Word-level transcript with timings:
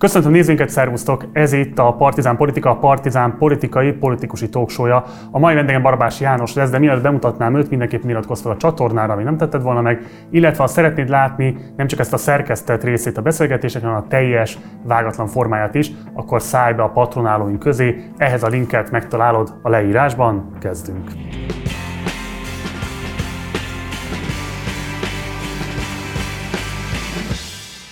Köszöntöm 0.00 0.32
nézőinket, 0.32 0.68
szervusztok! 0.68 1.24
Ez 1.32 1.52
itt 1.52 1.78
a 1.78 1.92
Partizán 1.92 2.36
Politika, 2.36 2.70
a 2.70 2.76
Partizán 2.76 3.36
politikai, 3.38 3.92
politikusi 3.92 4.48
talkshow 4.48 5.02
A 5.30 5.38
mai 5.38 5.54
vendégem 5.54 5.82
Barabás 5.82 6.20
János 6.20 6.54
lesz, 6.54 6.70
de 6.70 6.78
mielőtt 6.78 7.02
bemutatnám 7.02 7.56
őt, 7.56 7.70
mindenképp 7.70 8.04
iratkozz 8.04 8.42
fel 8.42 8.52
a 8.52 8.56
csatornára, 8.56 9.12
ami 9.12 9.22
nem 9.22 9.36
tetted 9.36 9.62
volna 9.62 9.80
meg, 9.80 10.06
illetve 10.30 10.62
ha 10.62 10.68
szeretnéd 10.68 11.08
látni 11.08 11.56
nem 11.76 11.86
csak 11.86 11.98
ezt 11.98 12.12
a 12.12 12.16
szerkesztett 12.16 12.82
részét 12.82 13.16
a 13.16 13.22
beszélgetések, 13.22 13.82
hanem 13.82 13.96
a 13.96 14.06
teljes, 14.08 14.58
vágatlan 14.82 15.26
formáját 15.26 15.74
is, 15.74 15.90
akkor 16.12 16.42
szállj 16.42 16.74
be 16.74 16.82
a 16.82 16.90
patronálóink 16.90 17.58
közé, 17.58 18.04
ehhez 18.16 18.42
a 18.42 18.48
linket 18.48 18.90
megtalálod 18.90 19.54
a 19.62 19.68
leírásban. 19.68 20.50
Kezdünk! 20.60 21.10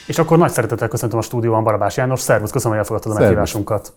És 0.09 0.19
akkor 0.19 0.39
nagy 0.39 0.51
szeretettel 0.51 0.89
köszöntöm 0.89 1.19
a 1.19 1.23
stúdióban 1.23 1.65
Barabás 1.65 1.97
János. 1.97 2.21
Szervusz, 2.21 2.51
köszönöm, 2.51 2.77
hogy 2.77 2.87
elfogadtad 2.87 3.17
a 3.17 3.21
meghívásunkat. 3.21 3.93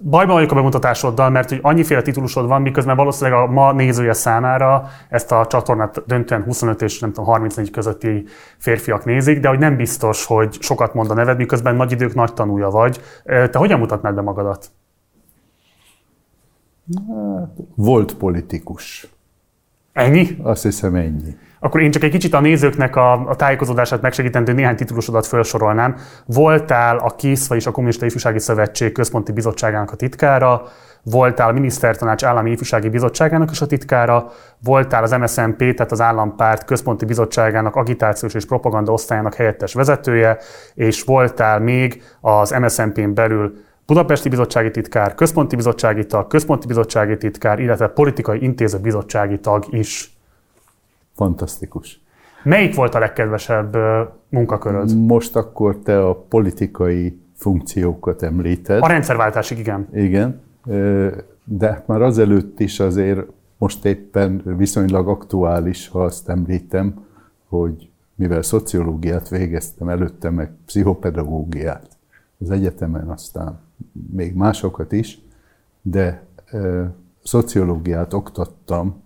Bajban 0.00 0.34
vagyok 0.34 0.50
a 0.50 0.54
bemutatásoddal, 0.54 1.30
mert 1.30 1.48
hogy 1.48 1.58
annyiféle 1.62 2.02
titulusod 2.02 2.46
van, 2.46 2.62
miközben 2.62 2.96
valószínűleg 2.96 3.40
a 3.40 3.46
ma 3.46 3.72
nézője 3.72 4.12
számára 4.12 4.88
ezt 5.08 5.32
a 5.32 5.46
csatornát 5.46 6.02
döntően 6.06 6.42
25 6.42 6.82
és 6.82 6.98
nem 6.98 7.12
tudom, 7.12 7.24
34 7.24 7.70
közötti 7.70 8.24
férfiak 8.58 9.04
nézik, 9.04 9.40
de 9.40 9.48
hogy 9.48 9.58
nem 9.58 9.76
biztos, 9.76 10.24
hogy 10.24 10.56
sokat 10.60 10.94
mond 10.94 11.10
a 11.10 11.14
neved, 11.14 11.36
miközben 11.36 11.76
nagy 11.76 11.92
idők 11.92 12.14
nagy 12.14 12.34
tanúja 12.34 12.70
vagy. 12.70 13.00
Te 13.24 13.58
hogyan 13.58 13.78
mutatnád 13.78 14.14
be 14.14 14.20
magadat? 14.20 14.70
Hát, 17.08 17.48
volt 17.74 18.14
politikus. 18.14 19.08
Ennyi? 19.92 20.38
Azt 20.42 20.62
hiszem 20.62 20.94
ennyi. 20.94 21.36
Akkor 21.66 21.80
én 21.80 21.90
csak 21.90 22.02
egy 22.02 22.10
kicsit 22.10 22.34
a 22.34 22.40
nézőknek 22.40 22.96
a, 22.96 23.28
a 23.28 23.36
tájékozódását 23.36 24.00
megsegítendő 24.00 24.52
néhány 24.52 24.76
titulusodat 24.76 25.26
felsorolnám. 25.26 25.96
Voltál 26.26 26.96
a 26.96 27.14
KISZ, 27.14 27.48
vagyis 27.48 27.66
a 27.66 27.70
Kommunista 27.70 28.06
Ifjúsági 28.06 28.38
Szövetség 28.38 28.92
Központi 28.92 29.32
Bizottságának 29.32 29.90
a 29.90 29.96
titkára, 29.96 30.62
voltál 31.02 31.48
a 31.48 31.52
Minisztertanács 31.52 32.24
Állami 32.24 32.50
Ifjúsági 32.50 32.88
Bizottságának 32.88 33.50
is 33.50 33.60
a 33.60 33.66
titkára, 33.66 34.30
voltál 34.64 35.02
az 35.02 35.10
MSZNP, 35.10 35.58
tehát 35.58 35.92
az 35.92 36.00
Állampárt 36.00 36.64
Központi 36.64 37.04
Bizottságának 37.04 37.76
agitációs 37.76 38.34
és 38.34 38.46
propaganda 38.46 38.92
osztályának 38.92 39.34
helyettes 39.34 39.74
vezetője, 39.74 40.38
és 40.74 41.02
voltál 41.02 41.60
még 41.60 42.02
az 42.20 42.50
MSZNP-n 42.50 43.14
belül 43.14 43.52
Budapesti 43.86 44.28
Bizottsági 44.28 44.70
Titkár, 44.70 45.14
Központi 45.14 45.56
Bizottsági 45.56 46.06
Tag, 46.06 46.26
Központi 46.26 46.66
Bizottsági 46.66 47.16
Titkár, 47.16 47.58
illetve 47.58 47.88
Politikai 47.88 48.42
Intézet 48.42 48.80
Bizottsági 48.80 49.38
Tag 49.38 49.64
is. 49.70 50.15
Fantasztikus. 51.16 52.00
Melyik 52.42 52.74
volt 52.74 52.94
a 52.94 52.98
legkedvesebb 52.98 53.76
munkaköröd? 54.28 54.96
Most 54.96 55.36
akkor 55.36 55.76
te 55.76 56.06
a 56.06 56.14
politikai 56.14 57.20
funkciókat 57.34 58.22
említed. 58.22 58.82
A 58.82 58.86
rendszerváltásig, 58.86 59.58
igen. 59.58 59.88
Igen, 59.92 60.40
de 61.44 61.84
már 61.86 62.02
azelőtt 62.02 62.60
is 62.60 62.80
azért 62.80 63.20
most 63.58 63.84
éppen 63.84 64.42
viszonylag 64.44 65.08
aktuális, 65.08 65.88
ha 65.88 66.02
azt 66.02 66.28
említem, 66.28 67.04
hogy 67.48 67.88
mivel 68.14 68.42
szociológiát 68.42 69.28
végeztem, 69.28 69.88
előtte 69.88 70.30
meg 70.30 70.50
pszichopedagógiát 70.66 71.88
az 72.38 72.50
egyetemen, 72.50 73.08
aztán 73.08 73.58
még 74.12 74.34
másokat 74.34 74.92
is, 74.92 75.18
de 75.82 76.22
szociológiát 77.22 78.12
oktattam 78.12 79.04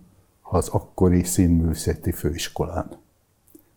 az 0.53 0.67
akkori 0.67 1.23
színművészeti 1.23 2.11
főiskolán. 2.11 2.89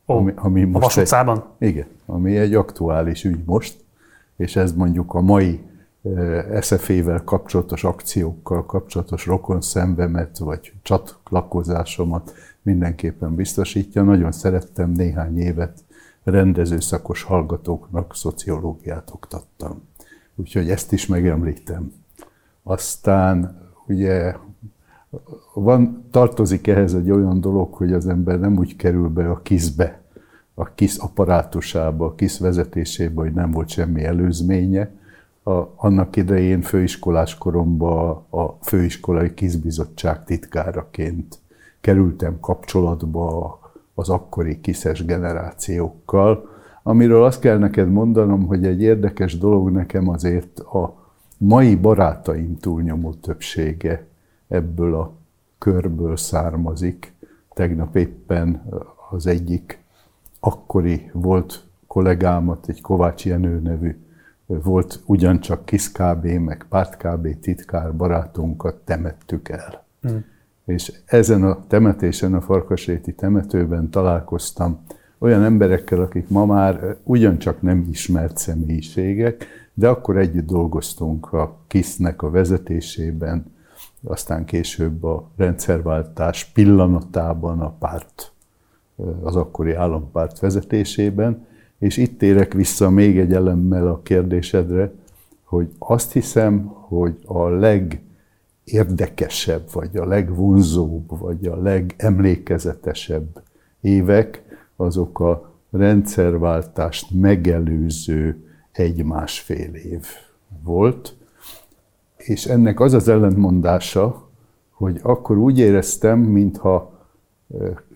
Ó, 0.07 0.17
ami, 0.17 0.33
ami 0.37 0.65
most 0.65 0.97
a 0.97 1.01
Vasút 1.01 1.45
egy, 1.59 1.69
Igen, 1.69 1.87
ami 2.07 2.37
egy 2.37 2.55
aktuális 2.55 3.25
ügy 3.25 3.45
most, 3.45 3.85
és 4.37 4.57
ez 4.57 4.73
mondjuk 4.73 5.15
a 5.15 5.21
mai 5.21 5.61
SZF-vel 6.61 7.25
kapcsolatos 7.25 7.85
akciókkal 7.85 8.67
kapcsolatos 8.67 9.27
rokon 9.27 9.61
szembemet, 9.61 10.39
vagy 10.39 10.73
csatlakozásomat 10.83 12.35
mindenképpen 12.63 13.35
biztosítja. 13.35 14.03
Nagyon 14.03 14.33
szerettem 14.33 14.91
néhány 14.91 15.39
évet 15.39 15.85
rendezőszakos 16.25 17.23
hallgatóknak 17.23 18.15
szociológiát 18.15 19.11
oktattam. 19.13 19.83
Úgyhogy 20.35 20.71
ezt 20.71 20.93
is 20.93 21.07
megemlítem. 21.07 21.93
Aztán 22.63 23.63
ugye 23.87 24.35
van, 25.55 26.05
tartozik 26.11 26.67
ehhez 26.67 26.95
egy 26.95 27.11
olyan 27.11 27.41
dolog, 27.41 27.75
hogy 27.75 27.93
az 27.93 28.07
ember 28.07 28.41
nem 28.41 28.59
úgy 28.59 28.77
kerül 28.77 29.09
be 29.09 29.31
a 29.31 29.41
kiszbe, 29.43 30.03
a 30.55 30.75
KISZ 30.75 31.03
apparátusába, 31.03 32.07
a 32.07 32.15
KISZ 32.15 32.39
vezetésébe, 32.39 33.21
hogy 33.21 33.33
nem 33.33 33.51
volt 33.51 33.69
semmi 33.69 34.05
előzménye. 34.05 34.91
A, 35.43 35.53
annak 35.77 36.17
idején 36.17 36.61
főiskolás 36.61 37.39
koromban 37.39 38.23
a 38.31 38.59
főiskolai 38.61 39.35
KISZ 39.35 39.59
titkáraként 40.25 41.39
kerültem 41.81 42.41
kapcsolatba 42.41 43.59
az 43.95 44.09
akkori 44.09 44.61
kiszes 44.61 45.05
generációkkal, 45.05 46.49
amiről 46.83 47.25
azt 47.25 47.41
kell 47.41 47.59
neked 47.59 47.91
mondanom, 47.91 48.47
hogy 48.47 48.67
egy 48.67 48.83
érdekes 48.83 49.39
dolog 49.39 49.71
nekem 49.71 50.09
azért 50.09 50.59
a 50.59 50.95
mai 51.39 51.77
barátaim 51.77 52.57
túlnyomó 52.57 53.13
többsége 53.13 54.07
ebből 54.55 54.95
a 54.95 55.13
körből 55.59 56.17
származik. 56.17 57.13
Tegnap 57.53 57.97
éppen 57.97 58.63
az 59.11 59.27
egyik 59.27 59.83
akkori 60.41 61.11
volt 61.13 61.65
kollégámat, 61.87 62.69
egy 62.69 62.81
Kovács 62.81 63.27
Jenő 63.27 63.61
nevű, 63.61 63.97
volt 64.47 65.03
ugyancsak 65.07 65.65
KISZ 65.65 65.93
KB, 65.93 66.25
meg 66.25 66.67
Párt 66.69 66.97
KB 66.97 67.41
titkár 67.41 67.97
barátunkat 67.97 68.75
temettük 68.75 69.49
el. 69.49 69.85
Mm. 70.09 70.17
És 70.65 70.93
ezen 71.05 71.43
a 71.43 71.67
temetésen, 71.67 72.35
a 72.35 72.41
Farkasréti 72.41 73.15
temetőben 73.15 73.91
találkoztam 73.91 74.85
olyan 75.19 75.43
emberekkel, 75.43 76.01
akik 76.01 76.29
ma 76.29 76.47
már 76.47 76.97
ugyancsak 77.03 77.63
nem 77.63 77.87
ismert 77.91 78.37
személyiségek, 78.37 79.47
de 79.75 79.89
akkor 79.89 80.17
együtt 80.17 80.47
dolgoztunk 80.47 81.33
a 81.33 81.59
KISZ-nek 81.67 82.23
a 82.23 82.31
vezetésében, 82.31 83.54
aztán 84.05 84.45
később 84.45 85.05
a 85.05 85.31
rendszerváltás 85.37 86.45
pillanatában 86.45 87.61
a 87.61 87.71
párt, 87.71 88.33
az 89.23 89.37
akkori 89.37 89.73
állampárt 89.73 90.39
vezetésében, 90.39 91.47
és 91.79 91.97
itt 91.97 92.19
térek 92.19 92.53
vissza 92.53 92.91
még 92.91 93.19
egy 93.19 93.33
elemmel 93.33 93.89
a 93.89 94.01
kérdésedre, 94.03 94.93
hogy 95.45 95.69
azt 95.79 96.13
hiszem, 96.13 96.65
hogy 96.65 97.19
a 97.25 97.49
legérdekesebb, 97.49 99.73
vagy 99.73 99.97
a 99.97 100.07
legvonzóbb, 100.07 101.19
vagy 101.19 101.47
a 101.47 101.57
legemlékezetesebb 101.57 103.43
évek, 103.81 104.43
azok 104.77 105.21
a 105.21 105.53
rendszerváltást 105.71 107.11
megelőző 107.11 108.49
egy-másfél 108.73 109.75
év 109.75 110.07
volt, 110.63 111.17
és 112.27 112.45
ennek 112.45 112.81
az 112.81 112.93
az 112.93 113.09
ellentmondása, 113.09 114.29
hogy 114.71 115.01
akkor 115.03 115.37
úgy 115.37 115.59
éreztem, 115.59 116.19
mintha 116.19 116.93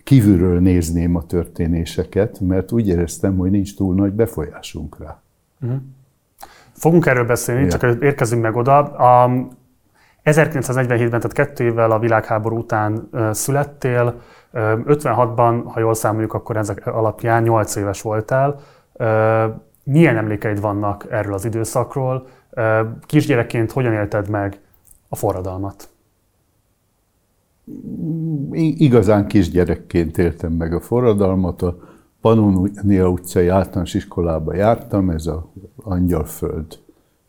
kívülről 0.03 0.59
nézném 0.59 1.15
a 1.15 1.25
történéseket, 1.25 2.39
mert 2.39 2.71
úgy 2.71 2.87
éreztem, 2.87 3.37
hogy 3.37 3.51
nincs 3.51 3.75
túl 3.75 3.95
nagy 3.95 4.11
befolyásunk 4.11 4.97
rá. 4.99 5.21
Uh-huh. 5.61 5.79
Fogunk 6.71 7.05
erről 7.05 7.25
beszélni, 7.25 7.61
ja. 7.61 7.67
csak 7.67 8.01
érkezünk 8.01 8.41
meg 8.41 8.55
oda. 8.55 8.77
A 8.77 9.31
1947-ben, 10.23 11.09
tehát 11.09 11.33
kettő 11.33 11.63
évvel 11.63 11.91
a 11.91 11.99
világháború 11.99 12.57
után 12.57 13.09
születtél, 13.31 14.21
56-ban, 14.53 15.61
ha 15.65 15.79
jól 15.79 15.93
számoljuk, 15.93 16.33
akkor 16.33 16.57
ezek 16.57 16.87
alapján 16.87 17.43
8 17.43 17.75
éves 17.75 18.01
voltál. 18.01 18.59
Milyen 19.83 20.17
emlékeid 20.17 20.61
vannak 20.61 21.05
erről 21.09 21.33
az 21.33 21.45
időszakról? 21.45 22.27
Kisgyerekként 23.05 23.71
hogyan 23.71 23.93
élted 23.93 24.29
meg 24.29 24.61
a 25.09 25.15
forradalmat? 25.15 25.89
Igazán 28.51 29.27
kisgyerekként 29.27 30.17
éltem 30.17 30.51
meg 30.51 30.73
a 30.73 30.79
forradalmat. 30.79 31.61
A 31.61 31.77
Pannonia 32.21 33.09
utcai 33.09 33.47
általános 33.47 33.93
iskolába 33.93 34.53
jártam, 34.53 35.09
ez 35.09 35.25
a 35.27 35.51
Angyalföld 35.83 36.79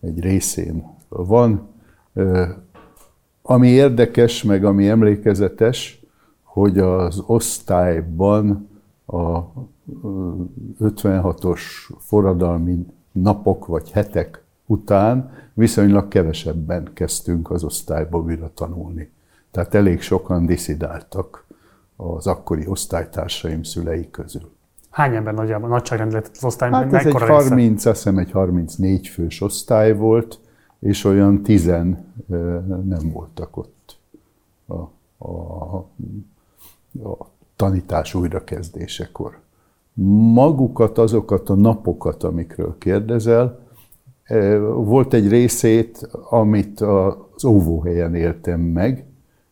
egy 0.00 0.20
részén 0.20 0.84
van. 1.08 1.68
Ami 3.42 3.68
érdekes, 3.68 4.42
meg 4.42 4.64
ami 4.64 4.88
emlékezetes, 4.88 6.02
hogy 6.42 6.78
az 6.78 7.22
osztályban 7.26 8.68
a 9.06 9.40
56-os 10.80 11.60
forradalmi 11.98 12.86
napok 13.12 13.66
vagy 13.66 13.90
hetek 13.90 14.44
után 14.70 15.30
viszonylag 15.54 16.08
kevesebben 16.08 16.90
kezdtünk 16.92 17.50
az 17.50 17.64
osztályba 17.64 18.18
újra 18.18 18.50
tanulni. 18.54 19.10
Tehát 19.50 19.74
elég 19.74 20.00
sokan 20.00 20.46
diszidáltak 20.46 21.46
az 21.96 22.26
akkori 22.26 22.66
osztálytársaim 22.66 23.62
szülei 23.62 24.10
közül. 24.10 24.50
Hány 24.90 25.14
ember 25.14 25.34
nagyjából, 25.34 25.68
nagyságrendileg 25.68 26.24
az 26.32 26.44
osztály? 26.44 26.70
Hát 26.70 26.92
ez 26.92 27.06
egy 27.06 27.12
30, 27.12 27.84
azt 27.84 27.96
hiszem 27.96 28.18
egy 28.18 28.30
34 28.30 29.08
fős 29.08 29.40
osztály 29.40 29.92
volt, 29.96 30.38
és 30.78 31.04
olyan 31.04 31.42
tizen 31.42 32.12
nem 32.84 33.10
voltak 33.12 33.56
ott 33.56 33.98
a, 34.66 34.74
a, 35.26 35.76
a 37.02 37.26
tanítás 37.56 38.14
újrakezdésekor. 38.14 39.38
Magukat, 40.32 40.98
azokat 40.98 41.48
a 41.48 41.54
napokat, 41.54 42.22
amikről 42.22 42.78
kérdezel, 42.78 43.68
volt 44.74 45.12
egy 45.12 45.28
részét, 45.28 46.08
amit 46.30 46.80
az 46.80 47.44
óvóhelyen 47.44 48.14
éltem 48.14 48.60
meg, 48.60 49.04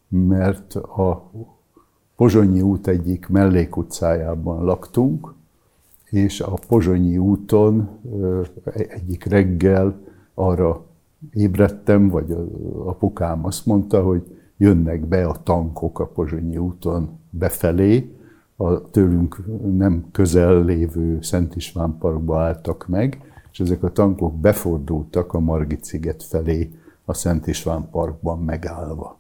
mert 0.09 0.75
a 0.75 1.31
Pozsonyi 2.17 2.61
út 2.61 2.87
egyik 2.87 3.29
mellékutcájában 3.29 4.65
laktunk, 4.65 5.35
és 6.11 6.41
a 6.41 6.59
Pozsonyi 6.69 7.19
úton 7.19 7.89
egyik 8.75 9.25
reggel 9.25 10.01
arra 10.35 10.85
ébredtem, 11.33 12.09
vagy 12.09 12.37
apukám 12.85 13.45
azt 13.45 13.67
mondta, 13.67 14.03
hogy 14.03 14.23
jönnek 14.57 15.07
be 15.07 15.27
a 15.27 15.43
tankok 15.43 15.99
a 15.99 16.07
Pozsonyi 16.07 16.57
úton 16.57 17.19
befelé, 17.31 18.13
a 18.57 18.91
tőlünk 18.91 19.43
nem 19.77 20.05
közel 20.13 20.65
lévő 20.65 21.19
Szent 21.21 21.57
István 21.57 21.97
Parkba 21.99 22.41
álltak 22.41 22.87
meg, 22.89 23.28
és 23.59 23.65
ezek 23.65 23.83
a 23.83 23.93
tankok 23.93 24.35
befordultak 24.35 25.33
a 25.33 25.39
Margit 25.39 25.85
sziget 25.85 26.23
felé 26.23 26.71
a 27.05 27.15
Szent 27.15 27.47
István 27.47 27.89
Parkban 27.91 28.39
megállva. 28.39 29.19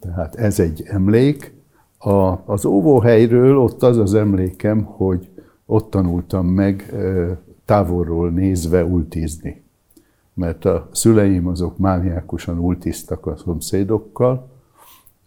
Tehát 0.00 0.34
ez 0.34 0.60
egy 0.60 0.82
emlék. 0.86 1.54
A, 1.98 2.38
az 2.52 2.64
óvóhelyről 2.64 3.58
ott 3.58 3.82
az 3.82 3.96
az 3.96 4.14
emlékem, 4.14 4.82
hogy 4.84 5.30
ott 5.66 5.90
tanultam 5.90 6.46
meg 6.46 6.94
távolról 7.64 8.30
nézve 8.30 8.84
ultizni. 8.84 9.62
Mert 10.34 10.64
a 10.64 10.88
szüleim 10.92 11.46
azok 11.46 11.78
mániákusan 11.78 12.58
ultiztak 12.58 13.26
a 13.26 13.36
szomszédokkal, 13.36 14.50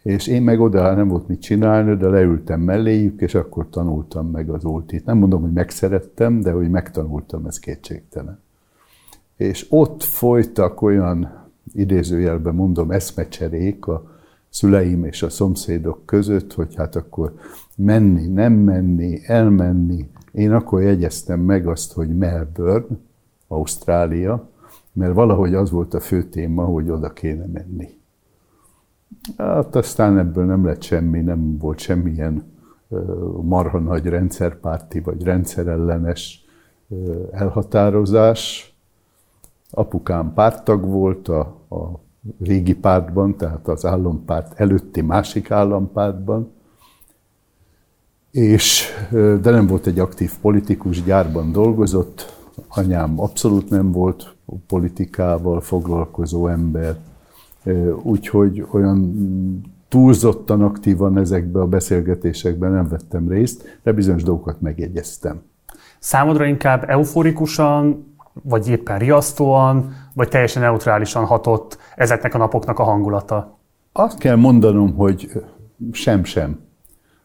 és 0.06 0.26
én 0.26 0.42
meg 0.42 0.60
oda 0.60 0.94
nem 0.94 1.08
volt 1.08 1.28
mit 1.28 1.40
csinálni, 1.40 1.96
de 1.96 2.08
leültem 2.08 2.60
melléjük, 2.60 3.20
és 3.20 3.34
akkor 3.34 3.68
tanultam 3.70 4.30
meg 4.30 4.50
az 4.50 4.64
ultit. 4.64 5.04
Nem 5.04 5.18
mondom, 5.18 5.40
hogy 5.40 5.52
megszerettem, 5.52 6.40
de 6.40 6.50
hogy 6.50 6.70
megtanultam, 6.70 7.46
ez 7.46 7.58
kétségtelen. 7.58 8.40
És 9.36 9.66
ott 9.70 10.02
folytak 10.02 10.82
olyan, 10.82 11.44
idézőjelben 11.74 12.54
mondom, 12.54 12.90
eszmecserék 12.90 13.86
a 13.86 14.10
szüleim 14.48 15.04
és 15.04 15.22
a 15.22 15.30
szomszédok 15.30 16.06
között, 16.06 16.52
hogy 16.52 16.74
hát 16.74 16.96
akkor 16.96 17.34
menni, 17.76 18.26
nem 18.26 18.52
menni, 18.52 19.20
elmenni. 19.24 20.08
Én 20.32 20.52
akkor 20.52 20.82
jegyeztem 20.82 21.40
meg 21.40 21.66
azt, 21.66 21.92
hogy 21.92 22.16
Melbourne, 22.16 22.96
Ausztrália, 23.48 24.48
mert 24.92 25.14
valahogy 25.14 25.54
az 25.54 25.70
volt 25.70 25.94
a 25.94 26.00
fő 26.00 26.24
téma, 26.24 26.64
hogy 26.64 26.90
oda 26.90 27.12
kéne 27.12 27.46
menni. 27.52 27.95
Hát 29.36 29.76
aztán 29.76 30.18
ebből 30.18 30.44
nem 30.44 30.64
lett 30.64 30.82
semmi, 30.82 31.20
nem 31.20 31.58
volt 31.58 31.78
semmilyen 31.78 32.54
marha 33.42 33.78
nagy 33.78 34.06
rendszerpárti 34.06 35.00
vagy 35.00 35.22
rendszerellenes 35.22 36.44
elhatározás. 37.30 38.74
Apukám 39.70 40.32
pártag 40.32 40.84
volt 40.84 41.28
a, 41.28 41.40
a 41.68 42.00
régi 42.40 42.74
pártban, 42.74 43.36
tehát 43.36 43.68
az 43.68 43.84
állampárt 43.84 44.60
előtti 44.60 45.00
másik 45.00 45.50
állampártban, 45.50 46.50
és, 48.30 48.88
de 49.10 49.50
nem 49.50 49.66
volt 49.66 49.86
egy 49.86 49.98
aktív 49.98 50.32
politikus, 50.40 51.02
gyárban 51.02 51.52
dolgozott, 51.52 52.34
anyám 52.68 53.20
abszolút 53.20 53.70
nem 53.70 53.92
volt 53.92 54.34
politikával 54.66 55.60
foglalkozó 55.60 56.46
ember, 56.46 56.96
úgyhogy 58.02 58.66
olyan 58.70 59.14
túlzottan 59.88 60.62
aktívan 60.62 61.18
ezekbe 61.18 61.60
a 61.60 61.66
beszélgetésekben 61.66 62.72
nem 62.72 62.88
vettem 62.88 63.28
részt, 63.28 63.78
de 63.82 63.92
bizonyos 63.92 64.22
dolgokat 64.22 64.60
megjegyeztem. 64.60 65.42
Számodra 65.98 66.44
inkább 66.44 66.84
euforikusan, 66.88 68.14
vagy 68.42 68.68
éppen 68.68 68.98
riasztóan, 68.98 69.92
vagy 70.14 70.28
teljesen 70.28 70.62
neutrálisan 70.62 71.24
hatott 71.24 71.78
ezeknek 71.96 72.34
a 72.34 72.38
napoknak 72.38 72.78
a 72.78 72.82
hangulata? 72.82 73.58
Azt 73.92 74.18
kell 74.18 74.36
mondanom, 74.36 74.94
hogy 74.94 75.42
sem-sem. 75.92 76.58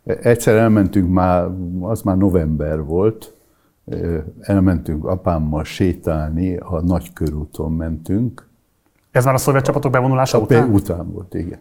Egyszer 0.03 0.55
elmentünk 0.55 1.11
már, 1.13 1.47
az 1.81 2.01
már 2.01 2.17
november 2.17 2.83
volt, 2.83 3.35
elmentünk 4.39 5.05
apámmal 5.05 5.63
sétálni, 5.63 6.57
a 6.57 6.81
Nagykörúton 6.81 7.71
mentünk, 7.71 8.49
ez 9.11 9.25
már 9.25 9.33
a 9.33 9.37
szovjet 9.37 9.63
csapatok 9.63 9.91
bevonulása 9.91 10.37
a 10.37 10.41
után? 10.41 10.69
Után 10.69 11.11
volt, 11.11 11.33
igen. 11.33 11.59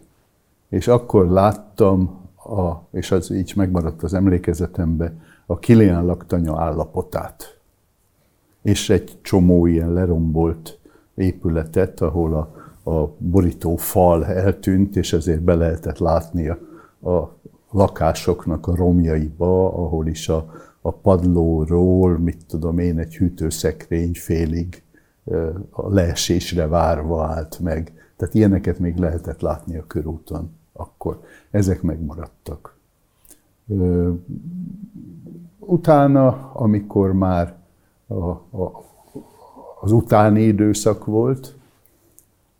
És 0.68 0.88
akkor 0.88 1.28
láttam, 1.28 2.18
a, 2.36 2.72
és 2.90 3.10
az 3.10 3.30
így 3.30 3.52
megmaradt 3.56 4.02
az 4.02 4.14
emlékezetembe, 4.14 5.12
a 5.46 5.58
Kilián 5.58 6.04
laktanya 6.04 6.60
állapotát. 6.60 7.58
És 8.62 8.90
egy 8.90 9.18
csomó 9.22 9.66
ilyen 9.66 9.92
lerombolt 9.92 10.78
épületet, 11.14 12.00
ahol 12.00 12.34
a, 12.34 12.54
a 12.90 13.14
borító 13.18 13.76
fal 13.76 14.26
eltűnt, 14.26 14.96
és 14.96 15.12
ezért 15.12 15.42
be 15.42 15.54
lehetett 15.54 15.98
látni 15.98 16.48
a, 16.48 16.58
a 17.10 17.36
lakásoknak 17.70 18.66
a 18.66 18.74
romjaiba, 18.74 19.66
ahol 19.66 20.06
is 20.06 20.28
a, 20.28 20.50
a 20.80 20.92
padlóról, 20.92 22.18
mit 22.18 22.46
tudom 22.46 22.78
én, 22.78 22.98
egy 22.98 23.16
hűtőszekrény 23.16 24.12
félig 24.14 24.82
a 25.70 25.88
leesésre 25.88 26.66
várva 26.66 27.24
állt 27.24 27.58
meg. 27.58 27.92
Tehát 28.16 28.34
ilyeneket 28.34 28.78
még 28.78 28.96
lehetett 28.96 29.40
látni 29.40 29.76
a 29.76 29.86
körúton 29.86 30.50
akkor. 30.72 31.20
Ezek 31.50 31.82
megmaradtak. 31.82 32.76
Utána, 35.58 36.50
amikor 36.52 37.12
már 37.12 37.54
a, 38.06 38.14
a, 38.14 38.84
az 39.80 39.92
utáni 39.92 40.42
időszak 40.42 41.04
volt, 41.04 41.54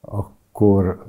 akkor 0.00 1.04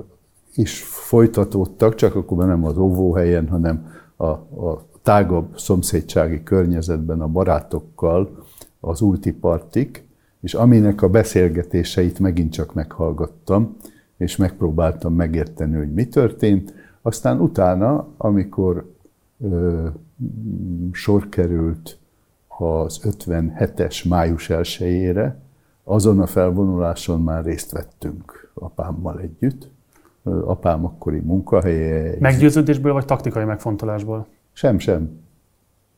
is 0.54 0.82
folytatódtak, 0.82 1.94
csak 1.94 2.14
akkor 2.14 2.46
nem 2.46 2.64
az 2.64 2.78
óvóhelyen, 2.78 3.48
hanem 3.48 3.92
a, 4.16 4.26
a 4.26 4.84
tágabb 5.02 5.58
szomszédsági 5.58 6.42
környezetben 6.42 7.20
a 7.20 7.26
barátokkal 7.26 8.44
az 8.80 9.00
ultipartik, 9.00 10.06
és 10.42 10.54
aminek 10.54 11.02
a 11.02 11.08
beszélgetéseit 11.08 12.18
megint 12.18 12.52
csak 12.52 12.74
meghallgattam, 12.74 13.76
és 14.16 14.36
megpróbáltam 14.36 15.14
megérteni, 15.14 15.76
hogy 15.76 15.92
mi 15.92 16.08
történt. 16.08 16.74
Aztán 17.02 17.40
utána, 17.40 18.08
amikor 18.16 18.92
ö, 19.40 19.86
sor 20.92 21.28
került 21.28 21.98
az 22.48 23.00
57-es 23.02 24.08
május 24.08 24.50
1 24.50 25.18
azon 25.84 26.20
a 26.20 26.26
felvonuláson 26.26 27.22
már 27.22 27.44
részt 27.44 27.70
vettünk 27.70 28.50
apámmal 28.54 29.20
együtt. 29.20 29.70
Apám 30.22 30.84
akkori 30.84 31.18
munkahelye... 31.18 32.16
Meggyőződésből 32.18 32.92
vagy 32.92 33.04
taktikai 33.04 33.44
megfontolásból? 33.44 34.26
Sem, 34.52 34.78
sem. 34.78 35.20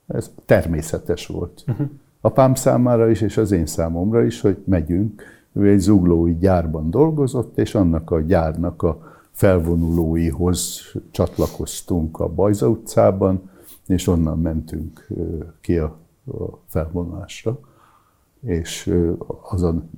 Ez 0.06 0.32
természetes 0.46 1.26
volt. 1.26 1.64
Uh-huh 1.66 1.88
apám 2.24 2.54
számára 2.54 3.10
is, 3.10 3.20
és 3.20 3.36
az 3.36 3.52
én 3.52 3.66
számomra 3.66 4.24
is, 4.24 4.40
hogy 4.40 4.62
megyünk. 4.66 5.22
Ő 5.52 5.68
egy 5.68 5.78
zuglói 5.78 6.36
gyárban 6.38 6.90
dolgozott, 6.90 7.58
és 7.58 7.74
annak 7.74 8.10
a 8.10 8.20
gyárnak 8.20 8.82
a 8.82 8.98
felvonulóihoz 9.30 10.80
csatlakoztunk 11.10 12.20
a 12.20 12.28
Bajza 12.28 12.68
utcában, 12.68 13.50
és 13.86 14.06
onnan 14.06 14.38
mentünk 14.38 15.06
ki 15.60 15.76
a 15.78 15.96
felvonulásra, 16.66 17.58
és 18.40 18.94
azon 19.50 19.90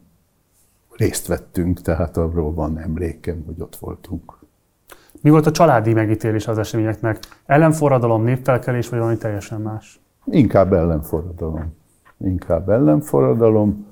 részt 0.90 1.26
vettünk, 1.26 1.80
tehát 1.80 2.16
arról 2.16 2.54
van 2.54 2.78
emlékem, 2.78 3.42
hogy 3.46 3.60
ott 3.60 3.76
voltunk. 3.76 4.38
Mi 5.20 5.30
volt 5.30 5.46
a 5.46 5.50
családi 5.50 5.92
megítélés 5.92 6.46
az 6.46 6.58
eseményeknek? 6.58 7.18
Ellenforradalom, 7.44 8.22
népfelkelés, 8.22 8.88
vagy 8.88 8.98
valami 8.98 9.16
teljesen 9.16 9.60
más? 9.60 10.00
Inkább 10.24 10.72
ellenforradalom 10.72 11.74
inkább 12.18 12.68
ellenforradalom, 12.68 13.86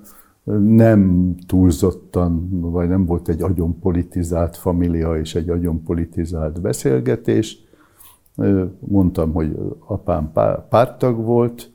nem 0.60 1.34
túlzottan, 1.46 2.60
vagy 2.60 2.88
nem 2.88 3.06
volt 3.06 3.28
egy 3.28 3.42
agyon 3.42 3.78
politizált 3.78 4.56
família 4.56 5.16
és 5.16 5.34
egy 5.34 5.48
agyon 5.48 5.82
politizált 5.82 6.60
beszélgetés. 6.60 7.58
Mondtam, 8.78 9.32
hogy 9.32 9.58
apám 9.86 10.32
pártag 10.68 11.24
volt, 11.24 11.70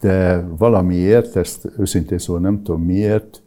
de 0.00 0.46
valamiért, 0.58 1.36
ezt 1.36 1.72
őszintén 1.78 2.18
szóval 2.18 2.42
nem 2.42 2.62
tudom 2.62 2.82
miért, 2.82 3.42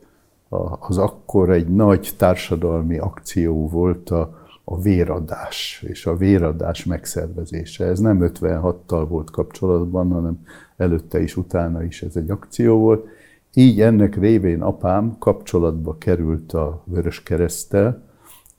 az 0.79 0.97
akkor 0.97 1.49
egy 1.49 1.67
nagy 1.67 2.13
társadalmi 2.17 2.97
akció 2.97 3.69
volt 3.69 4.09
a, 4.09 4.37
a 4.71 4.79
véradás 4.81 5.85
és 5.87 6.05
a 6.05 6.15
véradás 6.15 6.85
megszervezése. 6.85 7.85
Ez 7.85 7.99
nem 7.99 8.19
56-tal 8.21 9.05
volt 9.07 9.31
kapcsolatban, 9.31 10.11
hanem 10.11 10.45
előtte 10.77 11.21
is, 11.21 11.37
utána 11.37 11.83
is 11.83 12.01
ez 12.01 12.15
egy 12.15 12.29
akció 12.29 12.77
volt. 12.77 13.07
Így 13.53 13.81
ennek 13.81 14.15
révén 14.15 14.61
apám 14.61 15.15
kapcsolatba 15.19 15.97
került 15.97 16.53
a 16.53 16.83
Vörös 16.85 17.23
Keresztel, 17.23 18.03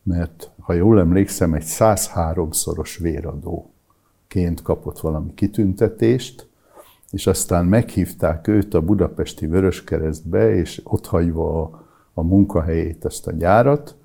mert 0.02 0.50
ha 0.60 0.72
jól 0.72 1.00
emlékszem, 1.00 1.54
egy 1.54 1.64
103-szoros 1.66 2.98
véradóként 3.00 4.62
kapott 4.62 5.00
valami 5.00 5.34
kitüntetést, 5.34 6.48
és 7.10 7.26
aztán 7.26 7.64
meghívták 7.64 8.48
őt 8.48 8.74
a 8.74 8.80
budapesti 8.82 9.46
Vöröskeresztbe, 9.46 10.54
és 10.54 10.80
ott 10.84 11.06
hagyva 11.06 11.62
a, 11.62 11.86
a 12.14 12.22
munkahelyét, 12.22 13.04
ezt 13.04 13.26
a 13.26 13.32
gyárat, 13.32 13.98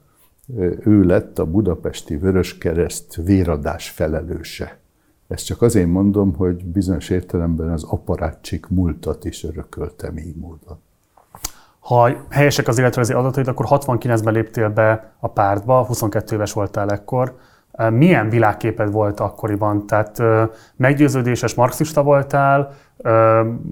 ő 0.86 1.04
lett 1.04 1.40
a 1.40 1.46
budapesti 1.46 2.18
Vöröskereszt 2.18 3.16
véradás 3.16 3.90
felelőse. 3.90 4.78
Ezt 5.28 5.46
csak 5.46 5.62
azért 5.62 5.88
mondom, 5.88 6.36
hogy 6.36 6.66
bizonyos 6.66 7.10
értelemben 7.10 7.70
az 7.70 7.84
aparátsik 7.84 8.68
múltat 8.68 9.26
is 9.26 9.44
örököltem 9.44 10.18
így 10.18 10.36
módon. 10.36 10.80
Ha 11.80 12.10
helyesek 12.30 12.68
az 12.68 12.80
életrajzi 12.80 13.14
adataid, 13.14 13.48
akkor 13.48 13.66
69-ben 13.70 14.34
léptél 14.34 14.70
be 14.70 15.14
a 15.20 15.28
pártba, 15.28 15.86
22 15.86 16.36
éves 16.36 16.54
voltál 16.54 16.90
ekkor. 16.90 17.38
Milyen 17.90 18.30
világképed 18.30 18.92
volt 18.92 19.20
akkoriban? 19.20 19.88
Tehát 19.88 20.22
meggyőződéses 20.76 21.54
marxista 21.54 22.04
voltál? 22.04 22.74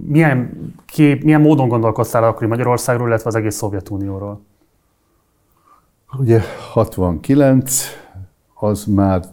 Milyen, 0.07 0.51
kép, 0.85 1.23
milyen 1.23 1.41
módon 1.41 1.67
gondolkoztál 1.67 2.23
akkori 2.23 2.47
Magyarországról, 2.47 3.07
illetve 3.07 3.29
az 3.29 3.35
egész 3.35 3.55
Szovjetunióról? 3.55 4.41
Ugye 6.17 6.41
69, 6.71 7.81
az 8.53 8.85
már 8.85 9.25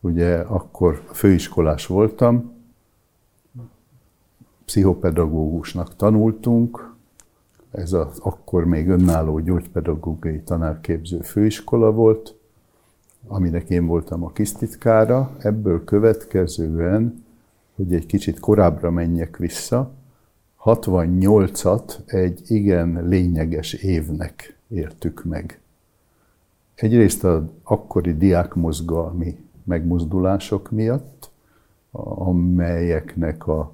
ugye 0.00 0.36
akkor 0.38 1.02
főiskolás 1.12 1.86
voltam, 1.86 2.52
pszichopedagógusnak 4.64 5.96
tanultunk, 5.96 6.94
ez 7.70 7.92
az 7.92 8.18
akkor 8.18 8.64
még 8.64 8.88
önálló 8.88 9.38
gyógypedagógiai 9.38 10.40
tanárképző 10.40 11.20
főiskola 11.20 11.92
volt, 11.92 12.34
aminek 13.26 13.70
én 13.70 13.86
voltam 13.86 14.24
a 14.24 14.32
kisztitkára. 14.32 15.36
Ebből 15.38 15.84
következően, 15.84 17.24
hogy 17.74 17.94
egy 17.94 18.06
kicsit 18.06 18.40
korábbra 18.40 18.90
menjek 18.90 19.36
vissza, 19.36 19.90
68-at 20.64 21.96
egy 22.06 22.40
igen 22.50 23.08
lényeges 23.08 23.72
évnek 23.72 24.55
éltük 24.68 25.24
meg. 25.24 25.60
Egyrészt 26.74 27.24
az 27.24 27.42
akkori 27.62 28.16
diákmozgalmi 28.16 29.44
megmozdulások 29.64 30.70
miatt, 30.70 31.30
amelyeknek 31.90 33.46
a, 33.46 33.72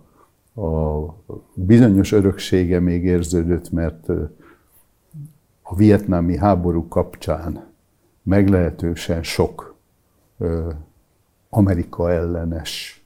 a 0.62 1.14
bizonyos 1.54 2.12
öröksége 2.12 2.80
még 2.80 3.04
érződött, 3.04 3.70
mert 3.70 4.08
a 5.62 5.74
vietnámi 5.76 6.36
háború 6.36 6.88
kapcsán 6.88 7.66
meglehetősen 8.22 9.22
sok 9.22 9.74
Amerika 11.48 12.10
ellenes, 12.10 13.04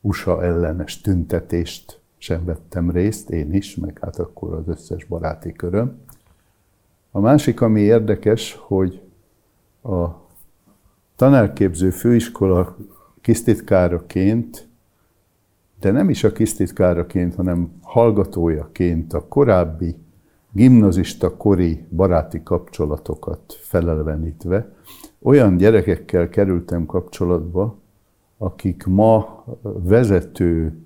USA 0.00 0.44
ellenes 0.44 1.00
tüntetést 1.00 2.00
sem 2.18 2.44
vettem 2.44 2.90
részt, 2.90 3.30
én 3.30 3.52
is, 3.52 3.76
meg 3.76 3.98
hát 4.00 4.18
akkor 4.18 4.54
az 4.54 4.68
összes 4.68 5.04
baráti 5.04 5.52
köröm. 5.52 6.00
A 7.14 7.20
másik, 7.20 7.60
ami 7.60 7.80
érdekes, 7.80 8.58
hogy 8.60 9.00
a 9.82 10.06
tanárképző 11.16 11.90
főiskola 11.90 12.76
kisztitkáraként, 13.20 14.68
de 15.80 15.90
nem 15.90 16.10
is 16.10 16.24
a 16.24 16.32
kisztitkáraként, 16.32 17.34
hanem 17.34 17.72
hallgatójaként 17.82 19.12
a 19.12 19.28
korábbi 19.28 19.96
gimnazista 20.52 21.36
kori 21.36 21.86
baráti 21.90 22.42
kapcsolatokat 22.42 23.58
felelvenítve, 23.60 24.72
olyan 25.22 25.56
gyerekekkel 25.56 26.28
kerültem 26.28 26.86
kapcsolatba, 26.86 27.78
akik 28.38 28.84
ma 28.84 29.44
vezető, 29.62 30.76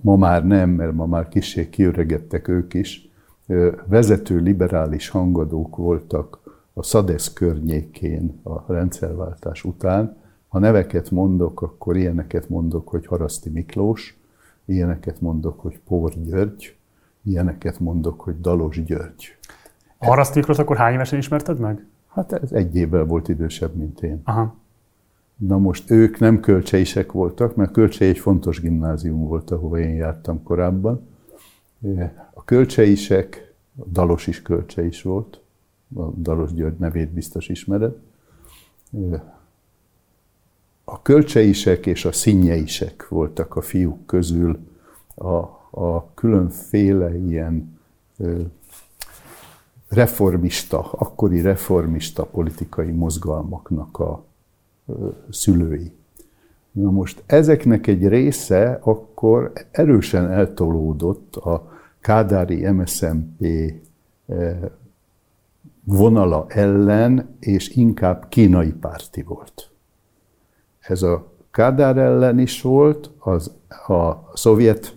ma 0.00 0.16
már 0.16 0.46
nem, 0.46 0.70
mert 0.70 0.92
ma 0.92 1.06
már 1.06 1.28
kicsit 1.28 1.70
kiöregettek 1.70 2.48
ők 2.48 2.74
is, 2.74 3.08
vezető 3.86 4.38
liberális 4.38 5.08
hangadók 5.08 5.76
voltak 5.76 6.40
a 6.72 6.82
Szadesz 6.82 7.32
környékén 7.32 8.40
a 8.42 8.72
rendszerváltás 8.72 9.64
után. 9.64 10.16
Ha 10.48 10.58
neveket 10.58 11.10
mondok, 11.10 11.62
akkor 11.62 11.96
ilyeneket 11.96 12.48
mondok, 12.48 12.88
hogy 12.88 13.06
Haraszti 13.06 13.50
Miklós, 13.50 14.18
ilyeneket 14.64 15.20
mondok, 15.20 15.60
hogy 15.60 15.80
Pór 15.88 16.12
György, 16.24 16.76
ilyeneket 17.22 17.80
mondok, 17.80 18.20
hogy 18.20 18.40
Dalos 18.40 18.84
György. 18.84 19.36
A 19.98 20.06
Haraszti 20.06 20.38
Miklós 20.38 20.58
akkor 20.58 20.76
hány 20.76 20.94
évesen 20.94 21.18
ismerted 21.18 21.58
meg? 21.58 21.86
Hát 22.08 22.32
ez 22.32 22.52
egy 22.52 22.76
évvel 22.76 23.04
volt 23.04 23.28
idősebb, 23.28 23.74
mint 23.74 24.02
én. 24.02 24.20
Aha. 24.24 24.54
Na 25.36 25.58
most 25.58 25.90
ők 25.90 26.18
nem 26.18 26.40
kölcseisek 26.40 27.12
voltak, 27.12 27.56
mert 27.56 27.70
Kölcsei 27.70 28.08
egy 28.08 28.18
fontos 28.18 28.60
gimnázium 28.60 29.26
volt, 29.26 29.50
ahova 29.50 29.78
én 29.78 29.94
jártam 29.94 30.42
korábban. 30.42 31.06
A 32.34 32.44
kölcseisek, 32.44 33.54
a 33.78 33.84
Dalos 33.84 34.26
is 34.26 34.42
kölcseis 34.42 35.02
volt, 35.02 35.40
a 35.94 36.02
Dalos 36.02 36.52
György 36.54 36.78
nevét 36.78 37.08
biztos 37.08 37.48
ismered. 37.48 37.96
A 40.84 41.02
kölcseisek 41.02 41.86
és 41.86 42.04
a 42.04 42.12
színjeisek 42.12 43.08
voltak 43.08 43.56
a 43.56 43.60
fiúk 43.60 44.06
közül 44.06 44.58
a, 45.14 45.34
a 45.70 46.10
különféle 46.14 47.16
ilyen 47.16 47.78
reformista, 49.88 50.90
akkori 50.92 51.40
reformista 51.40 52.24
politikai 52.24 52.90
mozgalmaknak 52.90 53.98
a 53.98 54.24
szülői. 55.30 55.92
Na 56.70 56.90
most 56.90 57.22
ezeknek 57.26 57.86
egy 57.86 58.08
része 58.08 58.78
akkor 58.82 59.52
erősen 59.70 60.30
eltolódott 60.30 61.36
a 61.36 61.73
Kádári 62.04 62.70
MSZMP 62.70 63.46
vonala 65.84 66.46
ellen, 66.48 67.36
és 67.40 67.68
inkább 67.68 68.28
kínai 68.28 68.72
párti 68.72 69.22
volt. 69.22 69.70
Ez 70.80 71.02
a 71.02 71.32
Kádár 71.50 71.96
ellen 71.96 72.38
is 72.38 72.62
volt, 72.62 73.10
az 73.18 73.54
a 73.86 74.30
szovjet 74.34 74.96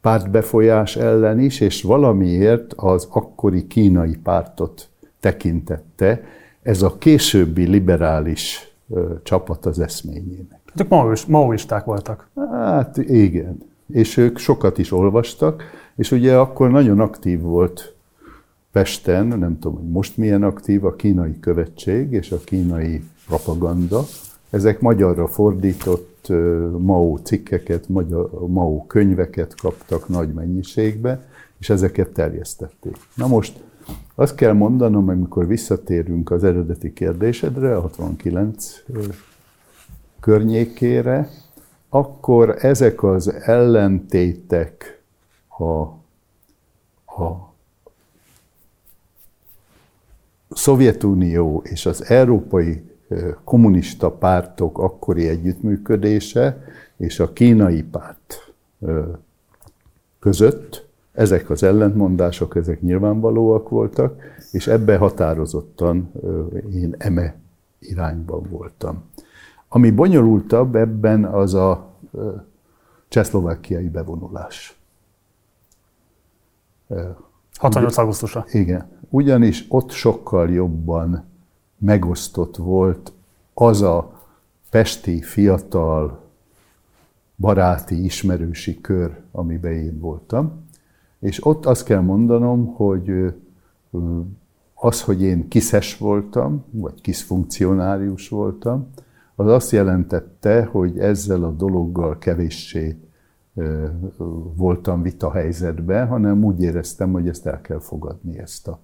pártbefolyás 0.00 0.96
ellen 0.96 1.40
is, 1.40 1.60
és 1.60 1.82
valamiért 1.82 2.72
az 2.72 3.08
akkori 3.10 3.66
kínai 3.66 4.16
pártot 4.16 4.88
tekintette 5.20 6.22
ez 6.62 6.82
a 6.82 6.98
későbbi 6.98 7.66
liberális 7.66 8.72
ö, 8.88 9.14
csapat 9.22 9.66
az 9.66 9.78
eszményének. 9.78 10.60
Ők 10.80 11.26
maoisták 11.26 11.84
voltak. 11.84 12.28
Hát 12.52 12.96
igen, 12.96 13.58
és 13.92 14.16
ők 14.16 14.38
sokat 14.38 14.78
is 14.78 14.92
olvastak, 14.92 15.62
és 16.00 16.10
ugye 16.10 16.36
akkor 16.36 16.70
nagyon 16.70 17.00
aktív 17.00 17.40
volt 17.40 17.94
Pesten, 18.72 19.26
nem 19.26 19.58
tudom, 19.58 19.78
hogy 19.78 19.88
most 19.88 20.16
milyen 20.16 20.42
aktív 20.42 20.84
a 20.84 20.94
kínai 20.94 21.40
követség 21.40 22.12
és 22.12 22.32
a 22.32 22.38
kínai 22.44 23.04
propaganda. 23.26 24.02
Ezek 24.50 24.80
magyarra 24.80 25.26
fordított 25.26 26.28
Mao 26.78 27.16
cikkeket, 27.22 27.88
magyar, 27.88 28.30
Mao 28.48 28.86
könyveket 28.86 29.54
kaptak 29.60 30.08
nagy 30.08 30.32
mennyiségbe, 30.32 31.28
és 31.58 31.70
ezeket 31.70 32.08
terjesztették. 32.08 32.96
Na 33.14 33.26
most 33.26 33.60
azt 34.14 34.34
kell 34.34 34.52
mondanom, 34.52 35.08
amikor 35.08 35.46
visszatérünk 35.46 36.30
az 36.30 36.44
eredeti 36.44 36.92
kérdésedre, 36.92 37.76
a 37.76 37.80
69 37.80 38.82
környékére, 40.20 41.28
akkor 41.88 42.56
ezek 42.58 43.02
az 43.02 43.32
ellentétek 43.32 44.99
a, 45.60 45.80
a 47.22 47.50
Szovjetunió 50.48 51.62
és 51.64 51.86
az 51.86 52.04
európai 52.04 52.82
kommunista 53.44 54.10
pártok 54.10 54.78
akkori 54.78 55.28
együttműködése 55.28 56.64
és 56.96 57.20
a 57.20 57.32
kínai 57.32 57.82
párt 57.82 58.52
között 60.18 60.88
ezek 61.12 61.50
az 61.50 61.62
ellentmondások, 61.62 62.56
ezek 62.56 62.80
nyilvánvalóak 62.80 63.68
voltak, 63.68 64.22
és 64.52 64.66
ebbe 64.66 64.96
határozottan 64.96 66.12
én 66.72 66.94
eme 66.98 67.34
irányban 67.78 68.42
voltam. 68.50 69.02
Ami 69.68 69.90
bonyolultabb 69.90 70.76
ebben 70.76 71.24
az 71.24 71.54
a 71.54 71.94
csehszlovákiai 73.08 73.88
bevonulás. 73.88 74.79
68. 77.58 77.98
augusztusa. 77.98 78.44
Igen 78.50 78.98
ugyanis 79.10 79.64
ott 79.68 79.90
sokkal 79.90 80.50
jobban 80.50 81.24
megosztott 81.78 82.56
volt 82.56 83.12
az 83.54 83.82
a 83.82 84.20
pesti 84.70 85.22
fiatal 85.22 86.20
baráti, 87.36 88.04
ismerősi 88.04 88.80
kör, 88.80 89.16
amiben 89.32 89.72
én 89.72 89.98
voltam. 90.00 90.68
És 91.20 91.46
ott 91.46 91.66
azt 91.66 91.84
kell 91.84 92.00
mondanom, 92.00 92.66
hogy 92.66 93.34
az, 94.74 95.02
hogy 95.02 95.22
én 95.22 95.48
kiszes 95.48 95.98
voltam, 95.98 96.64
vagy 96.70 97.00
kis 97.00 97.22
funkcionárius 97.22 98.28
voltam, 98.28 98.90
az 99.34 99.46
azt 99.46 99.70
jelentette, 99.70 100.64
hogy 100.64 100.98
ezzel 100.98 101.44
a 101.44 101.50
dologgal 101.50 102.18
kevéssé 102.18 102.96
voltam 104.56 105.02
vita 105.02 105.30
helyzetben, 105.32 106.06
hanem 106.06 106.44
úgy 106.44 106.62
éreztem, 106.62 107.12
hogy 107.12 107.28
ezt 107.28 107.46
el 107.46 107.60
kell 107.60 107.80
fogadni, 107.80 108.38
ezt 108.38 108.68
a 108.68 108.80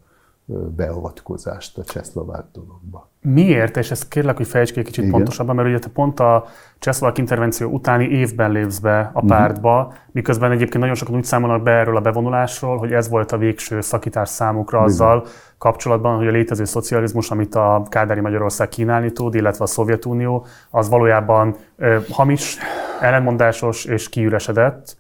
beavatkozást 0.77 1.79
a 1.79 1.85
csehszlovák 1.85 2.45
dologba. 2.53 3.11
Miért? 3.21 3.77
És 3.77 3.91
ezt 3.91 4.09
kérlek, 4.09 4.37
hogy 4.37 4.47
fejtsd 4.47 4.73
ki 4.73 4.79
egy 4.79 4.85
kicsit 4.85 5.05
Igen. 5.05 5.15
pontosabban, 5.17 5.55
mert 5.55 5.69
ugye 5.69 5.79
te 5.79 5.89
pont 5.89 6.21
a 6.21 6.47
csehszlovák 6.79 7.19
intervenció 7.19 7.71
utáni 7.71 8.05
évben 8.05 8.51
lépsz 8.51 8.79
be 8.79 9.11
a 9.13 9.19
mhm. 9.19 9.27
pártba, 9.27 9.79
uh-huh. 9.79 9.95
miközben 10.13 10.51
egyébként 10.51 10.79
nagyon 10.79 10.95
sokan 10.95 11.15
úgy 11.15 11.25
számolnak 11.25 11.63
be 11.63 11.71
erről 11.71 11.97
a 11.97 12.01
bevonulásról, 12.01 12.79
hogy 12.79 12.93
ez 12.93 13.09
volt 13.09 13.33
a 13.33 13.39
végső 13.39 13.81
szakítás 13.81 14.29
számukra 14.29 14.85
Bizony. 14.85 15.07
azzal 15.07 15.27
kapcsolatban, 15.59 16.17
hogy 16.17 16.27
a 16.27 16.31
létező 16.31 16.65
szocializmus, 16.65 17.31
amit 17.31 17.55
a 17.55 17.83
Kádári 17.89 18.21
Magyarország 18.21 18.69
kínálni 18.69 19.13
tud, 19.13 19.35
illetve 19.35 19.65
a 19.65 19.67
Szovjetunió, 19.67 20.47
az 20.71 20.89
valójában 20.89 21.57
ö, 21.77 21.99
hamis, 22.11 22.57
ellenmondásos 23.01 23.85
és 23.85 24.09
kiüresedett, 24.09 24.97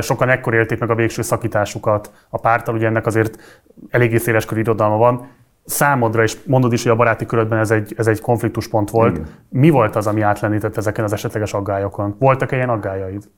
Sokan 0.00 0.28
ekkor 0.28 0.54
élték 0.54 0.78
meg 0.78 0.90
a 0.90 0.94
végső 0.94 1.22
szakításukat 1.22 2.12
a 2.28 2.38
pártal, 2.38 2.74
ugye 2.74 2.86
ennek 2.86 3.06
azért 3.06 3.62
eléggé 3.90 4.16
széleskörű 4.16 4.60
irodalma 4.60 4.96
van. 4.96 5.28
Számodra, 5.64 6.22
és 6.22 6.44
mondod 6.46 6.72
is, 6.72 6.82
hogy 6.82 6.92
a 6.92 6.96
baráti 6.96 7.26
körödben 7.26 7.58
ez 7.58 7.70
egy, 7.70 7.94
ez 7.96 8.06
egy 8.06 8.20
konfliktuspont 8.20 8.90
volt. 8.90 9.16
Igen. 9.16 9.28
Mi 9.48 9.70
volt 9.70 9.96
az, 9.96 10.06
ami 10.06 10.20
átlendített 10.20 10.76
ezeken 10.76 11.04
az 11.04 11.12
esetleges 11.12 11.54
aggályokon? 11.54 12.16
Voltak-e 12.18 12.56
ilyen 12.56 12.68
aggályaid? 12.68 13.28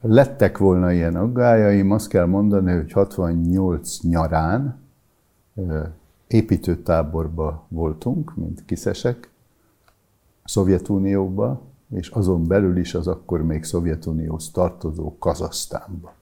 Lettek 0.00 0.58
volna 0.58 0.92
ilyen 0.92 1.16
aggájaim, 1.16 1.90
azt 1.90 2.08
kell 2.08 2.26
mondani, 2.26 2.72
hogy 2.72 2.92
68 2.92 4.00
nyarán 4.02 4.82
építőtáborba 6.26 7.66
voltunk, 7.68 8.34
mint 8.34 8.64
kiszesek, 8.64 9.28
Szovjetunióba, 10.44 11.62
és 11.94 12.08
azon 12.08 12.46
belül 12.46 12.76
is 12.76 12.94
az 12.94 13.06
akkor 13.06 13.42
még 13.42 13.64
Szovjetunióhoz 13.64 14.50
tartozó 14.50 15.18
Kazasztánba. 15.18 16.14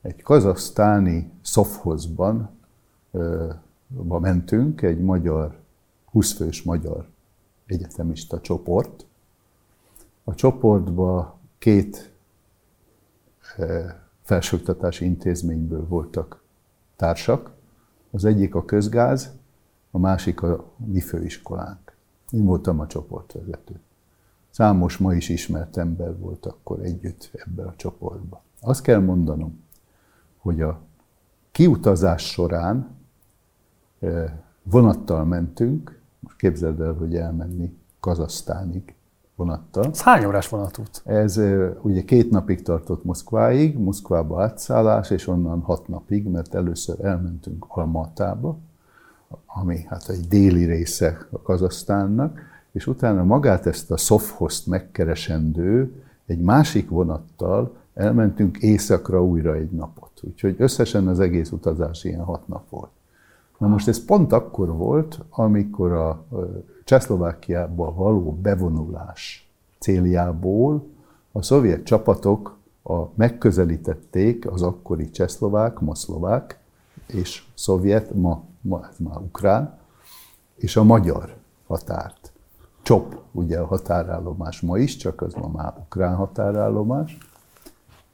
Egy 0.00 0.22
kazasztáni 0.22 1.30
szofhozban 1.42 2.50
ba 3.88 4.18
mentünk, 4.18 4.82
egy 4.82 5.00
magyar, 5.00 5.58
20 6.04 6.32
fős 6.32 6.62
magyar 6.62 7.08
egyetemista 7.66 8.40
csoport. 8.40 9.06
A 10.24 10.34
csoportba 10.34 11.38
két 11.58 12.12
felsőoktatási 14.22 15.04
intézményből 15.04 15.86
voltak 15.86 16.42
társak. 16.96 17.50
Az 18.10 18.24
egyik 18.24 18.54
a 18.54 18.64
közgáz, 18.64 19.32
a 19.90 19.98
másik 19.98 20.42
a 20.42 20.64
mi 20.76 21.00
főiskolánk. 21.00 21.96
Én 22.30 22.44
voltam 22.44 22.80
a 22.80 22.86
csoportvezető. 22.86 23.80
Számos 24.50 24.96
ma 24.96 25.14
is 25.14 25.28
ismert 25.28 25.76
ember 25.76 26.18
volt 26.18 26.46
akkor 26.46 26.80
együtt 26.80 27.30
ebben 27.46 27.66
a 27.66 27.74
csoportban. 27.76 28.40
Azt 28.60 28.82
kell 28.82 29.00
mondanom, 29.00 29.64
hogy 30.38 30.60
a 30.60 30.80
kiutazás 31.52 32.30
során 32.30 32.88
vonattal 34.62 35.24
mentünk, 35.24 36.00
most 36.20 36.36
képzeld 36.36 36.80
el, 36.80 36.92
hogy 36.92 37.16
elmenni 37.16 37.78
Kazasztánig 38.00 38.94
vonattal. 39.34 39.84
Ez 39.84 40.02
hány 40.02 40.24
órás 40.24 40.48
vonatút? 40.48 41.02
Ez 41.04 41.40
ugye 41.82 42.04
két 42.04 42.30
napig 42.30 42.62
tartott 42.62 43.04
Moszkváig, 43.04 43.78
Moszkvába 43.78 44.42
átszállás, 44.42 45.10
és 45.10 45.26
onnan 45.26 45.60
hat 45.60 45.88
napig, 45.88 46.28
mert 46.28 46.54
először 46.54 47.04
elmentünk 47.04 47.64
Almatába, 47.68 48.58
ami 49.46 49.84
hát 49.88 50.08
egy 50.08 50.28
déli 50.28 50.64
része 50.64 51.26
a 51.30 51.42
Kazasztánnak, 51.42 52.40
és 52.72 52.86
utána 52.86 53.24
magát 53.24 53.66
ezt 53.66 53.90
a 53.90 53.96
Szofhoszt 53.96 54.66
megkeresendő 54.66 56.02
egy 56.26 56.40
másik 56.40 56.88
vonattal 56.88 57.76
elmentünk 57.94 58.58
éjszakra 58.58 59.24
újra 59.24 59.54
egy 59.54 59.70
napot. 59.70 60.10
Úgyhogy 60.22 60.54
összesen 60.58 61.08
az 61.08 61.20
egész 61.20 61.50
utazás 61.50 62.04
ilyen 62.04 62.24
hat 62.24 62.48
nap 62.48 62.70
volt. 62.70 62.90
Na 63.58 63.66
most 63.66 63.88
ez 63.88 64.04
pont 64.04 64.32
akkor 64.32 64.76
volt, 64.76 65.20
amikor 65.30 65.92
a 65.92 66.24
Csehszlovákiába 66.84 67.94
való 67.94 68.38
bevonulás 68.42 69.50
céljából 69.78 70.84
a 71.32 71.42
szovjet 71.42 71.84
csapatok 71.84 72.58
a, 72.82 73.04
megközelítették 73.14 74.50
az 74.50 74.62
akkori 74.62 75.10
csehszlovák, 75.10 75.78
ma 75.78 75.94
szlovák, 75.94 76.58
és 77.06 77.44
szovjet, 77.54 78.14
ma, 78.14 78.44
ma 78.60 78.88
ez 78.90 78.96
már 78.98 79.16
ukrán, 79.16 79.78
és 80.56 80.76
a 80.76 80.84
magyar 80.84 81.36
határt. 81.66 82.19
Csop, 82.82 83.20
ugye 83.32 83.58
a 83.58 83.66
határállomás 83.66 84.60
ma 84.60 84.78
is, 84.78 84.96
csak 84.96 85.22
az 85.22 85.34
ma 85.34 85.48
már 85.48 85.74
ukrán 85.78 86.14
határállomás. 86.14 87.18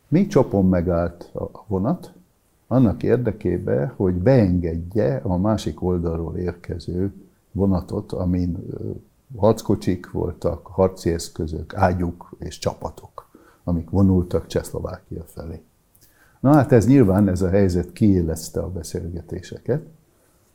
Mi 0.08 0.26
Csopon 0.26 0.68
megállt 0.68 1.30
a 1.34 1.64
vonat, 1.66 2.12
annak 2.66 3.02
érdekében, 3.02 3.92
hogy 3.96 4.14
beengedje 4.14 5.20
a 5.22 5.36
másik 5.36 5.82
oldalról 5.82 6.36
érkező 6.36 7.12
vonatot, 7.52 8.12
amin 8.12 8.66
harckocsik 9.36 10.10
voltak, 10.10 10.66
harci 10.66 11.12
eszközök, 11.12 11.74
ágyuk 11.74 12.36
és 12.38 12.58
csapatok, 12.58 13.28
amik 13.64 13.90
vonultak 13.90 14.46
Csehszlovákia 14.46 15.24
felé. 15.24 15.62
Na 16.40 16.52
hát 16.52 16.72
ez 16.72 16.86
nyilván, 16.86 17.28
ez 17.28 17.42
a 17.42 17.48
helyzet 17.48 17.92
kiélezte 17.92 18.60
a 18.60 18.70
beszélgetéseket, 18.70 19.82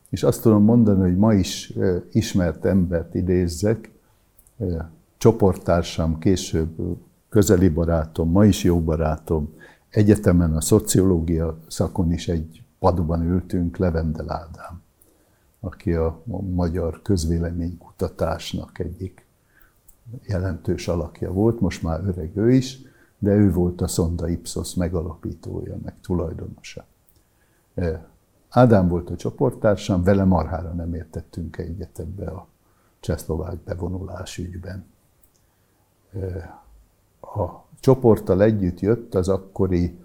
és 0.10 0.24
azt 0.24 0.42
tudom 0.42 0.64
mondani, 0.64 1.02
hogy 1.02 1.18
ma 1.18 1.34
is 1.34 1.74
ismert 2.12 2.66
embert 2.66 3.16
idézzek, 3.16 3.92
csoporttársam, 5.18 6.20
később 6.20 6.98
közeli 7.30 7.70
barátom, 7.70 8.32
ma 8.32 8.46
is 8.46 8.64
jó 8.64 8.82
barátom, 8.82 9.54
egyetemen 9.90 10.56
a 10.56 10.62
szociológia 10.62 11.58
szakon 11.68 12.12
is 12.12 12.28
egy 12.28 12.64
padban 12.80 13.24
ültünk, 13.24 13.78
Levendel 13.78 14.32
Ádám, 14.32 14.82
aki 15.60 15.94
a 15.94 16.24
magyar 16.54 17.02
közvéleménykutatásnak 17.02 18.80
egyik 18.80 19.26
jelentős 20.22 20.88
alakja 20.88 21.32
volt, 21.32 21.60
most 21.60 21.84
már 21.84 22.04
öreg 22.06 22.38
ő 22.38 22.52
is, 22.52 22.82
de 23.20 23.34
ő 23.34 23.52
volt 23.52 23.82
a 23.82 23.88
Sonda 23.88 24.30
Ipsos 24.30 24.74
megalapítója, 24.74 25.78
meg 25.84 25.94
tulajdonosa. 26.02 26.86
Ádám 28.50 28.88
volt 28.88 29.10
a 29.10 29.16
csoporttársam, 29.16 30.04
vele 30.04 30.24
marhára 30.24 30.74
nem 30.74 30.94
értettünk 30.94 31.58
egyet 31.58 32.00
ebbe 32.00 32.26
a 32.26 32.48
csehszlovák 33.02 33.58
bevonulás 33.58 34.38
ügyben. 34.38 34.86
A 37.22 37.48
csoporttal 37.80 38.42
együtt 38.42 38.80
jött 38.80 39.16
az 39.16 39.30
akkori 39.30 40.00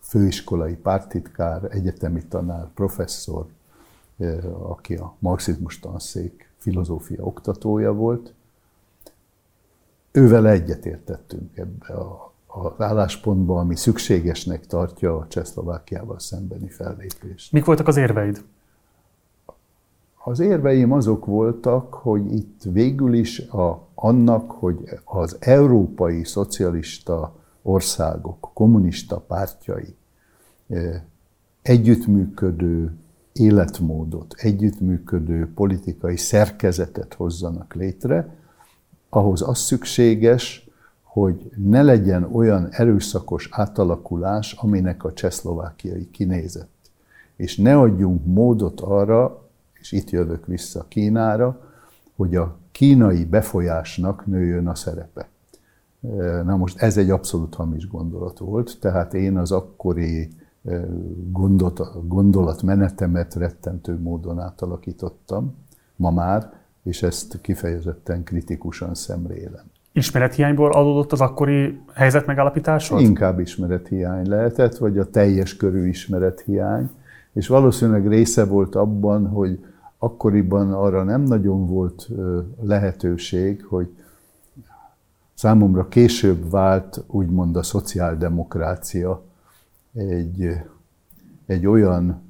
főiskolai 0.00 0.76
pártitkár, 0.76 1.64
egyetemi 1.70 2.24
tanár, 2.26 2.68
professzor, 2.74 3.46
aki 4.62 4.94
a 4.94 5.14
marxizmus 5.18 5.80
tanszék 5.80 6.50
filozófia 6.56 7.24
oktatója 7.24 7.92
volt. 7.92 8.32
Ővel 10.10 10.48
egyetértettünk 10.48 11.56
ebbe 11.56 11.94
a, 11.94 12.32
az 12.46 12.80
álláspontba, 12.80 13.58
ami 13.58 13.76
szükségesnek 13.76 14.66
tartja 14.66 15.16
a 15.16 15.26
Csehszlovákiával 15.28 16.18
szembeni 16.18 16.68
fellépést. 16.68 17.52
Mik 17.52 17.64
voltak 17.64 17.88
az 17.88 17.96
érveid? 17.96 18.44
Az 20.28 20.40
érveim 20.40 20.92
azok 20.92 21.24
voltak, 21.24 21.94
hogy 21.94 22.32
itt 22.32 22.62
végül 22.62 23.14
is 23.14 23.40
a, 23.40 23.88
annak, 23.94 24.50
hogy 24.50 24.76
az 25.04 25.36
európai 25.40 26.24
szocialista 26.24 27.34
országok, 27.62 28.50
kommunista 28.54 29.20
pártjai 29.20 29.94
e, 30.68 31.04
együttműködő 31.62 32.92
életmódot, 33.32 34.34
együttműködő 34.36 35.52
politikai 35.54 36.16
szerkezetet 36.16 37.14
hozzanak 37.14 37.74
létre, 37.74 38.34
ahhoz 39.08 39.42
az 39.42 39.58
szükséges, 39.58 40.70
hogy 41.02 41.50
ne 41.56 41.82
legyen 41.82 42.24
olyan 42.32 42.68
erőszakos 42.70 43.48
átalakulás, 43.52 44.52
aminek 44.52 45.04
a 45.04 45.12
csehszlovákiai 45.12 46.10
kinézett. 46.10 46.90
És 47.36 47.56
ne 47.56 47.78
adjunk 47.78 48.24
módot 48.24 48.80
arra, 48.80 49.44
és 49.86 49.92
itt 49.92 50.10
jövök 50.10 50.46
vissza 50.46 50.84
Kínára, 50.88 51.60
hogy 52.16 52.36
a 52.36 52.56
kínai 52.72 53.24
befolyásnak 53.24 54.26
nőjön 54.26 54.66
a 54.66 54.74
szerepe. 54.74 55.28
Na 56.44 56.56
most 56.56 56.82
ez 56.82 56.96
egy 56.96 57.10
abszolút 57.10 57.54
hamis 57.54 57.88
gondolat 57.88 58.38
volt, 58.38 58.76
tehát 58.80 59.14
én 59.14 59.36
az 59.36 59.52
akkori 59.52 60.28
gondot, 61.30 62.08
gondolatmenetemet 62.08 63.34
rettentő 63.34 63.98
módon 63.98 64.38
átalakítottam, 64.40 65.54
ma 65.96 66.10
már, 66.10 66.52
és 66.82 67.02
ezt 67.02 67.40
kifejezetten 67.40 68.22
kritikusan 68.22 68.94
szemlélem. 68.94 69.64
Ismerethiányból 69.92 70.72
adódott 70.72 71.12
az 71.12 71.20
akkori 71.20 71.80
helyzet 71.94 72.26
megállapításod? 72.26 73.00
Inkább 73.00 73.38
ismerethiány 73.38 74.28
lehetett, 74.28 74.76
vagy 74.76 74.98
a 74.98 75.10
teljes 75.10 75.56
körű 75.56 75.88
ismerethiány, 75.88 76.90
és 77.32 77.48
valószínűleg 77.48 78.08
része 78.08 78.44
volt 78.44 78.74
abban, 78.74 79.26
hogy 79.26 79.64
akkoriban 79.98 80.72
arra 80.72 81.02
nem 81.02 81.22
nagyon 81.22 81.66
volt 81.66 82.08
lehetőség, 82.60 83.64
hogy 83.64 83.96
számomra 85.34 85.88
később 85.88 86.50
vált 86.50 87.04
úgymond 87.06 87.56
a 87.56 87.62
szociáldemokrácia 87.62 89.22
egy, 89.92 90.48
egy 91.46 91.66
olyan 91.66 92.22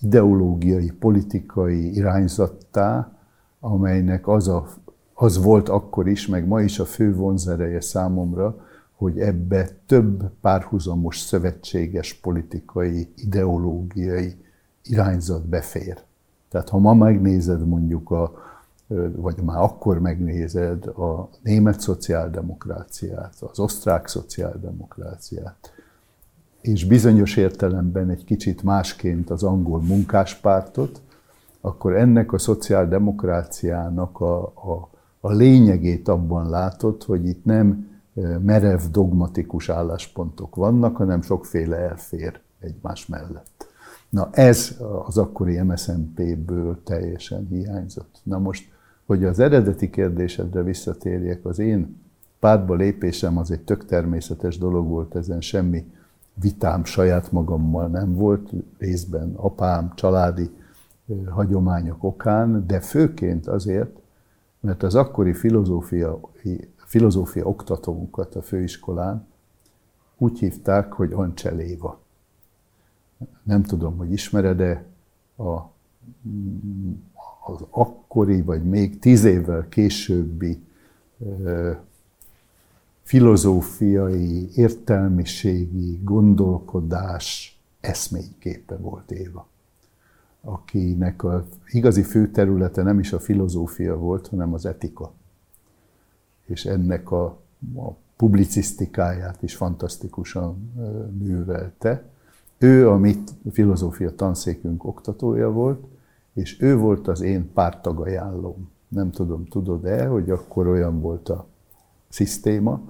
ideológiai, 0.00 0.90
politikai 0.90 1.94
irányzattá, 1.94 3.16
amelynek 3.60 4.28
az, 4.28 4.48
a, 4.48 4.68
az 5.14 5.42
volt 5.42 5.68
akkor 5.68 6.08
is, 6.08 6.26
meg 6.26 6.46
ma 6.46 6.60
is 6.60 6.78
a 6.78 6.84
fő 6.84 7.14
vonzereje 7.14 7.80
számomra, 7.80 8.66
hogy 8.96 9.18
ebbe 9.18 9.68
több 9.86 10.30
párhuzamos 10.40 11.18
szövetséges 11.18 12.14
politikai, 12.14 13.08
ideológiai 13.16 14.34
irányzat 14.84 15.46
befér. 15.46 16.02
Tehát 16.48 16.68
ha 16.68 16.78
ma 16.78 16.94
megnézed 16.94 17.66
mondjuk 17.66 18.10
a, 18.10 18.32
vagy 19.16 19.42
már 19.42 19.62
akkor 19.62 19.98
megnézed 19.98 20.86
a 20.86 21.28
német 21.42 21.80
szociáldemokráciát, 21.80 23.34
az 23.50 23.58
osztrák 23.58 24.08
szociáldemokráciát, 24.08 25.72
és 26.60 26.84
bizonyos 26.84 27.36
értelemben 27.36 28.10
egy 28.10 28.24
kicsit 28.24 28.62
másként 28.62 29.30
az 29.30 29.42
angol 29.42 29.80
munkáspártot, 29.80 31.00
akkor 31.60 31.96
ennek 31.96 32.32
a 32.32 32.38
szociáldemokráciának 32.38 34.20
a, 34.20 34.42
a, 34.42 34.88
a 35.20 35.32
lényegét 35.32 36.08
abban 36.08 36.50
látod, 36.50 37.02
hogy 37.02 37.26
itt 37.26 37.44
nem 37.44 37.90
merev 38.42 38.80
dogmatikus 38.90 39.68
álláspontok 39.68 40.54
vannak, 40.54 40.96
hanem 40.96 41.22
sokféle 41.22 41.76
elfér 41.76 42.40
egymás 42.60 43.06
mellett. 43.06 43.51
Na 44.12 44.28
ez 44.32 44.76
az 45.06 45.18
akkori 45.18 45.60
MSZNP-ből 45.62 46.82
teljesen 46.84 47.46
hiányzott. 47.46 48.20
Na 48.22 48.38
most, 48.38 48.70
hogy 49.06 49.24
az 49.24 49.38
eredeti 49.38 49.90
kérdésedre 49.90 50.62
visszatérjek, 50.62 51.44
az 51.44 51.58
én 51.58 52.00
pártba 52.38 52.74
lépésem 52.74 53.38
az 53.38 53.50
egy 53.50 53.60
tök 53.60 53.84
természetes 53.84 54.58
dolog 54.58 54.88
volt, 54.88 55.14
ezen 55.14 55.40
semmi 55.40 55.92
vitám 56.34 56.84
saját 56.84 57.32
magammal 57.32 57.86
nem 57.88 58.14
volt, 58.14 58.50
részben 58.78 59.32
apám, 59.34 59.92
családi 59.94 60.50
hagyományok 61.28 62.04
okán, 62.04 62.66
de 62.66 62.80
főként 62.80 63.46
azért, 63.46 63.98
mert 64.60 64.82
az 64.82 64.94
akkori 64.94 65.32
filozófia, 65.32 66.20
filozófia 66.76 67.44
oktatónkat 67.44 68.34
a 68.34 68.42
főiskolán 68.42 69.26
úgy 70.18 70.38
hívták, 70.38 70.92
hogy 70.92 71.12
Ancseléva. 71.12 72.01
Nem 73.42 73.62
tudom, 73.62 73.96
hogy 73.96 74.12
ismered-e 74.12 74.84
a, 75.36 75.52
az 77.44 77.64
akkori, 77.70 78.42
vagy 78.42 78.64
még 78.64 78.98
tíz 78.98 79.24
évvel 79.24 79.68
későbbi 79.68 80.62
filozófiai, 83.02 84.48
értelmiségi 84.54 86.00
gondolkodás 86.02 87.60
eszményképe 87.80 88.76
volt 88.76 89.10
Éva, 89.10 89.46
akinek 90.40 91.22
a 91.22 91.46
igazi 91.66 92.02
fő 92.02 92.30
területe 92.30 92.82
nem 92.82 92.98
is 92.98 93.12
a 93.12 93.18
filozófia 93.18 93.96
volt, 93.96 94.28
hanem 94.28 94.54
az 94.54 94.66
etika. 94.66 95.12
És 96.46 96.64
ennek 96.64 97.10
a, 97.10 97.24
a 97.76 97.90
publicisztikáját 98.16 99.42
is 99.42 99.56
fantasztikusan 99.56 100.72
művelte. 101.18 102.10
Ő 102.62 102.88
a 102.88 102.96
mi 102.96 103.16
filozófia 103.50 104.14
tanszékünk 104.14 104.84
oktatója 104.84 105.50
volt, 105.50 105.84
és 106.32 106.60
ő 106.60 106.76
volt 106.76 107.08
az 107.08 107.20
én 107.20 107.52
pártagajánlóm. 107.52 108.70
Nem 108.88 109.10
tudom, 109.10 109.44
tudod-e, 109.44 110.06
hogy 110.06 110.30
akkor 110.30 110.66
olyan 110.66 111.00
volt 111.00 111.28
a 111.28 111.46
szisztéma, 112.08 112.80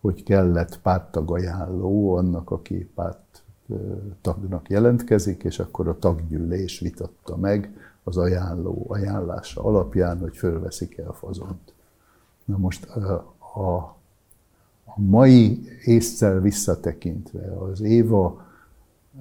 hogy 0.00 0.22
kellett 0.22 0.80
párttagajánló 0.80 2.14
annak, 2.14 2.50
aki 2.50 2.90
párt 2.94 3.42
tagnak 4.20 4.70
jelentkezik, 4.70 5.44
és 5.44 5.58
akkor 5.58 5.88
a 5.88 5.98
taggyűlés 5.98 6.80
vitatta 6.80 7.36
meg 7.36 7.76
az 8.02 8.16
ajánló 8.16 8.86
ajánlása 8.88 9.62
alapján, 9.62 10.18
hogy 10.18 10.36
fölveszik-e 10.36 11.08
a 11.08 11.12
fazont. 11.12 11.72
Na 12.44 12.56
most 12.56 12.84
a, 12.84 13.12
a 13.60 13.96
mai 14.96 15.68
észszel 15.84 16.40
visszatekintve 16.40 17.52
az 17.58 17.80
Éva 17.80 18.50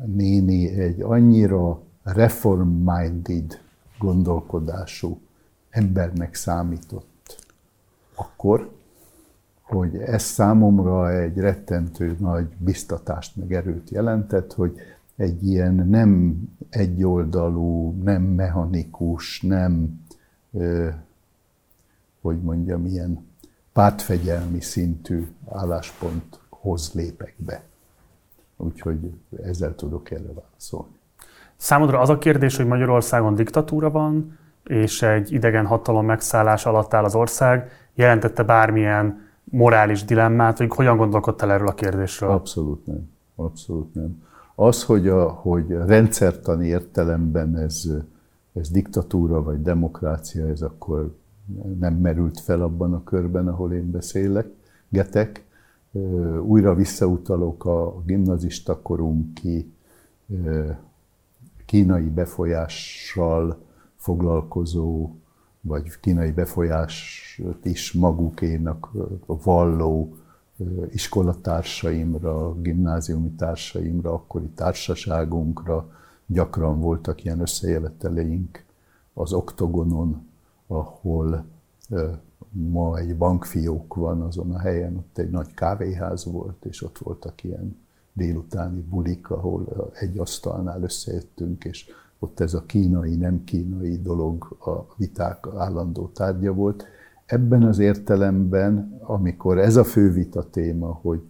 néni 0.05 0.67
egy 0.67 1.01
annyira 1.01 1.81
reform-minded 2.03 3.59
gondolkodású 3.99 5.19
embernek 5.69 6.35
számított 6.35 7.09
akkor, 8.15 8.71
hogy 9.61 9.95
ez 9.95 10.23
számomra 10.23 11.11
egy 11.11 11.37
rettentő 11.37 12.15
nagy 12.19 12.47
biztatást 12.57 13.35
meg 13.35 13.53
erőt 13.53 13.89
jelentett, 13.89 14.53
hogy 14.53 14.77
egy 15.15 15.47
ilyen 15.47 15.73
nem 15.73 16.41
egyoldalú, 16.69 17.95
nem 18.03 18.21
mechanikus, 18.21 19.41
nem, 19.41 20.01
hogy 22.21 22.41
mondjam, 22.41 22.85
ilyen 22.85 23.25
pártfegyelmi 23.73 24.61
szintű 24.61 25.27
állásponthoz 25.49 26.93
lépek 26.93 27.35
be. 27.37 27.63
Úgyhogy 28.63 29.13
ezzel 29.43 29.75
tudok 29.75 30.11
erre 30.11 30.33
válaszolni. 30.33 30.99
Számodra 31.55 31.99
az 31.99 32.09
a 32.09 32.17
kérdés, 32.17 32.57
hogy 32.57 32.65
Magyarországon 32.65 33.35
diktatúra 33.35 33.89
van, 33.89 34.37
és 34.63 35.01
egy 35.01 35.33
idegen 35.33 35.65
hatalom 35.65 36.05
megszállás 36.05 36.65
alatt 36.65 36.93
áll 36.93 37.03
az 37.03 37.15
ország, 37.15 37.71
jelentette 37.93 38.43
bármilyen 38.43 39.29
morális 39.43 40.03
dilemmát, 40.05 40.57
hogy 40.57 40.75
hogyan 40.75 40.97
gondolkodtál 40.97 41.51
erről 41.51 41.67
a 41.67 41.73
kérdésről? 41.73 42.29
Abszolút 42.29 42.85
nem. 42.85 43.09
Abszolút 43.35 43.93
nem. 43.93 44.23
Az, 44.55 44.83
hogy, 44.83 45.07
a, 45.07 45.29
hogy 45.29 45.69
rendszertani 45.69 46.67
értelemben 46.67 47.57
ez, 47.57 47.83
ez 48.53 48.69
diktatúra 48.69 49.43
vagy 49.43 49.61
demokrácia, 49.61 50.47
ez 50.47 50.61
akkor 50.61 51.15
nem 51.79 51.93
merült 51.93 52.39
fel 52.39 52.61
abban 52.61 52.93
a 52.93 53.03
körben, 53.03 53.47
ahol 53.47 53.73
én 53.73 53.91
beszélek, 53.91 54.47
getek. 54.89 55.45
Újra 56.41 56.75
visszautalok 56.75 57.65
a 57.65 58.01
gimnazista 58.05 58.81
korunki 58.81 59.73
kínai 61.65 62.09
befolyással 62.09 63.65
foglalkozó 63.95 65.15
vagy 65.61 65.99
kínai 65.99 66.31
befolyást 66.31 67.41
is 67.63 67.91
magukénak 67.91 68.91
valló 69.25 70.15
iskolatársaimra, 70.91 72.55
gimnáziumi 72.61 73.29
társaimra, 73.29 74.13
akkori 74.13 74.47
társaságunkra 74.47 75.89
gyakran 76.25 76.79
voltak 76.79 77.23
ilyen 77.23 77.39
összejöveteleink 77.39 78.63
az 79.13 79.33
oktogonon, 79.33 80.27
ahol 80.67 81.45
ma 82.51 82.97
egy 82.97 83.17
bankfiók 83.17 83.95
van 83.95 84.21
azon 84.21 84.51
a 84.51 84.59
helyen, 84.59 84.97
ott 84.97 85.17
egy 85.17 85.29
nagy 85.29 85.53
kávéház 85.53 86.25
volt, 86.25 86.65
és 86.65 86.83
ott 86.83 86.97
voltak 86.97 87.43
ilyen 87.43 87.77
délutáni 88.13 88.81
bulik, 88.89 89.29
ahol 89.29 89.91
egy 89.99 90.17
asztalnál 90.17 90.83
összejöttünk, 90.83 91.63
és 91.63 91.85
ott 92.19 92.39
ez 92.39 92.53
a 92.53 92.63
kínai, 92.65 93.15
nem 93.15 93.43
kínai 93.43 94.01
dolog 94.01 94.57
a 94.59 94.93
viták 94.97 95.47
állandó 95.57 96.07
tárgya 96.07 96.53
volt. 96.53 96.85
Ebben 97.25 97.63
az 97.63 97.79
értelemben, 97.79 98.99
amikor 99.01 99.57
ez 99.57 99.75
a 99.75 99.83
fő 99.83 100.11
vita 100.11 100.49
téma, 100.49 100.99
hogy 101.01 101.21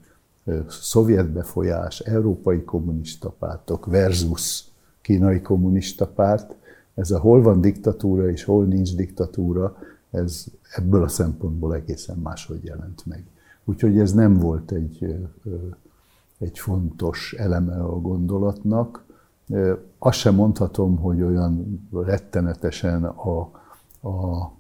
szovjet 0.67 1.29
befolyás, 1.29 1.99
európai 1.99 2.63
kommunista 2.63 3.29
pártok 3.29 3.85
versus 3.85 4.63
kínai 5.01 5.41
kommunista 5.41 6.07
párt, 6.07 6.55
ez 6.93 7.11
a 7.11 7.19
hol 7.19 7.41
van 7.41 7.61
diktatúra 7.61 8.29
és 8.29 8.43
hol 8.43 8.65
nincs 8.65 8.95
diktatúra, 8.95 9.77
ez 10.11 10.45
ebből 10.75 11.03
a 11.03 11.07
szempontból 11.07 11.75
egészen 11.75 12.17
máshogy 12.17 12.63
jelent 12.63 13.05
meg. 13.05 13.25
Úgyhogy 13.63 13.99
ez 13.99 14.13
nem 14.13 14.37
volt 14.37 14.71
egy, 14.71 15.15
egy 16.37 16.59
fontos 16.59 17.33
eleme 17.33 17.83
a 17.83 17.99
gondolatnak. 17.99 19.05
Azt 19.97 20.17
sem 20.17 20.35
mondhatom, 20.35 20.97
hogy 20.97 21.21
olyan 21.21 21.81
rettenetesen 21.91 23.03
a, 23.03 23.39
a 24.07 24.51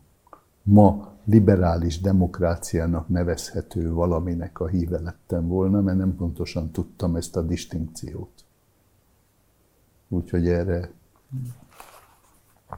ma 0.63 1.11
liberális 1.23 2.01
demokráciának 2.01 3.07
nevezhető 3.07 3.93
valaminek 3.93 4.59
a 4.59 4.67
híve 4.67 4.99
lettem 4.99 5.47
volna, 5.47 5.81
mert 5.81 5.97
nem 5.97 6.15
pontosan 6.15 6.71
tudtam 6.71 7.15
ezt 7.15 7.35
a 7.35 7.41
distinkciót. 7.41 8.43
Úgyhogy 10.07 10.47
erre 10.47 10.91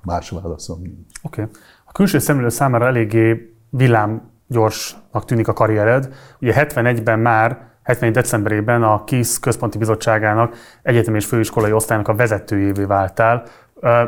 más 0.04 0.30
válaszom 0.30 0.82
nincs. 0.82 1.20
Oké. 1.22 1.42
Okay. 1.42 1.54
Külső 1.94 2.20
szemlélő 2.20 2.50
számára 2.50 2.86
eléggé 2.86 3.56
villámgyorsnak 3.70 5.26
tűnik 5.26 5.48
a 5.48 5.54
karriered. 5.54 6.14
Ugye 6.42 6.54
71-ben 6.56 7.20
már 7.20 7.72
71. 7.84 8.14
decemberében 8.14 8.84
a 8.84 9.04
KISZ 9.04 9.40
központi 9.40 9.78
bizottságának 9.78 10.56
egyetemi 10.84 11.18
és 11.18 11.26
főiskolai 11.26 11.72
osztálynak 11.72 12.08
a 12.08 12.16
vezetőjévé 12.16 12.84
váltál. 12.84 13.44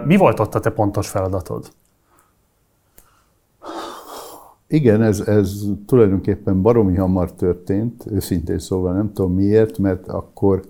Mi 0.06 0.16
volt 0.16 0.40
ott 0.40 0.56
a 0.56 0.60
te 0.60 0.70
pontos 0.70 1.10
feladatod? 1.10 1.72
Igen, 4.68 5.02
ez, 5.02 5.20
ez 5.20 5.54
tulajdonképpen 5.88 6.62
baromi 6.62 6.96
hamar 6.96 7.32
történt, 7.32 8.04
őszintén 8.12 8.60
szóval 8.60 8.94
nem 8.94 9.14
tudom 9.14 9.34
miért, 9.34 9.78
mert 9.78 10.08
akkor 10.08 10.62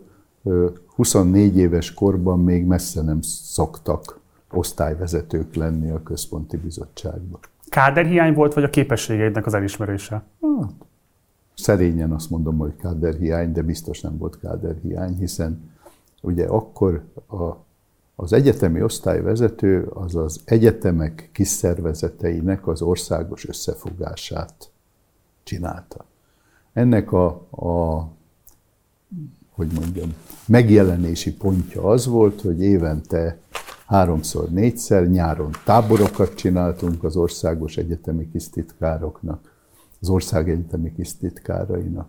24 0.95 1.58
éves 1.58 1.93
korban 1.93 2.39
még 2.39 2.65
messze 2.65 3.01
nem 3.01 3.21
szoktak 3.21 4.19
osztályvezetők 4.55 5.55
lenni 5.55 5.89
a 5.89 6.03
központi 6.03 6.57
bizottságban. 6.57 7.39
Káderhiány 7.69 8.33
volt, 8.33 8.53
vagy 8.53 8.63
a 8.63 8.69
képességeidnek 8.69 9.45
az 9.45 9.53
elismerése? 9.53 10.23
Hát, 10.41 10.71
szerényen 11.55 12.11
azt 12.11 12.29
mondom, 12.29 12.57
hogy 12.57 12.75
káderhiány, 12.75 13.51
de 13.51 13.61
biztos 13.61 14.01
nem 14.01 14.17
volt 14.17 14.39
káderhiány, 14.39 15.17
hiszen 15.17 15.71
ugye 16.21 16.45
akkor 16.45 17.03
a 17.29 17.63
az 18.15 18.33
egyetemi 18.33 18.83
osztályvezető 18.83 19.83
az 19.83 20.15
az 20.15 20.41
egyetemek 20.45 21.29
kiszervezeteinek 21.31 22.67
az 22.67 22.81
országos 22.81 23.47
összefogását 23.47 24.69
csinálta. 25.43 26.05
Ennek 26.73 27.11
a, 27.11 27.25
a 27.51 28.07
hogy 29.51 29.71
mondjam, 29.73 30.13
megjelenési 30.45 31.33
pontja 31.33 31.83
az 31.83 32.05
volt, 32.05 32.41
hogy 32.41 32.61
évente 32.61 33.39
háromszor, 33.95 34.49
négyszer 34.49 35.08
nyáron 35.08 35.49
táborokat 35.65 36.34
csináltunk 36.34 37.03
az 37.03 37.15
országos 37.15 37.77
egyetemi 37.77 38.29
kisztitkároknak, 38.31 39.53
az 40.01 40.10
ország 40.10 40.49
egyetemi 40.49 40.93
kisztitkárainak. 40.93 42.08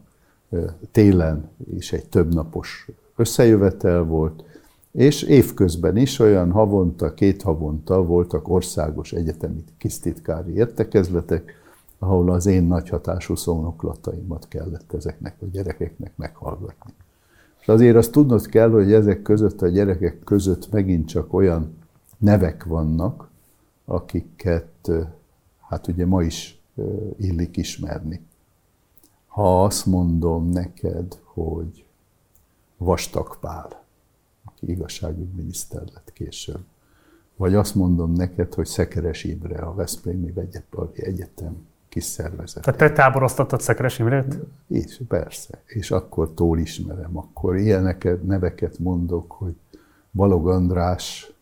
Télen 0.90 1.49
is 1.75 1.92
egy 1.92 2.07
többnapos 2.07 2.88
összejövetel 3.16 4.03
volt, 4.03 4.44
és 4.92 5.22
évközben 5.22 5.96
is 5.96 6.18
olyan 6.18 6.51
havonta, 6.51 7.14
két 7.14 7.42
havonta 7.42 8.05
voltak 8.05 8.49
országos 8.49 9.12
egyetemi 9.12 9.64
kisztitkári 9.79 10.55
értekezletek, 10.55 11.53
ahol 11.99 12.31
az 12.31 12.46
én 12.46 12.62
nagyhatású 12.62 13.35
szónoklataimat 13.35 14.49
kellett 14.49 14.92
ezeknek 14.92 15.37
a 15.40 15.44
gyerekeknek 15.53 16.12
meghallgatni. 16.16 16.92
És 17.66 17.72
azért 17.72 17.96
azt 17.96 18.12
tudnod 18.12 18.46
kell, 18.46 18.70
hogy 18.70 18.92
ezek 18.92 19.22
között 19.22 19.62
a 19.62 19.68
gyerekek 19.68 20.18
között 20.24 20.70
megint 20.70 21.09
csak 21.09 21.33
olyan 21.33 21.76
nevek 22.18 22.64
vannak, 22.64 23.29
akiket 23.85 24.90
hát 25.68 25.87
ugye 25.87 26.07
ma 26.07 26.22
is 26.22 26.61
illik 27.18 27.57
ismerni. 27.57 28.20
Ha 29.26 29.64
azt 29.64 29.87
mondom 29.87 30.48
neked, 30.48 31.18
hogy 31.22 31.85
Vastag 32.76 33.38
Pál, 33.40 33.85
aki 34.44 34.70
igazságügyminiszter 34.70 35.83
lett 35.94 36.12
később. 36.12 36.64
Vagy 37.37 37.55
azt 37.55 37.74
mondom 37.74 38.12
neked, 38.12 38.55
hogy 38.55 38.66
Szekeres 38.66 39.24
Imre, 39.24 39.59
a 39.59 39.74
Veszprémi 39.74 40.33
Egyetem 40.94 41.66
kis 41.96 42.04
szervezet. 42.04 42.62
Tehát 42.62 42.78
te 42.78 42.92
táboroztattad 42.92 43.61
Szekeres 43.61 43.98
Imrét? 43.98 44.38
És 44.68 45.00
persze. 45.09 45.62
És 45.66 45.90
akkor 45.90 46.35
tól 46.35 46.59
ismerem. 46.59 47.16
Akkor 47.16 47.56
ilyeneket, 47.56 48.22
neveket 48.22 48.78
mondok, 48.78 49.32
hogy 49.32 49.54
Balog 50.12 50.48
András, 50.48 51.32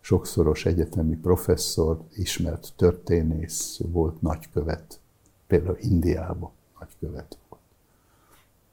sokszoros 0.00 0.66
egyetemi 0.66 1.16
professzor, 1.16 2.00
ismert 2.14 2.72
történész 2.76 3.80
volt 3.92 4.22
nagykövet, 4.22 5.00
például 5.46 5.76
Indiában 5.80 6.50
nagykövet 6.78 7.38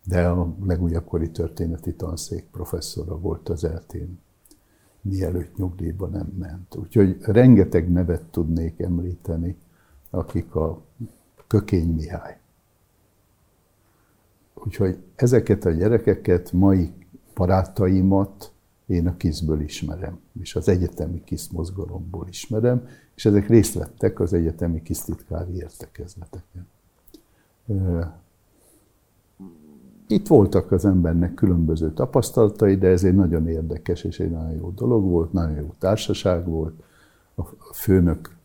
de 0.06 0.28
a 0.28 0.56
legújabb 0.66 1.06
kori 1.06 1.32
történeti 1.32 1.94
tanszék 1.94 2.44
professzora 2.52 3.20
volt 3.20 3.50
az 3.50 3.64
eltén, 3.64 4.20
mielőtt 5.02 5.58
nyugdíjba 5.58 6.08
nem 6.08 6.34
ment. 6.40 6.76
Úgyhogy 6.76 7.18
rengeteg 7.22 7.92
nevet 7.92 8.24
tudnék 8.24 8.80
említeni, 8.80 9.58
akik 10.10 10.56
a 10.56 10.82
Kökény 11.54 11.94
Mihály. 11.94 12.38
Úgyhogy 14.54 14.98
ezeket 15.16 15.66
a 15.66 15.72
gyerekeket, 15.72 16.52
mai 16.52 16.92
barátaimat 17.36 18.52
én 18.86 19.08
a 19.08 19.18
kiszből 19.18 19.62
ismerem, 19.62 20.20
és 20.42 20.56
az 20.56 20.68
egyetemi 20.68 21.24
KISZ 21.24 21.48
mozgalomból 21.48 22.28
ismerem, 22.30 22.88
és 23.16 23.26
ezek 23.26 23.48
részt 23.48 23.74
vettek 23.74 24.20
az 24.20 24.34
egyetemi 24.34 24.82
kisztitkári 24.82 25.56
értekezleteken. 25.56 26.68
Itt 30.08 30.28
voltak 30.28 30.72
az 30.72 30.86
embernek 30.86 31.34
különböző 31.34 31.94
tapasztalatai, 31.94 32.76
de 32.76 32.88
ez 32.88 33.04
egy 33.04 33.16
nagyon 33.16 33.48
érdekes 33.48 34.04
és 34.04 34.20
egy 34.20 34.32
nagyon 34.32 34.52
jó 34.52 34.70
dolog 34.70 35.04
volt, 35.04 35.34
nagyon 35.34 35.56
jó 35.56 35.74
társaság 35.80 36.48
volt. 36.48 36.84
A 37.36 37.44
főnök, 37.74 38.36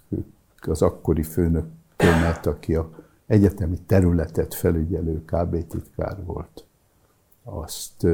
az 0.60 0.82
akkori 0.82 1.22
főnök 1.22 1.66
Kömet, 1.98 2.46
aki 2.46 2.74
a 2.74 2.90
egyetemi 3.26 3.78
területet 3.86 4.54
felügyelő 4.54 5.24
KB 5.24 5.66
titkár 5.66 6.24
volt. 6.24 6.64
Azt 7.42 8.06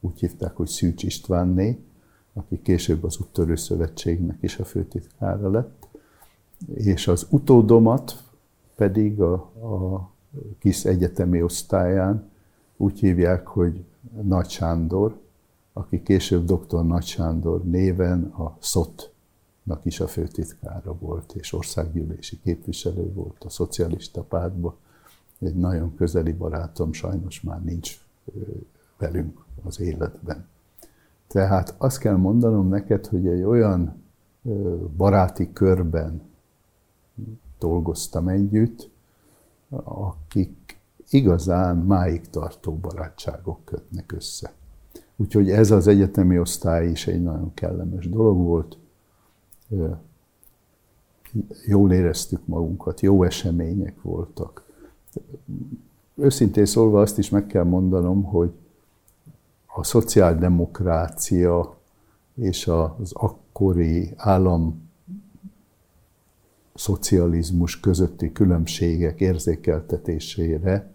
úgy 0.00 0.18
hívták, 0.20 0.56
hogy 0.56 0.66
Szűcs 0.66 1.02
Istvánné, 1.02 1.78
aki 2.32 2.62
később 2.62 3.04
az 3.04 3.18
Úttörő 3.20 3.56
Szövetségnek 3.56 4.38
is 4.40 4.58
a 4.58 4.64
főtitkára 4.64 5.50
lett, 5.50 5.88
és 6.74 7.08
az 7.08 7.26
utódomat 7.30 8.22
pedig 8.74 9.20
a, 9.20 9.32
a 9.34 10.10
KISZ 10.58 10.84
egyetemi 10.84 11.42
osztályán 11.42 12.30
úgy 12.76 12.98
hívják, 12.98 13.46
hogy 13.46 13.84
Nagy 14.22 14.48
Sándor, 14.48 15.18
aki 15.72 16.02
később 16.02 16.44
dr. 16.44 16.84
Nagy 16.84 17.04
Sándor 17.04 17.64
néven 17.64 18.24
a 18.24 18.56
SZOT-nak 19.70 19.84
is 19.86 20.00
a 20.00 20.06
főtitkára 20.06 20.94
volt, 20.98 21.32
és 21.32 21.52
országgyűlési 21.52 22.40
képviselő 22.40 23.12
volt 23.12 23.44
a 23.44 23.50
szocialista 23.50 24.22
pártban. 24.22 24.74
Egy 25.38 25.54
nagyon 25.54 25.94
közeli 25.94 26.32
barátom 26.32 26.92
sajnos 26.92 27.40
már 27.40 27.64
nincs 27.64 28.00
velünk 28.98 29.44
az 29.62 29.80
életben. 29.80 30.46
Tehát 31.26 31.74
azt 31.78 31.98
kell 31.98 32.16
mondanom 32.16 32.68
neked, 32.68 33.06
hogy 33.06 33.26
egy 33.26 33.42
olyan 33.42 34.02
baráti 34.96 35.52
körben 35.52 36.22
dolgoztam 37.58 38.28
együtt, 38.28 38.90
akik 39.84 40.78
igazán 41.10 41.76
máig 41.76 42.30
tartó 42.30 42.74
barátságok 42.74 43.64
kötnek 43.64 44.12
össze. 44.12 44.52
Úgyhogy 45.16 45.50
ez 45.50 45.70
az 45.70 45.86
egyetemi 45.86 46.38
osztály 46.38 46.90
is 46.90 47.06
egy 47.06 47.22
nagyon 47.22 47.54
kellemes 47.54 48.08
dolog 48.08 48.36
volt. 48.36 48.78
Jól 51.66 51.92
éreztük 51.92 52.46
magunkat, 52.46 53.00
jó 53.00 53.22
események 53.22 54.02
voltak. 54.02 54.64
Őszintén 56.14 56.66
szólva 56.66 57.00
azt 57.00 57.18
is 57.18 57.30
meg 57.30 57.46
kell 57.46 57.64
mondanom, 57.64 58.22
hogy 58.22 58.50
a 59.66 59.84
szociáldemokrácia 59.84 61.76
és 62.34 62.66
az 62.66 63.12
akkori 63.12 64.12
állam 64.16 64.88
szocializmus 66.74 67.80
közötti 67.80 68.32
különbségek 68.32 69.20
érzékeltetésére 69.20 70.92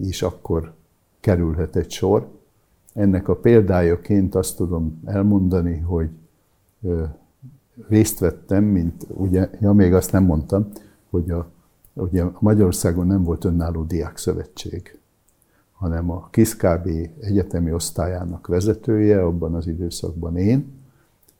is 0.00 0.22
akkor 0.22 0.74
kerülhet 1.20 1.76
egy 1.76 1.90
sor. 1.90 2.28
Ennek 2.92 3.28
a 3.28 3.36
példájaként 3.36 4.34
azt 4.34 4.56
tudom 4.56 5.00
elmondani, 5.04 5.78
hogy 5.78 6.10
részt 7.88 8.18
vettem, 8.18 8.64
mint 8.64 9.06
ugye, 9.08 9.50
ja 9.60 9.72
még 9.72 9.94
azt 9.94 10.12
nem 10.12 10.24
mondtam, 10.24 10.68
hogy 11.10 11.30
a, 11.30 11.50
ugye 11.92 12.24
Magyarországon 12.38 13.06
nem 13.06 13.22
volt 13.22 13.44
önálló 13.44 13.82
diákszövetség, 13.82 14.98
hanem 15.72 16.10
a 16.10 16.28
KISZKB 16.30 16.88
egyetemi 17.20 17.72
osztályának 17.72 18.46
vezetője, 18.46 19.22
abban 19.22 19.54
az 19.54 19.66
időszakban 19.66 20.36
én, 20.36 20.72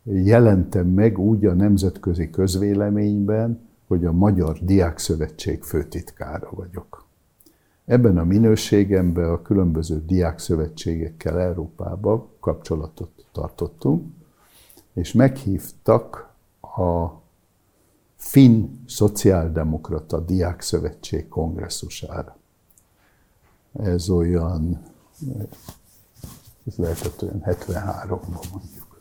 jelentem 0.03 0.87
meg 0.87 1.19
úgy 1.19 1.47
a 1.47 1.55
nemzetközi 1.55 2.31
közvéleményben, 2.31 3.69
hogy 3.87 4.05
a 4.05 4.13
Magyar 4.13 4.59
Diákszövetség 4.63 5.63
főtitkára 5.63 6.51
vagyok. 6.51 7.05
Ebben 7.85 8.19
a 8.19 8.25
minőségemben 8.25 9.31
a 9.31 9.43
különböző 9.43 10.03
diákszövetségekkel 10.07 11.41
Európában 11.41 12.27
kapcsolatot 12.41 13.11
tartottunk, 13.33 14.05
és 14.93 15.13
meghívtak 15.13 16.30
a 16.77 17.21
Finn 18.17 18.85
Szociáldemokrata 18.87 20.21
Diák 20.21 20.61
Szövetség 20.61 21.29
kongresszusára. 21.29 22.37
Ez 23.73 24.09
olyan, 24.09 24.83
ez 26.67 26.77
lehetett 26.77 27.23
olyan 27.23 27.43
73-ban 27.45 28.51
mondjuk. 28.53 29.01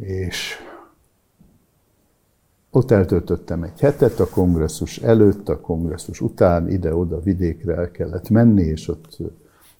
És 0.00 0.54
ott 2.70 2.90
eltöltöttem 2.90 3.62
egy 3.62 3.80
hetet 3.80 4.20
a 4.20 4.28
kongresszus 4.28 4.98
előtt, 4.98 5.48
a 5.48 5.60
kongresszus 5.60 6.20
után, 6.20 6.68
ide-oda 6.68 7.20
vidékre 7.20 7.74
el 7.74 7.90
kellett 7.90 8.28
menni, 8.28 8.62
és 8.62 8.88
ott 8.88 9.16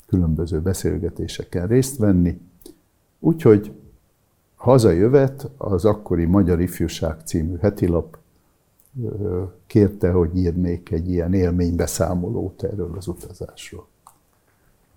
különböző 0.06 0.60
beszélgetéseken 0.60 1.66
részt 1.66 1.96
venni. 1.96 2.40
Úgyhogy 3.20 3.83
hazajövet 4.56 5.50
az 5.56 5.84
akkori 5.84 6.24
Magyar 6.24 6.60
Ifjúság 6.60 7.20
című 7.24 7.56
hetilap 7.56 8.18
kérte, 9.66 10.10
hogy 10.10 10.36
írnék 10.36 10.90
egy 10.90 11.10
ilyen 11.10 11.34
élménybeszámolót 11.34 12.62
erről 12.62 12.94
az 12.96 13.06
utazásról. 13.06 13.86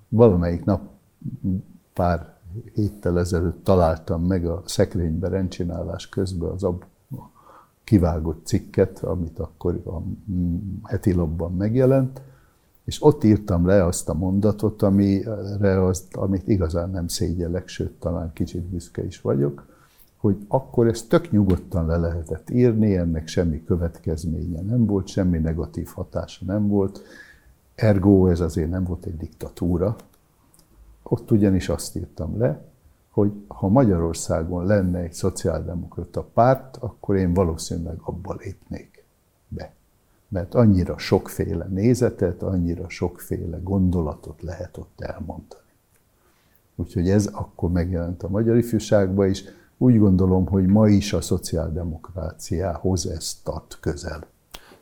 Valamelyik 0.09 0.65
nap 0.65 0.81
pár 1.93 2.35
héttel 2.73 3.19
ezelőtt 3.19 3.63
találtam 3.63 4.23
meg 4.23 4.45
a 4.45 4.61
szekrénybe 4.65 5.27
rendcsinálás 5.27 6.09
közben 6.09 6.49
az 6.49 6.63
ab 6.63 6.83
kivágott 7.83 8.45
cikket, 8.45 8.99
amit 9.03 9.39
akkor 9.39 9.81
a 9.85 10.01
heti 10.83 11.13
labban 11.13 11.55
megjelent, 11.55 12.21
és 12.87 13.03
ott 13.03 13.23
írtam 13.23 13.65
le 13.65 13.85
azt 13.85 14.09
a 14.09 14.13
mondatot, 14.13 14.81
amire 14.81 15.85
azt, 15.85 16.15
amit 16.15 16.47
igazán 16.47 16.89
nem 16.89 17.07
szégyellek, 17.07 17.67
sőt, 17.67 17.91
talán 17.91 18.33
kicsit 18.33 18.63
büszke 18.63 19.05
is 19.05 19.21
vagyok, 19.21 19.65
hogy 20.17 20.37
akkor 20.47 20.87
ezt 20.87 21.09
tök 21.09 21.31
nyugodtan 21.31 21.85
le 21.85 21.97
lehetett 21.97 22.49
írni, 22.49 22.95
ennek 22.95 23.27
semmi 23.27 23.63
következménye 23.63 24.61
nem 24.61 24.85
volt, 24.85 25.07
semmi 25.07 25.37
negatív 25.37 25.87
hatása 25.87 26.45
nem 26.45 26.67
volt, 26.67 27.01
ergo 27.75 28.27
ez 28.27 28.39
azért 28.39 28.69
nem 28.69 28.83
volt 28.83 29.05
egy 29.05 29.17
diktatúra. 29.17 29.95
Ott 31.03 31.31
ugyanis 31.31 31.69
azt 31.69 31.95
írtam 31.95 32.37
le, 32.39 32.65
hogy 33.09 33.31
ha 33.47 33.67
Magyarországon 33.67 34.65
lenne 34.65 34.99
egy 34.99 35.13
szociáldemokrata 35.13 36.23
párt, 36.23 36.77
akkor 36.77 37.15
én 37.15 37.33
valószínűleg 37.33 37.97
abba 38.01 38.35
lépnék. 38.39 38.96
Mert 40.29 40.55
annyira 40.55 40.97
sokféle 40.97 41.67
nézetet, 41.69 42.43
annyira 42.43 42.89
sokféle 42.89 43.59
gondolatot 43.63 44.41
lehet 44.41 44.77
ott 44.77 45.01
elmondani. 45.01 45.61
Úgyhogy 46.75 47.09
ez 47.09 47.25
akkor 47.25 47.71
megjelent 47.71 48.23
a 48.23 48.29
magyar 48.29 48.57
ifjúságban 48.57 49.29
is. 49.29 49.43
Úgy 49.77 49.99
gondolom, 49.99 50.47
hogy 50.47 50.65
ma 50.65 50.87
is 50.87 51.13
a 51.13 51.21
szociáldemokráciához 51.21 53.07
ez 53.07 53.33
tart 53.43 53.77
közel. 53.81 54.23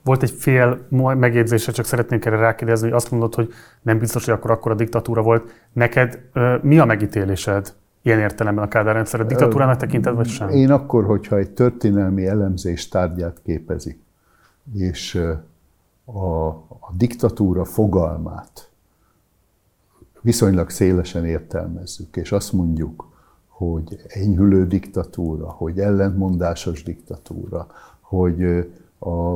Volt 0.03 0.23
egy 0.23 0.31
fél 0.31 0.87
megjegyzése, 0.89 1.71
csak 1.71 1.85
szeretnék 1.85 2.25
erre 2.25 2.37
rákérdezni, 2.37 2.87
hogy 2.87 2.95
azt 2.95 3.11
mondod, 3.11 3.35
hogy 3.35 3.53
nem 3.81 3.99
biztos, 3.99 4.25
hogy 4.25 4.33
akkor 4.33 4.51
akkor 4.51 4.71
a 4.71 4.75
diktatúra 4.75 5.21
volt. 5.21 5.51
Neked 5.73 6.19
mi 6.61 6.79
a 6.79 6.85
megítélésed 6.85 7.73
ilyen 8.01 8.19
értelemben 8.19 8.63
a 8.63 8.67
Kádár 8.67 8.93
rendszer? 8.93 9.25
Diktatúrának 9.25 9.77
tekinted, 9.77 10.15
vagy 10.15 10.27
sem? 10.27 10.49
Én 10.49 10.71
akkor, 10.71 11.05
hogyha 11.05 11.37
egy 11.37 11.51
történelmi 11.51 12.27
elemzés 12.27 12.87
tárgyát 12.87 13.41
képezi, 13.43 13.99
és 14.73 15.15
a, 16.05 16.47
a 16.47 16.91
diktatúra 16.97 17.65
fogalmát 17.65 18.69
viszonylag 20.21 20.69
szélesen 20.69 21.25
értelmezzük, 21.25 22.15
és 22.15 22.31
azt 22.31 22.53
mondjuk, 22.53 23.13
hogy 23.47 24.01
enyhülő 24.07 24.67
diktatúra, 24.67 25.49
hogy 25.49 25.79
ellentmondásos 25.79 26.83
diktatúra, 26.83 27.67
hogy 27.99 28.43
a 28.99 29.35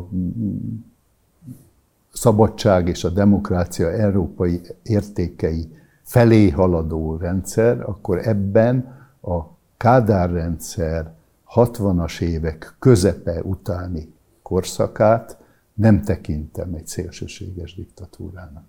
szabadság 2.13 2.87
és 2.87 3.03
a 3.03 3.09
demokrácia 3.09 3.91
európai 3.91 4.61
értékei 4.83 5.77
felé 6.03 6.49
haladó 6.49 7.15
rendszer, 7.15 7.81
akkor 7.81 8.27
ebben 8.27 9.07
a 9.21 9.39
Kádár 9.77 10.31
rendszer 10.31 11.13
60-as 11.55 12.21
évek 12.21 12.75
közepe 12.79 13.41
utáni 13.43 14.13
korszakát 14.49 15.37
nem 15.73 16.01
tekintem 16.01 16.73
egy 16.73 16.87
szélsőséges 16.87 17.75
diktatúrának. 17.75 18.63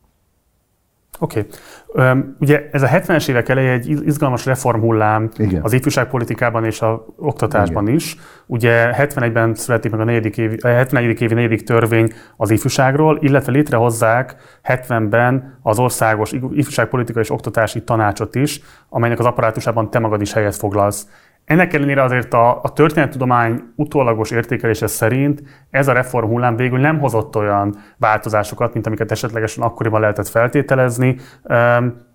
Oké. 1.18 1.46
Okay. 1.86 2.18
Ugye 2.40 2.68
ez 2.72 2.82
a 2.82 2.86
70-es 2.86 3.28
évek 3.28 3.48
eleje 3.48 3.72
egy 3.72 3.88
izgalmas 3.88 4.46
reformhullám 4.46 5.30
Igen. 5.36 5.62
az 5.62 5.72
ifjúságpolitikában 5.72 6.64
és 6.64 6.80
a 6.80 7.06
oktatásban 7.16 7.82
Igen. 7.82 7.94
is. 7.94 8.16
Ugye 8.46 8.94
71-ben 8.98 9.54
születik 9.54 9.90
meg 9.90 10.00
a 10.00 10.04
4. 10.04 10.38
évi, 10.38 10.56
71. 10.62 11.20
évi 11.20 11.34
4. 11.34 11.64
törvény 11.64 12.12
az 12.36 12.50
ifjúságról, 12.50 13.18
illetve 13.20 13.52
létrehozzák 13.52 14.36
70-ben 14.64 15.58
az 15.62 15.78
országos 15.78 16.32
ifjúságpolitikai 16.32 17.22
és 17.22 17.30
oktatási 17.30 17.82
tanácsot 17.82 18.34
is, 18.34 18.60
amelynek 18.88 19.18
az 19.18 19.26
apparátusában 19.26 19.90
te 19.90 19.98
magad 19.98 20.20
is 20.20 20.32
helyet 20.32 20.56
foglalsz. 20.56 21.06
Ennek 21.50 21.72
ellenére 21.72 22.02
azért 22.02 22.34
a, 22.34 22.62
a 22.62 22.72
történettudomány 22.72 23.62
utólagos 23.76 24.30
értékelése 24.30 24.86
szerint 24.86 25.42
ez 25.70 25.88
a 25.88 25.92
reform 25.92 26.26
hullám 26.26 26.56
végül 26.56 26.78
nem 26.78 26.98
hozott 26.98 27.36
olyan 27.36 27.76
változásokat, 27.96 28.72
mint 28.72 28.86
amiket 28.86 29.10
esetlegesen 29.10 29.64
akkoriban 29.64 30.00
lehetett 30.00 30.28
feltételezni, 30.28 31.16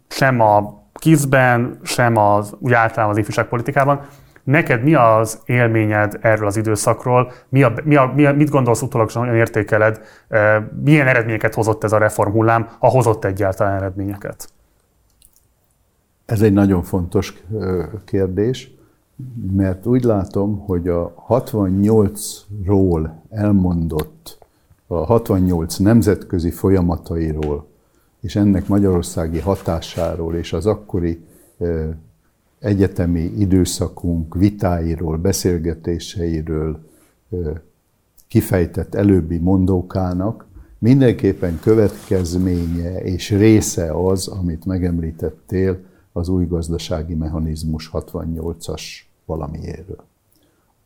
sem 0.07 0.39
a 0.39 0.83
kizben, 0.93 1.79
sem 1.83 2.17
az 2.17 2.55
úgy 2.59 2.73
általában 2.73 3.13
az 3.13 3.17
ifjúságpolitikában. 3.17 4.01
Neked 4.43 4.83
mi 4.83 4.93
az 4.93 5.41
élményed 5.45 6.17
erről 6.21 6.47
az 6.47 6.57
időszakról? 6.57 7.31
Mi 7.49 7.63
a, 7.63 7.73
mi 7.83 7.95
a, 7.95 8.11
mi 8.15 8.25
a, 8.25 8.33
mit 8.33 8.49
gondolsz 8.49 8.81
utólagosan, 8.81 9.21
hogyan 9.21 9.37
értékeled? 9.37 10.01
Milyen 10.83 11.07
eredményeket 11.07 11.53
hozott 11.53 11.83
ez 11.83 11.91
a 11.91 11.97
reform 11.97 12.31
hullám, 12.31 12.69
ha 12.79 12.87
hozott 12.87 13.25
egyáltalán 13.25 13.75
eredményeket? 13.75 14.49
Ez 16.25 16.41
egy 16.41 16.53
nagyon 16.53 16.83
fontos 16.83 17.33
kérdés 18.05 18.74
mert 19.51 19.85
úgy 19.85 20.03
látom, 20.03 20.59
hogy 20.59 20.87
a 20.87 21.25
68-ról 21.27 23.09
elmondott, 23.29 24.37
a 24.87 24.95
68 24.95 25.77
nemzetközi 25.77 26.51
folyamatairól, 26.51 27.67
és 28.21 28.35
ennek 28.35 28.67
magyarországi 28.67 29.39
hatásáról, 29.39 30.35
és 30.35 30.53
az 30.53 30.65
akkori 30.65 31.25
egyetemi 32.59 33.21
időszakunk 33.21 34.35
vitáiról, 34.35 35.17
beszélgetéseiről 35.17 36.79
kifejtett 38.27 38.95
előbbi 38.95 39.37
mondókának 39.37 40.45
mindenképpen 40.79 41.59
következménye 41.59 43.03
és 43.03 43.29
része 43.29 43.91
az, 43.91 44.27
amit 44.27 44.65
megemlítettél, 44.65 45.79
az 46.11 46.29
új 46.29 46.45
gazdasági 46.45 47.13
mechanizmus 47.13 47.89
68-as 47.93 48.81
valamiéről. 49.25 50.03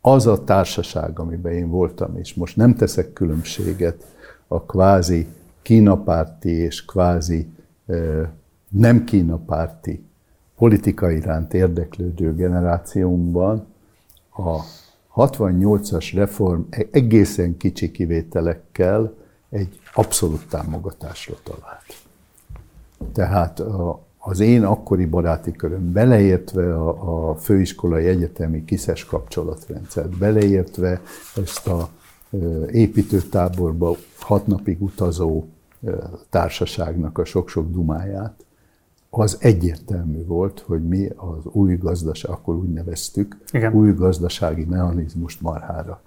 Az 0.00 0.26
a 0.26 0.44
társaság, 0.44 1.18
amiben 1.18 1.52
én 1.52 1.68
voltam, 1.68 2.16
és 2.16 2.34
most 2.34 2.56
nem 2.56 2.74
teszek 2.74 3.12
különbséget 3.12 4.04
a 4.48 4.62
kvázi 4.62 5.26
kínapárti 5.62 6.50
és 6.50 6.84
kvázi 6.84 7.48
nem 8.68 9.04
kínapárti 9.04 10.04
politika 10.56 11.10
iránt 11.10 11.54
érdeklődő 11.54 12.34
generációmban, 12.34 13.66
a 14.30 14.60
68-as 15.14 16.10
reform 16.14 16.62
e- 16.70 16.86
egészen 16.90 17.56
kicsi 17.56 17.90
kivételekkel 17.90 19.14
egy 19.50 19.80
abszolút 19.94 20.48
támogatásra 20.48 21.34
talált. 21.42 22.04
Tehát 23.12 23.60
a, 23.60 24.02
az 24.22 24.40
én 24.40 24.64
akkori 24.64 25.04
baráti 25.04 25.52
köröm, 25.52 25.92
beleértve 25.92 26.74
a, 26.74 27.30
a 27.30 27.34
főiskolai 27.34 28.06
egyetemi 28.06 28.64
kiszes 28.64 29.04
kapcsolatrendszert, 29.04 30.18
beleértve 30.18 31.00
ezt 31.36 31.66
a 31.66 31.88
építőtáborba 32.70 33.96
hat 34.18 34.46
napig 34.46 34.82
utazó 34.82 35.44
társaságnak 36.28 37.18
a 37.18 37.24
sok-sok 37.24 37.70
dumáját, 37.70 38.44
az 39.10 39.36
egyértelmű 39.40 40.24
volt, 40.24 40.60
hogy 40.60 40.88
mi 40.88 41.08
az 41.16 41.44
új 41.44 41.76
gazdaság, 41.76 42.30
akkor 42.30 42.54
úgy 42.54 42.72
neveztük, 42.72 43.36
Igen. 43.52 43.74
új 43.74 43.92
gazdasági 43.92 44.64
mechanizmust 44.64 45.40
marhára 45.40 46.02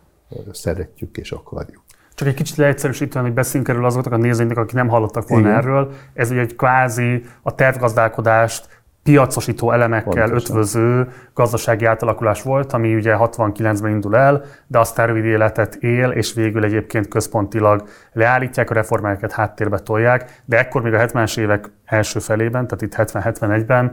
szeretjük 0.51 1.17
és 1.17 1.31
akarjuk. 1.31 1.82
Csak 2.23 2.31
egy 2.31 2.37
kicsit 2.37 2.57
leegyszerűsítően, 2.57 3.25
hogy 3.25 3.33
beszéljünk 3.33 3.69
erről 3.69 3.85
azoknak 3.85 4.13
a 4.13 4.17
nézőinknek, 4.17 4.57
akik 4.63 4.75
nem 4.75 4.87
hallottak 4.87 5.27
volna 5.27 5.47
Igen. 5.47 5.59
erről. 5.59 5.91
Ez 6.13 6.31
ugye 6.31 6.39
egy 6.39 6.55
kvázi 6.55 7.23
a 7.41 7.55
tervgazdálkodást 7.55 8.83
piacosító 9.03 9.71
elemekkel 9.71 10.11
Pontosan. 10.11 10.35
ötvöző 10.35 11.07
gazdasági 11.33 11.85
átalakulás 11.85 12.41
volt, 12.41 12.73
ami 12.73 12.95
ugye 12.95 13.15
69-ben 13.19 13.91
indul 13.91 14.15
el, 14.15 14.43
de 14.67 14.79
aztán 14.79 15.07
rövid 15.07 15.25
életet 15.25 15.75
él, 15.75 16.09
és 16.09 16.33
végül 16.33 16.63
egyébként 16.63 17.07
központilag 17.07 17.83
leállítják, 18.11 18.69
a 18.69 18.73
reformákat 18.73 19.31
háttérbe 19.31 19.79
tolják, 19.79 20.41
de 20.45 20.57
ekkor 20.57 20.81
még 20.81 20.93
a 20.93 20.97
70-es 20.97 21.37
évek 21.39 21.71
első 21.85 22.19
felében, 22.19 22.67
tehát 22.67 22.81
itt 22.81 23.11
70-71-ben 23.11 23.91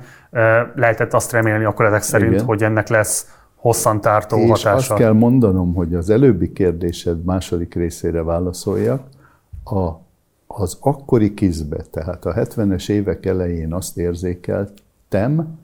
lehetett 0.74 1.14
azt 1.14 1.32
remélni 1.32 1.64
akkor 1.64 1.84
ezek 1.84 2.02
szerint, 2.02 2.32
Igen. 2.32 2.44
hogy 2.44 2.62
ennek 2.62 2.88
lesz 2.88 3.39
hosszantartó 3.60 4.38
és 4.38 4.48
hatása. 4.48 4.70
azt 4.74 4.94
kell 4.94 5.12
mondanom, 5.12 5.74
hogy 5.74 5.94
az 5.94 6.10
előbbi 6.10 6.52
kérdésed 6.52 7.24
második 7.24 7.74
részére 7.74 8.22
válaszoljak. 8.22 9.02
A, 9.64 9.88
az 10.46 10.76
akkori 10.80 11.34
kizbe, 11.34 11.84
tehát 11.90 12.24
a 12.24 12.34
70-es 12.34 12.88
évek 12.88 13.26
elején 13.26 13.72
azt 13.72 13.98
érzékeltem, 13.98 15.58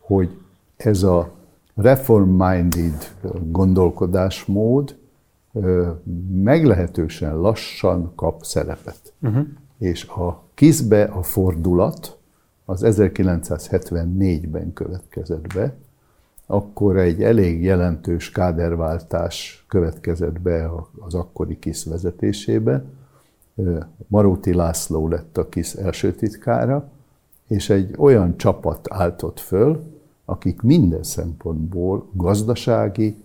hogy 0.00 0.38
ez 0.76 1.02
a 1.02 1.30
reform-minded 1.74 3.14
gondolkodásmód 3.50 4.96
meglehetősen 6.32 7.36
lassan 7.36 8.12
kap 8.14 8.44
szerepet. 8.44 9.12
Uh-huh. 9.22 9.46
És 9.78 10.08
a 10.08 10.42
kizbe 10.54 11.02
a 11.02 11.22
fordulat 11.22 12.18
az 12.64 12.82
1974-ben 12.84 14.72
következett 14.72 15.54
be, 15.54 15.74
akkor 16.50 16.96
egy 16.96 17.22
elég 17.22 17.62
jelentős 17.62 18.30
káderváltás 18.30 19.64
következett 19.68 20.40
be 20.40 20.70
az 20.98 21.14
akkori 21.14 21.58
KISZ 21.58 21.84
vezetésébe. 21.84 22.84
Maróti 24.06 24.54
László 24.54 25.08
lett 25.08 25.38
a 25.38 25.48
KISZ 25.48 25.74
első 25.74 26.12
titkára, 26.14 26.88
és 27.46 27.70
egy 27.70 27.94
olyan 27.98 28.36
csapat 28.36 28.86
álltott 28.90 29.40
föl, 29.40 29.82
akik 30.24 30.62
minden 30.62 31.02
szempontból 31.02 32.06
gazdasági, 32.12 33.16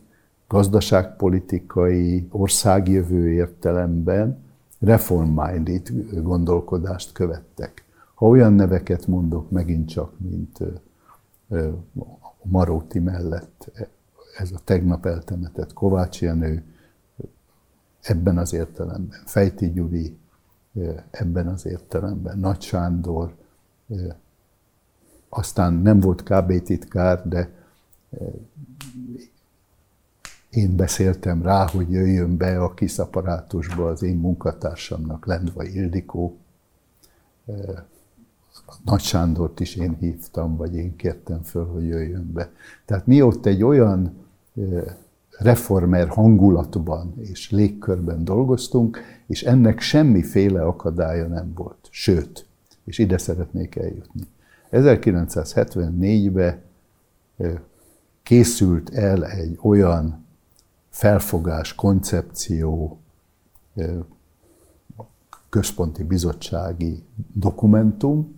gazdaságpolitikai, 0.47 2.27
országjövő 2.31 3.31
értelemben 3.31 4.43
reform-minded 4.79 5.89
gondolkodást 6.23 7.11
követtek. 7.11 7.83
Ha 8.13 8.27
olyan 8.27 8.53
neveket 8.53 9.07
mondok 9.07 9.51
megint 9.51 9.89
csak, 9.89 10.11
mint 10.17 10.59
Maróti 12.45 12.99
mellett 12.99 13.71
ez 14.37 14.51
a 14.51 14.59
tegnap 14.63 15.05
eltemetett 15.05 15.73
Kovács 15.73 16.21
Jenő, 16.21 16.63
ebben 18.01 18.37
az 18.37 18.53
értelemben, 18.53 19.19
Fejti 19.25 19.71
Gyuri, 19.71 20.17
ebben 21.11 21.47
az 21.47 21.65
értelemben, 21.65 22.37
Nagy 22.39 22.61
Sándor, 22.61 23.35
aztán 25.29 25.73
nem 25.73 25.99
volt 25.99 26.23
KB 26.23 26.63
titkár, 26.63 27.27
de 27.27 27.49
én 30.49 30.75
beszéltem 30.75 31.41
rá, 31.41 31.67
hogy 31.67 31.91
jöjjön 31.91 32.37
be 32.37 32.63
a 32.63 32.73
kiszaparátusba 32.73 33.87
az 33.87 34.03
én 34.03 34.17
munkatársamnak, 34.17 35.25
Lendva 35.25 35.63
Ildikó. 35.63 36.37
Nagy 38.83 39.01
Sándort 39.01 39.59
is 39.59 39.75
én 39.75 39.95
hívtam, 39.99 40.55
vagy 40.55 40.75
én 40.75 40.95
kértem 40.95 41.43
föl, 41.43 41.65
hogy 41.65 41.85
jöjjön 41.85 42.31
be. 42.33 42.51
Tehát 42.85 43.07
mi 43.07 43.21
ott 43.21 43.45
egy 43.45 43.63
olyan 43.63 44.13
reformer 45.37 46.07
hangulatban 46.07 47.13
és 47.17 47.51
légkörben 47.51 48.23
dolgoztunk, 48.23 48.99
és 49.27 49.43
ennek 49.43 49.79
semmiféle 49.79 50.65
akadálya 50.65 51.27
nem 51.27 51.53
volt. 51.53 51.87
Sőt, 51.89 52.45
és 52.83 52.97
ide 52.97 53.17
szeretnék 53.17 53.75
eljutni. 53.75 54.21
1974-ben 54.71 56.61
készült 58.23 58.89
el 58.89 59.25
egy 59.25 59.59
olyan 59.61 60.25
felfogás, 60.89 61.75
koncepció, 61.75 62.99
központi 65.49 66.03
bizottsági 66.03 67.03
dokumentum, 67.33 68.34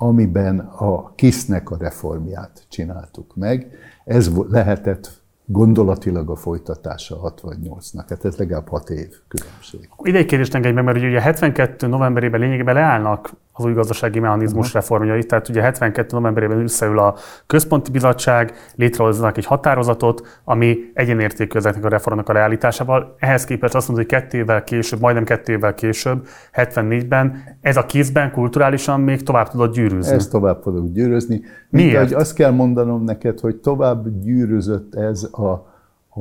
amiben 0.00 0.58
a 0.58 1.14
KISZ-nek 1.14 1.70
a 1.70 1.76
reformját 1.76 2.66
csináltuk 2.68 3.36
meg. 3.36 3.70
Ez 4.04 4.30
lehetett 4.48 5.22
gondolatilag 5.44 6.30
a 6.30 6.36
folytatása 6.36 7.22
a 7.22 7.34
68-nak. 7.34 8.04
Hát 8.08 8.24
ez 8.24 8.36
legalább 8.36 8.68
6 8.68 8.90
év 8.90 9.14
különbség. 9.28 9.88
Ide 10.02 10.18
egy 10.18 10.26
kérdést 10.26 10.54
engedj 10.54 10.74
meg, 10.74 10.84
mert 10.84 10.96
ugye 10.96 11.20
72 11.20 11.86
novemberében 11.86 12.40
lényegében 12.40 12.74
leállnak 12.74 13.30
az 13.58 13.64
új 13.64 13.72
gazdasági 13.72 14.18
mechanizmus 14.18 14.66
uh-huh. 14.66 14.80
reformjai. 14.80 15.24
Tehát 15.24 15.48
ugye 15.48 15.62
72 15.62 16.16
novemberében 16.16 16.62
összeül 16.62 16.98
a 16.98 17.14
központi 17.46 17.90
bizottság, 17.90 18.52
létrehoznak 18.74 19.36
egy 19.36 19.44
határozatot, 19.44 20.40
ami 20.44 20.78
egyenértékű 20.94 21.58
ezeknek 21.58 21.84
a 21.84 21.88
reformnak 21.88 22.28
a 22.28 22.32
realitásával. 22.32 23.14
Ehhez 23.18 23.44
képest 23.44 23.74
azt 23.74 23.88
mondod, 23.88 24.06
hogy 24.06 24.20
kettő 24.20 24.38
évvel 24.38 24.64
később, 24.64 25.00
majdnem 25.00 25.24
kettő 25.24 25.52
évvel 25.52 25.74
később, 25.74 26.26
74-ben 26.54 27.56
ez 27.60 27.76
a 27.76 27.86
kézben 27.86 28.32
kulturálisan 28.32 29.00
még 29.00 29.22
tovább 29.22 29.48
tudod 29.48 29.72
gyűrűzni. 29.72 30.14
Ez 30.14 30.28
tovább 30.28 30.62
tudok 30.62 30.92
gyűrűzni. 30.92 31.40
Miért? 31.70 32.00
Mint, 32.00 32.14
azt 32.14 32.34
kell 32.34 32.50
mondanom 32.50 33.04
neked, 33.04 33.40
hogy 33.40 33.56
tovább 33.56 34.22
gyűrűzött 34.22 34.94
ez 34.94 35.22
a, 35.32 35.50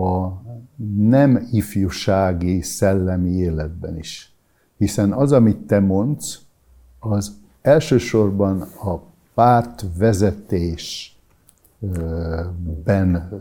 a 0.02 0.42
nem 0.98 1.48
ifjúsági 1.52 2.62
szellemi 2.62 3.30
életben 3.30 3.98
is. 3.98 4.32
Hiszen 4.78 5.12
az, 5.12 5.32
amit 5.32 5.58
te 5.58 5.80
mondsz, 5.80 6.47
az 7.12 7.32
elsősorban 7.62 8.62
a 8.62 9.00
párt 9.34 9.86
vezetésben 9.98 11.20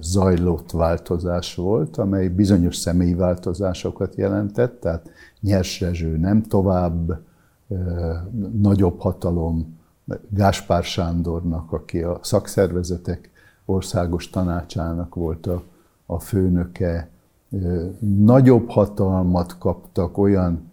zajlott 0.01 0.71
változás 0.71 1.55
volt, 1.55 1.97
amely 1.97 2.29
bizonyos 2.29 2.77
személyi 2.77 3.15
változásokat 3.15 4.15
jelentett, 4.15 4.81
tehát 4.81 5.11
Nyers 5.41 5.81
Rezső 5.81 6.17
nem 6.17 6.43
tovább, 6.43 7.19
nagyobb 8.61 9.01
hatalom 9.01 9.79
Gáspár 10.29 10.85
Sándornak, 10.85 11.73
aki 11.73 12.03
a 12.03 12.19
szakszervezetek 12.23 13.31
országos 13.65 14.31
tanácsának 14.31 15.15
volt 15.15 15.47
a, 15.47 15.63
a 16.07 16.19
főnöke, 16.19 17.09
nagyobb 18.01 18.69
hatalmat 18.69 19.59
kaptak 19.59 20.19
olyan 20.19 20.71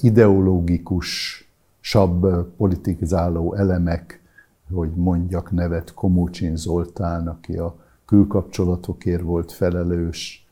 ideológikus 0.00 1.40
sabb 1.84 2.46
politizáló 2.56 3.54
elemek, 3.54 4.22
hogy 4.70 4.90
mondjak 4.94 5.50
nevet, 5.50 5.94
Komócsin 5.94 6.56
Zoltán, 6.56 7.28
aki 7.28 7.56
a 7.56 7.76
külkapcsolatokért 8.06 9.22
volt 9.22 9.52
felelős, 9.52 10.46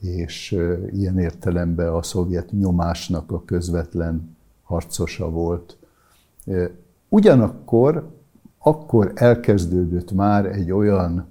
és 0.00 0.50
ilyen 0.90 1.18
értelemben 1.18 1.88
a 1.88 2.02
szovjet 2.02 2.50
nyomásnak 2.50 3.32
a 3.32 3.44
közvetlen 3.44 4.36
harcosa 4.62 5.30
volt. 5.30 5.76
Ugyanakkor 7.08 8.10
akkor 8.58 9.12
elkezdődött 9.14 10.12
már 10.12 10.46
egy 10.46 10.70
olyan 10.70 11.26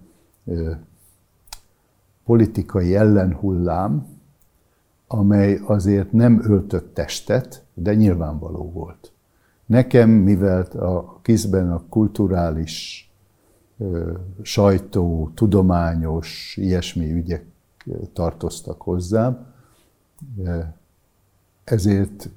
politikai 2.26 2.96
ellenhullám, 2.96 4.08
amely 5.08 5.60
azért 5.66 6.12
nem 6.12 6.42
öltött 6.44 6.94
testet, 6.94 7.64
de 7.74 7.94
nyilvánvaló 7.94 8.72
volt. 8.72 9.13
Nekem, 9.66 10.10
mivel 10.10 10.62
a 10.62 11.20
kizben 11.22 11.72
a 11.72 11.84
kulturális, 11.90 13.08
sajtó, 14.42 15.32
tudományos, 15.34 16.58
ilyesmi 16.60 17.12
ügyek 17.12 17.46
tartoztak 18.14 18.82
hozzám, 18.82 19.54
ezért 21.64 22.30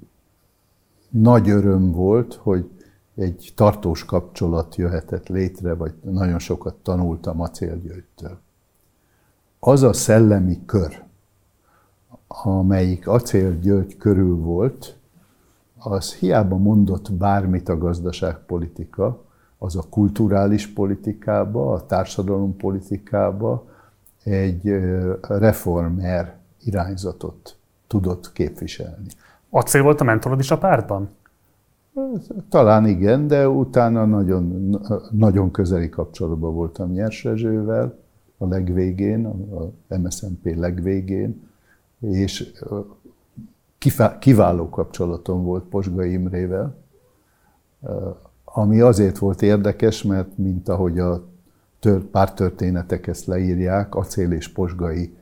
nagy 1.10 1.48
öröm 1.48 1.92
volt, 1.92 2.34
hogy 2.34 2.70
egy 3.14 3.52
tartós 3.54 4.04
kapcsolat 4.04 4.76
jöhetett 4.76 5.28
létre, 5.28 5.74
vagy 5.74 5.94
nagyon 6.02 6.38
sokat 6.38 6.74
tanultam 6.74 7.40
Acél 7.40 7.80
Györgytől. 7.80 8.38
Az 9.58 9.82
a 9.82 9.92
szellemi 9.92 10.64
kör, 10.66 11.04
amelyik 12.26 13.08
Acél 13.08 13.58
György 13.58 13.96
körül 13.96 14.36
volt, 14.36 14.95
az 15.78 16.14
hiába 16.14 16.56
mondott 16.56 17.12
bármit 17.12 17.68
a 17.68 17.78
gazdaságpolitika, 17.78 19.24
az 19.58 19.76
a 19.76 19.82
kulturális 19.90 20.66
politikába, 20.66 21.72
a 21.72 21.86
társadalompolitikába 21.86 23.66
egy 24.24 24.76
reformer 25.20 26.36
irányzatot 26.64 27.56
tudott 27.86 28.32
képviselni. 28.32 29.06
Acél 29.50 29.82
volt 29.82 30.00
a 30.00 30.04
mentorod 30.04 30.38
is 30.38 30.50
a 30.50 30.58
pártban? 30.58 31.08
Talán 32.48 32.86
igen, 32.86 33.26
de 33.26 33.48
utána 33.48 34.04
nagyon, 34.04 34.76
nagyon 35.10 35.50
közeli 35.50 35.88
kapcsolatban 35.88 36.54
voltam 36.54 36.90
Nyersezsővel 36.90 37.98
a 38.38 38.46
legvégén, 38.46 39.26
a 39.26 39.96
MSZNP 39.96 40.56
legvégén, 40.56 41.48
és 42.00 42.52
kiváló 44.18 44.68
kapcsolatom 44.68 45.44
volt 45.44 45.64
Posga 45.64 46.04
Imrével, 46.04 46.76
ami 48.44 48.80
azért 48.80 49.18
volt 49.18 49.42
érdekes, 49.42 50.02
mert 50.02 50.38
mint 50.38 50.68
ahogy 50.68 50.98
a 50.98 51.24
pártörténetek 52.10 53.06
ezt 53.06 53.26
leírják, 53.26 53.94
acél 53.94 54.32
és 54.32 54.48
posgai 54.48 55.16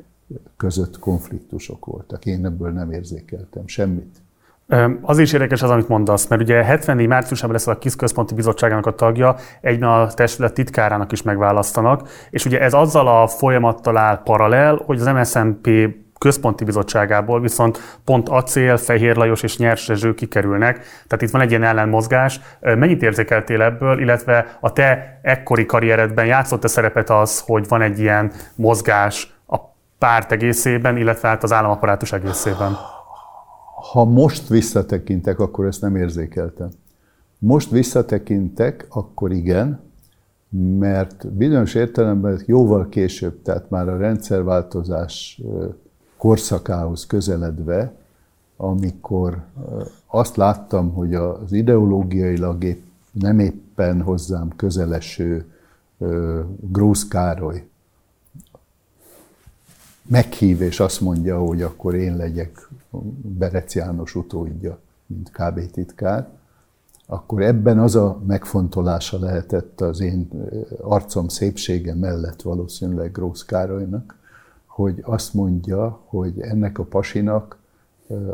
között 0.57 0.99
konfliktusok 0.99 1.87
voltak. 1.87 2.27
Én 2.27 2.47
ebből 2.47 2.71
nem 2.71 2.93
érzékeltem 2.93 3.67
semmit. 3.67 4.23
Az 5.01 5.19
is 5.19 5.33
érdekes 5.33 5.63
az, 5.63 5.71
amit 5.71 5.89
mondasz, 5.89 6.29
mert 6.29 6.43
ugye 6.43 6.65
74 6.65 7.07
márciusában 7.07 7.53
lesz 7.53 7.67
a 7.67 7.79
KISZ 7.79 7.97
központi 7.97 8.35
bizottságának 8.35 8.87
a 8.87 8.95
tagja, 8.95 9.37
egyben 9.61 9.89
a 9.89 10.07
testület 10.07 10.55
titkárának 10.55 11.13
is 11.13 11.23
megválasztanak, 11.23 12.09
és 12.31 12.45
ugye 12.45 12.61
ez 12.61 12.73
azzal 12.73 13.23
a 13.23 13.27
folyamattal 13.27 13.97
áll 13.97 14.23
paralel, 14.23 14.81
hogy 14.85 15.01
az 15.01 15.07
MSZNP 15.07 15.69
központi 16.25 16.65
bizottságából 16.65 17.41
viszont 17.41 17.79
pont 18.05 18.29
Acél, 18.29 18.77
Fehér 18.77 19.17
Lajos 19.17 19.43
és 19.43 19.59
Nyers 19.59 19.89
Rezső 19.89 20.15
kikerülnek. 20.15 20.79
Tehát 20.79 21.23
itt 21.23 21.31
van 21.31 21.41
egy 21.41 21.51
ilyen 21.51 21.63
ellenmozgás. 21.63 22.41
Mennyit 22.61 23.03
érzékeltél 23.03 23.63
ebből, 23.63 24.01
illetve 24.01 24.59
a 24.61 24.73
te 24.73 25.19
ekkori 25.23 25.67
karrieredben 25.67 26.27
játszott-e 26.27 26.69
szerepet 26.69 27.11
az, 27.11 27.41
hogy 27.41 27.69
van 27.69 27.83
egy 27.83 27.99
ilyen 27.99 28.33
mozgás 28.55 29.35
a 29.47 29.57
párt 29.99 30.33
egészében, 30.33 30.97
illetve 30.97 31.29
hát 31.29 31.43
az 31.43 31.53
államaparátus 31.53 32.13
egészében? 32.13 32.77
Ha 33.93 34.05
most 34.05 34.49
visszatekintek, 34.49 35.39
akkor 35.39 35.67
ezt 35.67 35.81
nem 35.81 35.97
érzékeltem. 35.97 36.69
Most 37.39 37.71
visszatekintek, 37.71 38.87
akkor 38.89 39.33
igen, 39.33 39.81
mert 40.79 41.33
bizonyos 41.33 41.75
értelemben 41.75 42.41
jóval 42.47 42.89
később, 42.89 43.43
tehát 43.43 43.71
már 43.71 43.89
a 43.89 43.97
rendszerváltozás 43.97 45.41
korszakához 46.17 47.07
közeledve, 47.07 47.93
amikor 48.57 49.43
azt 50.07 50.37
láttam, 50.37 50.93
hogy 50.93 51.15
az 51.15 51.53
ideológiailag 51.53 52.65
épp, 52.65 52.83
nem 53.11 53.39
éppen 53.39 54.03
hozzám 54.03 54.49
közeleső 54.57 55.47
Grósz 56.61 57.09
Károly 57.09 57.67
meghív, 60.07 60.61
és 60.61 60.81
azt 60.81 61.01
mondja, 61.01 61.39
hogy 61.39 61.63
akkor 61.63 61.95
én 61.95 62.17
legyek 62.17 62.69
Berec 63.23 63.75
János 63.75 64.15
utódja, 64.15 64.79
mint 65.07 65.31
KB 65.31 65.71
titkár, 65.71 66.29
akkor 67.07 67.43
ebben 67.43 67.79
az 67.79 67.97
a 67.97 68.21
megfontolása 68.27 69.19
lehetett 69.19 69.81
az 69.81 70.01
én 70.01 70.29
arcom 70.81 71.29
szépsége 71.29 71.95
mellett 71.95 72.43
valószínűleg 72.43 73.13
Grósz 73.13 73.45
Károlynak, 73.45 74.17
hogy 74.75 75.01
azt 75.03 75.35
mondja, 75.35 76.01
hogy 76.05 76.41
ennek 76.41 76.79
a 76.79 76.85
pasinak 76.85 77.59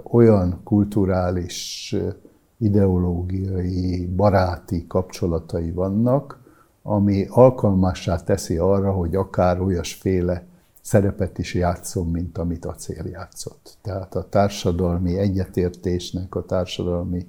olyan 0.03 0.61
kulturális, 0.65 1.97
ideológiai, 2.59 4.07
baráti 4.07 4.87
kapcsolatai 4.87 5.71
vannak, 5.71 6.39
ami 6.83 7.27
alkalmassá 7.29 8.17
teszi 8.17 8.57
arra, 8.57 8.93
hogy 8.93 9.15
akár 9.15 9.61
olyasféle 9.61 10.47
szerepet 10.81 11.39
is 11.39 11.55
játszom, 11.55 12.11
mint 12.11 12.39
amit 12.39 12.65
a 12.65 12.75
cél 12.75 13.05
játszott. 13.07 13.77
Tehát 13.83 14.15
a 14.15 14.29
társadalmi 14.29 15.19
egyetértésnek, 15.19 16.35
a 16.35 16.45
társadalmi 16.45 17.27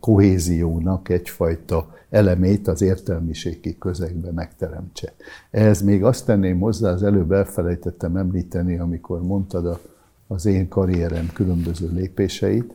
kohéziónak 0.00 1.08
egyfajta 1.08 1.94
elemét 2.10 2.68
az 2.68 2.82
értelmiségi 2.82 3.78
közegbe 3.78 4.30
megteremtse. 4.30 5.12
Ehhez 5.50 5.82
még 5.82 6.04
azt 6.04 6.26
tenném 6.26 6.60
hozzá, 6.60 6.90
az 6.90 7.02
előbb 7.02 7.32
elfelejtettem 7.32 8.16
említeni, 8.16 8.78
amikor 8.78 9.22
mondtad 9.22 9.66
a, 9.66 9.80
az 10.26 10.46
én 10.46 10.68
karrierem 10.68 11.30
különböző 11.32 11.90
lépéseit, 11.92 12.74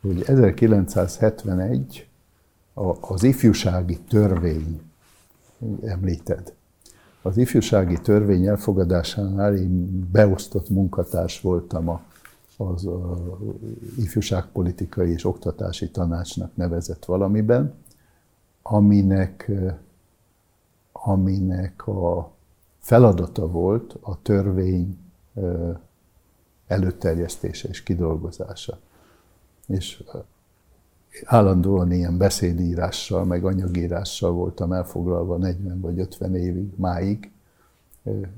hogy 0.00 0.22
1971 0.26 2.06
a, 2.74 3.12
az 3.12 3.22
ifjúsági 3.22 3.98
törvény 4.08 4.80
említed. 5.84 6.52
Az 7.22 7.36
ifjúsági 7.36 8.00
törvény 8.00 8.46
elfogadásánál 8.46 9.56
én 9.56 10.08
beosztott 10.12 10.68
munkatárs 10.68 11.40
voltam 11.40 11.88
a 11.88 12.02
az 12.56 12.88
ifjúságpolitikai 13.98 15.10
és 15.10 15.24
oktatási 15.24 15.90
tanácsnak 15.90 16.56
nevezett 16.56 17.04
valamiben, 17.04 17.74
aminek, 18.62 19.50
aminek 20.92 21.86
a 21.86 22.32
feladata 22.78 23.48
volt 23.50 23.96
a 24.00 24.22
törvény 24.22 24.98
előterjesztése 26.66 27.68
és 27.68 27.82
kidolgozása. 27.82 28.78
És 29.66 30.02
állandóan 31.24 31.92
ilyen 31.92 32.16
beszédírással, 32.16 33.24
meg 33.24 33.44
anyagírással 33.44 34.32
voltam 34.32 34.72
elfoglalva 34.72 35.36
40 35.36 35.80
vagy 35.80 35.98
50 35.98 36.34
évig, 36.34 36.72
máig, 36.76 37.30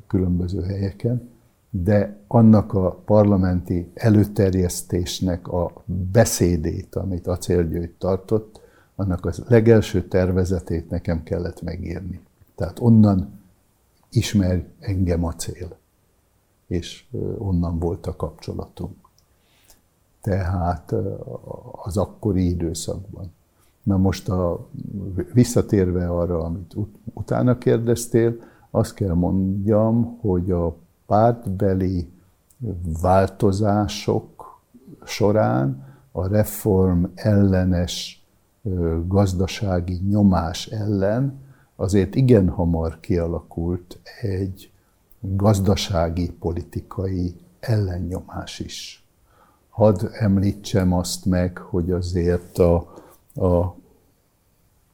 különböző 0.07 0.63
helyeken 0.63 1.35
de 1.83 2.17
annak 2.27 2.75
a 2.75 2.91
parlamenti 3.05 3.91
előterjesztésnek 3.95 5.49
a 5.49 5.73
beszédét, 6.13 6.95
amit 6.95 7.27
Acélgyőgy 7.27 7.91
tartott, 7.91 8.61
annak 8.95 9.27
a 9.27 9.33
legelső 9.49 10.09
tervezetét 10.09 10.91
nekem 10.91 11.23
kellett 11.23 11.63
megírni. 11.63 12.21
Tehát 12.55 12.81
onnan 12.81 13.41
ismer 14.11 14.65
engem 14.81 15.25
acél, 15.25 15.77
és 16.67 17.05
onnan 17.39 17.79
volt 17.79 18.07
a 18.07 18.17
kapcsolatunk. 18.17 18.95
Tehát 20.21 20.95
az 21.73 21.97
akkori 21.97 22.49
időszakban. 22.49 23.33
Na 23.83 23.97
most 23.97 24.29
a, 24.29 24.69
visszatérve 25.33 26.09
arra, 26.09 26.45
amit 26.45 26.75
ut- 26.75 26.97
utána 27.15 27.59
kérdeztél, 27.59 28.37
azt 28.71 28.95
kell 28.95 29.15
mondjam, 29.15 30.19
hogy 30.21 30.51
a 30.51 30.77
pártbeli 31.07 32.09
változások 33.01 34.61
során 35.05 35.85
a 36.13 36.27
reform 36.27 37.05
ellenes 37.15 38.25
gazdasági 39.07 40.01
nyomás 40.09 40.67
ellen 40.67 41.39
azért 41.77 42.15
igen 42.15 42.49
hamar 42.49 43.01
kialakult 43.01 43.99
egy 44.21 44.71
gazdasági, 45.21 46.31
politikai 46.31 47.35
ellennyomás 47.61 48.59
is. 48.59 49.05
Hadd 49.69 50.07
említsem 50.13 50.93
azt 50.93 51.25
meg, 51.25 51.59
hogy 51.59 51.91
azért 51.91 52.59
a, 52.59 52.75
a 53.35 53.75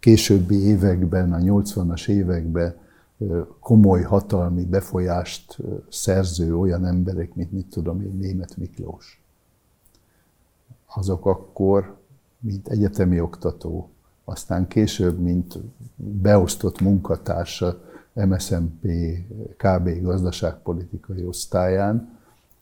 későbbi 0.01 0.67
években, 0.67 1.33
a 1.33 1.39
80-as 1.39 2.09
években 2.09 2.75
komoly 3.61 4.03
hatalmi 4.03 4.65
befolyást 4.65 5.59
szerző 5.89 6.57
olyan 6.57 6.87
emberek, 6.87 7.35
mint 7.35 7.53
mit 7.53 7.67
tudom 7.67 8.01
én, 8.01 8.17
Német 8.17 8.57
Miklós. 8.57 9.23
Azok 10.95 11.27
akkor, 11.27 11.97
mint 12.41 12.69
egyetemi 12.69 13.21
oktató, 13.21 13.89
aztán 14.25 14.69
később, 14.69 15.19
mint 15.19 15.59
beosztott 15.97 16.81
munkatársa 16.81 17.81
MSZMP 18.13 18.87
KB 19.57 20.03
gazdaságpolitikai 20.03 21.27
osztályán, 21.27 22.19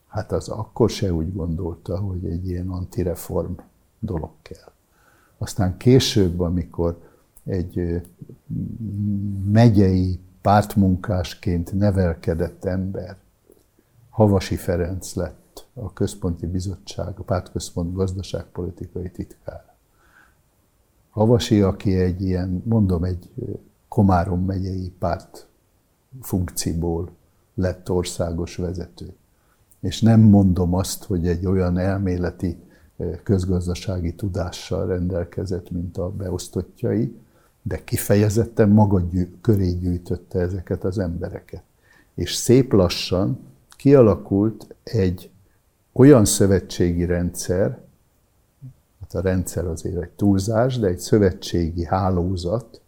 hát 0.07 0.31
az 0.31 0.49
akkor 0.49 0.89
se 0.89 1.13
úgy 1.13 1.33
gondolta, 1.33 1.97
hogy 1.97 2.25
egy 2.25 2.47
ilyen 2.47 2.69
antireform 2.69 3.53
dolog 3.99 4.31
kell. 4.41 4.71
Aztán 5.37 5.77
később, 5.77 6.39
amikor 6.39 7.09
egy 7.43 8.01
megyei 9.51 10.19
pártmunkásként 10.41 11.73
nevelkedett 11.73 12.65
ember, 12.65 13.17
Havasi 14.09 14.55
Ferenc 14.55 15.13
lett 15.13 15.65
a 15.73 15.93
központi 15.93 16.45
bizottság, 16.45 17.19
a 17.19 17.23
pártközpont 17.23 17.93
gazdaságpolitikai 17.93 19.11
titkár. 19.11 19.73
Havasi, 21.09 21.61
aki 21.61 21.95
egy 21.95 22.21
ilyen, 22.21 22.63
mondom, 22.65 23.03
egy 23.03 23.29
Komárom 23.87 24.45
megyei 24.45 24.93
párt 24.99 25.47
funkcióból 26.21 27.09
lett 27.55 27.89
országos 27.89 28.55
vezető. 28.55 29.13
És 29.79 30.01
nem 30.01 30.19
mondom 30.19 30.73
azt, 30.73 31.03
hogy 31.03 31.27
egy 31.27 31.45
olyan 31.45 31.77
elméleti 31.77 32.57
közgazdasági 33.23 34.13
tudással 34.15 34.87
rendelkezett, 34.87 35.71
mint 35.71 35.97
a 35.97 36.09
beosztottjai, 36.09 37.19
de 37.61 37.83
kifejezetten 37.83 38.69
maga 38.69 38.99
gyű, 38.99 39.27
köré 39.41 39.71
gyűjtötte 39.71 40.39
ezeket 40.39 40.83
az 40.83 40.99
embereket. 40.99 41.63
És 42.15 42.33
szép 42.33 42.71
lassan 42.73 43.39
kialakult 43.69 44.75
egy 44.83 45.29
olyan 45.91 46.25
szövetségi 46.25 47.05
rendszer, 47.05 47.79
hát 48.99 49.13
a 49.13 49.21
rendszer 49.21 49.65
azért 49.65 50.01
egy 50.01 50.09
túlzás, 50.09 50.79
de 50.79 50.87
egy 50.87 50.99
szövetségi 50.99 51.85
hálózat, 51.85 52.81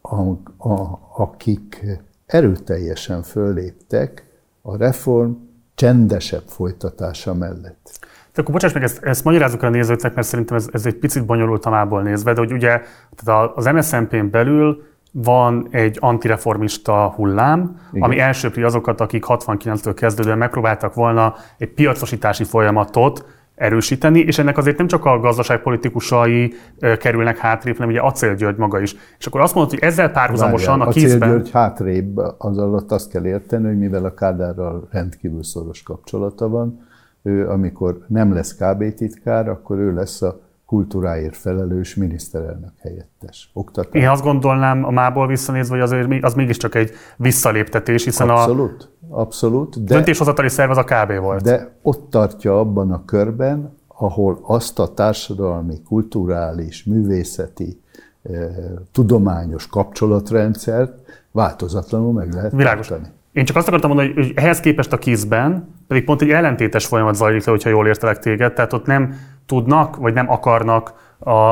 a, 0.00 0.22
a, 0.68 1.00
akik 1.16 1.84
erőteljesen 2.26 3.22
fölléptek 3.22 4.26
a 4.62 4.76
reform 4.76 5.32
csendesebb 5.74 6.44
folytatása 6.46 7.34
mellett. 7.34 7.98
De 8.34 8.40
akkor 8.40 8.52
bocsáss 8.52 8.72
meg, 8.72 8.82
ezt, 8.82 9.04
ezt 9.04 9.24
magyarázzuk 9.24 9.62
a 9.62 9.68
nézőknek, 9.68 10.14
mert 10.14 10.26
szerintem 10.26 10.56
ez, 10.56 10.68
ez 10.72 10.86
egy 10.86 10.94
picit 10.94 11.26
bonyolult 11.26 11.70
mából 11.70 12.02
nézve, 12.02 12.32
de 12.32 12.38
hogy 12.38 12.52
ugye 12.52 12.80
tehát 13.16 13.50
az 13.54 13.64
MSZNP-n 13.64 14.30
belül 14.30 14.82
van 15.12 15.66
egy 15.70 15.96
antireformista 16.00 17.12
hullám, 17.16 17.80
Igen. 17.92 18.02
ami 18.02 18.18
elsőpri 18.18 18.62
azokat, 18.62 19.00
akik 19.00 19.24
69-től 19.28 19.92
kezdődően 19.96 20.38
megpróbáltak 20.38 20.94
volna 20.94 21.34
egy 21.58 21.68
piacosítási 21.68 22.44
folyamatot 22.44 23.24
erősíteni, 23.54 24.20
és 24.20 24.38
ennek 24.38 24.58
azért 24.58 24.78
nem 24.78 24.86
csak 24.86 25.04
a 25.04 25.18
gazdaságpolitikusai 25.18 26.54
kerülnek 26.98 27.38
hátrébb, 27.38 27.76
hanem 27.76 27.90
ugye 27.90 28.00
Acél 28.00 28.34
György 28.34 28.56
maga 28.56 28.80
is. 28.80 28.96
És 29.18 29.26
akkor 29.26 29.40
azt 29.40 29.54
mondod, 29.54 29.72
hogy 29.72 29.82
ezzel 29.82 30.10
párhuzamosan 30.10 30.78
Várjál, 30.78 30.88
a 30.88 30.92
kézben... 30.92 31.28
Acél 31.28 31.36
György 31.36 31.50
hátrébb, 31.50 32.16
az 32.38 32.58
alatt 32.58 32.92
azt 32.92 33.10
kell 33.10 33.26
érteni, 33.26 33.66
hogy 33.66 33.78
mivel 33.78 34.04
a 34.04 34.14
Kádárral 34.14 34.88
rendkívül 34.90 35.42
szoros 35.42 35.82
kapcsolata 35.82 36.48
van, 36.48 36.90
ő 37.22 37.48
amikor 37.48 38.04
nem 38.06 38.32
lesz 38.32 38.54
KB 38.54 38.94
titkár, 38.94 39.48
akkor 39.48 39.78
ő 39.78 39.94
lesz 39.94 40.22
a 40.22 40.40
kultúráért 40.66 41.36
felelős 41.36 41.94
miniszterelnök 41.94 42.72
helyettes. 42.78 43.50
Oktatás. 43.52 44.02
Én 44.02 44.08
azt 44.08 44.22
gondolnám, 44.22 44.84
a 44.84 44.90
mából 44.90 45.26
visszanézve, 45.26 45.74
hogy 45.74 45.84
azért 45.84 46.24
az 46.24 46.34
mégiscsak 46.34 46.74
egy 46.74 46.90
visszaléptetés, 47.16 48.04
hiszen 48.04 48.28
abszolút, 48.28 48.88
a 49.10 49.20
abszolút, 49.20 49.84
de, 49.84 49.94
döntéshozatali 49.94 50.48
szerv 50.48 50.70
az 50.70 50.76
a 50.76 50.84
KB 50.84 51.20
volt. 51.20 51.42
De 51.42 51.70
ott 51.82 52.10
tartja 52.10 52.58
abban 52.58 52.92
a 52.92 53.04
körben, 53.04 53.76
ahol 53.88 54.38
azt 54.42 54.78
a 54.78 54.94
társadalmi, 54.94 55.82
kulturális, 55.82 56.84
művészeti, 56.84 57.80
eh, 58.22 58.46
tudományos 58.92 59.66
kapcsolatrendszert 59.66 60.98
változatlanul 61.30 62.12
meg 62.12 62.32
lehet 62.32 62.52
Világos. 62.52 62.86
tartani. 62.86 63.12
Én 63.32 63.44
csak 63.44 63.56
azt 63.56 63.68
akartam 63.68 63.90
mondani, 63.90 64.12
hogy 64.14 64.32
ehhez 64.34 64.60
képest 64.60 64.92
a 64.92 64.98
KISZ-ben 64.98 65.74
pedig 65.88 66.04
pont 66.04 66.22
egy 66.22 66.30
ellentétes 66.30 66.86
folyamat 66.86 67.14
zajlik 67.14 67.44
le, 67.44 67.50
hogyha 67.50 67.70
jól 67.70 67.86
értelek 67.86 68.18
téged, 68.18 68.52
tehát 68.52 68.72
ott 68.72 68.86
nem 68.86 69.14
tudnak, 69.46 69.96
vagy 69.96 70.14
nem 70.14 70.30
akarnak 70.30 70.94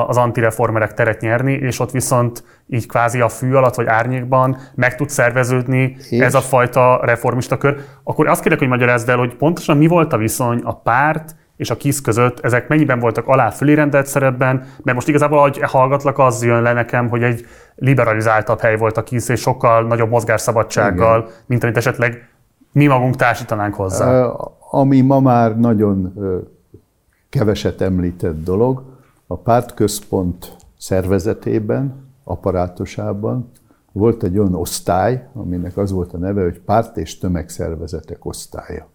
az 0.06 0.16
antireformerek 0.16 0.94
teret 0.94 1.20
nyerni, 1.20 1.52
és 1.52 1.80
ott 1.80 1.90
viszont 1.90 2.44
így 2.68 2.86
kvázi 2.86 3.20
a 3.20 3.28
fű 3.28 3.52
alatt 3.52 3.74
vagy 3.74 3.86
árnyékban 3.86 4.56
meg 4.74 4.96
tud 4.96 5.10
szerveződni 5.10 5.96
és? 6.10 6.20
ez 6.20 6.34
a 6.34 6.40
fajta 6.40 7.00
reformista 7.02 7.56
kör. 7.56 7.76
Akkor 8.04 8.28
azt 8.28 8.42
kérlek, 8.42 8.58
hogy 8.58 8.68
magyarázd 8.68 9.08
el, 9.08 9.16
hogy 9.16 9.34
pontosan 9.34 9.76
mi 9.76 9.86
volt 9.86 10.12
a 10.12 10.16
viszony 10.16 10.60
a 10.64 10.80
párt 10.80 11.36
és 11.60 11.70
a 11.70 11.76
KISZ 11.76 12.00
között, 12.00 12.40
ezek 12.40 12.68
mennyiben 12.68 12.98
voltak 12.98 13.26
alá 13.26 13.50
fölérendelt 13.50 14.06
szerepben, 14.06 14.64
mert 14.82 14.96
most 14.96 15.08
igazából, 15.08 15.38
ahogy 15.38 15.60
hallgatlak, 15.62 16.18
az 16.18 16.44
jön 16.44 16.62
le 16.62 16.72
nekem, 16.72 17.08
hogy 17.08 17.22
egy 17.22 17.46
liberalizáltabb 17.74 18.60
hely 18.60 18.76
volt 18.76 18.96
a 18.96 19.02
KISZ, 19.02 19.28
és 19.28 19.40
sokkal 19.40 19.86
nagyobb 19.86 20.10
mozgásszabadsággal, 20.10 21.18
Igen. 21.18 21.32
mint 21.46 21.62
amit 21.62 21.76
esetleg 21.76 22.28
mi 22.72 22.86
magunk 22.86 23.16
társítanánk 23.16 23.74
hozzá. 23.74 24.32
Ami 24.70 25.00
ma 25.00 25.20
már 25.20 25.58
nagyon 25.58 26.14
keveset 27.28 27.80
említett 27.80 28.44
dolog, 28.44 28.82
a 29.26 29.36
pártközpont 29.36 30.56
szervezetében, 30.78 32.08
apparátusában 32.24 33.50
volt 33.92 34.22
egy 34.22 34.38
olyan 34.38 34.54
osztály, 34.54 35.28
aminek 35.32 35.76
az 35.76 35.92
volt 35.92 36.12
a 36.12 36.18
neve, 36.18 36.42
hogy 36.42 36.60
párt 36.60 36.96
és 36.96 37.18
tömegszervezetek 37.18 38.24
osztálya. 38.24 38.88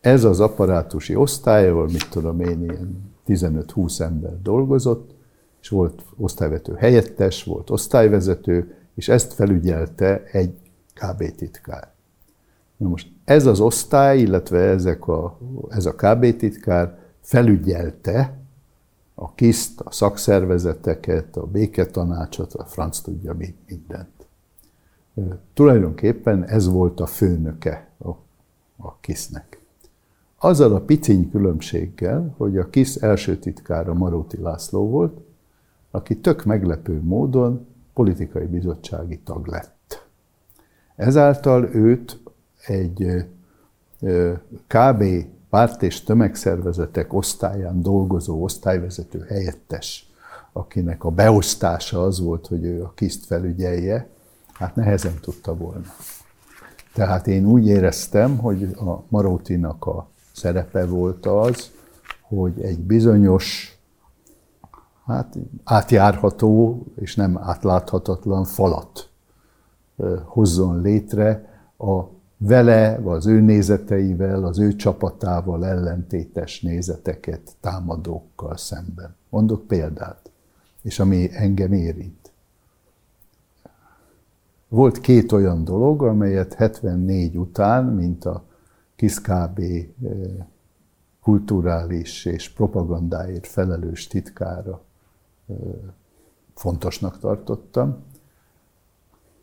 Ez 0.00 0.24
az 0.24 0.40
apparátusi 0.40 1.14
osztály, 1.14 1.68
ahol 1.68 1.86
mit 1.86 2.10
tudom 2.10 2.40
én, 2.40 2.62
ilyen 2.62 3.14
15-20 3.26 4.00
ember 4.00 4.42
dolgozott, 4.42 5.14
és 5.60 5.68
volt 5.68 6.02
osztályvető 6.16 6.74
helyettes, 6.74 7.44
volt 7.44 7.70
osztályvezető, 7.70 8.74
és 8.94 9.08
ezt 9.08 9.32
felügyelte 9.32 10.22
egy 10.32 10.54
KB 10.94 11.34
titkár. 11.36 11.92
Na 12.76 12.88
most 12.88 13.08
ez 13.24 13.46
az 13.46 13.60
osztály, 13.60 14.18
illetve 14.20 14.58
ezek 14.58 15.06
a, 15.08 15.38
ez 15.68 15.86
a 15.86 15.94
KB 15.94 16.36
titkár 16.36 16.98
felügyelte 17.20 18.38
a 19.14 19.34
KISZT, 19.34 19.80
a 19.80 19.90
szakszervezeteket, 19.90 21.36
a 21.36 21.46
béketanácsot, 21.46 22.54
a 22.54 22.64
franc 22.64 23.00
tudja 23.00 23.36
mindent. 23.66 24.26
Tulajdonképpen 25.54 26.44
ez 26.44 26.68
volt 26.68 27.00
a 27.00 27.06
főnöke 27.06 27.90
a, 27.98 28.08
a 28.76 28.96
KISZ-nek. 29.00 29.47
Azzal 30.40 30.74
a 30.74 30.80
piciny 30.80 31.30
különbséggel, 31.30 32.34
hogy 32.36 32.58
a 32.58 32.70
KISZ 32.70 33.02
első 33.02 33.36
titkára 33.38 33.94
Maróti 33.94 34.40
László 34.40 34.88
volt, 34.88 35.20
aki 35.90 36.16
tök 36.16 36.44
meglepő 36.44 37.00
módon 37.02 37.66
politikai 37.94 38.46
bizottsági 38.46 39.18
tag 39.18 39.46
lett. 39.46 40.06
Ezáltal 40.96 41.68
őt 41.74 42.20
egy 42.66 43.26
kb 44.66 45.04
párt 45.50 45.82
és 45.82 46.02
tömegszervezetek 46.02 47.12
osztályán 47.12 47.82
dolgozó 47.82 48.42
osztályvezető 48.42 49.24
helyettes, 49.28 50.10
akinek 50.52 51.04
a 51.04 51.10
beosztása 51.10 52.02
az 52.02 52.20
volt, 52.20 52.46
hogy 52.46 52.64
ő 52.64 52.82
a 52.82 52.92
kiszt 52.94 53.24
felügyelje, 53.24 54.08
hát 54.52 54.74
nehezen 54.74 55.14
tudta 55.20 55.56
volna. 55.56 55.86
Tehát 56.94 57.26
én 57.26 57.46
úgy 57.46 57.66
éreztem, 57.66 58.36
hogy 58.36 58.62
a 58.62 59.02
Marótinak 59.08 59.86
a 59.86 60.08
szerepe 60.38 60.86
volt 60.86 61.26
az, 61.26 61.70
hogy 62.20 62.60
egy 62.60 62.78
bizonyos, 62.78 63.78
hát 65.06 65.36
átjárható 65.64 66.84
és 66.94 67.16
nem 67.16 67.38
átláthatatlan 67.38 68.44
falat 68.44 69.08
hozzon 70.24 70.80
létre 70.80 71.48
a 71.78 72.04
vele, 72.36 73.00
az 73.04 73.26
ő 73.26 73.40
nézeteivel, 73.40 74.44
az 74.44 74.58
ő 74.58 74.76
csapatával 74.76 75.66
ellentétes 75.66 76.60
nézeteket 76.60 77.56
támadókkal 77.60 78.56
szemben. 78.56 79.16
Mondok 79.28 79.66
példát, 79.66 80.30
és 80.82 80.98
ami 80.98 81.28
engem 81.32 81.72
érint. 81.72 82.32
Volt 84.68 85.00
két 85.00 85.32
olyan 85.32 85.64
dolog, 85.64 86.02
amelyet 86.02 86.54
74 86.54 87.36
után, 87.36 87.84
mint 87.84 88.24
a 88.24 88.44
Kiszkábé 88.98 89.94
eh, 90.02 90.10
kulturális 91.22 92.24
és 92.24 92.48
propagandáért 92.48 93.46
felelős 93.46 94.06
titkára 94.06 94.82
fontosnak 96.54 97.18
tartottam 97.18 98.04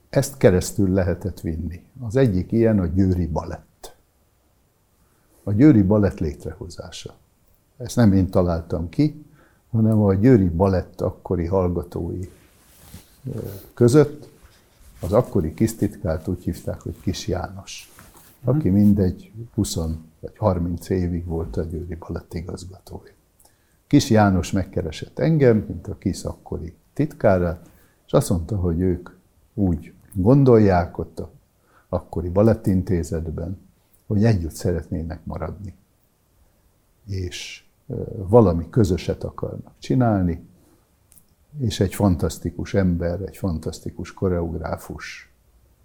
ezt 0.10 0.38
keresztül 0.38 0.90
lehetett 0.90 1.40
vinni. 1.40 1.84
Az 2.02 2.16
egyik 2.16 2.52
ilyen 2.52 2.80
a 2.80 2.86
Győri 2.86 3.28
Balett. 3.28 3.96
A 5.44 5.52
Győri 5.52 5.82
Balett 5.82 6.20
létrehozása. 6.20 7.14
Ezt 7.78 7.96
nem 7.96 8.14
én 8.14 8.30
találtam 8.30 8.90
ki, 8.90 9.26
hanem 9.72 10.02
a 10.02 10.14
Győri 10.14 10.50
Balett 10.50 11.02
akkori 11.02 11.46
hallgatói 11.46 12.30
között 13.74 14.28
az 15.00 15.14
akkori 15.14 15.54
kisztitkárt 15.54 16.28
úgy 16.28 16.44
hívták, 16.44 16.82
hogy 16.82 17.00
Kis 17.02 17.28
János, 17.28 17.95
aki 18.46 18.70
mindegy 18.70 19.32
20 19.54 19.76
vagy 20.20 20.38
30 20.38 20.90
évig 20.90 21.26
volt 21.26 21.58
a 21.58 21.64
Győri 21.64 21.96
Balett 21.96 22.34
igazgatója. 22.34 23.12
Kis 23.88 24.10
János 24.10 24.52
megkeresett 24.52 25.20
engem, 25.20 25.58
mint 25.68 25.88
a 25.88 25.98
KISZ 25.98 26.26
akkori 26.26 26.76
titkárát, 26.94 27.70
és 28.06 28.12
azt 28.14 28.30
mondta, 28.30 28.58
hogy 28.58 28.80
ők 28.80 29.10
úgy 29.54 29.94
gondolják 30.14 30.98
ott 30.98 31.20
a 31.20 31.32
akkori 31.90 32.30
balettintézetben, 32.30 33.58
hogy 34.08 34.24
együtt 34.24 34.52
szeretnének 34.52 35.26
maradni. 35.26 35.74
És 37.08 37.64
valami 38.16 38.70
közöset 38.70 39.24
akarnak 39.24 39.74
csinálni, 39.80 40.48
és 41.60 41.80
egy 41.80 41.96
fantasztikus 41.96 42.74
ember, 42.74 43.22
egy 43.22 43.38
fantasztikus 43.38 44.14
koreográfus 44.14 45.34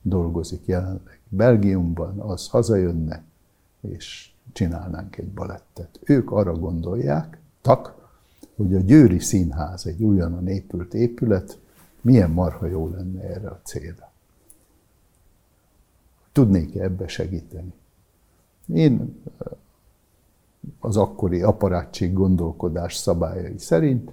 dolgozik 0.03 0.67
jelenleg 0.67 1.20
Belgiumban, 1.33 2.19
az 2.19 2.49
hazajönne, 2.49 3.25
és 3.81 4.31
csinálnánk 4.53 5.17
egy 5.17 5.29
balettet. 5.29 6.01
Ők 6.05 6.31
arra 6.31 6.53
gondolják, 6.53 7.41
tak, 7.61 8.09
hogy 8.57 8.75
a 8.75 8.81
Győri 8.81 9.19
Színház 9.19 9.87
egy 9.87 10.03
újonnan 10.03 10.49
épült 10.49 10.95
épület, 10.95 11.59
milyen 12.01 12.31
marha 12.31 12.67
jó 12.67 12.89
lenne 12.89 13.23
erre 13.23 13.49
a 13.49 13.61
célra 13.63 14.11
tudnék 16.33 16.75
ebbe 16.75 17.09
segíteni. 17.09 17.73
Én 18.67 19.23
az 20.81 20.97
akkori 20.97 21.43
aparátség 21.43 22.13
gondolkodás 22.13 22.97
szabályai 22.97 23.59
szerint 23.59 24.13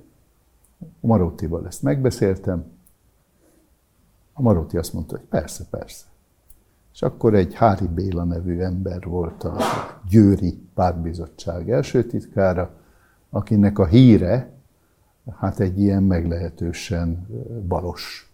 Marótival 0.99 1.67
ezt 1.67 1.81
megbeszéltem, 1.81 2.65
a 4.33 4.41
Maróti 4.41 4.77
azt 4.77 4.93
mondta, 4.93 5.17
hogy 5.17 5.25
persze, 5.25 5.65
persze. 5.69 6.05
És 6.97 7.03
akkor 7.03 7.33
egy 7.35 7.53
Hári 7.53 7.87
Béla 7.87 8.23
nevű 8.23 8.59
ember 8.59 9.03
volt 9.03 9.43
a 9.43 9.57
Győri 10.09 10.59
Pártbizottság 10.73 11.69
első 11.69 12.03
titkára, 12.03 12.71
akinek 13.29 13.79
a 13.79 13.85
híre, 13.85 14.51
hát 15.39 15.59
egy 15.59 15.79
ilyen 15.79 16.03
meglehetősen 16.03 17.27
balos 17.67 18.33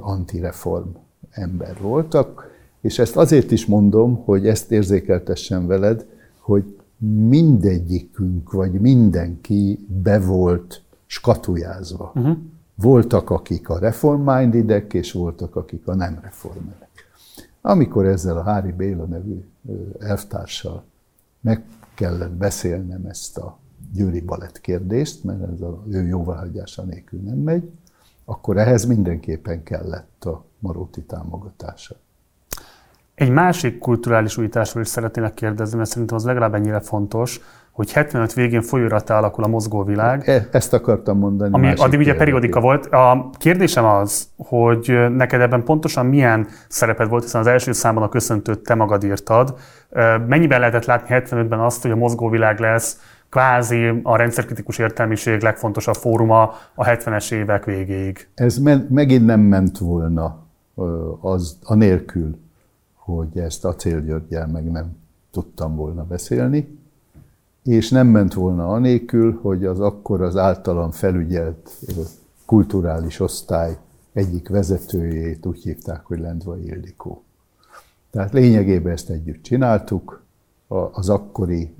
antireform 0.00 0.88
ember 1.30 1.76
voltak, 1.80 2.50
és 2.80 2.98
ezt 2.98 3.16
azért 3.16 3.50
is 3.50 3.66
mondom, 3.66 4.16
hogy 4.24 4.46
ezt 4.46 4.70
érzékeltessen 4.72 5.66
veled, 5.66 6.06
hogy 6.38 6.78
mindegyikünk, 6.98 8.52
vagy 8.52 8.72
mindenki 8.72 9.86
be 10.02 10.20
volt 10.20 10.82
skatujázva. 11.06 12.12
Uh-huh. 12.14 12.36
Voltak, 12.74 13.30
akik 13.30 13.68
a 13.68 13.78
reform-mindedek, 13.78 14.94
és 14.94 15.12
voltak, 15.12 15.56
akik 15.56 15.88
a 15.88 15.94
nem 15.94 16.18
reformerek. 16.22 16.83
Amikor 17.66 18.06
ezzel 18.06 18.36
a 18.36 18.42
Hári 18.42 18.72
Béla 18.72 19.04
nevű 19.04 19.44
elvtárssal 19.98 20.84
meg 21.40 21.64
kellett 21.94 22.30
beszélnem 22.30 23.04
ezt 23.06 23.38
a 23.38 23.58
győri 23.92 24.20
balett 24.20 24.60
kérdést, 24.60 25.24
mert 25.24 25.52
ez 25.52 25.60
a 25.60 25.84
ő 25.90 26.06
jóváhagyása 26.06 26.82
nélkül 26.82 27.20
nem 27.20 27.36
megy, 27.36 27.70
akkor 28.24 28.56
ehhez 28.56 28.84
mindenképpen 28.84 29.62
kellett 29.62 30.24
a 30.24 30.44
Maróti 30.58 31.02
támogatása. 31.02 31.96
Egy 33.14 33.30
másik 33.30 33.78
kulturális 33.78 34.36
újításról 34.36 34.82
is 34.82 34.88
szeretnének 34.88 35.34
kérdezni, 35.34 35.76
mert 35.76 35.90
szerintem 35.90 36.16
az 36.16 36.24
legalább 36.24 36.54
ennyire 36.54 36.80
fontos, 36.80 37.40
hogy 37.74 37.92
75 37.92 38.32
végén 38.32 38.62
folyórattá 38.62 39.18
alakul 39.18 39.44
a 39.44 39.46
mozgóvilág. 39.46 40.28
E, 40.28 40.48
ezt 40.52 40.72
akartam 40.72 41.18
mondani. 41.18 41.54
Ami 41.54 41.72
addig 41.76 41.98
ugye 41.98 42.14
periódika 42.14 42.60
volt. 42.60 42.86
A 42.86 43.30
kérdésem 43.38 43.84
az, 43.84 44.28
hogy 44.36 45.10
neked 45.16 45.40
ebben 45.40 45.64
pontosan 45.64 46.06
milyen 46.06 46.46
szereped 46.68 47.08
volt, 47.08 47.22
hiszen 47.22 47.40
az 47.40 47.46
első 47.46 47.72
számban 47.72 48.02
a 48.02 48.08
köszöntőt 48.08 48.58
te 48.58 48.74
magad 48.74 49.04
írtad. 49.04 49.54
Mennyiben 50.26 50.60
lehetett 50.60 50.84
látni 50.84 51.16
75-ben 51.18 51.60
azt, 51.60 51.82
hogy 51.82 51.90
a 51.90 51.96
mozgóvilág 51.96 52.58
lesz 52.58 53.00
kvázi 53.28 54.00
a 54.02 54.16
rendszerkritikus 54.16 54.78
értelmiség 54.78 55.42
legfontosabb 55.42 55.94
fóruma 55.94 56.42
a 56.74 56.84
70-es 56.84 57.32
évek 57.32 57.64
végéig? 57.64 58.28
Ez 58.34 58.58
me- 58.58 58.90
megint 58.90 59.26
nem 59.26 59.40
ment 59.40 59.78
volna 59.78 60.38
az, 61.20 61.58
a 61.64 61.74
nélkül, 61.74 62.38
hogy 62.94 63.38
ezt 63.38 63.64
Acél 63.64 64.00
Györgyel 64.00 64.46
meg 64.46 64.70
nem 64.70 64.96
tudtam 65.30 65.76
volna 65.76 66.04
beszélni 66.04 66.82
és 67.64 67.90
nem 67.90 68.06
ment 68.06 68.34
volna 68.34 68.68
anélkül, 68.68 69.38
hogy 69.42 69.64
az 69.64 69.80
akkor 69.80 70.22
az 70.22 70.36
általam 70.36 70.90
felügyelt 70.90 71.70
kulturális 72.46 73.20
osztály 73.20 73.78
egyik 74.12 74.48
vezetőjét 74.48 75.46
úgy 75.46 75.62
hívták, 75.62 76.04
hogy 76.06 76.18
Lendva 76.18 76.58
Ildikó. 76.58 77.22
Tehát 78.10 78.32
lényegében 78.32 78.92
ezt 78.92 79.10
együtt 79.10 79.42
csináltuk, 79.42 80.22
az 80.92 81.08
akkori 81.08 81.74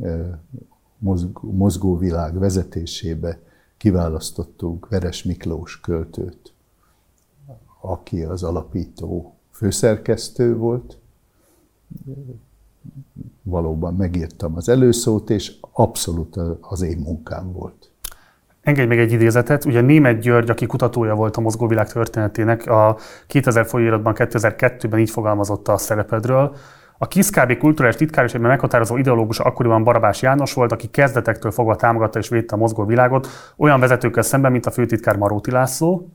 mozgóvilág 1.41 2.39
vezetésébe 2.39 3.39
kiválasztottunk 3.77 4.89
Veres 4.89 5.23
Miklós 5.23 5.81
költőt, 5.81 6.53
aki 7.81 8.23
az 8.23 8.43
alapító 8.43 9.35
főszerkesztő 9.51 10.57
volt, 10.57 10.99
valóban 13.45 13.95
megírtam 13.95 14.57
az 14.57 14.69
előszót, 14.69 15.31
és 15.31 15.53
abszolút 15.73 16.37
az 16.61 16.83
én 16.83 16.99
munkám 16.99 17.53
volt. 17.53 17.91
Engedj 18.63 18.89
meg 18.89 18.99
egy 18.99 19.13
idézetet. 19.13 19.65
Ugye 19.65 19.81
Német 19.81 20.19
György, 20.19 20.51
aki 20.51 20.67
kutatója 20.67 21.15
volt 21.15 21.37
a 21.37 21.41
mozgóvilág 21.41 21.93
történetének, 21.93 22.67
a 22.67 22.97
2000 23.27 23.67
folyóiratban 23.67 24.15
2002-ben 24.17 24.99
így 24.99 25.11
fogalmazotta 25.11 25.73
a 25.73 25.77
szerepedről. 25.77 26.57
A 26.99 27.07
KISZKB 27.07 27.59
kulturális 27.59 27.97
titkárosében 27.97 28.49
meghatározó 28.49 28.97
ideológus 28.97 29.39
akkoriban 29.39 29.85
Barabás 29.85 30.23
János 30.23 30.53
volt, 30.53 30.73
aki 30.73 30.87
kezdetektől 30.87 31.51
fogva 31.51 31.77
támogatta 31.77 32.19
és 32.19 32.29
védte 32.29 32.55
a 32.55 32.59
mozgóvilágot, 32.59 33.27
olyan 33.57 33.81
vezetőkkel 33.81 34.23
szemben, 34.23 34.53
mint 34.53 34.67
a 34.67 34.71
főtitkár 34.71 35.17
Maróti 35.17 35.51
László, 35.51 36.09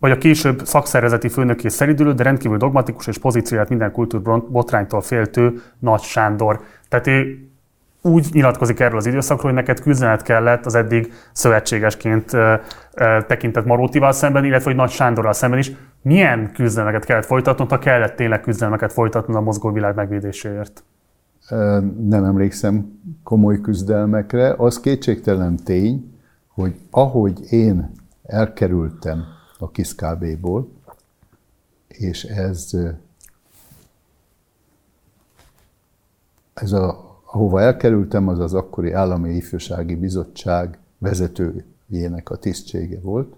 vagy 0.00 0.10
a 0.10 0.18
később 0.18 0.60
szakszervezeti 0.64 1.28
főnöké 1.28 1.68
szeridülő, 1.68 2.12
de 2.12 2.22
rendkívül 2.22 2.56
dogmatikus 2.56 3.06
és 3.06 3.18
pozícióját 3.18 3.68
minden 3.68 3.92
kultúrbotránytól 3.92 5.00
féltő 5.00 5.60
Nagy 5.78 6.00
Sándor. 6.00 6.60
Tehát 6.88 7.06
ő 7.06 7.44
úgy 8.02 8.28
nyilatkozik 8.32 8.80
erről 8.80 8.98
az 8.98 9.06
időszakról, 9.06 9.52
hogy 9.52 9.60
neked 9.60 9.80
küzdenet 9.80 10.22
kellett 10.22 10.66
az 10.66 10.74
eddig 10.74 11.12
szövetségesként 11.32 12.30
tekintett 13.26 13.64
Marótival 13.64 14.12
szemben, 14.12 14.44
illetve 14.44 14.64
hogy 14.64 14.78
Nagy 14.78 14.90
Sándorral 14.90 15.32
szemben 15.32 15.58
is. 15.58 15.72
Milyen 16.02 16.52
küzdelmeket 16.52 17.04
kellett 17.04 17.24
folytatnod, 17.24 17.70
ha 17.70 17.78
kellett 17.78 18.16
tényleg 18.16 18.40
küzdelmeket 18.40 18.92
folytatnod 18.92 19.36
a 19.36 19.40
mozgóvilág 19.40 19.94
megvédéséért? 19.94 20.84
Nem 22.08 22.24
emlékszem 22.24 23.00
komoly 23.22 23.60
küzdelmekre. 23.60 24.54
Az 24.56 24.80
kétségtelen 24.80 25.56
tény, 25.64 26.14
hogy 26.48 26.74
ahogy 26.90 27.52
én 27.52 27.90
elkerültem 28.22 29.24
a 29.60 29.70
KISZ-KB-ból, 29.70 30.68
és 31.88 32.24
ez, 32.24 32.70
ez 36.54 36.72
a, 36.72 37.18
ahova 37.24 37.60
elkerültem, 37.60 38.28
az 38.28 38.38
az 38.38 38.54
akkori 38.54 38.92
Állami 38.92 39.34
Ifjúsági 39.34 39.94
Bizottság 39.94 40.78
vezetőjének 40.98 42.30
a 42.30 42.36
tisztsége 42.36 43.00
volt. 43.00 43.34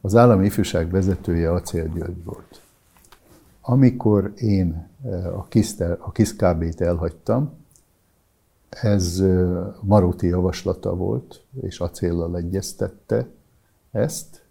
Az 0.00 0.14
Állami 0.14 0.46
Ifjúság 0.46 0.90
vezetője 0.90 1.52
Acél 1.52 1.88
György 1.88 2.24
volt. 2.24 2.60
Amikor 3.60 4.32
én 4.36 4.88
a 6.00 6.12
KISZ-KB-t 6.12 6.80
elhagytam, 6.80 7.52
ez 8.68 9.22
Maróti 9.80 10.26
javaslata 10.26 10.96
volt, 10.96 11.42
és 11.60 11.80
acéllal 11.80 12.36
egyeztette 12.36 13.28
ezt, 13.90 14.45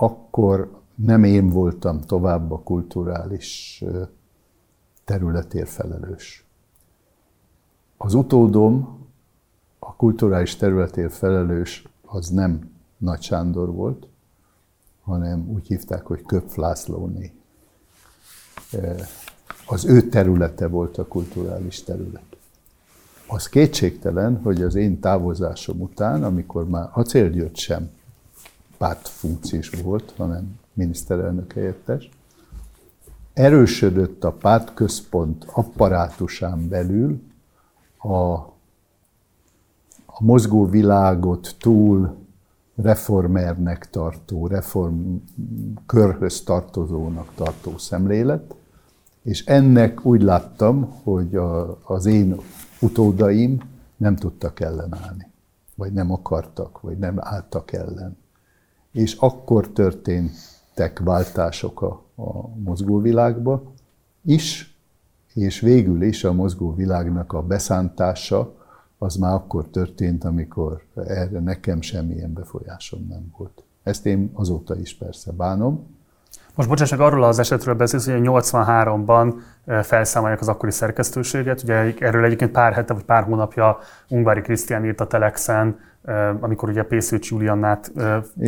akkor 0.00 0.80
nem 0.94 1.24
én 1.24 1.48
voltam 1.48 2.00
tovább 2.00 2.50
a 2.50 2.58
kulturális 2.58 3.84
területért 5.04 5.68
felelős. 5.68 6.44
Az 7.96 8.14
utódom, 8.14 8.98
a 9.78 9.96
kulturális 9.96 10.56
területért 10.56 11.12
felelős, 11.12 11.88
az 12.04 12.28
nem 12.28 12.70
Nagy 12.98 13.22
Sándor 13.22 13.72
volt, 13.72 14.06
hanem 15.02 15.48
úgy 15.48 15.66
hívták, 15.66 16.06
hogy 16.06 16.22
Köpf 16.22 16.56
Lászlóné. 16.56 17.32
Az 19.66 19.84
ő 19.84 20.08
területe 20.08 20.66
volt 20.66 20.98
a 20.98 21.06
kulturális 21.06 21.82
terület. 21.82 22.36
Az 23.26 23.48
kétségtelen, 23.48 24.40
hogy 24.42 24.62
az 24.62 24.74
én 24.74 25.00
távozásom 25.00 25.80
után, 25.80 26.24
amikor 26.24 26.68
már 26.68 26.88
Acélgyőt 26.92 27.56
sem 27.56 27.96
pártfunkciós 28.78 29.70
volt, 29.82 30.14
hanem 30.16 30.58
miniszterelnök 30.72 31.52
helyettes. 31.52 32.10
Erősödött 33.32 34.24
a 34.24 34.32
pártközpont 34.32 35.44
apparátusán 35.52 36.68
belül 36.68 37.20
a, 37.98 38.32
a 40.06 40.18
mozgó 40.18 40.66
világot 40.66 41.54
túl 41.58 42.16
reformernek 42.76 43.90
tartó, 43.90 44.46
reform 44.46 45.14
körhöz 45.86 46.42
tartozónak 46.42 47.32
tartó 47.34 47.78
szemlélet, 47.78 48.54
és 49.22 49.44
ennek 49.44 50.04
úgy 50.04 50.22
láttam, 50.22 50.92
hogy 51.02 51.36
a, 51.36 51.78
az 51.82 52.06
én 52.06 52.36
utódaim 52.80 53.58
nem 53.96 54.16
tudtak 54.16 54.60
ellenállni, 54.60 55.30
vagy 55.74 55.92
nem 55.92 56.12
akartak, 56.12 56.80
vagy 56.80 56.98
nem 56.98 57.14
álltak 57.20 57.72
ellen 57.72 58.16
és 58.92 59.14
akkor 59.14 59.68
történtek 59.68 60.98
váltások 60.98 61.82
a, 61.82 62.02
a 62.14 62.48
mozgóvilágba 62.48 63.62
is, 64.24 64.76
és 65.34 65.60
végül 65.60 66.02
is 66.02 66.24
a 66.24 66.32
mozgóvilágnak 66.32 67.32
a 67.32 67.42
beszántása 67.42 68.56
az 68.98 69.16
már 69.16 69.32
akkor 69.32 69.68
történt, 69.68 70.24
amikor 70.24 70.82
erre 70.94 71.40
nekem 71.40 71.80
semmilyen 71.80 72.32
befolyásom 72.32 73.06
nem 73.08 73.34
volt. 73.36 73.62
Ezt 73.82 74.06
én 74.06 74.30
azóta 74.34 74.76
is 74.76 74.94
persze 74.94 75.32
bánom. 75.32 75.96
Most 76.54 76.68
bocsássak, 76.68 77.00
arról 77.00 77.24
az 77.24 77.38
esetről 77.38 77.74
beszélsz, 77.74 78.06
hogy 78.06 78.20
83-ban 78.22 79.34
felszámolják 79.82 80.40
az 80.40 80.48
akkori 80.48 80.70
szerkesztőséget. 80.70 81.62
Ugye 81.62 81.94
erről 81.98 82.24
egyébként 82.24 82.50
pár 82.50 82.72
hete 82.72 82.94
vagy 82.94 83.04
pár 83.04 83.22
hónapja 83.24 83.78
Ungvári 84.08 84.40
Krisztián 84.40 84.84
írt 84.84 85.00
a 85.00 85.06
Telexen, 85.06 85.78
amikor 86.40 86.68
ugye 86.68 86.82
Pészőcs 86.82 87.30
Juliannát 87.30 87.92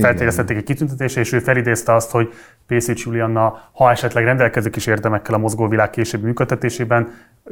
feltételeztették 0.00 0.56
egy 0.56 0.64
kitüntetésre, 0.64 1.20
és 1.20 1.32
ő 1.32 1.38
felidézte 1.38 1.94
azt, 1.94 2.10
hogy 2.10 2.32
Pészőcs 2.66 3.04
Julianna, 3.04 3.58
ha 3.72 3.90
esetleg 3.90 4.24
rendelkezik 4.24 4.76
is 4.76 4.86
érdemekkel 4.86 5.34
a 5.34 5.38
mozgóvilág 5.38 5.90
későbbi 5.90 6.24
működtetésében, 6.24 7.08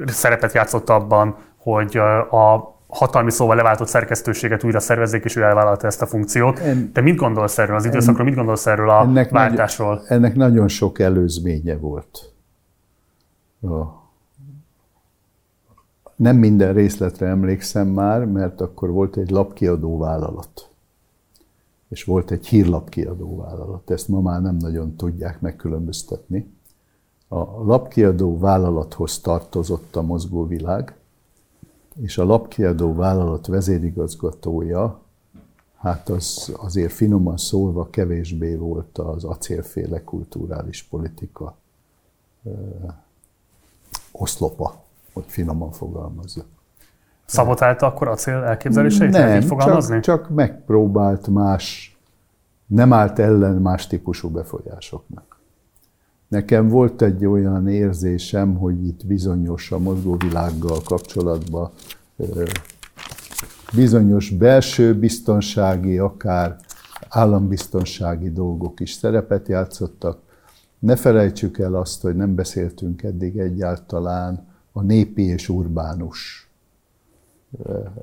szerepet 0.07 0.53
játszott 0.53 0.89
abban, 0.89 1.37
hogy 1.57 1.97
a 2.31 2.77
hatalmi 2.89 3.31
szóval 3.31 3.57
leváltott 3.57 3.89
szerkesztőséget 3.89 4.65
újra 4.65 4.81
szervezzék, 4.81 5.25
és 5.25 5.37
ő 5.37 5.43
elvállalta 5.43 5.87
ezt 5.87 6.03
a 6.03 6.07
funkciót. 6.07 6.59
En, 6.59 6.93
Te 6.93 7.01
mit 7.01 7.17
gondolsz 7.17 7.59
erről 7.59 7.77
az 7.77 7.85
időszakról, 7.85 8.25
mit 8.25 8.35
gondolsz 8.35 8.67
erről 8.67 8.91
a 8.91 9.01
ennek 9.03 9.31
váltásról? 9.31 9.95
Nagy, 9.95 10.05
ennek 10.09 10.35
nagyon 10.35 10.69
sok 10.69 10.99
előzménye 10.99 11.77
volt. 11.77 12.33
A 13.61 13.98
nem 16.19 16.37
minden 16.37 16.73
részletre 16.73 17.27
emlékszem 17.27 17.89
már, 17.89 18.25
mert 18.25 18.61
akkor 18.61 18.91
volt 18.91 19.17
egy 19.17 19.31
lapkiadó 19.31 19.99
vállalat. 19.99 20.69
És 21.89 22.05
volt 22.05 22.31
egy 22.31 22.47
hírlapkiadó 22.47 23.37
vállalat. 23.37 23.91
Ezt 23.91 24.09
ma 24.09 24.21
már 24.21 24.43
nem 24.43 24.57
nagyon 24.57 24.97
tudják 24.97 25.41
megkülönböztetni. 25.41 26.53
A 27.29 27.65
lapkiadó 27.65 28.39
vállalathoz 28.39 29.21
tartozott 29.21 29.97
a 29.97 30.03
mozgóvilág, 30.03 30.97
és 32.01 32.19
a 32.19 32.25
lapkiadó 32.25 32.95
vállalat 32.95 33.47
vezérigazgatója, 33.47 35.01
hát 35.77 36.09
az 36.09 36.53
azért 36.57 36.93
finoman 36.93 37.37
szólva 37.37 37.91
kevésbé 37.91 38.55
volt 38.55 38.99
az 38.99 39.25
acélféle 39.25 40.05
kulturális 40.05 40.83
politika 40.83 41.57
oszlopa 44.13 44.87
hogy 45.19 45.33
finoman 45.33 45.73
fogalmazza. 45.73 46.43
Szabotálta 47.25 47.87
akkor 47.87 48.09
a 48.09 48.15
cél 48.15 48.35
elképzeléseit? 48.35 49.11
Nem, 49.11 49.41
csak, 49.41 50.01
csak 50.01 50.29
megpróbált 50.29 51.27
más, 51.27 51.99
nem 52.67 52.93
állt 52.93 53.19
ellen 53.19 53.55
más 53.55 53.87
típusú 53.87 54.29
befolyásoknak. 54.29 55.39
Nekem 56.29 56.69
volt 56.69 57.03
egy 57.03 57.27
olyan 57.27 57.69
érzésem, 57.69 58.57
hogy 58.57 58.87
itt 58.87 59.07
bizonyos 59.07 59.73
a 59.73 59.79
mozgóvilággal 59.79 60.79
kapcsolatban 60.85 61.71
bizonyos 63.75 64.31
belső 64.31 64.99
biztonsági, 64.99 65.99
akár 65.99 66.57
állambiztonsági 67.09 68.33
dolgok 68.33 68.81
is 68.81 68.93
szerepet 68.93 69.49
játszottak. 69.49 70.19
Ne 70.79 70.97
felejtsük 70.97 71.59
el 71.59 71.75
azt, 71.75 72.03
hogy 72.03 72.17
nem 72.17 72.35
beszéltünk 72.35 73.03
eddig 73.03 73.39
egyáltalán 73.39 74.48
a 74.73 74.83
népi 74.83 75.23
és 75.23 75.49
urbánus 75.49 76.51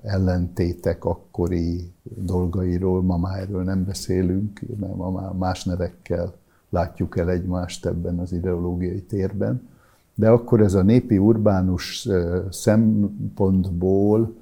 ellentétek 0.02 1.06
akkori 1.06 1.92
dolgairól, 2.04 3.02
ma 3.02 3.18
már 3.18 3.40
erről 3.40 3.64
nem 3.64 3.86
beszélünk, 3.86 4.62
mert 4.80 4.96
ma 4.96 5.12
már 5.12 5.32
más 5.32 5.64
nevekkel 5.64 6.34
látjuk 6.70 7.18
el 7.18 7.30
egymást 7.30 7.86
ebben 7.86 8.20
az 8.20 8.32
ideológiai 8.32 9.02
térben. 9.02 9.68
De 10.16 10.30
akkor 10.30 10.62
ez 10.62 10.74
a 10.74 10.82
népi 10.82 11.18
urbánus 11.18 12.08
szempontból 12.50 14.36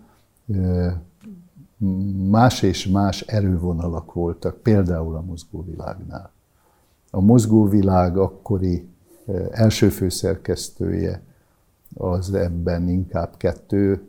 más 2.30 2.62
és 2.62 2.88
más 2.88 3.22
erővonalak 3.22 4.14
voltak, 4.14 4.58
például 4.58 5.16
a 5.16 5.22
mozgóvilágnál. 5.22 6.32
A 7.12 7.22
mozgóvilág 7.22 8.18
akkori 8.18 8.88
első 9.52 9.90
főszerkesztője 9.90 11.22
az 11.94 12.34
ebben 12.34 12.90
inkább 12.90 13.38
kettő, 13.38 14.02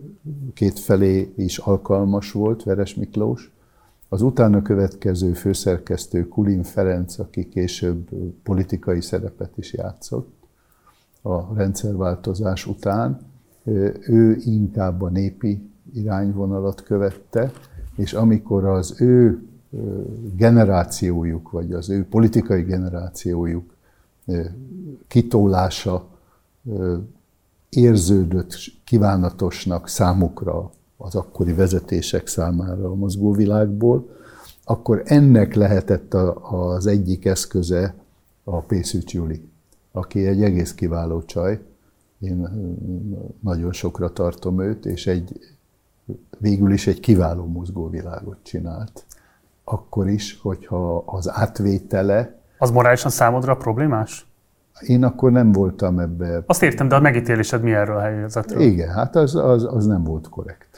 két 0.55 0.79
felé 0.79 1.33
is 1.37 1.59
alkalmas 1.59 2.33
volt, 2.33 2.63
Veres 2.63 2.95
Miklós. 2.95 3.53
Az 4.09 4.23
utána 4.23 4.63
következő 4.63 5.33
főszerkesztő 5.33 6.29
Kulin 6.29 6.63
Ferenc, 6.63 7.19
aki 7.19 7.49
később 7.49 8.09
politikai 8.43 9.01
szerepet 9.01 9.53
is 9.57 9.73
játszott 9.73 10.33
a 11.23 11.55
rendszerváltozás 11.55 12.67
után, 12.67 13.21
ő 14.07 14.37
inkább 14.45 15.03
a 15.03 15.09
népi 15.09 15.71
irányvonalat 15.95 16.83
követte, 16.83 17.51
és 17.97 18.13
amikor 18.13 18.65
az 18.65 19.01
ő 19.01 19.43
generációjuk, 20.37 21.51
vagy 21.51 21.73
az 21.73 21.91
ő 21.91 22.07
politikai 22.07 22.63
generációjuk 22.63 23.75
kitólása 25.09 26.09
érződött 27.77 28.55
kívánatosnak 28.85 29.89
számukra, 29.89 30.71
az 30.97 31.15
akkori 31.15 31.53
vezetések 31.53 32.27
számára 32.27 32.91
a 32.91 32.95
mozgóvilágból, 32.95 34.09
akkor 34.65 35.03
ennek 35.05 35.55
lehetett 35.55 36.15
az 36.51 36.87
egyik 36.87 37.25
eszköze 37.25 37.95
a 38.45 38.61
Pészűcs 38.61 39.15
Juli, 39.15 39.49
aki 39.93 40.27
egy 40.27 40.43
egész 40.43 40.75
kiváló 40.75 41.23
csaj. 41.23 41.61
Én 42.19 42.49
nagyon 43.41 43.73
sokra 43.73 44.13
tartom 44.13 44.61
őt, 44.61 44.87
és 44.87 45.07
egy 45.07 45.41
végül 46.39 46.73
is 46.73 46.87
egy 46.87 47.01
kiváló 47.01 47.47
mozgóvilágot 47.47 48.37
csinált. 48.43 49.05
Akkor 49.65 50.09
is, 50.09 50.39
hogyha 50.43 50.97
az 51.07 51.31
átvétele... 51.31 52.39
Az 52.59 52.71
morálisan 52.71 53.11
számodra 53.11 53.57
problémás? 53.57 54.27
Én 54.81 55.05
akkor 55.05 55.31
nem 55.31 55.53
voltam 55.53 55.99
ebbe. 55.99 56.43
Azt 56.47 56.63
értem, 56.63 56.89
de 56.89 56.95
a 56.95 57.01
megítélésed 57.01 57.63
mi 57.63 57.73
erről 57.73 57.97
a 57.97 58.01
helyzetről? 58.01 58.61
Igen, 58.63 58.89
hát 58.89 59.17
az, 59.17 59.35
az, 59.35 59.67
az 59.71 59.87
nem 59.87 60.05
volt 60.05 60.29
korrekt. 60.29 60.69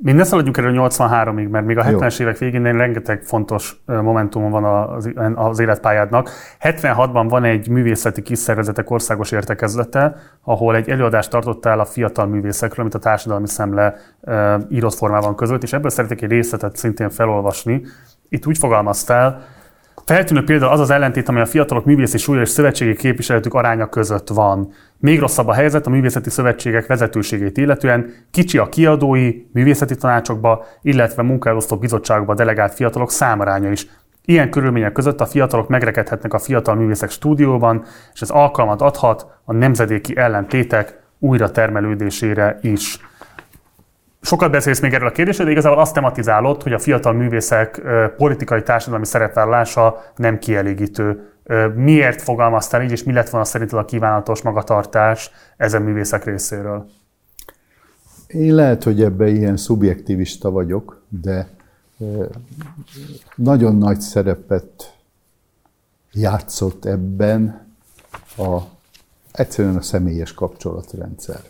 Mi 0.00 0.12
ne 0.12 0.24
szaladjunk 0.24 0.56
erről 0.56 0.88
83-ig, 0.88 1.50
mert 1.50 1.66
még 1.66 1.78
a 1.78 1.84
70-es 1.84 2.20
évek 2.20 2.38
végén 2.38 2.62
rengeteg 2.62 3.22
fontos 3.22 3.82
momentum 3.86 4.50
van 4.50 4.64
az, 4.64 5.10
az 5.34 5.58
életpályádnak. 5.58 6.30
76-ban 6.60 7.26
van 7.28 7.44
egy 7.44 7.68
művészeti 7.68 8.22
kiszervezetek 8.22 8.90
országos 8.90 9.32
értekezlete, 9.32 10.16
ahol 10.42 10.76
egy 10.76 10.88
előadást 10.88 11.30
tartottál 11.30 11.80
a 11.80 11.84
fiatal 11.84 12.26
művészekről, 12.26 12.80
amit 12.80 12.94
a 12.94 12.98
társadalmi 12.98 13.48
szemle 13.48 13.94
írott 14.68 14.94
formában 14.94 15.36
között, 15.36 15.62
és 15.62 15.72
ebből 15.72 15.90
szeretnék 15.90 16.22
egy 16.22 16.30
részletet 16.30 16.76
szintén 16.76 17.10
felolvasni. 17.10 17.82
Itt 18.28 18.46
úgy 18.46 18.58
fogalmaztál, 18.58 19.40
Feltűnő 20.04 20.44
például 20.44 20.72
az 20.72 20.80
az 20.80 20.90
ellentét, 20.90 21.28
amely 21.28 21.42
a 21.42 21.46
fiatalok 21.46 21.84
művészi 21.84 22.18
súlya 22.18 22.40
és 22.40 22.48
szövetségi 22.48 22.96
képviseletük 22.96 23.54
aránya 23.54 23.88
között 23.88 24.28
van. 24.28 24.72
Még 24.98 25.18
rosszabb 25.18 25.46
a 25.46 25.52
helyzet 25.52 25.86
a 25.86 25.90
művészeti 25.90 26.30
szövetségek 26.30 26.86
vezetőségét 26.86 27.56
illetően, 27.56 28.14
kicsi 28.30 28.58
a 28.58 28.68
kiadói, 28.68 29.34
művészeti 29.52 29.96
tanácsokba, 29.96 30.64
illetve 30.82 31.22
munkaelosztó 31.22 31.76
bizottságokba 31.76 32.34
delegált 32.34 32.74
fiatalok 32.74 33.10
számaránya 33.10 33.70
is. 33.70 33.86
Ilyen 34.24 34.50
körülmények 34.50 34.92
között 34.92 35.20
a 35.20 35.26
fiatalok 35.26 35.68
megrekedhetnek 35.68 36.34
a 36.34 36.38
fiatal 36.38 36.74
művészek 36.74 37.10
stúdióban, 37.10 37.84
és 38.12 38.20
ez 38.20 38.30
alkalmat 38.30 38.80
adhat 38.80 39.26
a 39.44 39.52
nemzedéki 39.52 40.16
ellentétek 40.16 41.00
újra 41.18 41.50
termelődésére 41.50 42.58
is. 42.62 42.98
Sokat 44.28 44.50
beszélsz 44.50 44.80
még 44.80 44.92
erről 44.92 45.08
a 45.08 45.12
kérdésről, 45.12 45.46
de 45.46 45.52
igazából 45.52 45.78
azt 45.78 45.94
tematizálod, 45.94 46.62
hogy 46.62 46.72
a 46.72 46.78
fiatal 46.78 47.12
művészek 47.12 47.82
politikai 48.16 48.62
társadalmi 48.62 49.06
szerepvállalása 49.06 50.12
nem 50.16 50.38
kielégítő. 50.38 51.32
Miért 51.74 52.22
fogalmaztál 52.22 52.82
így, 52.82 52.90
és 52.90 53.02
mi 53.02 53.12
lett 53.12 53.28
volna 53.28 53.46
szerinted 53.46 53.78
a 53.78 53.84
kívánatos 53.84 54.42
magatartás 54.42 55.30
ezen 55.56 55.82
művészek 55.82 56.24
részéről? 56.24 56.90
Én 58.26 58.54
lehet, 58.54 58.82
hogy 58.82 59.02
ebben 59.02 59.28
ilyen 59.28 59.56
szubjektivista 59.56 60.50
vagyok, 60.50 61.02
de 61.08 61.48
nagyon 63.34 63.76
nagy 63.76 64.00
szerepet 64.00 64.94
játszott 66.12 66.84
ebben 66.84 67.66
a, 68.36 68.58
egyszerűen 69.32 69.76
a 69.76 69.82
személyes 69.82 70.34
kapcsolatrendszer 70.34 71.40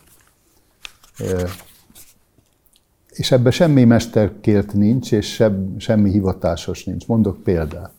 és 3.19 3.31
ebben 3.31 3.53
semmi 3.53 3.85
mesterkért 3.85 4.73
nincs, 4.73 5.13
és 5.13 5.35
sem, 5.35 5.75
semmi 5.79 6.11
hivatásos 6.11 6.85
nincs. 6.85 7.07
Mondok 7.07 7.43
példát. 7.43 7.93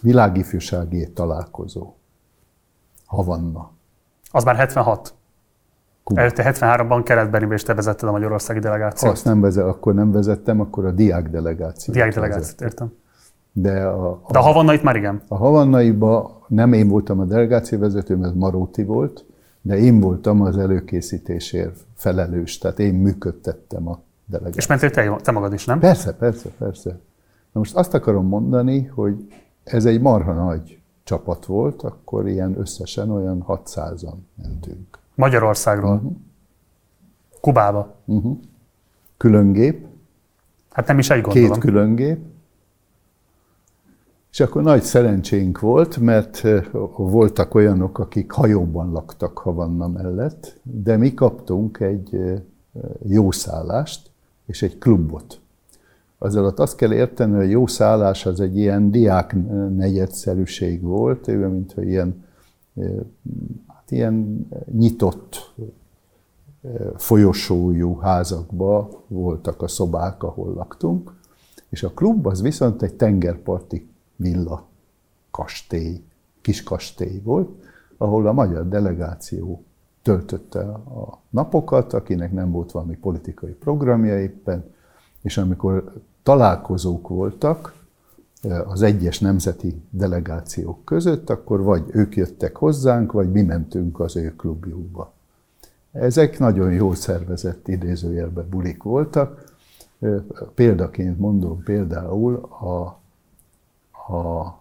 Világifjúsági 0.00 1.12
találkozó. 1.12 1.94
Havanna. 3.06 3.70
Az 4.30 4.44
már 4.44 4.56
76. 4.56 5.14
Kuba. 6.04 6.20
Előtte 6.20 6.52
73-ban 6.52 7.00
keretben 7.04 7.52
és 7.52 7.62
te 7.62 7.74
vezetted 7.74 8.08
a 8.08 8.12
magyarországi 8.12 8.58
delegációt. 8.58 9.12
Azt 9.12 9.24
nem 9.24 9.40
vezet, 9.40 9.64
akkor 9.64 9.94
nem 9.94 10.12
vezettem, 10.12 10.60
akkor 10.60 10.84
a 10.84 10.90
diák 10.90 11.28
delegációt. 11.28 11.96
Diák 11.96 12.14
delegációt, 12.14 12.60
értem. 12.60 12.92
De 13.52 13.84
a, 13.84 14.10
a, 14.10 14.30
De 14.30 14.38
a 14.38 14.42
Havannait 14.42 14.82
már 14.82 14.96
igen? 14.96 15.22
A 15.28 15.36
Havannaiba 15.36 16.44
nem 16.48 16.72
én 16.72 16.88
voltam 16.88 17.20
a 17.20 17.24
delegáció 17.24 17.78
vezető, 17.78 18.16
mert 18.16 18.34
Maróti 18.34 18.84
volt, 18.84 19.24
de 19.62 19.76
én 19.76 20.00
voltam 20.00 20.40
az 20.40 20.58
előkészítésért 20.58 21.84
felelős, 21.94 22.58
tehát 22.58 22.78
én 22.78 22.94
működtettem 22.94 23.88
a 23.88 24.00
delegációt. 24.24 24.56
És 24.58 24.66
mentél 24.66 24.90
te, 24.90 25.16
te 25.22 25.30
magad 25.30 25.52
is, 25.52 25.64
nem? 25.64 25.78
Persze, 25.78 26.14
persze, 26.14 26.48
persze. 26.58 26.90
Na 27.52 27.60
most 27.60 27.74
azt 27.74 27.94
akarom 27.94 28.26
mondani, 28.26 28.84
hogy 28.84 29.32
ez 29.64 29.84
egy 29.84 30.00
marha 30.00 30.32
nagy 30.32 30.78
csapat 31.04 31.46
volt, 31.46 31.82
akkor 31.82 32.28
ilyen 32.28 32.58
összesen 32.58 33.10
olyan 33.10 33.44
600-an 33.48 34.14
mentünk. 34.42 34.98
Magyarországról? 35.14 35.94
Uh-huh. 35.94 36.12
Kubába? 37.40 37.94
Uh-huh. 38.04 38.38
Különgép. 39.16 39.86
Hát 40.70 40.86
nem 40.86 40.98
is 40.98 41.10
egy 41.10 41.20
gondolom. 41.20 41.50
Két 41.50 41.60
különgép. 41.60 42.18
És 44.32 44.40
akkor 44.40 44.62
nagy 44.62 44.82
szerencsénk 44.82 45.60
volt, 45.60 45.96
mert 45.96 46.42
voltak 46.96 47.54
olyanok, 47.54 47.98
akik 47.98 48.30
hajóban 48.30 48.92
laktak 48.92 49.38
Havanna 49.38 49.88
mellett, 49.88 50.60
de 50.62 50.96
mi 50.96 51.14
kaptunk 51.14 51.80
egy 51.80 52.40
jó 53.06 53.30
szállást 53.30 54.10
és 54.46 54.62
egy 54.62 54.78
klubot. 54.78 55.40
Az 56.18 56.36
alatt 56.36 56.58
azt 56.58 56.76
kell 56.76 56.92
érteni, 56.92 57.36
hogy 57.36 57.50
jó 57.50 57.66
szállás 57.66 58.26
az 58.26 58.40
egy 58.40 58.56
ilyen 58.56 58.90
diák 58.90 59.36
negyedszerűség 59.76 60.82
volt, 60.82 61.26
mintha 61.26 61.82
ilyen, 61.82 62.24
hát 63.66 63.90
ilyen 63.90 64.46
nyitott 64.72 65.54
folyosójú 66.96 67.96
házakba 67.96 68.90
voltak 69.08 69.62
a 69.62 69.68
szobák, 69.68 70.22
ahol 70.22 70.54
laktunk, 70.54 71.14
és 71.68 71.82
a 71.82 71.90
klub 71.90 72.26
az 72.26 72.42
viszont 72.42 72.82
egy 72.82 72.94
tengerparti 72.94 73.90
villa 74.22 74.66
kastély, 75.30 76.02
kis 76.40 76.62
kastély 76.62 77.20
volt, 77.24 77.50
ahol 77.96 78.26
a 78.26 78.32
magyar 78.32 78.68
delegáció 78.68 79.64
töltötte 80.02 80.60
a 80.60 81.18
napokat, 81.30 81.92
akinek 81.92 82.32
nem 82.32 82.50
volt 82.50 82.72
valami 82.72 82.96
politikai 82.96 83.52
programja 83.52 84.20
éppen, 84.20 84.64
és 85.22 85.36
amikor 85.38 85.92
találkozók 86.22 87.08
voltak 87.08 87.74
eh, 88.42 88.70
az 88.70 88.82
egyes 88.82 89.18
nemzeti 89.18 89.82
delegációk 89.90 90.84
között, 90.84 91.30
akkor 91.30 91.62
vagy 91.62 91.84
ők 91.90 92.16
jöttek 92.16 92.56
hozzánk, 92.56 93.12
vagy 93.12 93.32
mi 93.32 93.42
mentünk 93.42 94.00
az 94.00 94.16
ő 94.16 94.34
klubjukba. 94.36 95.12
Ezek 95.92 96.38
nagyon 96.38 96.72
jó 96.72 96.94
szervezett 96.94 97.68
idézőjelben 97.68 98.48
bulik 98.48 98.82
voltak. 98.82 99.56
Példaként 100.54 101.18
mondom 101.18 101.62
például 101.62 102.34
a, 102.36 103.00
a 104.08 104.60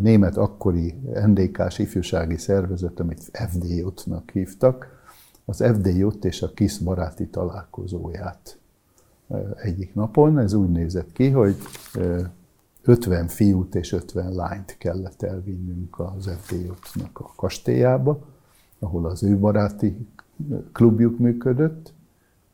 német 0.00 0.36
akkori 0.36 0.94
NDK-s 1.26 1.78
ifjúsági 1.78 2.36
szervezet, 2.36 3.00
amit 3.00 3.30
FDJ-nak 3.32 4.30
hívtak, 4.30 5.00
az 5.44 5.56
FDJ 5.56 6.06
és 6.20 6.42
a 6.42 6.52
KISZ 6.52 6.78
baráti 6.78 7.26
találkozóját 7.26 8.58
egyik 9.62 9.94
napon. 9.94 10.38
Ez 10.38 10.52
úgy 10.52 10.70
nézett 10.70 11.12
ki, 11.12 11.30
hogy 11.30 11.56
50 12.82 13.28
fiút 13.28 13.74
és 13.74 13.92
50 13.92 14.34
lányt 14.34 14.76
kellett 14.78 15.22
elvinnünk 15.22 15.98
az 15.98 16.30
FDJ-nak 16.40 17.20
a 17.20 17.32
kastélyába, 17.36 18.18
ahol 18.78 19.06
az 19.06 19.22
ő 19.22 19.38
baráti 19.38 20.06
klubjuk 20.72 21.18
működött, 21.18 21.92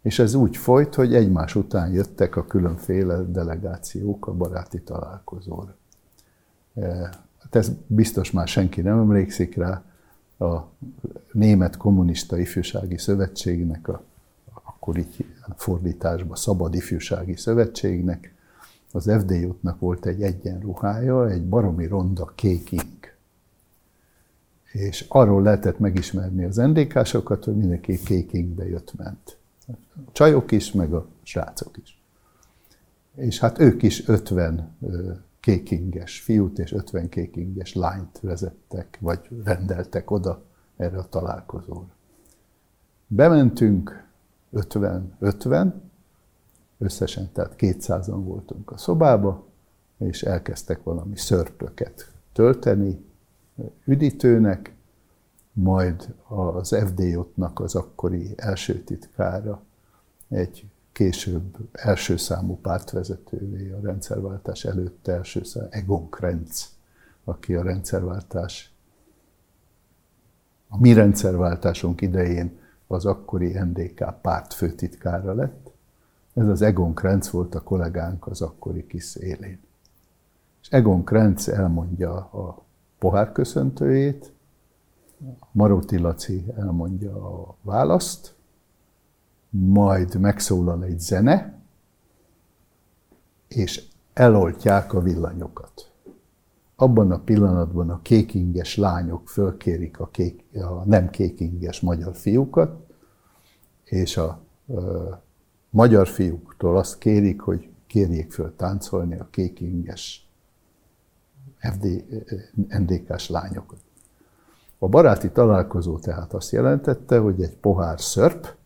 és 0.09 0.19
ez 0.19 0.35
úgy 0.35 0.57
folyt, 0.57 0.95
hogy 0.95 1.15
egymás 1.15 1.55
után 1.55 1.93
jöttek 1.93 2.37
a 2.37 2.45
különféle 2.45 3.23
delegációk 3.23 4.27
a 4.27 4.33
baráti 4.33 4.81
találkozóra. 4.81 5.77
Hát 7.39 7.55
ez 7.55 7.71
biztos 7.87 8.31
már 8.31 8.49
senki 8.49 8.81
nem 8.81 8.99
emlékszik 8.99 9.57
rá, 9.57 9.83
a 10.39 10.57
Német 11.33 11.77
Kommunista 11.77 12.39
Ifjúsági 12.39 12.99
Szövetségnek, 12.99 13.89
a, 13.89 14.03
akkor 14.53 14.97
így 14.97 15.25
fordításban 15.57 16.37
Szabad 16.37 16.75
Ifjúsági 16.75 17.37
Szövetségnek, 17.37 18.35
az 18.93 19.11
FDJ-nak 19.19 19.79
volt 19.79 20.07
egy 20.07 20.23
egyenruhája, 20.23 21.29
egy 21.29 21.49
baromi 21.49 21.87
ronda 21.87 22.33
kék 22.35 22.73
ink. 22.73 23.17
És 24.73 25.05
arról 25.09 25.43
lehetett 25.43 25.79
megismerni 25.79 26.45
az 26.45 26.57
NDK-sokat, 26.57 27.45
hogy 27.45 27.57
mindenki 27.57 27.99
kék 27.99 28.33
inkbe 28.33 28.69
jött-ment. 28.69 29.38
Csajok 30.13 30.53
is, 30.53 30.73
meg 30.73 30.93
a 30.93 31.07
srácok 31.23 31.77
is. 31.77 32.03
És 33.15 33.39
hát 33.39 33.59
ők 33.59 33.83
is 33.83 34.09
50 34.09 34.77
kékinges 35.41 36.21
fiút 36.21 36.59
és 36.59 36.73
50 36.73 37.09
kékinges 37.09 37.75
lányt 37.75 38.21
vezettek, 38.21 38.99
vagy 39.01 39.29
rendeltek 39.45 40.11
oda 40.11 40.43
erre 40.77 40.99
a 40.99 41.09
találkozóra. 41.09 41.89
Bementünk 43.07 44.07
50-50, 44.53 45.73
összesen, 46.79 47.33
tehát 47.33 47.55
200-an 47.59 48.21
voltunk 48.25 48.71
a 48.71 48.77
szobába, 48.77 49.47
és 49.99 50.23
elkezdtek 50.23 50.83
valami 50.83 51.17
szörpöket 51.17 52.13
tölteni 52.33 53.05
üdítőnek, 53.85 54.75
majd 55.63 56.15
az 56.29 56.69
FDJ-nak 56.69 57.61
az 57.61 57.75
akkori 57.75 58.33
első 58.37 58.83
titkára 58.83 59.63
egy 60.29 60.67
később 60.93 61.57
első 61.73 62.17
számú 62.17 62.57
pártvezetővé, 62.57 63.71
a 63.71 63.81
rendszerváltás 63.81 64.65
előtt 64.65 65.09
első 65.09 65.45
számú, 65.45 65.67
Egon 65.71 66.11
Krenz, 66.11 66.69
aki 67.25 67.55
a 67.55 67.63
rendszerváltás, 67.63 68.73
a 70.69 70.81
mi 70.81 70.93
rendszerváltásunk 70.93 72.01
idején 72.01 72.59
az 72.87 73.05
akkori 73.05 73.59
NDK 73.59 74.21
párt 74.23 74.53
főtitkára 74.53 75.35
lett. 75.35 75.71
Ez 76.35 76.47
az 76.47 76.63
Egon 76.63 76.95
Krenz 76.95 77.31
volt 77.31 77.55
a 77.55 77.63
kollégánk 77.63 78.27
az 78.27 78.41
akkori 78.41 78.87
kis 78.87 79.17
élén. 79.17 79.61
És 80.63 80.69
Egon 80.69 81.05
Krenz 81.05 81.49
elmondja 81.49 82.15
a 82.15 82.65
pohárköszöntőjét, 82.99 84.33
Maróti 85.53 85.99
Laci 85.99 86.45
elmondja 86.57 87.15
a 87.15 87.57
választ, 87.63 88.35
majd 89.51 90.21
megszólal 90.21 90.85
egy 90.85 91.01
zene, 91.01 91.59
és 93.49 93.89
eloltják 94.13 94.93
a 94.93 95.01
villanyokat. 95.01 95.93
Abban 96.77 97.11
a 97.11 97.19
pillanatban 97.19 97.91
a 97.91 98.03
kékinges 98.03 98.77
lányok 98.77 99.29
fölkérik 99.29 100.01
a, 100.01 100.07
kék, 100.07 100.45
a 100.55 100.85
nem 100.85 101.11
kékinges 101.11 101.81
magyar 101.81 102.17
fiúkat, 102.17 102.87
és 103.85 104.17
a, 104.17 104.27
a 104.27 104.43
magyar 105.71 106.09
fiúktól 106.09 106.77
azt 106.77 106.99
kérik, 106.99 107.41
hogy 107.41 107.69
kérjék 107.87 108.33
föl 108.33 108.57
táncolni 108.57 109.19
a 109.19 109.29
kékinges 109.31 110.29
FD, 111.59 112.05
NDK-s 112.69 113.29
lányokat. 113.29 113.81
A 114.79 114.89
baráti 114.89 115.31
találkozó 115.31 115.99
tehát 115.99 116.33
azt 116.33 116.53
jelentette, 116.53 117.19
hogy 117.19 117.43
egy 117.43 117.57
pohár 117.57 118.01
szörp, 118.01 118.57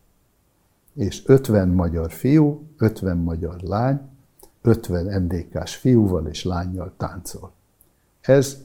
és 0.93 1.23
50 1.25 1.67
magyar 1.67 2.11
fiú, 2.11 2.67
50 2.77 3.17
magyar 3.17 3.61
lány, 3.61 4.01
50 4.61 5.21
MDK-s 5.21 5.75
fiúval 5.75 6.27
és 6.27 6.43
lányjal 6.43 6.93
táncol. 6.97 7.51
Ez, 8.21 8.57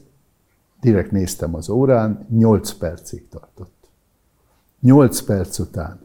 direkt 0.81 1.11
néztem 1.11 1.55
az 1.55 1.69
órán, 1.69 2.25
8 2.29 2.71
percig 2.71 3.27
tartott. 3.27 3.89
8 4.79 5.21
perc 5.21 5.59
után 5.59 5.99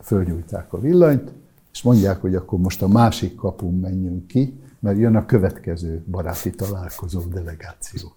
fölgyújták 0.00 0.72
a 0.72 0.80
villanyt, 0.80 1.32
és 1.72 1.82
mondják, 1.82 2.20
hogy 2.20 2.34
akkor 2.34 2.58
most 2.58 2.82
a 2.82 2.88
másik 2.88 3.34
kapun 3.34 3.78
menjünk 3.78 4.26
ki, 4.26 4.60
mert 4.78 4.98
jön 4.98 5.16
a 5.16 5.26
következő 5.26 6.04
baráti 6.10 6.50
találkozó 6.50 7.20
delegáció. 7.20 8.14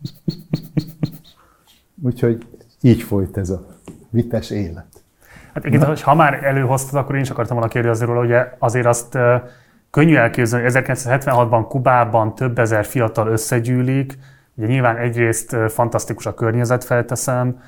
Úgyhogy 2.04 2.46
így 2.82 3.02
folyt 3.02 3.38
ez 3.38 3.50
a 3.50 3.66
vites 4.10 4.50
élet. 4.50 4.86
Hát 5.54 5.66
egyébként, 5.66 6.00
ha 6.00 6.16
már 6.16 6.44
előhoztad, 6.44 7.00
akkor 7.00 7.16
én 7.16 7.22
is 7.22 7.30
akartam 7.30 7.56
volna 7.56 7.72
kérdezni 7.72 8.06
róla, 8.06 8.22
ugye 8.22 8.48
azért 8.60 8.86
azt 8.86 9.18
könnyű 9.92 10.16
elképzelni, 10.16 10.66
hogy 10.66 10.84
1976-ban 10.86 11.66
Kubában 11.68 12.36
több 12.36 12.60
ezer 12.60 12.86
fiatal 12.86 13.28
összegyűlik, 13.28 14.18
ugye 14.56 14.68
nyilván 14.68 14.98
egyrészt 14.98 15.56
fantasztikus 15.68 16.26
a 16.26 16.34
környezet, 16.34 16.84
felteszem, 16.84 17.60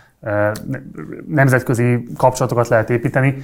nemzetközi 1.27 2.07
kapcsolatokat 2.17 2.67
lehet 2.67 2.89
építeni. 2.89 3.35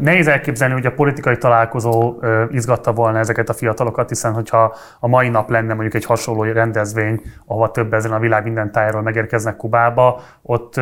Nehéz 0.00 0.28
elképzelni, 0.28 0.74
hogy 0.74 0.86
a 0.86 0.92
politikai 0.92 1.36
találkozó 1.36 2.14
izgatta 2.50 2.92
volna 2.92 3.18
ezeket 3.18 3.48
a 3.48 3.52
fiatalokat, 3.52 4.08
hiszen 4.08 4.32
hogyha 4.32 4.76
a 5.00 5.08
mai 5.08 5.28
nap 5.28 5.50
lenne 5.50 5.74
mondjuk 5.74 5.94
egy 5.94 6.04
hasonló 6.04 6.42
rendezvény, 6.42 7.22
ahova 7.46 7.70
több 7.70 7.92
ezen 7.92 8.12
a 8.12 8.18
világ 8.18 8.42
minden 8.42 8.72
tájáról 8.72 9.02
megérkeznek 9.02 9.56
Kubába, 9.56 10.20
ott 10.42 10.80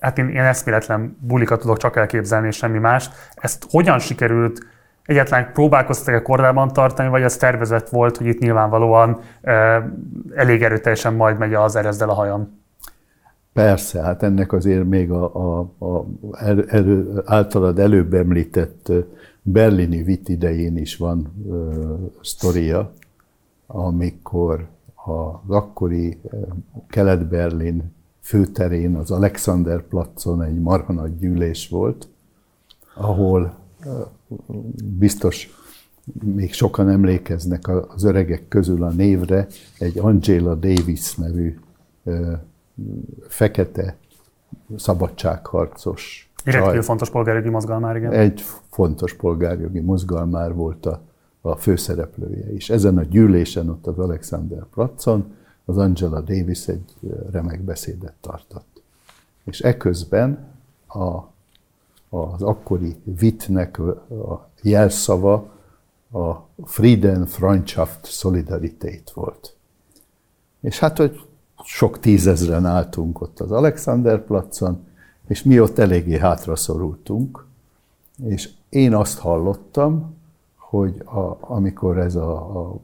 hát 0.00 0.18
én, 0.18 0.28
én 0.28 0.42
eszméletlen 0.42 1.16
bulikat 1.20 1.60
tudok 1.60 1.76
csak 1.76 1.96
elképzelni, 1.96 2.46
és 2.46 2.56
semmi 2.56 2.78
más. 2.78 3.10
Ezt 3.34 3.66
hogyan 3.70 3.98
sikerült 3.98 4.66
egyáltalán 5.04 5.52
próbálkoztak-e 5.52 6.22
korábban 6.22 6.72
tartani, 6.72 7.08
vagy 7.08 7.22
ez 7.22 7.36
tervezett 7.36 7.88
volt, 7.88 8.16
hogy 8.16 8.26
itt 8.26 8.38
nyilvánvalóan 8.38 9.20
elég 10.34 10.62
erőteljesen 10.62 11.14
majd 11.14 11.38
megy 11.38 11.54
az 11.54 11.76
erezdel 11.76 12.08
a 12.08 12.14
hajam? 12.14 12.60
Persze, 13.52 14.02
hát 14.02 14.22
ennek 14.22 14.52
azért 14.52 14.84
még 14.84 15.10
a, 15.10 15.34
a, 15.34 15.60
a 15.86 16.06
el, 16.32 16.64
el, 16.68 17.22
általad 17.24 17.78
előbb 17.78 18.14
említett 18.14 18.92
berlini 19.42 20.02
vit 20.02 20.28
idején 20.28 20.76
is 20.76 20.96
van 20.96 21.32
ö, 21.48 21.94
sztoria, 22.20 22.92
amikor 23.66 24.66
az 24.94 25.54
akkori 25.54 26.20
Kelet-Berlin 26.88 27.94
főterén, 28.20 28.96
az 28.96 29.10
Alexander 29.10 29.82
Platzon 29.82 30.42
egy 30.42 30.60
marha 30.60 30.92
nagy 30.92 31.16
gyűlés 31.16 31.68
volt, 31.68 32.08
ahol 32.94 33.61
biztos 34.84 35.50
még 36.22 36.52
sokan 36.52 36.88
emlékeznek 36.88 37.68
az 37.94 38.04
öregek 38.04 38.48
közül 38.48 38.82
a 38.82 38.90
névre, 38.90 39.46
egy 39.78 39.98
Angela 39.98 40.54
Davis 40.54 41.14
nevű 41.14 41.58
fekete 43.28 43.96
szabadságharcos 44.76 46.32
Rendkívül 46.44 46.82
fontos 46.82 47.10
polgárjogi 47.10 47.48
mozgalmár, 47.48 47.96
igen. 47.96 48.12
Egy 48.12 48.42
fontos 48.70 49.14
polgárjogi 49.14 49.80
mozgalmár 49.80 50.54
volt 50.54 50.86
a, 50.86 51.00
a 51.40 51.56
főszereplője 51.56 52.52
is. 52.52 52.70
Ezen 52.70 52.98
a 52.98 53.02
gyűlésen, 53.02 53.68
ott 53.68 53.86
az 53.86 53.98
Alexander 53.98 54.64
Platzon, 54.74 55.34
az 55.64 55.78
Angela 55.78 56.20
Davis 56.20 56.68
egy 56.68 56.96
remek 57.30 57.60
beszédet 57.60 58.14
tartott. 58.20 58.82
És 59.44 59.60
eközben 59.60 60.46
a, 60.86 61.31
az 62.14 62.42
akkori 62.42 62.96
vitnek 63.04 63.78
a 63.78 64.48
jelszava 64.62 65.34
a 66.12 66.34
Frieden, 66.64 67.26
Freundschaft, 67.26 68.06
Solidarität 68.06 69.10
volt. 69.10 69.56
És 70.60 70.78
hát, 70.78 70.96
hogy 70.96 71.20
sok 71.64 71.98
tízezren 71.98 72.66
álltunk 72.66 73.20
ott 73.20 73.40
az 73.40 73.52
Alexanderplatzon, 73.52 74.86
és 75.26 75.42
mi 75.42 75.60
ott 75.60 75.78
eléggé 75.78 76.18
hátra 76.18 76.56
szorultunk, 76.56 77.46
és 78.24 78.50
én 78.68 78.94
azt 78.94 79.18
hallottam, 79.18 80.14
hogy 80.56 81.02
a, 81.04 81.36
amikor 81.40 81.98
ez 81.98 82.14
a, 82.14 82.58
a 82.60 82.76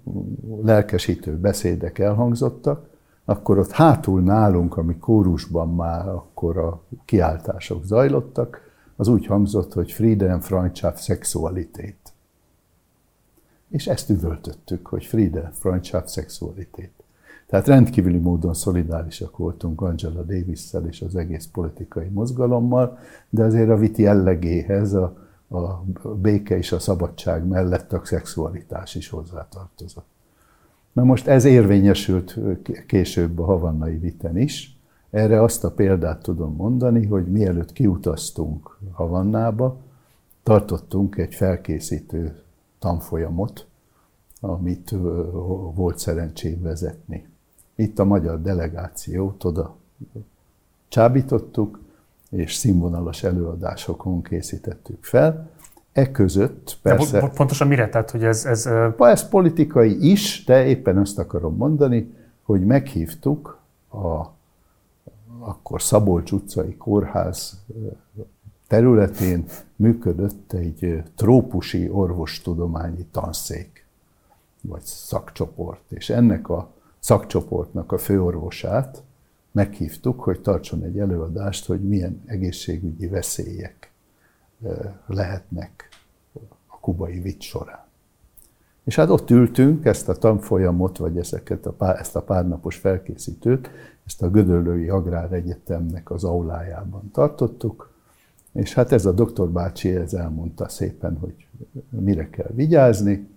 lelkesítő 0.62 1.36
beszédek 1.36 1.98
elhangzottak, 1.98 2.88
akkor 3.24 3.58
ott 3.58 3.70
hátul 3.70 4.20
nálunk, 4.20 4.76
ami 4.76 4.98
kórusban 4.98 5.74
már 5.74 6.08
akkor 6.08 6.58
a 6.58 6.80
kiáltások 7.04 7.84
zajlottak, 7.84 8.67
az 8.99 9.09
úgy 9.09 9.26
hangzott, 9.26 9.72
hogy 9.72 9.92
Frieden, 9.92 10.40
Freundschaft, 10.40 11.03
Sexualität. 11.03 12.12
És 13.68 13.86
ezt 13.86 14.11
üvöltöttük, 14.11 14.86
hogy 14.86 15.05
Frieden, 15.05 15.53
Freundschaft, 15.53 16.12
Sexualität. 16.12 16.90
Tehát 17.46 17.66
rendkívüli 17.66 18.18
módon 18.18 18.55
szolidárisak 18.55 19.36
voltunk 19.36 19.80
Angela 19.80 20.22
davis 20.22 20.74
és 20.88 21.03
az 21.03 21.16
egész 21.16 21.49
politikai 21.53 22.09
mozgalommal, 22.09 22.99
de 23.30 23.42
azért 23.44 23.68
a 23.68 23.76
viti 23.76 24.03
jellegéhez 24.03 24.92
a, 24.92 25.16
a 25.49 25.84
béke 26.14 26.57
és 26.57 26.72
a 26.72 26.78
szabadság 26.78 27.46
mellett 27.46 27.92
a 27.92 28.01
szexualitás 28.05 28.94
is 28.94 29.09
hozzátartozott. 29.09 30.07
Na 30.92 31.05
most 31.05 31.26
ez 31.26 31.44
érvényesült 31.44 32.38
később 32.86 33.38
a 33.38 33.44
havannai 33.44 33.96
viten 33.96 34.38
is. 34.38 34.77
Erre 35.11 35.42
azt 35.42 35.64
a 35.64 35.70
példát 35.70 36.22
tudom 36.22 36.54
mondani, 36.54 37.06
hogy 37.06 37.26
mielőtt 37.26 37.72
kiutaztunk 37.72 38.78
Havannába, 38.92 39.76
tartottunk 40.42 41.16
egy 41.16 41.34
felkészítő 41.34 42.42
tanfolyamot, 42.78 43.66
amit 44.40 44.94
volt 45.74 45.98
szerencsém 45.98 46.62
vezetni. 46.62 47.26
Itt 47.74 47.98
a 47.98 48.04
magyar 48.04 48.42
delegációt 48.42 49.44
oda 49.44 49.76
csábítottuk, 50.88 51.80
és 52.30 52.54
színvonalas 52.54 53.22
előadásokon 53.22 54.22
készítettük 54.22 55.04
fel. 55.04 55.50
E 55.92 56.11
között 56.11 56.78
persze... 56.82 57.20
De 57.20 57.28
pontosan 57.28 57.68
mire? 57.68 57.88
Tehát, 57.88 58.11
hogy 58.11 58.24
ez... 58.24 58.44
Ez, 58.44 58.68
ez 58.98 59.28
politikai 59.28 60.11
is, 60.11 60.44
de 60.44 60.66
éppen 60.66 60.98
azt 60.98 61.18
akarom 61.18 61.56
mondani, 61.56 62.14
hogy 62.42 62.64
meghívtuk 62.64 63.59
a 63.92 64.36
akkor 65.49 65.82
Szabolcs 65.82 66.32
utcai 66.32 66.76
kórház 66.76 67.64
területén 68.66 69.44
működött 69.76 70.53
egy 70.53 71.03
trópusi 71.16 71.88
orvostudományi 71.90 73.07
tanszék, 73.11 73.86
vagy 74.61 74.82
szakcsoport, 74.82 75.92
és 75.92 76.11
ennek 76.11 76.49
a 76.49 76.70
szakcsoportnak 76.99 77.92
a 77.92 77.99
főorvosát 77.99 79.03
meghívtuk, 79.53 80.20
hogy 80.20 80.40
tartson 80.40 80.82
egy 80.82 80.99
előadást, 80.99 81.66
hogy 81.66 81.88
milyen 81.88 82.22
egészségügyi 82.26 83.07
veszélyek 83.07 83.92
lehetnek 85.07 85.88
a 86.66 86.78
kubai 86.80 87.20
vicc 87.20 87.42
során. 87.42 87.86
És 88.84 88.96
hát 88.96 89.09
ott 89.11 89.30
ültünk, 89.30 89.84
ezt 89.84 90.09
a 90.09 90.14
tanfolyamot, 90.14 90.99
vagy 90.99 91.18
ezeket 91.18 91.66
a 91.66 91.72
pár, 91.72 91.99
ezt 91.99 92.16
a 92.16 92.22
párnapos 92.22 92.76
felkészítőt, 92.76 93.70
ezt 94.09 94.22
a 94.22 94.30
Gödöllői 94.30 94.90
Egyetemnek 95.30 96.11
az 96.11 96.24
aulájában 96.24 97.11
tartottuk, 97.12 97.92
és 98.52 98.74
hát 98.74 98.92
ez 98.92 99.06
a 99.06 99.12
doktor 99.12 99.50
bácsi 99.50 99.94
ez 99.96 100.14
elmondta 100.14 100.68
szépen, 100.68 101.16
hogy 101.20 101.46
mire 101.88 102.30
kell 102.30 102.50
vigyázni. 102.54 103.28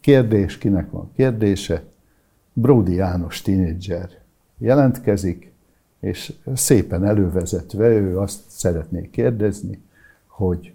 Kérdés, 0.00 0.58
kinek 0.58 0.90
van 0.90 1.10
kérdése? 1.14 1.82
Brody 2.52 2.94
János 2.94 3.42
tínédzser 3.42 4.10
jelentkezik, 4.58 5.52
és 6.00 6.32
szépen 6.54 7.04
elővezetve 7.04 7.88
ő 7.88 8.18
azt 8.18 8.40
szeretné 8.46 9.10
kérdezni, 9.10 9.82
hogy 10.26 10.72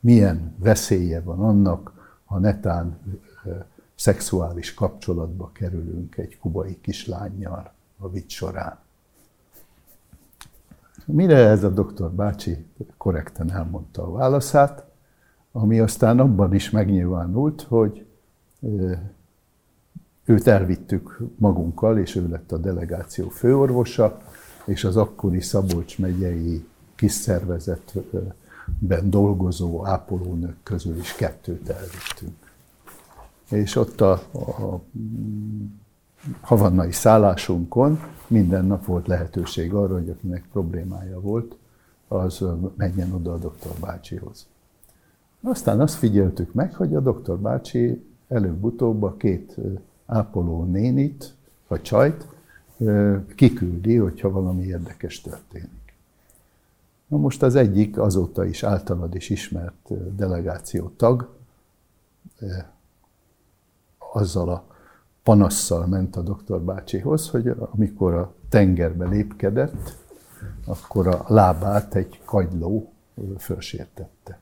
milyen 0.00 0.54
veszélye 0.58 1.20
van 1.20 1.40
annak, 1.40 1.92
ha 2.24 2.38
netán 2.38 2.98
szexuális 3.94 4.74
kapcsolatba 4.74 5.50
kerülünk 5.52 6.16
egy 6.16 6.38
kubai 6.38 6.80
kislányjal 6.80 7.72
a 7.98 8.08
vicc 8.08 8.30
során. 8.30 8.78
Mire 11.06 11.36
ez 11.36 11.64
a 11.64 11.68
doktor 11.68 12.10
bácsi 12.10 12.66
korrekten 12.96 13.52
elmondta 13.52 14.02
a 14.02 14.12
válaszát, 14.12 14.84
ami 15.52 15.80
aztán 15.80 16.18
abban 16.18 16.54
is 16.54 16.70
megnyilvánult, 16.70 17.62
hogy 17.62 18.06
őt 20.24 20.46
elvittük 20.46 21.18
magunkkal, 21.36 21.98
és 21.98 22.16
ő 22.16 22.28
lett 22.28 22.52
a 22.52 22.58
delegáció 22.58 23.28
főorvosa, 23.28 24.20
és 24.64 24.84
az 24.84 24.96
akkori 24.96 25.40
Szabolcs 25.40 25.98
megyei 25.98 26.66
kis 26.94 27.12
szervezetben 27.12 29.10
dolgozó 29.10 29.86
ápolónők 29.86 30.56
közül 30.62 30.96
is 30.96 31.12
kettőt 31.12 31.68
elvittünk. 31.68 32.43
És 33.50 33.76
ott 33.76 34.00
a, 34.00 34.12
a 34.32 34.80
havannai 36.40 36.92
szállásunkon 36.92 38.00
minden 38.26 38.64
nap 38.64 38.84
volt 38.84 39.06
lehetőség 39.06 39.74
arra, 39.74 39.94
hogy 39.94 40.08
akinek 40.08 40.44
problémája 40.52 41.20
volt, 41.20 41.56
az 42.08 42.44
menjen 42.76 43.12
oda 43.12 43.32
a 43.32 43.38
doktor 43.38 43.72
bácsihoz. 43.80 44.46
Aztán 45.42 45.80
azt 45.80 45.94
figyeltük 45.94 46.52
meg, 46.52 46.74
hogy 46.74 46.94
a 46.94 47.00
doktor 47.00 47.38
bácsi 47.38 48.04
előbb-utóbb 48.28 49.02
a 49.02 49.16
két 49.16 49.56
ápoló 50.06 50.64
nénit, 50.64 51.34
vagy 51.68 51.82
csajt, 51.82 52.26
kiküldi, 53.34 53.96
hogyha 53.96 54.30
valami 54.30 54.62
érdekes 54.62 55.20
történik. 55.20 55.94
Na 57.06 57.16
most 57.16 57.42
az 57.42 57.54
egyik 57.54 57.98
azóta 57.98 58.44
is 58.44 58.62
általad 58.62 59.14
is 59.14 59.30
ismert 59.30 60.14
delegáció 60.16 60.92
tag, 60.96 61.28
azzal 64.14 64.48
a 64.48 64.64
panasszal 65.22 65.86
ment 65.86 66.16
a 66.16 66.20
doktor 66.20 66.60
bácsihoz, 66.60 67.28
hogy 67.28 67.48
amikor 67.58 68.14
a 68.14 68.32
tengerbe 68.48 69.06
lépkedett, 69.06 69.96
akkor 70.66 71.06
a 71.06 71.24
lábát 71.28 71.94
egy 71.94 72.20
kagyló 72.24 72.92
fölsértette. 73.38 74.40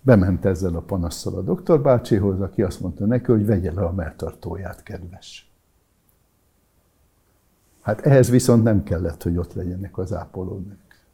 Bement 0.00 0.44
ezzel 0.44 0.76
a 0.76 0.80
panasszal 0.80 1.34
a 1.34 1.42
doktor 1.42 1.80
bácsihoz, 1.80 2.40
aki 2.40 2.62
azt 2.62 2.80
mondta 2.80 3.06
neki, 3.06 3.30
hogy 3.30 3.46
vegye 3.46 3.72
le 3.72 3.82
a 3.82 3.92
melltartóját, 3.92 4.82
kedves. 4.82 5.50
Hát 7.80 8.00
ehhez 8.00 8.30
viszont 8.30 8.62
nem 8.62 8.82
kellett, 8.82 9.22
hogy 9.22 9.36
ott 9.36 9.52
legyenek 9.52 9.98
az 9.98 10.12
ápolónők. 10.12 11.06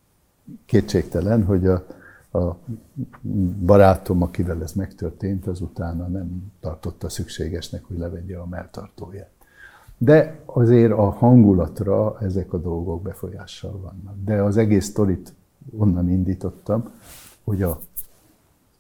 Kétségtelen, 0.66 1.44
hogy 1.44 1.66
a, 1.66 1.86
a 2.32 2.56
barátom, 3.66 4.22
akivel 4.22 4.62
ez 4.62 4.72
megtörtént, 4.72 5.46
az 5.46 5.60
utána 5.60 6.06
nem 6.06 6.52
tartotta 6.60 7.08
szükségesnek, 7.08 7.84
hogy 7.84 7.98
levegye 7.98 8.36
a 8.38 8.46
melltartóját. 8.46 9.30
De 9.98 10.40
azért 10.44 10.92
a 10.92 11.10
hangulatra 11.10 12.18
ezek 12.20 12.52
a 12.52 12.58
dolgok 12.58 13.02
befolyással 13.02 13.80
vannak. 13.80 14.14
De 14.24 14.42
az 14.42 14.56
egész 14.56 14.84
sztorit 14.86 15.32
onnan 15.76 16.10
indítottam, 16.10 16.90
hogy 17.44 17.62
a 17.62 17.80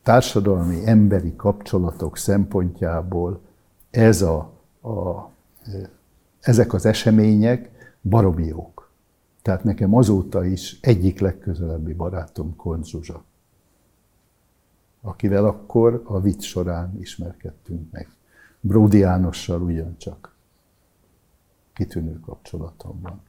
társadalmi, 0.02 0.86
emberi 0.86 1.36
kapcsolatok 1.36 2.16
szempontjából 2.16 3.40
ez 3.90 4.22
a, 4.22 4.50
a, 4.82 5.30
ezek 6.40 6.72
az 6.72 6.86
események 6.86 7.70
baromi 8.00 8.46
jók. 8.46 8.90
Tehát 9.42 9.64
nekem 9.64 9.94
azóta 9.94 10.44
is 10.44 10.78
egyik 10.80 11.20
legközelebbi 11.20 11.92
barátom 11.92 12.56
Konz 12.56 12.88
Zsuzsa, 12.88 13.24
akivel 15.02 15.44
akkor 15.44 16.02
a 16.04 16.20
vicc 16.20 16.42
során 16.42 16.96
ismerkedtünk 17.00 17.90
meg. 17.90 18.08
Bródi 18.60 18.98
Jánossal 18.98 19.62
ugyancsak 19.62 20.34
kitűnő 21.74 22.20
kapcsolatom 22.20 23.00
van. 23.02 23.22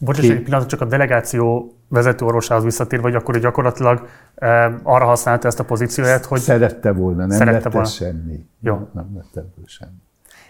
Bocsás, 0.00 0.28
egy 0.28 0.42
pillanat, 0.42 0.68
csak 0.68 0.80
a 0.80 0.84
delegáció 0.84 1.74
vezető 1.88 2.24
orvosához 2.24 2.64
visszatér, 2.64 3.00
vagy 3.00 3.14
akkor 3.14 3.38
gyakorlatilag 3.38 4.08
e, 4.34 4.80
arra 4.82 5.04
használta 5.04 5.46
ezt 5.46 5.60
a 5.60 5.64
pozícióját, 5.64 6.24
hogy... 6.24 6.40
Szerette 6.40 6.92
volna, 6.92 7.26
nem 7.26 7.30
szerette 7.30 7.62
lett 7.62 7.72
volna. 7.72 7.88
semmi. 7.88 8.46
Jó. 8.60 8.74
Nem, 8.74 8.88
nem 8.92 9.10
lett 9.14 9.36
ebből 9.36 9.64
semmi. 9.66 9.96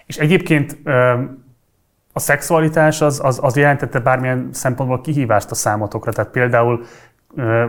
És 0.07 0.19
egyébként 0.19 0.79
e, 0.85 1.13
a 2.13 2.21
szexualitás 2.21 3.01
az, 3.01 3.21
az, 3.23 3.39
az 3.43 3.57
jelentette 3.57 4.01
bármilyen 4.01 4.49
szempontból 4.53 5.01
kihívást 5.01 5.51
a 5.51 5.55
számotokra? 5.55 6.13
Tehát 6.13 6.31
például 6.31 6.85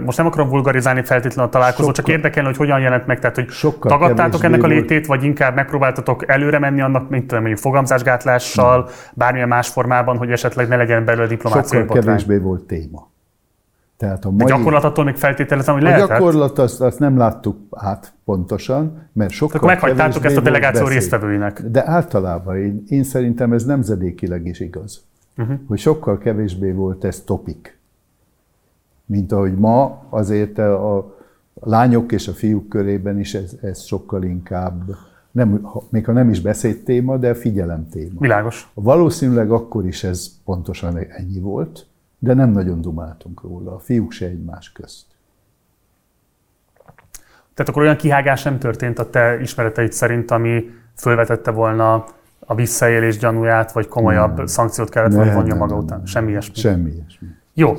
most 0.06 0.18
nem 0.18 0.26
akarom 0.26 0.50
vulgarizálni 0.50 1.04
feltétlenül 1.04 1.44
a 1.44 1.50
találkozót, 1.50 1.96
sokkal, 1.96 2.04
csak 2.04 2.08
érdekelne, 2.08 2.48
hogy 2.50 2.58
hogyan 2.58 2.80
jelent 2.80 3.06
meg, 3.06 3.20
tehát 3.20 3.36
hogy 3.36 3.50
sokkal 3.50 3.92
tagadtátok 3.92 4.44
ennek 4.44 4.64
a 4.64 4.68
létét, 4.68 5.06
vagy 5.06 5.24
inkább 5.24 5.56
megpróbáltatok 5.56 6.30
előre 6.30 6.60
menni 6.60 6.82
annak, 6.82 7.10
mint 7.10 7.22
tudom, 7.22 7.40
mondjuk 7.40 7.62
fogamzásgátlással, 7.62 8.78
nem. 8.78 8.94
bármilyen 9.14 9.48
más 9.48 9.68
formában, 9.68 10.18
hogy 10.18 10.32
esetleg 10.32 10.68
ne 10.68 10.76
legyen 10.76 11.06
belőle 11.06 11.28
diplomáciai 11.28 11.82
Sokkal 11.82 11.96
botrány. 11.96 12.16
kevésbé 12.16 12.38
volt 12.38 12.64
téma. 12.64 13.10
Tehát 13.98 14.26
a 14.26 14.30
mai... 14.30 14.38
De 14.38 14.56
gyakorlat 14.56 14.84
attól 14.84 15.04
még 15.04 15.16
feltételezem, 15.16 15.74
hogy 15.74 15.84
lehetett? 15.84 16.10
A 16.10 16.14
gyakorlat 16.14 16.60
azt, 16.60 16.82
azt 16.82 17.00
nem 17.00 17.18
láttuk 17.18 17.58
át 17.72 18.14
pontosan, 18.26 19.10
mert 19.14 19.32
sokkal 19.32 19.56
Akkor 19.56 19.70
meghagytátok 19.70 20.26
ezt 20.26 20.38
a 20.38 20.42
delegáció 20.42 20.88
résztvevőinek. 20.88 21.62
De 21.62 21.88
általában 21.88 22.58
én, 22.58 22.84
én 22.88 23.04
szerintem 23.04 23.54
ez 23.54 23.66
nemzedékileg 23.66 24.46
is 24.46 24.60
igaz. 24.60 25.04
Uh-huh. 25.38 25.56
Hogy 25.68 25.80
sokkal 25.80 26.18
kevésbé 26.18 26.72
volt 26.72 27.04
ez 27.04 27.20
topik 27.20 27.79
mint 29.10 29.32
ahogy 29.32 29.56
ma 29.56 30.06
azért 30.10 30.58
a 30.58 31.18
lányok 31.54 32.12
és 32.12 32.28
a 32.28 32.32
fiúk 32.32 32.70
körében 32.70 33.20
is 33.20 33.34
ez, 33.34 33.54
ez 33.62 33.82
sokkal 33.82 34.24
inkább, 34.24 34.96
nem, 35.32 35.70
még 35.90 36.06
ha 36.06 36.12
nem 36.12 36.30
is 36.30 36.42
beszédtéma, 36.42 37.18
de 37.18 37.34
figyelemtéma. 37.34 38.20
Világos. 38.20 38.72
Valószínűleg 38.74 39.52
akkor 39.52 39.86
is 39.86 40.04
ez 40.04 40.28
pontosan 40.46 40.98
ennyi 40.98 41.40
volt, 41.40 41.86
de 42.20 42.34
nem 42.34 42.50
nagyon 42.50 42.82
dumáltunk 42.82 43.42
róla, 43.42 43.76
a 43.76 43.80
fiúk 43.80 44.12
se 44.12 44.26
egymás 44.26 44.72
közt. 44.72 45.06
Tehát 47.54 47.70
akkor 47.70 47.82
olyan 47.82 47.98
kihágás 47.98 48.44
nem 48.44 48.60
történt 48.60 49.00
a 49.00 49.10
te 49.10 49.40
ismereteid 49.42 49.92
szerint, 49.92 50.32
ami 50.32 50.70
fölvetette 50.96 51.52
volna 51.52 52.06
a 52.40 52.56
visszaélés 52.56 53.18
gyanúját, 53.18 53.72
vagy 53.72 53.88
komolyabb 53.88 54.38
nem. 54.38 54.46
szankciót 54.46 54.90
kellett 54.90 55.14
volna 55.14 55.34
vonja 55.34 55.56
maga 55.56 55.74
nem, 55.76 55.84
után? 55.84 56.06
Semmi 56.06 56.30
ilyesmi? 56.30 56.56
Semmi 56.56 56.92
ilyesmi. 56.92 57.28
Jó, 57.54 57.78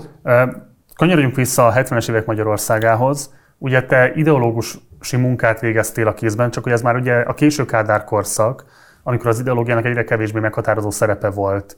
kanyarodjunk 1.01 1.37
vissza 1.37 1.67
a 1.67 1.73
70-es 1.73 2.11
évek 2.11 2.27
Magyarországához. 2.27 3.35
Ugye 3.59 3.83
te 3.83 4.13
ideológusi 4.15 5.17
munkát 5.17 5.61
végeztél 5.61 6.07
a 6.07 6.15
kézben, 6.15 6.51
csak 6.51 6.63
hogy 6.63 6.73
ez 6.73 6.83
már 6.83 6.97
ugye 6.97 7.15
a 7.15 7.35
késő 7.35 7.65
Kádár 7.65 8.05
korszak, 8.05 8.65
amikor 9.03 9.27
az 9.27 9.41
ideológiának 9.41 9.85
egyre 9.85 10.05
kevésbé 10.05 10.41
meghatározó 10.41 10.91
szerepe 10.91 11.31
volt. 11.31 11.77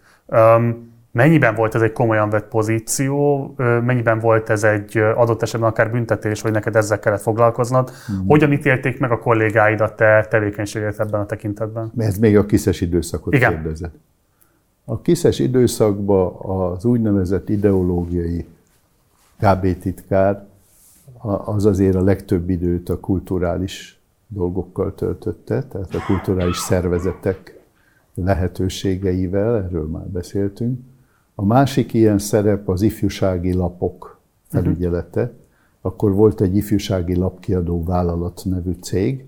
Mennyiben 1.12 1.54
volt 1.54 1.74
ez 1.74 1.82
egy 1.82 1.92
komolyan 1.92 2.30
vett 2.30 2.48
pozíció, 2.48 3.54
mennyiben 3.56 4.18
volt 4.18 4.50
ez 4.50 4.64
egy 4.64 4.98
adott 4.98 5.42
esetben 5.42 5.70
akár 5.70 5.90
büntetés, 5.90 6.40
hogy 6.40 6.52
neked 6.52 6.76
ezzel 6.76 6.98
kellett 6.98 7.22
foglalkoznod? 7.22 7.90
Mm. 8.12 8.26
Hogyan 8.26 8.52
ítélték 8.52 8.98
meg 8.98 9.10
a 9.10 9.18
kollégáid 9.18 9.80
a 9.80 9.94
te 9.94 10.26
tevékenységet 10.30 11.00
ebben 11.00 11.20
a 11.20 11.26
tekintetben? 11.26 11.92
Ez 11.96 12.18
még 12.18 12.36
a 12.36 12.46
kiszes 12.46 12.80
időszakot 12.80 13.34
Igen. 13.34 13.50
kérdezett. 13.50 13.94
A 14.84 15.00
kiszes 15.00 15.38
időszakban 15.38 16.34
az 16.34 16.84
úgynevezett 16.84 17.48
ideológiai 17.48 18.46
KB 19.42 19.78
titkár 19.78 20.46
az 21.44 21.64
azért 21.64 21.94
a 21.94 22.02
legtöbb 22.02 22.50
időt 22.50 22.88
a 22.88 23.00
kulturális 23.00 24.00
dolgokkal 24.26 24.94
töltötte, 24.94 25.62
tehát 25.62 25.94
a 25.94 26.04
kulturális 26.06 26.56
szervezetek 26.56 27.60
lehetőségeivel, 28.14 29.56
erről 29.56 29.86
már 29.86 30.06
beszéltünk, 30.06 30.80
a 31.34 31.44
másik 31.44 31.92
ilyen 31.92 32.18
szerep 32.18 32.68
az 32.68 32.82
ifjúsági 32.82 33.52
lapok 33.52 34.20
felügyelete. 34.48 35.32
Akkor 35.80 36.12
volt 36.12 36.40
egy 36.40 36.56
ifjúsági 36.56 37.14
lapkiadó 37.14 37.84
vállalat 37.84 38.42
nevű 38.44 38.72
cég, 38.80 39.24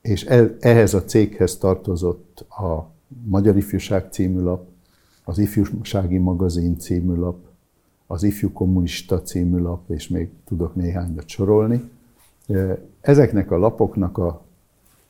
és 0.00 0.24
e, 0.24 0.56
ehhez 0.60 0.94
a 0.94 1.04
céghez 1.04 1.56
tartozott 1.56 2.44
a 2.48 2.90
Magyar 3.24 3.56
Ifjúság 3.56 4.06
című 4.10 4.40
lap, 4.40 4.66
az 5.24 5.38
Ifjúsági 5.38 6.18
Magazin 6.18 6.78
című 6.78 7.14
lap, 7.14 7.45
az 8.06 8.22
Ifjú 8.22 8.52
Kommunista 8.52 9.22
című 9.22 9.58
lap, 9.58 9.90
és 9.90 10.08
még 10.08 10.28
tudok 10.44 10.74
néhányat 10.74 11.28
sorolni. 11.28 11.90
Ezeknek 13.00 13.50
a 13.50 13.58
lapoknak 13.58 14.18
a 14.18 14.42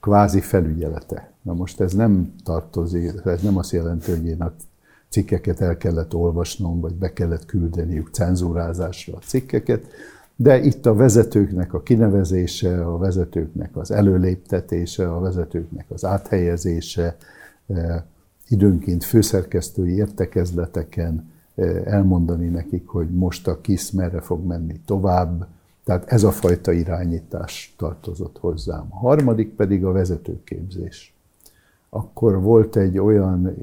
kvázi 0.00 0.40
felügyelete. 0.40 1.30
Na 1.42 1.54
most 1.54 1.80
ez 1.80 1.92
nem 1.92 2.34
tartozik, 2.44 3.12
ez 3.24 3.42
nem 3.42 3.56
azt 3.56 3.72
jelenti, 3.72 4.10
hogy 4.10 4.26
én 4.26 4.42
a 4.42 4.54
cikkeket 5.08 5.60
el 5.60 5.76
kellett 5.76 6.14
olvasnom, 6.14 6.80
vagy 6.80 6.94
be 6.94 7.12
kellett 7.12 7.46
küldeniük 7.46 8.08
cenzúrázásra 8.12 9.16
a 9.16 9.20
cikkeket, 9.20 9.86
de 10.36 10.60
itt 10.60 10.86
a 10.86 10.94
vezetőknek 10.94 11.74
a 11.74 11.82
kinevezése, 11.82 12.86
a 12.86 12.98
vezetőknek 12.98 13.76
az 13.76 13.90
előléptetése, 13.90 15.12
a 15.12 15.20
vezetőknek 15.20 15.86
az 15.88 16.04
áthelyezése, 16.04 17.16
időnként 18.48 19.04
főszerkesztői 19.04 19.94
értekezleteken 19.94 21.30
elmondani 21.84 22.48
nekik, 22.48 22.86
hogy 22.86 23.10
most 23.10 23.48
a 23.48 23.60
KISZ 23.60 23.90
merre 23.90 24.20
fog 24.20 24.46
menni 24.46 24.80
tovább. 24.84 25.46
Tehát 25.84 26.04
ez 26.06 26.22
a 26.22 26.30
fajta 26.30 26.72
irányítás 26.72 27.74
tartozott 27.78 28.38
hozzám. 28.38 28.86
A 28.90 28.96
harmadik 28.96 29.54
pedig 29.54 29.84
a 29.84 29.92
vezetőképzés 29.92 31.16
akkor 31.96 32.40
volt 32.40 32.76
egy 32.76 32.98
olyan 32.98 33.54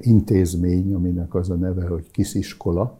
intézmény, 0.00 0.94
aminek 0.94 1.34
az 1.34 1.50
a 1.50 1.54
neve, 1.54 1.86
hogy 1.86 2.10
Kisziskola, 2.10 2.98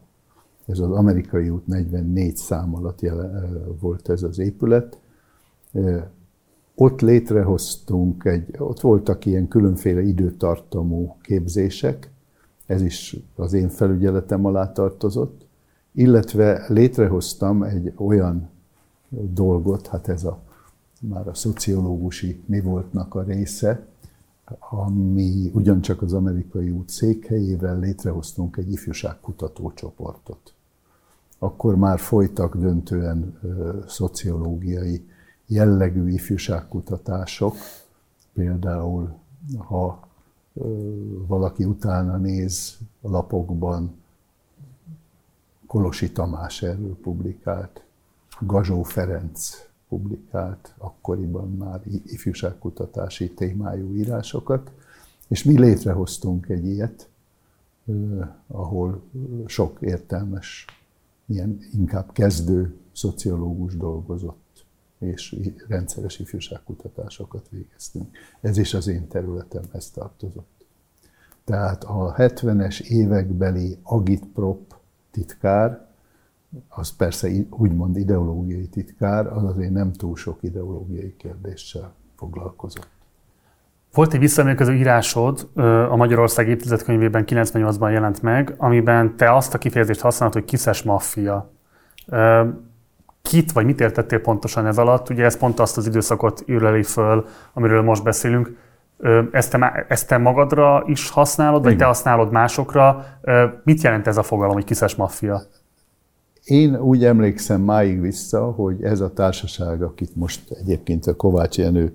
ez 0.66 0.78
az 0.78 0.90
amerikai 0.90 1.48
út 1.48 1.66
44 1.66 2.36
szám 2.36 2.74
alatt 2.74 3.00
jelen, 3.00 3.62
volt 3.80 4.08
ez 4.08 4.22
az 4.22 4.38
épület. 4.38 4.98
Ott 6.74 7.00
létrehoztunk 7.00 8.24
egy, 8.24 8.54
ott 8.58 8.80
voltak 8.80 9.24
ilyen 9.24 9.48
különféle 9.48 10.02
időtartamú 10.02 11.16
képzések, 11.22 12.10
ez 12.66 12.82
is 12.82 13.16
az 13.34 13.52
én 13.52 13.68
felügyeletem 13.68 14.44
alá 14.44 14.72
tartozott, 14.72 15.46
illetve 15.92 16.64
létrehoztam 16.68 17.62
egy 17.62 17.92
olyan 17.96 18.48
dolgot, 19.08 19.86
hát 19.86 20.08
ez 20.08 20.24
a 20.24 20.44
már 21.00 21.28
a 21.28 21.34
szociológusi 21.34 22.42
mi 22.46 22.60
voltnak 22.60 23.14
a 23.14 23.22
része, 23.22 23.86
ami 24.70 25.50
ugyancsak 25.54 26.02
az 26.02 26.12
amerikai 26.12 26.70
út 26.70 26.88
székhelyével 26.88 27.78
létrehoztunk 27.78 28.56
egy 28.56 28.72
ifjúságkutató 28.72 29.72
csoportot. 29.74 30.52
Akkor 31.38 31.76
már 31.76 31.98
folytak 31.98 32.56
döntően 32.56 33.38
ö, 33.42 33.78
szociológiai 33.86 35.06
jellegű 35.46 36.08
ifjúságkutatások, 36.08 37.54
például 38.32 39.14
ha 39.58 40.05
valaki 41.26 41.64
utána 41.64 42.16
néz 42.16 42.78
a 43.00 43.10
lapokban, 43.10 43.94
Kolosi 45.66 46.12
Tamás 46.12 46.62
erről 46.62 46.96
publikált, 46.96 47.84
Gazsó 48.40 48.82
Ferenc 48.82 49.66
publikált 49.88 50.74
akkoriban 50.78 51.56
már 51.56 51.80
ifjúságkutatási 52.04 53.30
témájú 53.30 53.94
írásokat, 53.94 54.70
és 55.28 55.44
mi 55.44 55.58
létrehoztunk 55.58 56.48
egy 56.48 56.66
ilyet, 56.66 57.08
ahol 58.46 59.02
sok 59.46 59.76
értelmes, 59.80 60.64
ilyen 61.26 61.58
inkább 61.72 62.12
kezdő 62.12 62.76
szociológus 62.92 63.76
dolgozott, 63.76 64.45
és 64.98 65.36
rendszeres 65.68 66.18
ifjúságkutatásokat 66.18 67.48
végeztünk. 67.50 68.16
Ez 68.40 68.58
is 68.58 68.74
az 68.74 68.86
én 68.86 69.08
területemhez 69.08 69.90
tartozott. 69.90 70.66
Tehát 71.44 71.84
a 71.84 72.14
70-es 72.18 72.80
évekbeli 72.80 73.78
agitprop 73.82 74.74
titkár, 75.10 75.86
az 76.68 76.96
persze 76.96 77.28
úgymond 77.50 77.96
ideológiai 77.96 78.66
titkár, 78.66 79.26
az 79.26 79.44
azért 79.44 79.72
nem 79.72 79.92
túl 79.92 80.16
sok 80.16 80.42
ideológiai 80.42 81.14
kérdéssel 81.16 81.92
foglalkozott. 82.16 82.88
Volt 83.92 84.12
egy 84.12 84.20
visszaemlékező 84.20 84.74
írásod 84.74 85.48
a 85.90 85.96
Magyarország 85.96 86.48
épített 86.48 86.84
98-ban 86.86 87.90
jelent 87.90 88.22
meg, 88.22 88.54
amiben 88.56 89.16
te 89.16 89.34
azt 89.34 89.54
a 89.54 89.58
kifejezést 89.58 90.00
használod, 90.00 90.34
hogy 90.34 90.44
kiszes 90.44 90.82
maffia. 90.82 91.50
Kit 93.28 93.52
vagy 93.52 93.64
mit 93.64 93.80
értettél 93.80 94.20
pontosan 94.20 94.66
ez 94.66 94.78
alatt? 94.78 95.10
Ugye 95.10 95.24
ez 95.24 95.36
pont 95.36 95.60
azt 95.60 95.76
az 95.76 95.86
időszakot 95.86 96.44
űrleli 96.48 96.82
föl, 96.82 97.26
amiről 97.52 97.82
most 97.82 98.02
beszélünk. 98.02 98.56
Ezt 99.30 99.50
te, 99.50 99.86
ezt 99.88 100.08
te 100.08 100.18
magadra 100.18 100.82
is 100.86 101.10
használod, 101.10 101.62
vagy 101.62 101.72
Igen. 101.72 101.78
te 101.78 101.86
használod 101.86 102.32
másokra? 102.32 103.06
Mit 103.64 103.82
jelent 103.82 104.06
ez 104.06 104.16
a 104.16 104.22
fogalom, 104.22 104.54
hogy 104.54 104.64
kiszes 104.64 104.94
maffia? 104.94 105.42
Én 106.44 106.76
úgy 106.76 107.04
emlékszem 107.04 107.60
máig 107.60 108.00
vissza, 108.00 108.50
hogy 108.50 108.82
ez 108.82 109.00
a 109.00 109.12
társaság, 109.12 109.82
akit 109.82 110.16
most 110.16 110.50
egyébként 110.50 111.06
a 111.06 111.16
Kovács 111.16 111.58
Jenő 111.58 111.92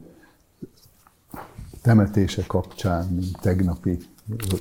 temetése 1.82 2.44
kapcsán, 2.48 3.06
mint 3.06 3.42
tegnapi 3.42 3.98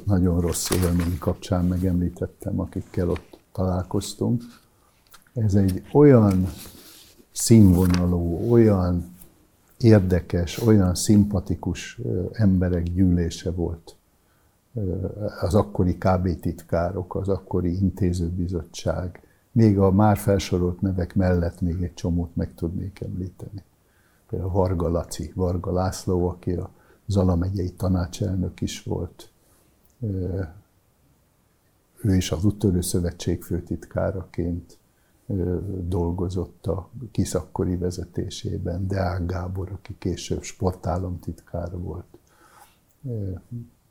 nagyon 0.05 0.41
rossz 0.41 0.71
élmény 0.71 1.19
kapcsán 1.19 1.65
megemlítettem, 1.65 2.61
akikkel 2.61 3.09
ott 3.09 3.39
találkoztunk. 3.53 4.43
Ez 5.35 5.55
egy 5.55 5.83
olyan 5.93 6.47
színvonalú, 7.33 8.51
olyan 8.51 9.17
érdekes, 9.79 10.59
olyan 10.59 10.95
szimpatikus 10.95 12.01
emberek 12.33 12.83
gyűlése 12.83 13.51
volt. 13.51 13.97
Az 15.41 15.55
akkori 15.55 15.99
KB 15.99 16.41
titkárok, 16.41 17.15
az 17.15 17.29
akkori 17.29 17.77
intézőbizottság, 17.81 19.23
még 19.53 19.79
a 19.79 19.91
már 19.91 20.17
felsorolt 20.17 20.81
nevek 20.81 21.15
mellett 21.15 21.61
még 21.61 21.83
egy 21.83 21.95
csomót 21.95 22.37
meg 22.37 22.55
tudnék 22.55 23.01
említeni. 23.01 23.63
Például 24.29 24.51
Varga 24.51 24.89
Laci, 24.89 25.33
Varga 25.35 25.73
László, 25.73 26.29
aki 26.29 26.53
a 26.53 26.71
Zala 27.07 27.37
megyei 27.37 27.73
tanácselnök 27.73 28.61
is 28.61 28.83
volt. 28.83 29.31
Ő 32.03 32.15
is 32.15 32.33
az 32.33 32.45
úttörő 32.45 32.81
szövetség 32.81 33.43
főtitkáraként 33.43 34.79
dolgozott 35.89 36.67
a 36.67 36.91
kiszakkori 37.11 37.77
vezetésében, 37.77 38.87
Deák 38.87 39.27
Gábor, 39.27 39.71
aki 39.73 39.95
később 39.99 40.43
sportállamtitkár 40.43 41.79
volt. 41.79 42.19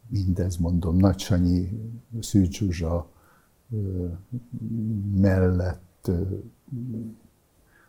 Mindez 0.07 0.57
mondom, 0.57 0.95
Nagy 0.95 1.19
Sanyi, 1.19 1.81
Szűcs 2.19 2.63
mellett. 5.15 6.11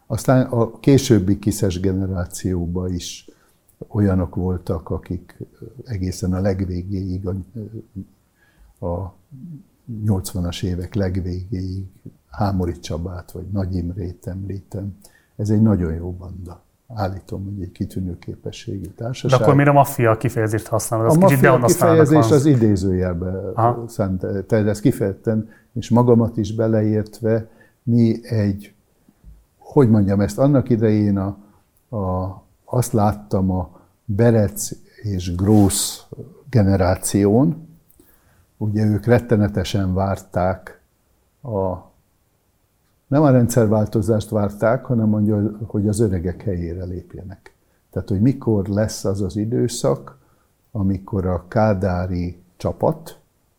Aztán 0.06 0.46
a 0.46 0.78
későbbi 0.78 1.38
kiszes 1.38 1.80
generációban 1.80 2.92
is 2.92 3.30
olyanok 3.88 4.34
voltak, 4.34 4.90
akik 4.90 5.38
egészen 5.84 6.32
a 6.32 6.40
legvégéig, 6.40 7.26
a 8.78 9.14
80-as 10.04 10.64
évek 10.64 10.94
legvégéig 10.94 11.86
Hámori 12.30 12.78
Csabát, 12.78 13.30
vagy 13.30 13.46
Nagy 13.52 13.74
Imrét 13.74 14.26
említem. 14.26 14.96
Ez 15.36 15.50
egy 15.50 15.62
nagyon 15.62 15.94
jó 15.94 16.12
banda. 16.12 16.62
Állítom, 16.94 17.44
hogy 17.44 17.62
egy 17.62 17.72
kitűnő 17.72 18.18
képességű 18.18 18.88
társaság. 18.96 19.38
De 19.38 19.44
akkor 19.44 19.56
mire 19.56 19.70
a 19.70 19.72
maffia 19.72 20.16
kifejezést 20.16 20.66
használod? 20.66 21.06
Az 21.06 21.16
a 21.16 21.18
maffia 21.18 21.58
kifejezés 21.58 22.30
az 22.30 22.44
idézőjelbe 22.44 23.52
szánt, 23.86 24.20
tehát 24.20 24.66
ez 24.66 24.80
kifejezetten, 24.80 25.48
és 25.72 25.90
magamat 25.90 26.36
is 26.36 26.54
beleértve, 26.54 27.48
mi 27.82 28.28
egy, 28.28 28.74
hogy 29.58 29.90
mondjam 29.90 30.20
ezt, 30.20 30.38
annak 30.38 30.68
idején 30.68 31.18
a, 31.18 31.36
a, 31.96 32.42
azt 32.64 32.92
láttam 32.92 33.50
a 33.50 33.80
Berec 34.04 34.70
és 35.02 35.34
Grósz 35.34 36.06
generáción, 36.50 37.68
ugye 38.56 38.84
ők 38.84 39.04
rettenetesen 39.04 39.94
várták 39.94 40.80
a 41.42 41.89
nem 43.10 43.22
a 43.22 43.30
rendszerváltozást 43.30 44.28
várták, 44.28 44.84
hanem 44.84 45.08
mondja, 45.08 45.56
hogy 45.66 45.88
az 45.88 46.00
öregek 46.00 46.42
helyére 46.42 46.84
lépjenek. 46.84 47.54
Tehát, 47.90 48.08
hogy 48.08 48.20
mikor 48.20 48.66
lesz 48.66 49.04
az 49.04 49.20
az 49.20 49.36
időszak, 49.36 50.18
amikor 50.72 51.26
a 51.26 51.44
kádári 51.48 52.42
csapat, 52.56 53.18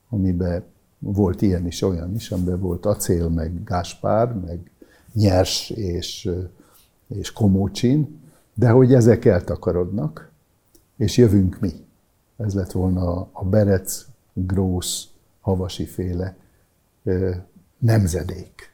amiben 0.10 0.64
volt 0.99 1.41
ilyen 1.41 1.65
is, 1.65 1.82
olyan 1.82 2.15
is, 2.15 2.32
amiben 2.32 2.60
volt 2.60 2.86
acél, 2.86 3.30
meg 3.30 3.64
gáspár, 3.64 4.34
meg 4.34 4.72
nyers 5.14 5.69
és, 5.69 6.30
és 7.07 7.32
komócsin, 7.32 8.19
de 8.53 8.69
hogy 8.69 8.94
ezek 8.94 9.26
eltakarodnak, 9.26 10.32
és 10.98 11.18
jövünk 11.18 11.60
mi. 11.60 11.72
Ez 12.38 12.53
lett 12.53 12.72
volna 12.72 13.30
a 13.32 13.45
Berec, 13.45 14.06
Grósz, 14.34 15.07
Havasi 15.41 15.86
féle 15.86 16.36
nemzedék. 17.78 18.70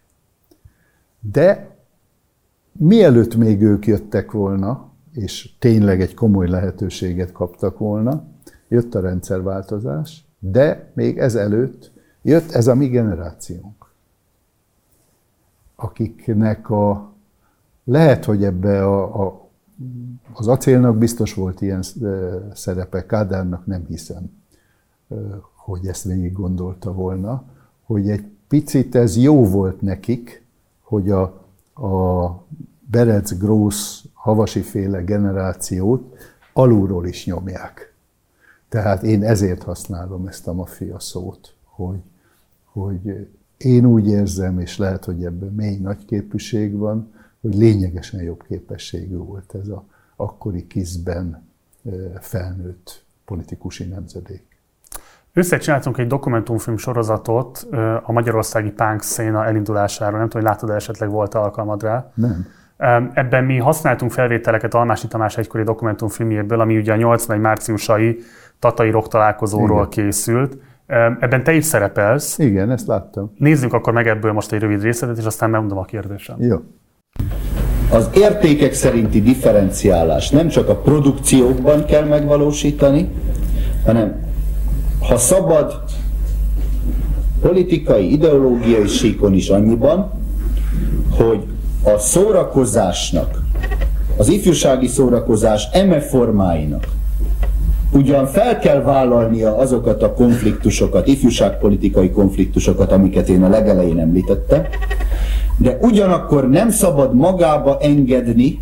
De 1.32 1.76
mielőtt 2.72 3.36
még 3.36 3.62
ők 3.62 3.86
jöttek 3.86 4.32
volna, 4.32 4.91
és 5.14 5.58
tényleg 5.60 6.02
egy 6.02 6.14
komoly 6.14 6.48
lehetőséget 6.48 7.32
kaptak 7.32 7.78
volna, 7.78 8.24
jött 8.68 8.95
a 8.95 8.99
rendszerváltozás, 8.99 10.26
de 10.40 10.91
még 10.94 11.18
ezelőtt 11.18 11.91
jött 12.22 12.52
ez 12.52 12.68
a 12.68 12.76
mi 12.76 12.88
generációnk, 12.88 13.91
akiknek 15.76 16.70
a, 16.70 17.14
lehet, 17.84 18.26
hogy 18.26 18.44
ebbe 18.44 18.86
a, 18.86 19.26
a, 19.26 19.49
az 20.34 20.48
acélnak 20.48 20.98
biztos 20.98 21.34
volt 21.34 21.62
ilyen 21.62 21.84
szerepe, 22.54 23.06
Kádárnak 23.06 23.66
nem 23.66 23.86
hiszem, 23.86 24.32
hogy 25.56 25.88
ezt 25.88 26.04
végig 26.04 26.34
gondolta 26.34 26.94
volna, 26.94 27.44
hogy 27.84 28.10
egy 28.10 28.26
picit 28.48 28.95
ez 28.95 29.18
jó 29.18 29.45
volt 29.45 29.82
nekik, 29.82 30.47
hogy 30.88 31.09
a, 31.09 31.22
a 31.88 32.45
Berec 32.80 33.38
Grósz 33.38 34.03
havasi 34.14 34.61
féle 34.61 35.01
generációt 35.01 36.15
alulról 36.53 37.07
is 37.07 37.26
nyomják. 37.26 37.93
Tehát 38.69 39.03
én 39.03 39.23
ezért 39.23 39.64
használom 39.64 40.27
ezt 40.27 40.47
a 40.47 40.53
maffia 40.53 40.99
szót, 40.99 41.53
hogy, 41.64 41.99
hogy 42.64 43.27
én 43.57 43.85
úgy 43.85 44.07
érzem, 44.07 44.59
és 44.59 44.77
lehet, 44.77 45.05
hogy 45.05 45.26
ebben 45.26 45.53
mély 45.53 45.77
nagy 45.77 46.05
képűség 46.05 46.77
van, 46.77 47.14
hogy 47.41 47.55
lényegesen 47.55 48.22
jobb 48.22 48.43
képességű 48.47 49.15
volt 49.15 49.55
ez 49.61 49.68
a 49.68 49.85
akkori 50.15 50.68
kizben 50.68 51.47
felnőtt 52.19 53.03
politikusi 53.26 53.84
nemzedék. 53.84 54.47
Összecsináltunk 55.38 55.97
egy 55.97 56.07
dokumentumfilm 56.07 56.77
sorozatot 56.77 57.68
a 58.03 58.11
magyarországi 58.11 58.72
punk 58.72 59.01
széna 59.01 59.45
elindulásáról. 59.45 60.18
Nem 60.19 60.30
tudom, 60.30 60.45
hogy 60.45 60.51
látod 60.51 60.76
esetleg 60.76 61.09
volt 61.09 61.34
alkalmad 61.34 61.84
rá. 61.84 62.11
Nem. 62.14 62.45
Ebben 63.14 63.43
mi 63.43 63.57
használtunk 63.57 64.11
felvételeket 64.11 64.73
Almási 64.73 65.07
Tamás 65.07 65.38
egykori 65.38 65.64
dokumentumfilmjéből, 65.64 66.59
ami 66.59 66.77
ugye 66.77 66.93
a 66.93 66.95
81 66.95 67.39
márciusai 67.39 68.19
Tatai 68.59 68.89
Rock 68.89 69.07
találkozóról 69.07 69.88
Igen. 69.91 70.05
készült. 70.05 70.57
Ebben 71.19 71.43
te 71.43 71.53
is 71.53 71.65
szerepelsz. 71.65 72.38
Igen, 72.38 72.72
ezt 72.72 72.88
láttam. 72.88 73.31
Nézzük 73.38 73.73
akkor 73.73 73.93
meg 73.93 74.07
ebből 74.07 74.31
most 74.31 74.51
egy 74.51 74.61
rövid 74.61 74.81
részletet, 74.81 75.18
és 75.18 75.26
aztán 75.26 75.49
megmondom 75.49 75.77
a 75.77 75.85
kérdésem. 75.85 76.35
Jó. 76.39 76.57
Az 77.91 78.09
értékek 78.14 78.73
szerinti 78.73 79.22
differenciálás 79.22 80.30
nem 80.30 80.47
csak 80.47 80.69
a 80.69 80.76
produkciókban 80.76 81.85
kell 81.85 82.05
megvalósítani, 82.05 83.09
hanem 83.85 84.26
ha 84.99 85.18
szabad, 85.18 85.84
politikai, 87.41 88.11
ideológiai 88.11 88.88
síkon 88.88 89.34
is 89.34 89.49
annyiban, 89.49 90.11
hogy 91.18 91.44
a 91.84 91.98
szórakozásnak, 91.98 93.41
az 94.18 94.30
ifjúsági 94.30 94.88
szórakozás 94.88 95.68
eme 95.72 95.99
formáinak 95.99 96.88
ugyan 97.91 98.26
fel 98.26 98.60
kell 98.60 98.82
vállalnia 98.82 99.57
azokat 99.57 100.03
a 100.03 100.14
konfliktusokat, 100.14 101.07
ifjúságpolitikai 101.07 102.11
konfliktusokat, 102.11 102.91
amiket 102.91 103.30
én 103.30 103.44
a 103.44 103.49
legelején 103.49 103.99
említettem, 103.99 104.65
de 105.57 105.78
ugyanakkor 105.82 106.49
nem 106.49 106.69
szabad 106.69 107.15
magába 107.15 107.78
engedni 107.82 108.61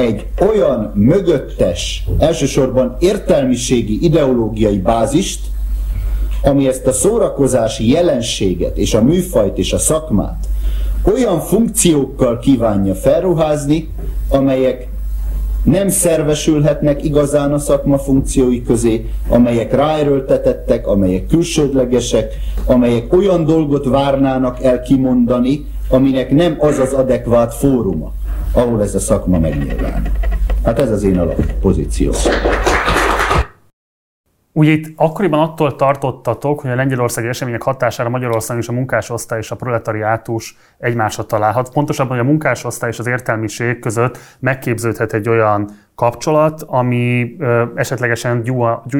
egy 0.00 0.26
olyan 0.50 0.92
mögöttes, 0.94 2.04
elsősorban 2.18 2.96
értelmiségi, 2.98 4.04
ideológiai 4.04 4.78
bázist, 4.78 5.40
ami 6.42 6.68
ezt 6.68 6.86
a 6.86 6.92
szórakozási 6.92 7.90
jelenséget 7.90 8.78
és 8.78 8.94
a 8.94 9.02
műfajt 9.02 9.58
és 9.58 9.72
a 9.72 9.78
szakmát 9.78 10.48
olyan 11.04 11.40
funkciókkal 11.40 12.38
kívánja 12.38 12.94
felruházni, 12.94 13.88
amelyek 14.28 14.88
nem 15.64 15.88
szervesülhetnek 15.88 17.04
igazán 17.04 17.52
a 17.52 17.58
szakma 17.58 17.98
funkciói 17.98 18.62
közé, 18.62 19.10
amelyek 19.28 19.74
ráerőltetettek, 19.74 20.86
amelyek 20.86 21.26
külsődlegesek, 21.26 22.34
amelyek 22.66 23.12
olyan 23.12 23.44
dolgot 23.44 23.84
várnának 23.84 24.62
el 24.62 24.82
kimondani, 24.82 25.64
aminek 25.88 26.30
nem 26.30 26.56
az 26.58 26.78
az 26.78 26.92
adekvát 26.92 27.54
fóruma 27.54 28.12
ahol 28.52 28.82
ez 28.82 28.94
a 28.94 28.98
szakma 28.98 29.38
megnyilván. 29.38 30.12
Hát 30.64 30.78
ez 30.78 30.90
az 30.90 31.02
én 31.02 31.18
alappozíció. 31.18 32.12
Ugye 34.52 34.70
itt 34.70 34.92
akkoriban 34.96 35.40
attól 35.40 35.76
tartottatok, 35.76 36.60
hogy 36.60 36.70
a 36.70 36.74
lengyelországi 36.74 37.28
események 37.28 37.62
hatására 37.62 38.08
Magyarországon 38.08 38.62
is 38.62 38.68
a 38.68 38.72
munkásosztály 38.72 39.38
és 39.38 39.50
a 39.50 39.56
proletariátus 39.56 40.56
egymásra 40.78 41.24
találhat. 41.24 41.72
Pontosabban, 41.72 42.16
hogy 42.16 42.26
a 42.26 42.28
munkásosztály 42.28 42.90
és 42.90 42.98
az 42.98 43.06
értelmiség 43.06 43.78
között 43.78 44.18
megképződhet 44.38 45.12
egy 45.12 45.28
olyan 45.28 45.70
kapcsolat, 45.94 46.62
ami 46.66 47.36
ö, 47.38 47.64
esetlegesen 47.74 48.42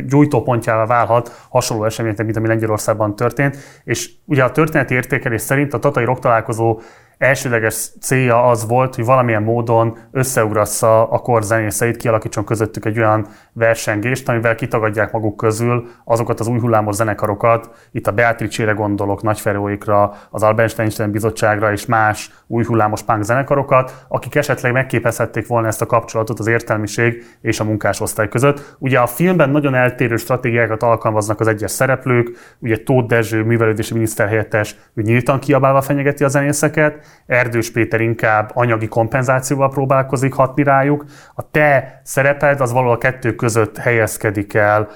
gyújtópontjává 0.06 0.86
válhat 0.86 1.46
hasonló 1.48 1.84
eseményeknek, 1.84 2.26
mint 2.26 2.38
ami 2.38 2.46
Lengyelországban 2.46 3.16
történt. 3.16 3.56
És 3.84 4.10
ugye 4.24 4.44
a 4.44 4.50
történeti 4.50 4.94
értékelés 4.94 5.40
szerint 5.40 5.74
a 5.74 5.78
tatai 5.78 6.04
roktalálkozó 6.04 6.80
elsőleges 7.20 7.90
célja 8.00 8.46
az 8.46 8.66
volt, 8.66 8.94
hogy 8.94 9.04
valamilyen 9.04 9.42
módon 9.42 9.98
összeugrassza 10.12 11.08
a 11.08 11.18
kor 11.18 11.42
zenészeit, 11.42 11.96
kialakítson 11.96 12.44
közöttük 12.44 12.84
egy 12.84 12.98
olyan 12.98 13.26
versengést, 13.52 14.28
amivel 14.28 14.54
kitagadják 14.54 15.12
maguk 15.12 15.36
közül 15.36 15.88
azokat 16.04 16.40
az 16.40 16.46
új 16.46 16.58
hullámos 16.58 16.94
zenekarokat, 16.94 17.70
itt 17.92 18.06
a 18.06 18.12
Beatrice-re 18.12 18.72
gondolok, 18.72 19.22
Nagyferóikra, 19.22 20.14
az 20.30 20.42
Albert 20.42 20.78
Einstein 20.78 21.10
bizottságra 21.10 21.72
és 21.72 21.86
más 21.86 22.30
új 22.46 22.64
hullámos 22.64 23.02
punk 23.02 23.22
zenekarokat, 23.22 24.04
akik 24.08 24.34
esetleg 24.34 24.72
megképezhették 24.72 25.46
volna 25.46 25.66
ezt 25.66 25.82
a 25.82 25.86
kapcsolatot 25.86 26.38
az 26.38 26.46
értelmiség 26.46 27.24
és 27.42 27.60
a 27.60 27.64
munkásosztály 27.64 28.28
között. 28.28 28.76
Ugye 28.78 28.98
a 28.98 29.06
filmben 29.06 29.50
nagyon 29.50 29.74
eltérő 29.74 30.16
stratégiákat 30.16 30.82
alkalmaznak 30.82 31.40
az 31.40 31.46
egyes 31.46 31.70
szereplők, 31.70 32.56
ugye 32.58 32.76
Tóth 32.76 33.06
Dezső, 33.06 33.42
művelődési 33.42 33.92
miniszterhelyettes, 33.92 34.76
ő 34.94 35.02
nyíltan 35.02 35.38
kiabálva 35.38 35.80
fenyegeti 35.80 36.24
a 36.24 36.28
zenészeket, 36.28 37.08
Erdős 37.26 37.70
Péter 37.70 38.00
inkább 38.00 38.50
anyagi 38.54 38.88
kompenzációval 38.88 39.70
próbálkozik 39.70 40.32
hatni 40.32 40.62
rájuk. 40.62 41.04
A 41.34 41.50
te 41.50 42.00
szereped 42.04 42.60
az 42.60 42.72
valahol 42.72 42.94
a 42.94 42.98
kettő 42.98 43.34
között 43.34 43.76
helyezkedik 43.76 44.54
el. 44.54 44.88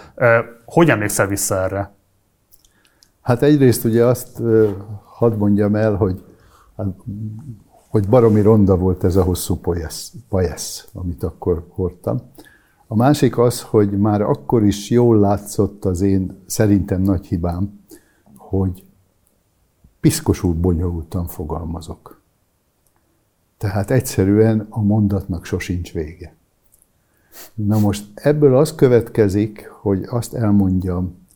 Hogy 0.65 0.91
emlékszel 0.91 1.27
vissza 1.27 1.63
erre? 1.63 1.93
Hát 3.23 3.43
egyrészt 3.43 3.85
ugye 3.85 4.05
azt 4.05 4.43
hadd 5.05 5.37
mondjam 5.37 5.75
el, 5.75 5.95
hogy, 5.95 6.25
hát, 6.77 6.87
hogy 7.89 8.09
baromi 8.09 8.41
ronda 8.41 8.77
volt 8.77 9.05
ez 9.05 9.17
a 9.17 9.23
hosszú 9.23 9.61
pajesz, 10.29 10.89
amit 10.93 11.23
akkor 11.23 11.67
hordtam. 11.69 12.21
A 12.87 12.97
másik 12.97 13.39
az, 13.39 13.63
hogy 13.63 13.99
már 13.99 14.21
akkor 14.23 14.65
is 14.65 14.91
jól 14.91 15.19
látszott 15.19 15.85
az 15.85 16.01
én 16.01 16.43
szerintem 16.47 17.01
nagy 17.01 17.27
hibám, 17.27 17.81
hogy 18.37 18.85
piszkosul 20.05 20.55
bonyolultan 20.55 21.27
fogalmazok. 21.27 22.21
Tehát 23.59 23.91
egyszerűen 23.91 24.67
a 24.71 24.83
mondatnak 24.83 25.45
sosincs 25.45 25.93
vége. 25.93 26.35
Na 27.55 27.79
most 27.79 28.07
ebből 28.15 28.57
az 28.57 28.75
következik, 28.75 29.69
hogy 29.69 30.05
azt 30.09 30.35
elmondjam, 30.35 31.27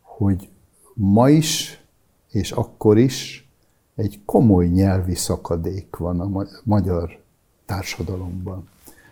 hogy 0.00 0.48
ma 0.94 1.30
is 1.30 1.84
és 2.28 2.52
akkor 2.52 2.98
is 2.98 3.48
egy 3.94 4.20
komoly 4.24 4.66
nyelvi 4.66 5.14
szakadék 5.14 5.96
van 5.96 6.20
a 6.20 6.46
magyar 6.64 7.22
társadalomban. 7.64 8.68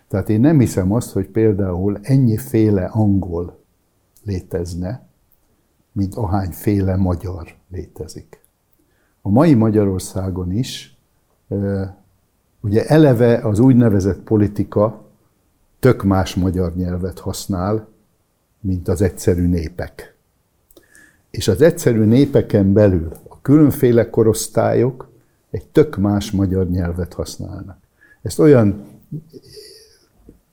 Tehát 0.08 0.28
én 0.28 0.40
nem 0.40 0.58
hiszem 0.58 0.92
azt, 0.92 1.12
hogy 1.12 1.28
például 1.28 1.98
ennyiféle 2.02 2.84
angol 2.84 3.58
létezne, 4.24 5.06
mint 5.92 6.14
ahányféle 6.14 6.96
magyar 6.96 7.54
létezik. 7.68 8.37
A 9.22 9.28
mai 9.28 9.54
Magyarországon 9.54 10.52
is 10.52 10.96
ugye 12.60 12.86
eleve 12.86 13.38
az 13.38 13.58
úgynevezett 13.58 14.20
politika 14.20 15.04
tök 15.78 16.02
más 16.02 16.34
magyar 16.34 16.74
nyelvet 16.76 17.18
használ, 17.18 17.88
mint 18.60 18.88
az 18.88 19.02
egyszerű 19.02 19.46
népek. 19.46 20.14
És 21.30 21.48
az 21.48 21.62
egyszerű 21.62 22.04
népeken 22.04 22.72
belül 22.72 23.12
a 23.28 23.40
különféle 23.40 24.10
korosztályok 24.10 25.08
egy 25.50 25.66
tök 25.66 25.96
más 25.96 26.30
magyar 26.30 26.68
nyelvet 26.68 27.12
használnak. 27.12 27.78
Ezt 28.22 28.38
olyan 28.38 28.84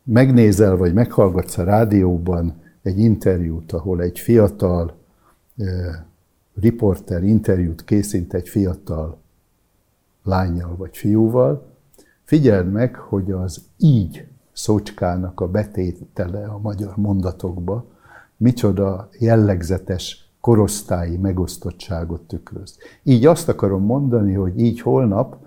megnézel, 0.03 0.75
vagy 0.77 0.93
meghallgatsz 0.93 1.57
a 1.57 1.63
rádióban 1.63 2.53
egy 2.81 2.99
interjút, 2.99 3.71
ahol 3.71 4.01
egy 4.01 4.19
fiatal 4.19 4.95
riporter 6.59 7.23
interjút 7.23 7.83
készít 7.83 8.33
egy 8.33 8.49
fiatal 8.49 9.17
lányjal 10.23 10.75
vagy 10.75 10.97
fiúval, 10.97 11.65
figyeld 12.23 12.71
meg, 12.71 12.95
hogy 12.95 13.31
az 13.31 13.61
így 13.77 14.27
szócskának 14.51 15.39
a 15.41 15.47
betétele 15.47 16.45
a 16.45 16.59
magyar 16.59 16.95
mondatokba 16.95 17.85
micsoda 18.37 19.09
jellegzetes 19.19 20.29
korosztályi 20.41 21.17
megosztottságot 21.17 22.21
tükröz. 22.21 22.77
Így 23.03 23.25
azt 23.25 23.49
akarom 23.49 23.83
mondani, 23.83 24.33
hogy 24.33 24.59
így 24.59 24.81
holnap 24.81 25.37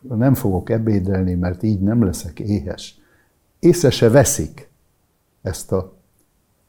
nem 0.00 0.34
fogok 0.34 0.70
ebédelni, 0.70 1.34
mert 1.34 1.62
így 1.62 1.80
nem 1.80 2.04
leszek 2.04 2.40
éhes. 2.40 3.00
Észre 3.58 3.90
se 3.90 4.08
veszik 4.08 4.70
ezt 5.42 5.72
a 5.72 6.01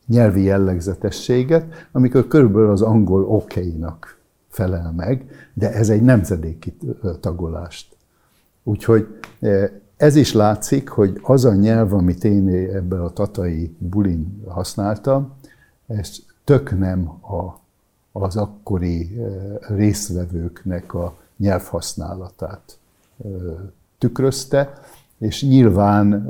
nyelvi 0.06 0.44
jellegzetességet, 0.44 1.88
amikor 1.92 2.28
körülbelül 2.28 2.70
az 2.70 2.82
angol 2.82 3.24
okéinak 3.24 4.18
felel 4.50 4.94
meg, 4.96 5.26
de 5.54 5.74
ez 5.74 5.90
egy 5.90 6.02
nemzedéki 6.02 6.78
tagolást. 7.20 7.96
Úgyhogy 8.64 9.08
ez 9.98 10.16
is 10.16 10.34
látszik, 10.34 10.90
hogy 10.90 11.20
az 11.22 11.46
a 11.46 11.54
nyelv, 11.54 11.94
amit 11.94 12.24
én 12.24 12.50
ebben 12.50 13.00
a 13.00 13.10
tatai 13.10 13.76
bulin 13.78 14.44
használtam, 14.48 15.34
ez 15.88 16.12
tök 16.44 16.78
nem 16.78 17.08
a, 17.08 17.60
az 18.12 18.36
akkori 18.36 19.22
részvevőknek 19.68 20.94
a 20.94 21.18
nyelvhasználatát 21.38 22.78
tükrözte, 23.98 24.74
és 25.24 25.44
nyilván 25.44 26.28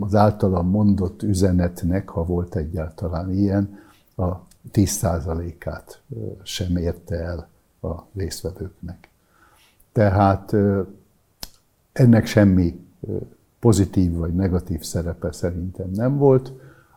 az 0.00 0.14
általam 0.14 0.68
mondott 0.68 1.22
üzenetnek, 1.22 2.08
ha 2.08 2.24
volt 2.24 2.56
egyáltalán 2.56 3.32
ilyen, 3.32 3.78
a 4.16 4.32
10%-át 4.72 6.00
sem 6.42 6.76
érte 6.76 7.14
el 7.14 7.48
a 7.80 8.02
részvevőknek. 8.14 9.08
Tehát 9.92 10.54
ennek 11.92 12.26
semmi 12.26 12.86
pozitív 13.58 14.12
vagy 14.12 14.34
negatív 14.34 14.82
szerepe 14.82 15.32
szerintem 15.32 15.90
nem 15.90 16.16
volt. 16.16 16.52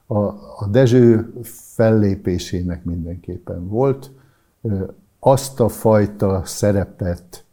A, 0.05 0.17
a 0.57 0.67
Dezső 0.71 1.33
fellépésének 1.73 2.83
mindenképpen 2.83 3.67
volt. 3.67 4.11
Azt 5.19 5.59
a 5.59 5.67
fajta 5.69 6.41
szerepet 6.45 7.43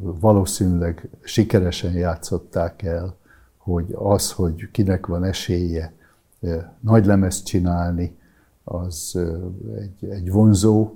valószínűleg 0.00 1.08
sikeresen 1.20 1.92
játszották 1.92 2.82
el, 2.82 3.14
hogy 3.56 3.96
az, 3.98 4.32
hogy 4.32 4.70
kinek 4.70 5.06
van 5.06 5.24
esélye 5.24 5.92
nagy 6.80 7.06
lemezt 7.06 7.44
csinálni, 7.44 8.16
az 8.64 9.18
egy, 9.76 10.08
egy 10.10 10.30
vonzó 10.30 10.94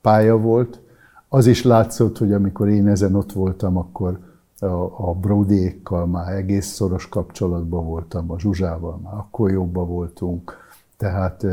pálya 0.00 0.38
volt. 0.38 0.80
Az 1.28 1.46
is 1.46 1.62
látszott, 1.62 2.18
hogy 2.18 2.32
amikor 2.32 2.68
én 2.68 2.88
ezen 2.88 3.14
ott 3.14 3.32
voltam, 3.32 3.76
akkor 3.76 4.18
a, 4.58 5.08
a 5.08 5.14
Brodyékkal 5.14 6.06
már 6.06 6.32
egész 6.32 6.66
szoros 6.66 7.08
kapcsolatban 7.08 7.86
voltam, 7.86 8.30
a 8.30 8.38
Zsuzsával 8.38 8.96
már 8.96 9.14
akkor 9.14 9.50
jobban 9.50 9.88
voltunk, 9.88 10.56
tehát 10.96 11.46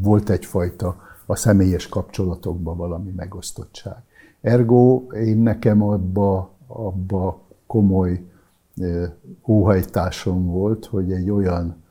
volt 0.00 0.30
egyfajta 0.30 0.96
a 1.26 1.36
személyes 1.36 1.88
kapcsolatokban 1.88 2.76
valami 2.76 3.12
megosztottság. 3.16 4.02
Ergo 4.42 5.02
én 5.12 5.38
nekem 5.38 5.82
abba, 5.82 6.50
abba 6.66 7.40
komoly 7.66 8.24
óhajtásom 9.46 10.46
volt, 10.46 10.86
hogy 10.86 11.12
egy 11.12 11.30
olyan 11.30 11.82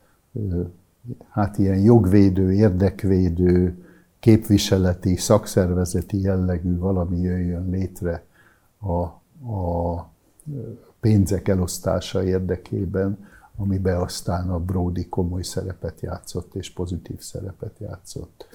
hát 1.30 1.58
ilyen 1.58 1.80
jogvédő, 1.80 2.54
érdekvédő, 2.54 3.86
képviseleti, 4.20 5.16
szakszervezeti 5.16 6.22
jellegű 6.22 6.78
valami 6.78 7.20
jöjjön 7.20 7.70
létre 7.70 8.24
a, 8.80 9.02
a 9.54 10.10
pénzek 11.00 11.48
elosztása 11.48 12.24
érdekében, 12.24 13.28
amiben 13.58 13.98
aztán 13.98 14.50
a 14.50 14.60
Brody 14.60 15.08
komoly 15.08 15.42
szerepet 15.42 16.02
játszott 16.02 16.56
és 16.56 16.74
pozitív 16.74 17.20
szerepet 17.20 17.80
játszott. 17.80 18.48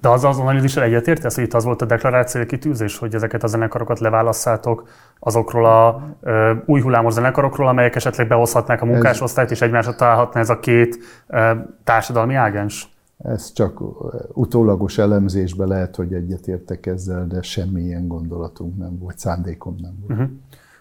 De 0.00 0.08
az 0.08 0.24
az 0.24 0.38
analízisre 0.38 0.82
egyetértesz, 0.82 1.34
hogy 1.34 1.44
itt 1.44 1.54
az 1.54 1.64
volt 1.64 1.82
a 1.82 1.84
deklaráció 1.84 2.44
kitűzés, 2.44 2.98
hogy 2.98 3.14
ezeket 3.14 3.42
a 3.42 3.46
zenekarokat 3.46 3.98
leválasszátok 3.98 4.88
azokról 5.18 5.66
a 5.66 6.02
ö, 6.20 6.54
új 6.66 6.80
hullámos 6.80 7.12
zenekarokról, 7.12 7.68
amelyek 7.68 7.94
esetleg 7.94 8.28
behozhatnák 8.28 8.82
a 8.82 8.84
munkásosztályt, 8.84 9.50
és 9.50 9.60
egymásra 9.60 9.94
találhatna 9.94 10.40
ez 10.40 10.50
a 10.50 10.58
két 10.58 10.98
ö, 11.26 11.50
társadalmi 11.84 12.34
ágens? 12.34 12.88
Ez 13.24 13.52
csak 13.52 13.80
utólagos 14.32 14.98
elemzésben 14.98 15.68
lehet, 15.68 15.96
hogy 15.96 16.12
egyetértek 16.12 16.86
ezzel, 16.86 17.26
de 17.26 17.42
semmilyen 17.42 18.06
gondolatunk 18.06 18.76
nem 18.76 18.98
volt, 18.98 19.18
szándékom 19.18 19.76
nem 19.80 19.92
volt. 20.00 20.20
Uh-huh. 20.20 20.36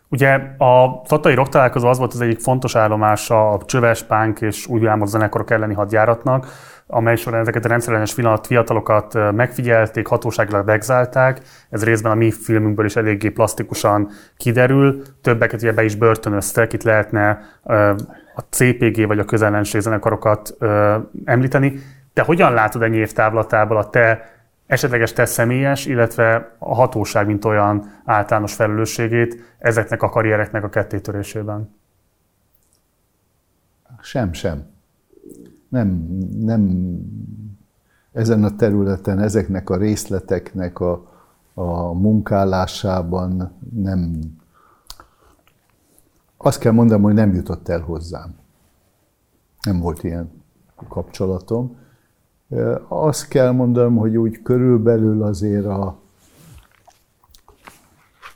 Ugye 0.10 0.34
a 0.58 1.02
tatai 1.08 1.34
rock 1.34 1.50
találkozó 1.50 1.88
az 1.88 1.98
volt 1.98 2.14
az 2.14 2.22
egyik 2.22 2.40
fontos 2.40 2.76
állomása 2.76 3.50
a 3.50 3.66
csöves, 3.66 4.04
pánk 4.04 4.42
és 4.42 4.68
új 4.68 4.80
hullámos 4.80 5.10
zenekarok 5.10 5.52
elleni 5.52 5.74
hadjáratnak, 5.74 6.48
amely 6.88 7.16
során 7.16 7.42
ezeket 7.42 7.66
a 7.66 7.68
rendszeres 7.68 8.16
fiatalokat 8.42 9.32
megfigyelték, 9.32 10.08
hatóságilag 10.08 10.66
begzálták. 10.66 11.42
Ez 11.70 11.84
részben 11.84 12.12
a 12.12 12.16
mi 12.16 12.32
filmünkből 12.32 12.86
is 12.86 12.96
eléggé 12.96 13.30
plastikusan 13.30 14.10
kiderül. 14.38 15.02
Többeket 15.22 15.62
ugye 15.62 15.74
be 15.74 15.84
is 15.84 15.96
börtönöztek, 15.96 16.74
itt 16.74 16.84
lehetne 16.84 17.40
a 18.36 18.42
CPG 18.50 19.08
vagy 19.08 19.20
a 19.20 19.26
közellenség 19.26 19.82
zenekarokat 19.82 20.58
említeni. 21.26 21.80
Te 22.14 22.22
hogyan 22.22 22.54
látod 22.54 22.82
ennyi 22.82 22.98
évtávlatából 22.98 23.78
a 23.78 23.90
te 23.90 24.36
esetleges 24.68 25.14
te 25.14 25.26
személyes, 25.26 25.86
illetve 25.86 26.56
a 26.60 26.76
hatóság, 26.76 27.26
mint 27.26 27.46
olyan 27.46 28.02
általános 28.06 28.54
felelősségét 28.54 29.56
ezeknek 29.60 30.02
a 30.02 30.10
karriereknek 30.10 30.64
a 30.64 30.70
kettétörésében? 30.70 31.76
Sem, 34.02 34.34
sem 34.34 34.77
nem, 35.70 35.88
nem 36.40 36.92
ezen 38.12 38.44
a 38.44 38.56
területen, 38.56 39.20
ezeknek 39.20 39.70
a 39.70 39.78
részleteknek 39.78 40.80
a, 40.80 41.08
a 41.54 41.94
munkálásában 41.94 43.52
nem, 43.74 44.22
azt 46.38 46.60
kell 46.60 46.72
mondanom, 46.72 47.04
hogy 47.04 47.14
nem 47.14 47.34
jutott 47.34 47.68
el 47.68 47.80
hozzám. 47.80 48.36
Nem 49.62 49.80
volt 49.80 50.04
ilyen 50.04 50.32
kapcsolatom. 50.90 51.78
Azt 52.88 53.28
kell 53.28 53.52
mondanom, 53.52 53.96
hogy 53.96 54.18
úgy 54.18 54.42
körülbelül 54.42 55.24
azért 55.24 55.66
a, 55.66 56.00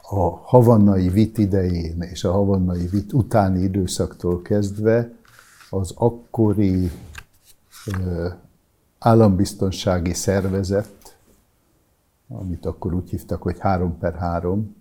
a 0.01 0.29
havannai 0.43 1.09
vit 1.09 1.37
idején 1.37 2.01
és 2.01 2.23
a 2.23 2.31
havannai 2.31 2.85
vit 2.85 3.13
utáni 3.13 3.61
időszaktól 3.61 4.41
kezdve 4.41 5.13
az 5.69 5.93
akkori 5.95 6.91
állambiztonsági 8.99 10.13
szervezet, 10.13 11.17
amit 12.27 12.65
akkor 12.65 12.93
úgy 12.93 13.09
hívtak, 13.09 13.41
hogy 13.41 13.59
3 13.59 13.97
per 13.97 14.15
3, 14.15 14.75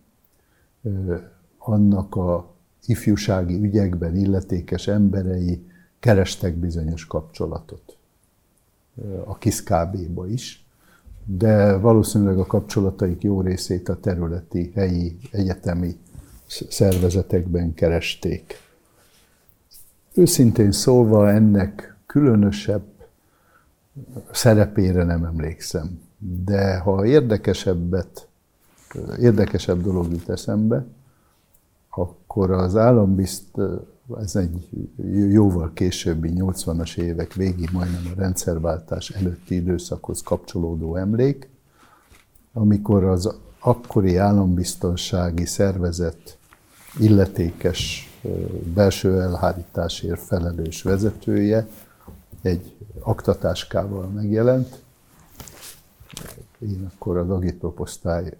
annak 1.59 2.17
a 2.17 2.55
ifjúsági 2.87 3.55
ügyekben 3.63 4.17
illetékes 4.17 4.87
emberei 4.87 5.69
kerestek 5.99 6.55
bizonyos 6.55 7.07
kapcsolatot. 7.07 7.97
A 9.25 9.39
KISZKB-ba 9.39 10.27
is, 10.27 10.65
de 11.25 11.77
valószínűleg 11.77 12.39
a 12.39 12.47
kapcsolataik 12.47 13.23
jó 13.23 13.41
részét 13.41 13.89
a 13.89 14.01
területi, 14.01 14.73
helyi, 14.75 15.19
egyetemi 15.31 15.99
szervezetekben 16.69 17.75
keresték. 17.75 18.55
Őszintén 20.15 20.73
szólva 20.73 21.31
ennek 21.31 21.97
különösebb 22.07 22.83
szerepére 24.33 25.05
nem 25.05 25.25
emlékszem. 25.25 26.01
De 26.45 26.79
ha 26.79 27.07
érdekesebbet 27.07 28.29
érdekesebb 29.19 29.83
dolog 29.83 30.11
jut 30.11 30.29
eszembe, 30.29 30.85
akkor 31.91 32.51
az 32.51 32.77
állambizt, 32.77 33.49
ez 34.21 34.37
egy 34.37 34.69
jóval 35.31 35.71
későbbi 35.75 36.33
80-as 36.35 36.97
évek 36.97 37.33
végi, 37.33 37.69
majdnem 37.73 38.13
a 38.13 38.21
rendszerváltás 38.21 39.11
előtti 39.11 39.55
időszakhoz 39.55 40.23
kapcsolódó 40.23 40.97
emlék, 40.97 41.49
amikor 42.53 43.05
az 43.05 43.35
akkori 43.59 44.17
állambiztonsági 44.17 45.47
szervezet 45.47 46.39
illetékes 46.99 48.11
belső 48.75 49.21
elhárításért 49.21 50.21
felelős 50.21 50.83
vezetője 50.83 51.67
egy 52.43 52.77
aktatáskával 53.01 54.07
megjelent. 54.07 54.83
Én 56.59 56.91
akkor 56.95 57.17
az 57.17 57.31
agitproposztály 57.31 58.37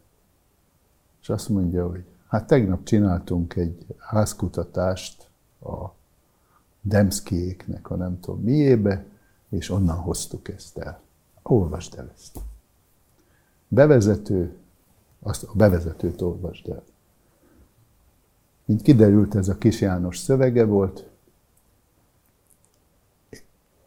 és 1.22 1.30
azt 1.30 1.50
mondja, 1.50 1.88
hogy 1.88 2.06
hát 2.32 2.48
tegnap 2.48 2.84
csináltunk 2.84 3.56
egy 3.56 3.86
házkutatást 3.98 5.30
a 5.62 5.86
Demszkiéknek 6.82 7.90
a 7.90 7.96
nem 7.96 8.20
tudom 8.20 8.42
miébe, 8.42 9.06
és 9.50 9.70
onnan 9.70 9.98
hoztuk 9.98 10.48
ezt 10.48 10.78
el. 10.78 11.02
Olvasd 11.42 11.98
el 11.98 12.12
ezt. 12.16 12.40
Bevezető, 13.68 14.58
azt 15.20 15.44
a 15.44 15.52
bevezetőt 15.54 16.22
olvasd 16.22 16.70
el. 16.70 16.84
Mint 18.66 18.82
kiderült, 18.82 19.36
ez 19.36 19.50
a 19.50 19.58
Kis 19.58 19.82
János 19.82 20.18
szövege 20.18 20.66
volt, 20.66 21.10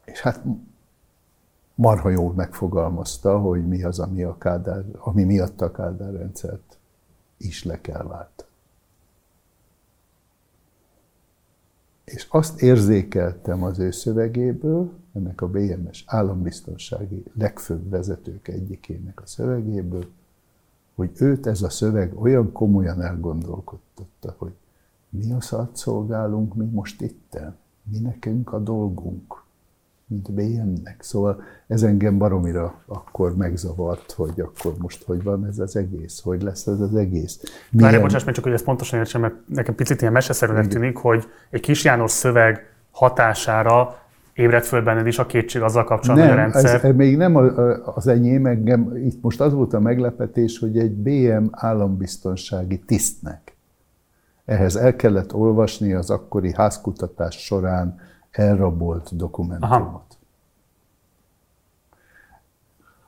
és 0.05 0.21
hát 0.21 0.45
marha 1.75 2.09
jól 2.09 2.33
megfogalmazta, 2.33 3.39
hogy 3.39 3.67
mi 3.69 3.85
az, 3.85 3.99
ami, 3.99 4.23
a 4.23 4.39
Kádár, 4.39 4.85
ami 4.99 5.25
miatt 5.25 5.61
a 5.61 5.71
Kádár 5.71 6.13
rendszert 6.13 6.74
is 7.37 7.65
le 7.65 7.81
kell 7.81 8.03
váltani. 8.03 8.49
És 12.05 12.27
azt 12.31 12.63
érzékeltem 12.63 13.63
az 13.63 13.79
ő 13.79 13.91
szövegéből, 13.91 14.93
ennek 15.13 15.41
a 15.41 15.49
BMS 15.49 16.05
állambiztonsági 16.07 17.25
legfőbb 17.35 17.91
vezetők 17.91 18.49
egyikének 18.49 19.21
a 19.21 19.27
szövegéből, 19.27 20.07
hogy 20.95 21.11
őt 21.19 21.47
ez 21.47 21.63
a 21.63 21.71
szöveg 21.71 22.21
olyan 22.21 22.53
komolyan 22.53 23.03
elgondolkodtatta, 23.03 24.35
hogy 24.39 24.53
mi 25.09 25.33
a 25.33 25.41
szart 25.41 25.77
szolgálunk 25.77 26.55
mi 26.55 26.65
most 26.65 27.01
itten, 27.01 27.57
mi 27.83 27.99
nekünk 27.99 28.53
a 28.53 28.59
dolgunk, 28.59 29.44
mint 30.15 30.33
BM-nek. 30.33 30.97
Szóval 31.01 31.43
ez 31.67 31.83
engem 31.83 32.19
baromira 32.19 32.75
akkor 32.87 33.37
megzavart, 33.37 34.13
hogy 34.13 34.41
akkor 34.41 34.75
most 34.79 35.05
hogy 35.05 35.23
van 35.23 35.47
ez 35.47 35.59
az 35.59 35.77
egész, 35.77 36.21
hogy 36.21 36.43
lesz 36.43 36.67
ez 36.67 36.81
az 36.81 36.95
egész. 36.95 37.41
Milyen... 37.71 37.91
Várj, 37.91 38.03
bocsáss 38.03 38.25
meg 38.25 38.35
csak, 38.35 38.45
hogy 38.45 38.53
ezt 38.53 38.65
pontosan 38.65 38.99
értsem, 38.99 39.21
mert 39.21 39.35
nekem 39.47 39.75
picit 39.75 40.01
ilyen 40.01 40.13
meseszerűnek 40.13 40.67
tűnik, 40.67 40.97
hogy 40.97 41.25
egy 41.51 41.61
kis 41.61 41.85
János 41.85 42.11
szöveg 42.11 42.73
hatására 42.91 43.99
ébredt 44.35 44.67
föl 44.67 44.83
benned 44.83 45.07
is 45.07 45.19
a 45.19 45.27
kétség 45.27 45.63
azzal 45.63 45.85
kapcsolatban, 45.85 46.29
nem, 46.29 46.37
hogy 46.37 46.47
a 46.47 46.51
rendszer... 46.51 46.85
Ez, 46.85 46.97
még 46.97 47.17
nem 47.17 47.37
az 47.85 48.07
enyém, 48.07 48.47
engem, 48.47 48.97
itt 48.97 49.23
most 49.23 49.41
az 49.41 49.53
volt 49.53 49.73
a 49.73 49.81
meglepetés, 49.81 50.59
hogy 50.59 50.79
egy 50.79 50.93
BM 50.93 51.45
állambiztonsági 51.51 52.79
tisztnek 52.79 53.55
ehhez 54.45 54.77
el 54.77 54.97
kellett 54.97 55.35
olvasni 55.35 55.93
az 55.93 56.11
akkori 56.11 56.53
házkutatás 56.55 57.45
során 57.45 57.99
elrabolt 58.35 59.17
dokumentumot. 59.17 59.73
Aha. 59.73 60.07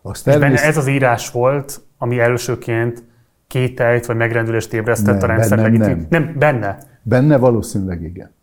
Azt 0.03 0.25
természet... 0.25 0.67
Ez 0.67 0.77
az 0.77 0.87
írás 0.87 1.31
volt, 1.31 1.81
ami 1.99 2.19
elsőként 2.19 3.03
kételyt 3.47 4.07
vagy 4.07 4.17
megrendülést 4.17 4.73
ébresztett 4.73 5.21
nem, 5.21 5.23
a 5.23 5.27
rendszer 5.27 5.63
benne, 5.63 5.87
nem. 5.87 6.07
nem, 6.09 6.35
benne. 6.39 6.79
Benne 7.03 7.37
valószínűleg 7.37 8.03
igen. 8.03 8.35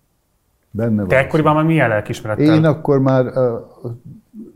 Benne 0.71 1.05
Te 1.05 1.17
ekkoriban 1.17 1.55
már 1.55 1.63
milyen 1.63 1.89
lelkismerettel? 1.89 2.55
Én 2.55 2.65
akkor 2.65 2.99
már 2.99 3.25
uh, 3.25 3.61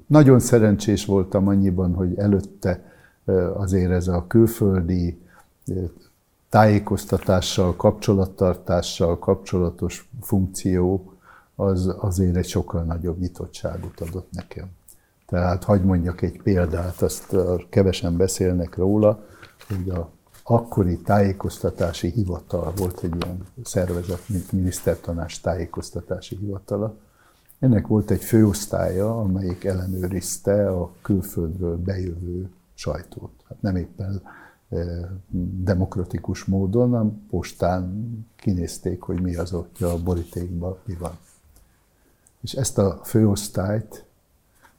nagyon 0.07 0.39
szerencsés 0.39 1.05
voltam 1.05 1.47
annyiban, 1.47 1.93
hogy 1.93 2.17
előtte 2.17 2.81
uh, 3.23 3.59
azért 3.59 3.91
ez 3.91 4.07
a 4.07 4.25
külföldi 4.27 5.21
uh, 5.67 5.83
tájékoztatással, 6.49 7.75
kapcsolattartással 7.75 9.19
kapcsolatos 9.19 10.09
funkció 10.21 11.16
az 11.59 11.95
azért 11.99 12.35
egy 12.35 12.47
sokkal 12.47 12.83
nagyobb 12.83 13.19
nyitottságot 13.19 13.99
adott 13.99 14.31
nekem. 14.31 14.67
Tehát 15.25 15.63
hagyd 15.63 15.85
mondjak 15.85 16.21
egy 16.21 16.41
példát, 16.41 17.01
azt 17.01 17.35
kevesen 17.69 18.17
beszélnek 18.17 18.75
róla, 18.75 19.25
hogy 19.67 19.89
a 19.89 20.09
akkori 20.43 20.97
tájékoztatási 20.97 22.09
hivatal 22.09 22.73
volt 22.75 23.03
egy 23.03 23.15
ilyen 23.23 23.45
szervezet, 23.63 24.29
mint 24.29 24.51
minisztertanás 24.51 25.41
tájékoztatási 25.41 26.35
hivatala. 26.35 26.95
Ennek 27.59 27.87
volt 27.87 28.11
egy 28.11 28.23
főosztálya, 28.23 29.19
amelyik 29.19 29.63
ellenőrizte 29.63 30.69
a 30.69 30.91
külföldről 31.01 31.77
bejövő 31.77 32.49
sajtót. 32.73 33.31
Hát 33.49 33.61
nem 33.61 33.75
éppen 33.75 34.21
demokratikus 35.63 36.45
módon, 36.45 36.93
a 36.93 37.11
postán 37.29 38.09
kinézték, 38.35 39.01
hogy 39.01 39.21
mi 39.21 39.35
az, 39.35 39.49
hogy 39.49 39.67
a 39.79 40.03
borítékban 40.03 40.77
mi 40.85 40.93
van. 40.99 41.17
És 42.41 42.53
ezt 42.53 42.77
a 42.77 43.01
főosztályt 43.03 44.05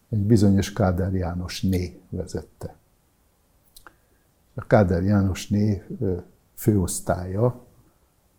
egy 0.09 0.23
bizonyos 0.23 0.73
Kádár 0.73 1.15
János 1.15 1.63
Né 1.63 2.01
vezette. 2.09 2.77
A 4.55 4.67
Kádár 4.67 5.03
János 5.03 5.49
Né 5.49 5.85
főosztálya 6.55 7.67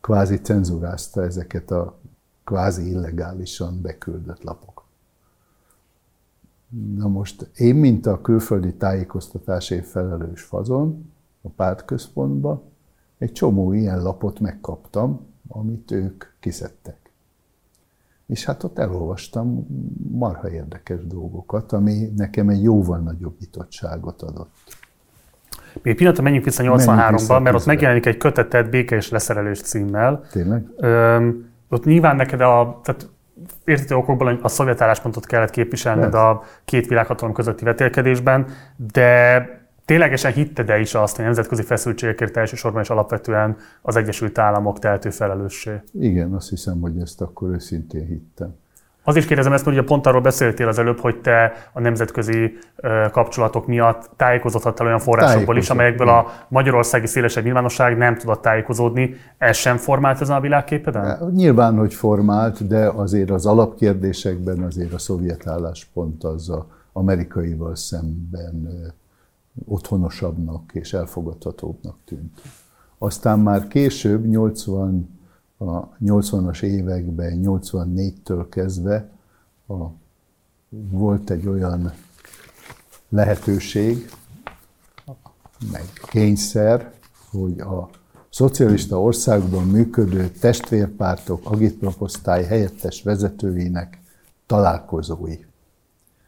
kvázi 0.01 0.41
cenzurázta 0.41 1.23
ezeket 1.23 1.71
a 1.71 1.99
kvázi 2.43 2.89
illegálisan 2.89 3.81
beküldött 3.81 4.43
lapok. 4.43 4.83
Na 6.95 7.07
most 7.07 7.49
én, 7.55 7.75
mint 7.75 8.05
a 8.05 8.21
külföldi 8.21 8.73
tájékoztatásért 8.73 9.85
felelős 9.85 10.41
fazon 10.41 11.11
a 11.41 11.49
pártközpontba, 11.49 12.63
egy 13.17 13.31
csomó 13.31 13.73
ilyen 13.73 14.01
lapot 14.01 14.39
megkaptam, 14.39 15.25
amit 15.47 15.91
ők 15.91 16.25
kiszedtek. 16.39 16.98
És 18.29 18.45
hát 18.45 18.63
ott 18.63 18.79
elolvastam 18.79 19.67
marha 20.11 20.49
érdekes 20.49 21.07
dolgokat, 21.07 21.71
ami 21.71 22.09
nekem 22.15 22.49
egy 22.49 22.63
jóval 22.63 22.99
nagyobb 22.99 23.35
nyitottságot 23.39 24.21
adott. 24.21 24.53
Még 25.81 25.95
pillanatra 25.95 26.23
menjünk 26.23 26.45
vissza 26.45 26.63
83-ba, 26.65 27.41
mert 27.41 27.55
ott 27.55 27.65
megjelenik 27.65 28.05
egy 28.05 28.17
kötetet 28.17 28.69
Béke 28.69 28.95
és 28.95 29.09
leszerelés 29.09 29.61
címmel. 29.61 30.21
Tényleg? 30.31 30.65
Öm, 30.77 31.49
ott 31.69 31.85
nyilván 31.85 32.15
neked 32.15 32.41
a, 32.41 32.79
tehát 32.83 33.09
értető 33.65 33.95
okokból 33.95 34.39
a 34.41 34.47
szovjet 34.47 34.81
álláspontot 34.81 35.25
kellett 35.25 35.49
képviselned 35.49 36.13
Lesz. 36.13 36.21
a 36.21 36.43
két 36.65 36.87
világhatalom 36.87 37.33
közötti 37.33 37.63
vetélkedésben, 37.63 38.47
de 38.93 39.58
ténylegesen 39.89 40.31
hitted-e 40.31 40.79
is 40.79 40.93
azt, 40.93 41.15
hogy 41.15 41.25
nemzetközi 41.25 41.61
feszültségekért 41.61 42.37
elsősorban 42.37 42.81
és 42.81 42.89
alapvetően 42.89 43.57
az 43.81 43.95
Egyesült 43.95 44.37
Államok 44.37 44.79
tehető 44.79 45.09
felelőssé? 45.09 45.81
Igen, 45.99 46.33
azt 46.33 46.49
hiszem, 46.49 46.79
hogy 46.81 46.99
ezt 47.01 47.21
akkor 47.21 47.49
őszintén 47.49 48.05
hittem. 48.05 48.55
Az 49.03 49.15
is 49.15 49.25
kérdezem 49.25 49.53
ezt, 49.53 49.63
hogy 49.63 49.73
ugye 49.73 49.83
pont 49.83 50.05
arról 50.07 50.21
beszéltél 50.21 50.67
az 50.67 50.79
előbb, 50.79 50.99
hogy 50.99 51.21
te 51.21 51.53
a 51.73 51.79
nemzetközi 51.79 52.57
kapcsolatok 53.11 53.67
miatt 53.67 54.09
tájékozódhattál 54.15 54.87
olyan 54.87 54.99
forrásokból 54.99 55.57
is, 55.57 55.69
amelyekből 55.69 56.09
a 56.09 56.27
magyarországi 56.47 57.07
szélesebb 57.07 57.43
nyilvánosság 57.43 57.97
nem 57.97 58.17
tudott 58.17 58.41
tájékozódni. 58.41 59.15
Ez 59.37 59.55
sem 59.55 59.77
formált 59.77 60.21
ezen 60.21 60.35
a 60.35 60.41
világképeden? 60.41 61.31
Nyilván, 61.35 61.77
hogy 61.77 61.93
formált, 61.93 62.67
de 62.67 62.89
azért 62.89 63.29
az 63.29 63.45
alapkérdésekben 63.45 64.59
azért 64.59 64.93
a 64.93 64.99
szovjet 64.99 65.47
álláspont 65.47 66.23
az 66.23 66.49
a, 66.49 66.67
amerikaival 66.93 67.75
szemben 67.75 68.67
otthonosabbnak 69.65 70.71
és 70.73 70.93
elfogadhatóbbnak 70.93 71.97
tűnt. 72.05 72.41
Aztán 72.97 73.39
már 73.39 73.67
később, 73.67 74.25
80, 74.25 75.19
a 75.57 75.97
80-as 75.97 76.61
években, 76.61 77.41
84-től 77.43 78.45
kezdve 78.49 79.09
a, 79.67 79.73
volt 80.69 81.29
egy 81.29 81.47
olyan 81.47 81.93
lehetőség, 83.09 84.09
meg 85.71 85.83
kényszer, 86.09 86.93
hogy 87.31 87.59
a 87.59 87.89
szocialista 88.29 89.01
országban 89.01 89.67
működő 89.67 90.29
testvérpártok 90.29 91.51
agitproposztály 91.51 92.43
helyettes 92.43 93.03
vezetőinek 93.03 93.99
találkozói. 94.45 95.37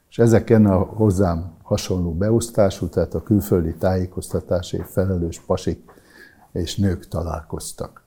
És 0.10 0.18
ezeken 0.18 0.66
a 0.66 0.78
hozzám 0.78 1.52
hasonló 1.72 2.14
beosztású, 2.14 2.88
tehát 2.88 3.14
a 3.14 3.24
külföldi 3.24 3.74
tájékoztatásért 3.74 4.90
felelős 4.90 5.40
pasik 5.40 5.92
és 6.52 6.76
nők 6.76 7.08
találkoztak. 7.08 8.04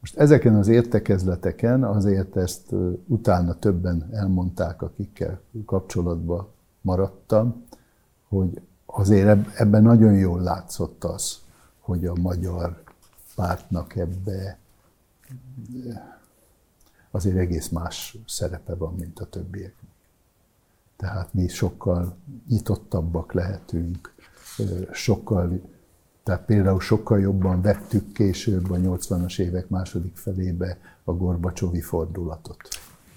Most 0.00 0.16
ezeken 0.16 0.54
az 0.54 0.68
értekezleteken 0.68 1.84
azért 1.84 2.36
ezt 2.36 2.72
utána 3.06 3.58
többen 3.58 4.08
elmondták, 4.12 4.82
akikkel 4.82 5.40
kapcsolatban 5.66 6.48
maradtam, 6.80 7.64
hogy 8.28 8.60
azért 8.86 9.58
ebben 9.60 9.82
nagyon 9.82 10.14
jól 10.14 10.40
látszott 10.40 11.04
az, 11.04 11.38
hogy 11.80 12.06
a 12.06 12.14
magyar 12.20 12.82
pártnak 13.34 13.96
ebbe 13.96 14.58
azért 17.10 17.36
egész 17.36 17.68
más 17.68 18.18
szerepe 18.26 18.74
van, 18.74 18.94
mint 18.94 19.18
a 19.18 19.24
többiek. 19.24 19.74
Tehát 20.96 21.34
mi 21.34 21.48
sokkal 21.48 22.16
nyitottabbak 22.48 23.32
lehetünk, 23.32 24.14
sokkal, 24.92 25.60
tehát 26.22 26.44
például 26.44 26.80
sokkal 26.80 27.20
jobban 27.20 27.62
vettük 27.62 28.12
később 28.12 28.70
a 28.70 28.76
80-as 28.76 29.40
évek 29.40 29.68
második 29.68 30.16
felébe 30.16 30.78
a 31.04 31.12
Gorbacsovi 31.12 31.80
fordulatot. 31.80 32.56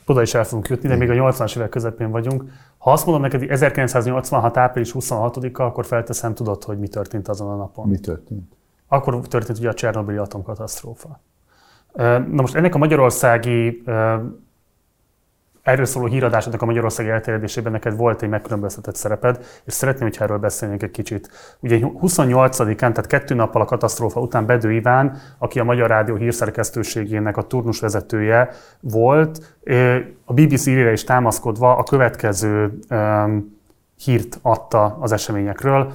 Oda 0.05 0.21
is 0.21 0.33
el 0.33 0.43
fogunk 0.43 0.67
jutni, 0.67 0.87
de 0.87 0.95
még 0.95 1.09
a 1.09 1.13
80-as 1.13 1.57
évek 1.57 1.69
közepén 1.69 2.11
vagyunk. 2.11 2.43
Ha 2.77 2.91
azt 2.91 3.05
mondom 3.05 3.23
neked, 3.23 3.39
hogy 3.39 3.49
1986. 3.49 4.57
április 4.57 4.91
26-a, 4.93 5.61
akkor 5.61 5.85
felteszem, 5.85 6.33
tudod, 6.33 6.63
hogy 6.63 6.79
mi 6.79 6.87
történt 6.87 7.27
azon 7.27 7.49
a 7.49 7.55
napon. 7.55 7.87
Mi 7.87 7.99
történt? 7.99 8.53
Akkor 8.87 9.27
történt 9.27 9.57
ugye 9.57 9.69
a 9.69 9.73
Csernobili 9.73 10.17
atomkatasztrófa. 10.17 11.19
Na 11.93 12.41
most 12.41 12.55
ennek 12.55 12.75
a 12.75 12.77
magyarországi 12.77 13.83
erről 15.69 15.85
szóló 15.85 16.05
híradásodnak 16.05 16.61
a 16.61 16.65
Magyarország 16.65 17.09
elterjedésében 17.09 17.71
neked 17.71 17.95
volt 17.95 18.21
egy 18.21 18.29
megkülönböztetett 18.29 18.95
szereped, 18.95 19.45
és 19.65 19.73
szeretném, 19.73 20.03
hogyha 20.03 20.23
erről 20.23 20.37
beszélnénk 20.37 20.83
egy 20.83 20.91
kicsit. 20.91 21.29
Ugye 21.59 21.79
28-án, 21.81 22.75
tehát 22.77 23.07
kettő 23.07 23.35
nappal 23.35 23.61
a 23.61 23.65
katasztrófa 23.65 24.19
után 24.19 24.45
Bedő 24.45 24.71
Iván, 24.71 25.17
aki 25.37 25.59
a 25.59 25.63
Magyar 25.63 25.89
Rádió 25.89 26.15
hírszerkesztőségének 26.15 27.37
a 27.37 27.41
turnus 27.41 27.79
vezetője 27.79 28.49
volt, 28.79 29.57
a 30.25 30.33
BBC 30.33 30.65
ére 30.65 30.91
is 30.91 31.03
támaszkodva 31.03 31.77
a 31.77 31.83
következő 31.83 32.79
hírt 34.03 34.39
adta 34.41 34.97
az 34.99 35.11
eseményekről. 35.11 35.91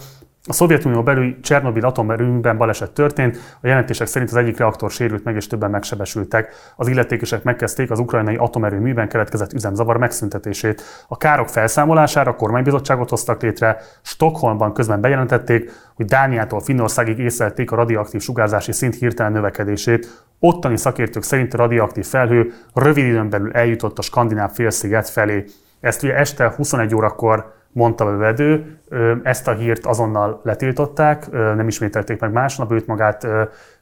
A 0.49 0.53
Szovjetunió 0.53 1.03
belül 1.03 1.41
Csernobil 1.41 1.85
atomerőműben 1.85 2.57
baleset 2.57 2.91
történt, 2.91 3.57
a 3.61 3.67
jelentések 3.67 4.07
szerint 4.07 4.31
az 4.31 4.37
egyik 4.37 4.59
reaktor 4.59 4.91
sérült 4.91 5.25
meg 5.25 5.35
és 5.35 5.47
többen 5.47 5.71
megsebesültek. 5.71 6.55
Az 6.77 6.89
illetékesek 6.89 7.43
megkezdték 7.43 7.91
az 7.91 7.99
ukrajnai 7.99 8.37
atomerőműben 8.37 9.09
keletkezett 9.09 9.53
üzemzavar 9.53 9.97
megszüntetését. 9.97 10.83
A 11.09 11.17
károk 11.17 11.49
felszámolására 11.49 12.37
kormánybizottságot 12.37 13.09
hoztak 13.09 13.43
létre, 13.43 13.81
Stockholmban 14.03 14.73
közben 14.73 15.01
bejelentették, 15.01 15.71
hogy 15.95 16.07
Dániától 16.07 16.61
Finnországig 16.61 17.19
észlelték 17.19 17.71
a 17.71 17.77
radioaktív 17.77 18.21
sugárzási 18.21 18.73
szint 18.73 18.95
hirtelen 18.95 19.33
növekedését. 19.33 20.25
Ottani 20.39 20.77
szakértők 20.77 21.23
szerint 21.23 21.55
a 21.55 21.57
radioaktív 21.57 22.07
felhő 22.07 22.53
rövid 22.75 23.05
időn 23.05 23.31
belül 23.31 23.53
eljutott 23.53 23.99
a 23.99 24.03
skandináv 24.03 24.51
félsziget 24.51 25.09
felé. 25.09 25.45
Ezt 25.81 26.03
ugye 26.03 26.17
este 26.17 26.53
21 26.57 26.95
órakor 26.95 27.54
mondta 27.75 28.05
a 28.05 28.17
vedő, 28.17 28.79
ezt 29.23 29.49
a 29.49 29.53
hírt 29.53 29.87
azonnal 29.87 30.41
letiltották, 30.45 31.31
nem 31.31 31.69
ismételték 31.69 32.21
meg 32.21 32.33
másnap, 32.33 32.73
őt 32.73 32.87
magát 32.87 33.27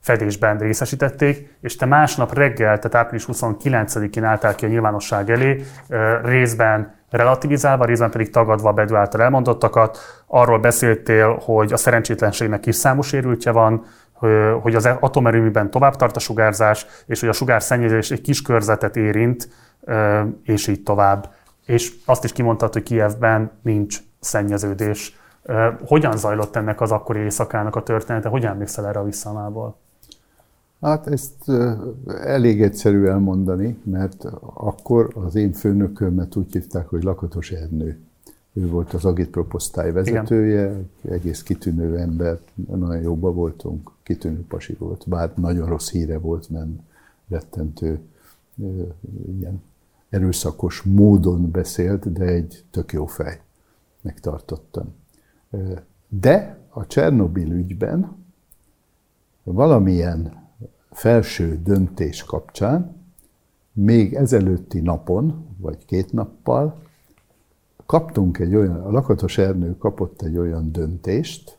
fedésben 0.01 0.59
részesítették, 0.59 1.56
és 1.60 1.77
te 1.77 1.86
másnap 1.86 2.35
reggel, 2.35 2.78
tehát 2.78 2.94
április 2.94 3.27
29-én 3.32 4.24
álltál 4.24 4.55
ki 4.55 4.64
a 4.64 4.69
nyilvánosság 4.69 5.31
elé, 5.31 5.64
részben 6.23 6.94
relativizálva, 7.10 7.85
részben 7.85 8.10
pedig 8.10 8.31
tagadva 8.31 8.69
a 8.69 8.73
Bedő 8.73 8.94
által 8.94 9.23
elmondottakat. 9.23 9.98
Arról 10.27 10.59
beszéltél, 10.59 11.39
hogy 11.44 11.73
a 11.73 11.77
szerencsétlenségnek 11.77 12.60
kis 12.60 12.74
számú 12.74 13.02
sérültje 13.02 13.51
van, 13.51 13.85
hogy 14.62 14.74
az 14.74 14.89
atomerőműben 15.01 15.70
tovább 15.70 15.97
tart 15.97 16.16
a 16.16 16.20
sugárzás, 16.20 16.86
és 17.06 17.20
hogy 17.20 17.28
a 17.28 17.32
sugárszennyezés 17.32 18.10
egy 18.10 18.20
kis 18.20 18.43
körzetet 18.43 18.97
érint, 18.97 19.48
és 20.44 20.66
így 20.66 20.82
tovább 20.82 21.32
és 21.66 21.94
azt 22.05 22.24
is 22.24 22.32
kimondtad, 22.32 22.72
hogy 22.72 22.82
Kievben 22.82 23.51
nincs 23.62 24.02
szennyeződés. 24.20 25.20
Hogyan 25.86 26.16
zajlott 26.16 26.56
ennek 26.56 26.80
az 26.80 26.90
akkori 26.90 27.18
éjszakának 27.18 27.76
a 27.76 27.82
története? 27.82 28.28
Hogyan 28.28 28.51
emlékszel 28.51 28.86
erre 28.86 28.98
a 28.98 29.05
visszamából? 29.05 29.76
Hát 30.80 31.06
ezt 31.06 31.51
elég 32.24 32.62
egyszerű 32.62 33.05
elmondani, 33.05 33.78
mert 33.82 34.24
akkor 34.55 35.12
az 35.14 35.34
én 35.34 35.52
főnökömet 35.52 36.36
úgy 36.36 36.52
hívták, 36.52 36.89
hogy 36.89 37.02
Lakatos 37.02 37.51
Ernő. 37.51 37.98
Ő 38.52 38.68
volt 38.68 38.93
az 38.93 39.05
agitproposztály 39.05 39.93
vezetője, 39.93 40.62
Igen. 40.62 40.89
egész 41.14 41.43
kitűnő 41.43 41.98
ember, 41.98 42.39
nagyon 42.55 43.01
jóba 43.01 43.32
voltunk, 43.32 43.90
kitűnő 44.02 44.44
pasi 44.48 44.76
volt, 44.78 45.05
bár 45.09 45.32
nagyon 45.34 45.68
rossz 45.68 45.90
híre 45.90 46.18
volt, 46.18 46.51
mert 46.51 46.68
rettentő 47.28 48.01
ilyen 49.39 49.62
erőszakos 50.12 50.82
módon 50.82 51.51
beszélt, 51.51 52.12
de 52.12 52.24
egy 52.24 52.64
tök 52.70 52.93
jó 52.93 53.06
fej. 53.06 53.40
Megtartottam. 54.01 54.94
De 56.09 56.59
a 56.68 56.86
Csernobil 56.86 57.52
ügyben 57.52 58.16
valamilyen 59.43 60.47
felső 60.90 61.60
döntés 61.62 62.24
kapcsán 62.24 62.97
még 63.72 64.14
ezelőtti 64.14 64.80
napon, 64.80 65.47
vagy 65.59 65.84
két 65.84 66.12
nappal 66.12 66.82
kaptunk 67.86 68.39
egy 68.39 68.55
olyan, 68.55 68.80
a 68.80 68.90
Lakatos 68.90 69.39
Ernő 69.39 69.76
kapott 69.76 70.22
egy 70.22 70.36
olyan 70.36 70.72
döntést, 70.72 71.59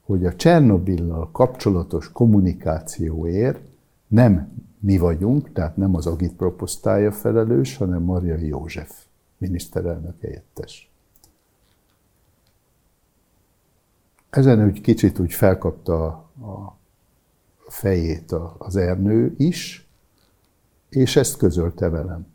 hogy 0.00 0.26
a 0.26 0.34
Csernobillal 0.36 1.30
kapcsolatos 1.32 2.12
kommunikációért 2.12 3.60
nem 4.06 4.52
mi 4.80 4.98
vagyunk, 4.98 5.52
tehát 5.52 5.76
nem 5.76 5.94
az 5.94 6.06
agitproposztája 6.06 7.12
felelős, 7.12 7.76
hanem 7.76 8.02
Maria 8.02 8.36
József, 8.36 9.04
miniszterelnök 9.38 10.20
helyettes. 10.20 10.90
Ezen 14.30 14.64
úgy 14.64 14.80
kicsit 14.80 15.18
úgy 15.18 15.32
felkapta 15.32 16.06
a 16.40 16.76
fejét 17.68 18.34
az 18.58 18.76
Ernő 18.76 19.34
is, 19.36 19.88
és 20.88 21.16
ezt 21.16 21.36
közölte 21.36 21.88
velem, 21.88 22.26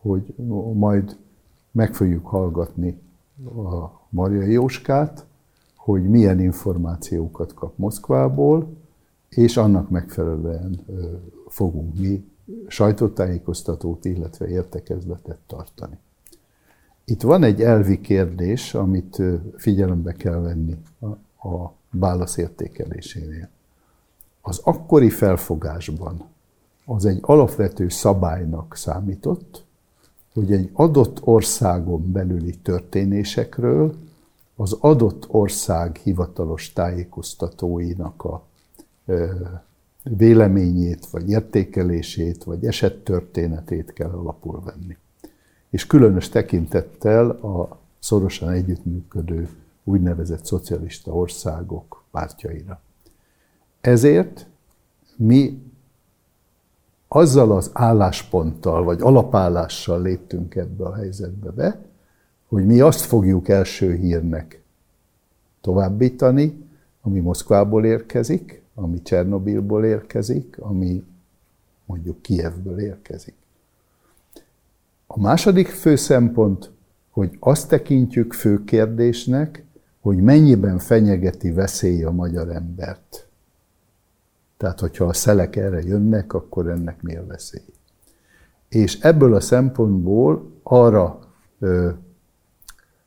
hogy 0.00 0.34
majd 0.74 1.16
meg 1.70 1.94
fogjuk 1.94 2.26
hallgatni 2.26 3.00
a 3.44 4.00
Maria 4.08 4.42
Jóskát, 4.42 5.26
hogy 5.76 6.08
milyen 6.08 6.40
információkat 6.40 7.54
kap 7.54 7.76
Moszkvából, 7.76 8.76
és 9.36 9.56
annak 9.56 9.90
megfelelően 9.90 10.86
fogunk 11.48 11.98
mi 11.98 12.24
sajtótájékoztatót, 12.66 14.04
illetve 14.04 14.48
értekezletet 14.48 15.38
tartani. 15.46 15.98
Itt 17.04 17.22
van 17.22 17.42
egy 17.42 17.62
elvi 17.62 18.00
kérdés, 18.00 18.74
amit 18.74 19.22
figyelembe 19.56 20.12
kell 20.12 20.38
venni 20.40 20.76
a, 21.42 21.72
válasz 21.90 22.36
értékelésénél. 22.36 23.48
Az 24.40 24.60
akkori 24.64 25.10
felfogásban 25.10 26.24
az 26.84 27.04
egy 27.04 27.18
alapvető 27.22 27.88
szabálynak 27.88 28.76
számított, 28.76 29.64
hogy 30.34 30.52
egy 30.52 30.70
adott 30.72 31.20
országon 31.26 32.12
belüli 32.12 32.56
történésekről 32.56 33.94
az 34.56 34.76
adott 34.80 35.26
ország 35.28 35.96
hivatalos 35.96 36.72
tájékoztatóinak 36.72 38.24
a 38.24 38.42
véleményét, 40.02 41.06
vagy 41.06 41.30
értékelését, 41.30 42.44
vagy 42.44 42.66
esettörténetét 42.66 43.92
kell 43.92 44.10
alapul 44.10 44.62
venni. 44.64 44.96
És 45.70 45.86
különös 45.86 46.28
tekintettel 46.28 47.30
a 47.30 47.80
szorosan 47.98 48.48
együttműködő 48.50 49.48
úgynevezett 49.84 50.44
szocialista 50.44 51.12
országok 51.12 52.04
pártjaira. 52.10 52.80
Ezért 53.80 54.46
mi 55.16 55.62
azzal 57.08 57.52
az 57.52 57.70
állásponttal, 57.72 58.84
vagy 58.84 59.00
alapállással 59.00 60.02
léptünk 60.02 60.54
ebbe 60.54 60.84
a 60.84 60.94
helyzetbe 60.94 61.50
be, 61.50 61.84
hogy 62.48 62.66
mi 62.66 62.80
azt 62.80 63.00
fogjuk 63.00 63.48
első 63.48 63.94
hírnek 63.94 64.62
továbbítani, 65.60 66.64
ami 67.00 67.20
Moszkvából 67.20 67.84
érkezik, 67.84 68.61
ami 68.74 69.02
Csernobilból 69.02 69.84
érkezik, 69.84 70.56
ami 70.58 71.04
mondjuk 71.86 72.22
Kijevből 72.22 72.78
érkezik. 72.78 73.34
A 75.06 75.20
második 75.20 75.68
fő 75.68 75.96
szempont, 75.96 76.70
hogy 77.10 77.36
azt 77.40 77.68
tekintjük 77.68 78.32
fő 78.32 78.64
kérdésnek, 78.64 79.64
hogy 80.00 80.16
mennyiben 80.16 80.78
fenyegeti 80.78 81.50
veszély 81.50 82.02
a 82.02 82.10
magyar 82.10 82.48
embert. 82.48 83.26
Tehát, 84.56 84.80
hogyha 84.80 85.04
a 85.04 85.12
szelek 85.12 85.56
erre 85.56 85.82
jönnek, 85.82 86.32
akkor 86.32 86.68
ennek 86.68 87.02
mi 87.02 87.16
a 87.16 87.26
veszély. 87.26 87.64
És 88.68 89.00
ebből 89.00 89.34
a 89.34 89.40
szempontból 89.40 90.50
arra, 90.62 91.18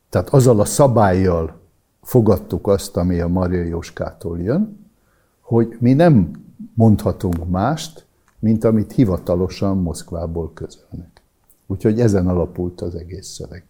tehát 0.08 0.28
azzal 0.28 0.60
a 0.60 0.64
szabályjal 0.64 1.60
fogadtuk 2.02 2.66
azt, 2.66 2.96
ami 2.96 3.20
a 3.20 3.28
Maria 3.28 3.62
Jóskától 3.62 4.40
jön, 4.40 4.85
hogy 5.46 5.76
mi 5.78 5.92
nem 5.92 6.30
mondhatunk 6.74 7.50
mást, 7.50 8.06
mint 8.38 8.64
amit 8.64 8.92
hivatalosan 8.92 9.78
Moszkvából 9.78 10.52
közölnek. 10.54 11.22
Úgyhogy 11.66 12.00
ezen 12.00 12.28
alapult 12.28 12.80
az 12.80 12.94
egész 12.94 13.26
szöveg. 13.26 13.64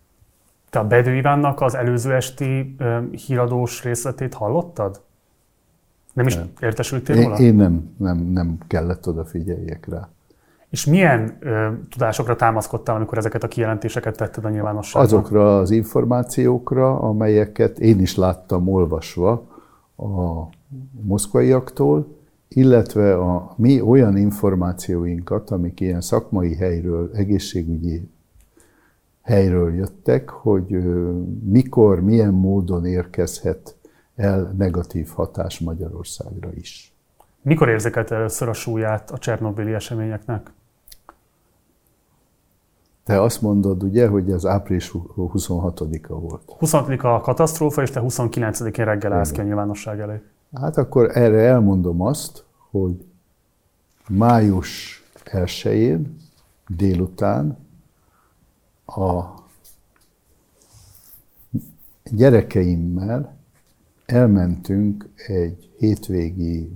Te 0.70 0.78
a 0.78 0.86
Bedő 0.86 1.14
Ivánnak 1.14 1.60
az 1.60 1.74
előző 1.74 2.14
esti 2.14 2.76
híradós 3.26 3.82
részletét 3.82 4.34
hallottad? 4.34 5.00
Nem 6.12 6.26
is 6.26 6.34
nem. 6.34 6.50
értesültél 6.60 7.16
róla? 7.16 7.36
Én, 7.36 7.46
én 7.46 7.54
nem, 7.54 7.94
nem, 7.98 8.18
nem 8.18 8.58
kellett 8.66 9.08
odafigyeljek 9.08 9.86
rá. 9.88 10.08
És 10.68 10.84
milyen 10.84 11.36
ö, 11.40 11.68
tudásokra 11.90 12.36
támaszkodtál, 12.36 12.96
amikor 12.96 13.18
ezeket 13.18 13.42
a 13.42 13.48
kijelentéseket 13.48 14.16
tetted 14.16 14.44
a 14.44 14.48
nyilvánosságban? 14.48 15.04
Azokra 15.04 15.58
az 15.58 15.70
információkra, 15.70 16.98
amelyeket 16.98 17.78
én 17.78 18.00
is 18.00 18.16
láttam 18.16 18.68
olvasva 18.68 19.55
a 19.96 20.48
moszkvaiaktól, 21.00 22.16
illetve 22.48 23.14
a 23.14 23.54
mi 23.56 23.80
olyan 23.80 24.16
információinkat, 24.16 25.50
amik 25.50 25.80
ilyen 25.80 26.00
szakmai 26.00 26.54
helyről, 26.54 27.10
egészségügyi 27.14 28.08
helyről 29.22 29.74
jöttek, 29.74 30.28
hogy 30.28 30.76
mikor, 31.44 32.00
milyen 32.00 32.34
módon 32.34 32.86
érkezhet 32.86 33.76
el 34.14 34.54
negatív 34.56 35.08
hatás 35.08 35.58
Magyarországra 35.60 36.52
is. 36.54 36.94
Mikor 37.42 37.68
érzékelte 37.68 38.14
először 38.14 38.48
a 38.48 38.52
súlyát 38.52 39.10
a 39.10 39.18
Csernobili 39.18 39.72
eseményeknek? 39.72 40.52
Te 43.06 43.22
azt 43.22 43.42
mondod, 43.42 43.82
ugye, 43.82 44.08
hogy 44.08 44.30
ez 44.30 44.46
április 44.46 44.92
26-a 45.16 46.14
volt. 46.14 46.42
26 46.58 47.04
a 47.04 47.20
katasztrófa, 47.20 47.82
és 47.82 47.90
te 47.90 48.00
29-én 48.04 48.84
reggel 48.84 49.12
állsz 49.12 49.30
ki 49.30 49.40
a 49.40 49.42
nyilvánosság 49.42 50.00
elé. 50.00 50.22
Hát 50.54 50.76
akkor 50.76 51.16
erre 51.16 51.38
elmondom 51.38 52.00
azt, 52.00 52.44
hogy 52.70 53.04
május 54.08 55.02
1-én 55.24 56.16
délután 56.68 57.58
a 58.86 59.24
gyerekeimmel 62.04 63.36
elmentünk 64.06 65.08
egy 65.26 65.70
hétvégi 65.78 66.72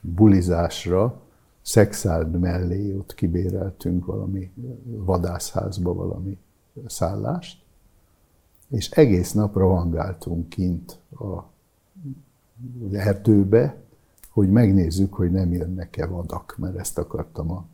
bulizásra, 0.00 1.20
szexárd 1.68 2.38
mellé, 2.38 2.94
ott 2.94 3.14
kibéreltünk 3.14 4.06
valami 4.06 4.50
vadászházba 4.84 5.94
valami 5.94 6.38
szállást, 6.86 7.62
és 8.68 8.90
egész 8.90 9.32
nap 9.32 9.54
rohangáltunk 9.54 10.48
kint 10.48 10.98
a 11.10 11.44
erdőbe, 12.92 13.76
hogy 14.30 14.50
megnézzük, 14.50 15.14
hogy 15.14 15.30
nem 15.30 15.52
jönnek-e 15.52 16.06
vadak, 16.06 16.54
mert 16.58 16.76
ezt 16.76 16.98
akartam 16.98 17.50
a 17.50 17.66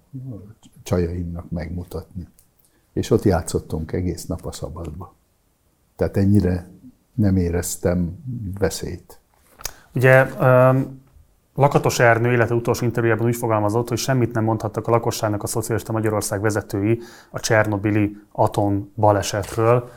csajaimnak 0.82 1.50
megmutatni. 1.50 2.28
És 2.92 3.10
ott 3.10 3.22
játszottunk 3.22 3.92
egész 3.92 4.26
nap 4.26 4.46
a 4.46 4.52
szabadba. 4.52 5.14
Tehát 5.96 6.16
ennyire 6.16 6.68
nem 7.14 7.36
éreztem 7.36 8.18
veszélyt. 8.58 9.20
Ugye 9.94 10.24
um, 10.24 11.02
Lakatos 11.54 11.98
Ernő 11.98 12.32
illetve 12.32 12.54
utolsó 12.54 12.84
interjújában 12.84 13.26
úgy 13.26 13.36
fogalmazott, 13.36 13.88
hogy 13.88 13.98
semmit 13.98 14.32
nem 14.32 14.44
mondhattak 14.44 14.86
a 14.86 14.90
lakosságnak 14.90 15.42
a 15.42 15.46
szocialista 15.46 15.92
Magyarország 15.92 16.40
vezetői 16.40 17.00
a 17.30 17.40
Csernobili 17.40 18.16
atom 18.32 18.92
balesetről. 18.96 19.88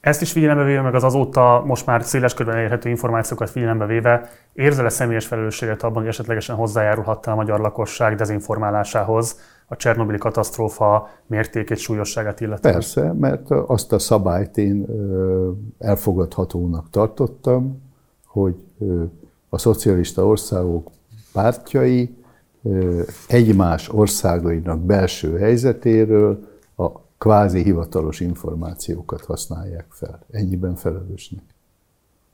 Ezt 0.00 0.22
is 0.22 0.32
figyelembe 0.32 0.64
véve, 0.64 0.80
meg 0.80 0.94
az 0.94 1.04
azóta 1.04 1.62
most 1.66 1.86
már 1.86 2.02
széles 2.02 2.34
körben 2.34 2.56
elérhető 2.56 2.88
információkat 2.88 3.50
figyelembe 3.50 3.86
véve, 3.86 4.28
érzel-e 4.52 4.88
személyes 4.88 5.26
felelősséget 5.26 5.82
abban, 5.82 5.98
hogy 5.98 6.06
esetlegesen 6.06 6.56
hozzájárulhatta 6.56 7.30
a 7.30 7.34
magyar 7.34 7.60
lakosság 7.60 8.14
dezinformálásához 8.14 9.38
a 9.66 9.76
Csernobili 9.76 10.18
katasztrófa 10.18 11.08
mértékét, 11.26 11.78
súlyosságát 11.78 12.40
illetően? 12.40 12.74
Persze, 12.74 13.12
mert 13.12 13.50
azt 13.50 13.92
a 13.92 13.98
szabályt 13.98 14.56
én 14.56 14.86
elfogadhatónak 15.78 16.90
tartottam, 16.90 17.82
hogy 18.26 18.64
a 19.50 19.58
szocialista 19.58 20.26
országok 20.26 20.90
pártjai 21.32 22.14
egymás 23.28 23.88
országainak 23.88 24.80
belső 24.80 25.38
helyzetéről 25.38 26.48
a 26.76 26.90
kvázi 27.18 27.62
hivatalos 27.62 28.20
információkat 28.20 29.24
használják 29.24 29.86
fel. 29.88 30.24
Ennyiben 30.30 30.74
felelősnek 30.74 31.42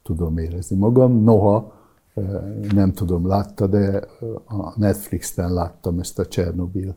tudom 0.03 0.39
érezni 0.39 0.77
magam. 0.77 1.23
Noha 1.23 1.75
nem 2.73 2.93
tudom, 2.93 3.27
látta, 3.27 3.67
de 3.67 4.03
a 4.45 4.79
Netflixen 4.79 5.53
láttam 5.53 5.99
ezt 5.99 6.19
a 6.19 6.27
Csernobil. 6.27 6.97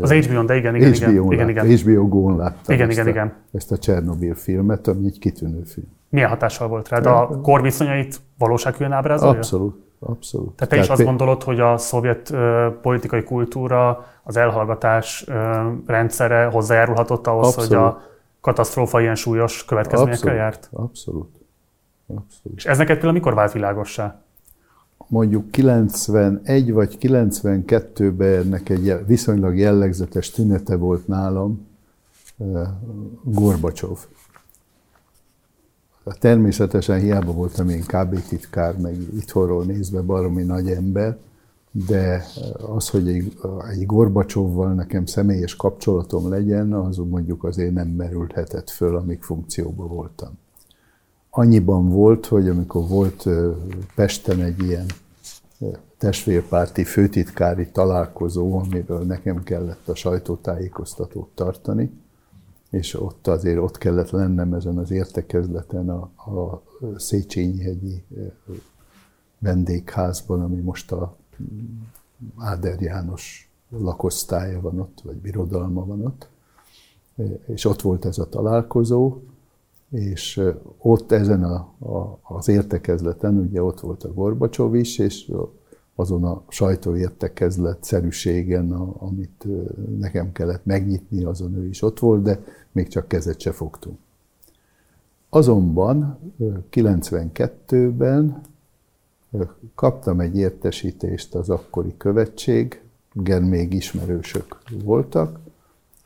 Az 0.00 0.12
HBO-n, 0.12 0.46
de 0.46 0.56
igen, 0.56 0.74
igen, 0.74 0.92
HBO 0.92 1.32
igen, 1.32 1.48
igen, 1.48 1.66
igen. 1.66 1.78
HBO 1.78 2.08
Go-n 2.08 2.36
láttam 2.36 2.74
igen, 2.74 2.88
ezt, 2.88 2.98
igen, 2.98 3.06
a, 3.06 3.10
igen. 3.10 3.32
ezt 3.52 3.72
a 3.72 3.78
Csernobil 3.78 4.34
filmet, 4.34 4.86
ami 4.86 5.06
egy 5.06 5.18
kitűnő 5.18 5.62
film. 5.62 5.86
Milyen 6.08 6.28
hatással 6.28 6.68
volt 6.68 6.88
rád? 6.88 7.06
A 7.06 7.40
korviszonyait 7.42 8.20
valósághűen 8.38 8.92
ábrázolja? 8.92 9.36
Abszolút. 9.36 9.88
Abszolút. 9.98 10.52
Tehát 10.56 10.74
te 10.74 10.80
is 10.80 10.88
azt 10.88 11.04
gondolod, 11.04 11.42
hogy 11.42 11.60
a 11.60 11.76
szovjet 11.76 12.30
ö, 12.30 12.68
politikai 12.82 13.22
kultúra, 13.22 14.06
az 14.22 14.36
elhallgatás 14.36 15.24
ö, 15.28 15.68
rendszere 15.86 16.44
hozzájárulhatott 16.44 17.26
ahhoz, 17.26 17.46
Abszolút. 17.46 17.68
hogy 17.68 17.78
a 17.78 18.02
katasztrófa 18.40 19.00
ilyen 19.00 19.14
súlyos 19.14 19.64
következményekkel 19.64 20.34
járt? 20.34 20.68
Abszolút. 20.72 21.28
Abszolút. 22.06 22.58
És 22.58 22.66
ez 22.66 22.78
neked 22.78 22.94
például 22.94 23.12
mikor 23.12 23.34
vált 23.34 23.52
világossá? 23.52 24.22
Mondjuk 25.10 25.50
91 25.50 26.72
vagy 26.72 26.98
92-ben 27.00 28.42
ennek 28.42 28.68
egy 28.68 29.06
viszonylag 29.06 29.56
jellegzetes 29.56 30.30
tünete 30.30 30.76
volt 30.76 31.06
nálam, 31.06 31.66
Gorbacsov. 33.24 33.98
Természetesen 36.04 37.00
hiába 37.00 37.32
voltam 37.32 37.68
én 37.68 37.84
KB 37.86 38.20
titkár, 38.28 38.76
meg 38.76 38.96
itthonról 39.16 39.64
nézve 39.64 40.00
baromi 40.00 40.42
nagy 40.42 40.70
ember, 40.70 41.16
de 41.70 42.24
az, 42.74 42.88
hogy 42.88 43.08
egy, 43.08 43.38
egy 43.70 43.86
Gorbacsovval 43.86 44.74
nekem 44.74 45.06
személyes 45.06 45.56
kapcsolatom 45.56 46.28
legyen, 46.28 46.72
az 46.72 46.96
mondjuk 46.96 47.44
azért 47.44 47.72
nem 47.72 47.88
merülhetett 47.88 48.70
föl, 48.70 48.96
amíg 48.96 49.22
funkcióban 49.22 49.88
voltam. 49.88 50.38
Annyiban 51.30 51.88
volt, 51.88 52.26
hogy 52.26 52.48
amikor 52.48 52.88
volt 52.88 53.28
Pesten 53.94 54.40
egy 54.40 54.62
ilyen 54.62 54.86
testvérpárti 55.98 56.84
főtitkári 56.84 57.70
találkozó, 57.70 58.58
amiről 58.58 59.02
nekem 59.02 59.42
kellett 59.42 59.88
a 59.88 59.94
sajtótájékoztatót 59.94 61.28
tartani, 61.34 61.90
és 62.70 63.00
ott 63.00 63.26
azért 63.26 63.58
ott 63.58 63.78
kellett 63.78 64.10
lennem 64.10 64.54
ezen 64.54 64.78
az 64.78 64.90
értekezleten 64.90 65.88
a, 65.88 66.10
a 66.30 66.62
Széchenyi-hegyi 66.96 68.04
vendégházban, 69.38 70.40
ami 70.40 70.60
most 70.60 70.92
a 70.92 71.16
Áder 72.36 72.80
János 72.80 73.50
lakosztálya 73.68 74.60
van 74.60 74.80
ott, 74.80 75.00
vagy 75.04 75.16
birodalma 75.16 75.84
van 75.84 76.04
ott, 76.04 76.28
és 77.46 77.64
ott 77.64 77.80
volt 77.80 78.04
ez 78.04 78.18
a 78.18 78.28
találkozó, 78.28 79.18
és 79.90 80.42
ott 80.78 81.12
ezen 81.12 81.44
a, 81.44 81.54
a, 81.78 82.18
az 82.22 82.48
értekezleten, 82.48 83.36
ugye 83.38 83.62
ott 83.62 83.80
volt 83.80 84.04
a 84.04 84.12
Gorbacsov 84.12 84.74
is, 84.74 84.98
és 84.98 85.32
azon 85.94 86.24
a 86.24 86.42
sajtóértekezlet 86.48 87.84
szerűségen, 87.84 88.72
a, 88.72 88.94
amit 88.98 89.46
nekem 89.98 90.32
kellett 90.32 90.64
megnyitni, 90.64 91.24
azon 91.24 91.54
ő 91.54 91.68
is 91.68 91.82
ott 91.82 91.98
volt, 91.98 92.22
de 92.22 92.42
még 92.72 92.88
csak 92.88 93.08
kezet 93.08 93.40
se 93.40 93.52
fogtunk. 93.52 93.98
Azonban 95.28 96.18
92-ben 96.70 98.40
kaptam 99.74 100.20
egy 100.20 100.36
értesítést 100.36 101.34
az 101.34 101.50
akkori 101.50 101.94
követség, 101.96 102.82
igen, 103.14 103.42
még 103.42 103.72
ismerősök 103.72 104.58
voltak 104.84 105.38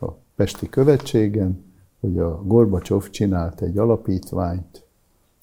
a 0.00 0.10
Pesti 0.36 0.68
követségen, 0.68 1.64
hogy 2.04 2.18
a 2.18 2.42
Gorbacsov 2.42 3.10
csinált 3.10 3.60
egy 3.60 3.78
alapítványt, 3.78 4.84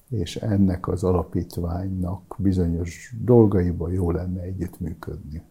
és 0.10 0.36
ennek 0.36 0.88
az 0.88 1.04
alapítványnak 1.04 2.36
bizonyos 2.38 3.16
dolgaiban 3.24 3.92
jó 3.92 4.12
lenne 4.12 4.42
együttműködni. 4.42 5.42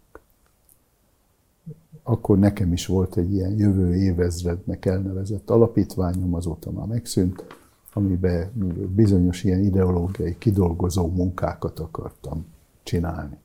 Akkor 2.03 2.39
nekem 2.39 2.73
is 2.73 2.87
volt 2.87 3.17
egy 3.17 3.33
ilyen 3.33 3.59
jövő 3.59 3.97
évezrednek 3.97 4.87
elnevezett 4.87 5.51
alapítványom, 5.51 6.35
azóta 6.35 6.71
már 6.71 6.87
megszűnt, 6.87 7.45
amiben 7.93 8.53
bizonyos 8.95 9.45
ilyen 9.45 9.61
ideológiai 9.61 10.39
kidolgozó 10.39 11.09
munkákat 11.09 11.79
akartam 11.79 12.47
csinálni. 12.83 13.39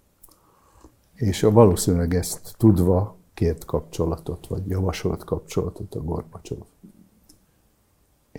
És 1.14 1.42
valószínűleg 1.42 2.14
ezt 2.14 2.56
tudva 2.58 3.16
kért 3.34 3.66
kapcsolatot, 3.66 4.48
vagy 4.48 4.68
javasolt 4.68 5.24
kapcsolatot 5.24 5.96
a 5.96 6.04
Gorbacsov. 6.04 6.66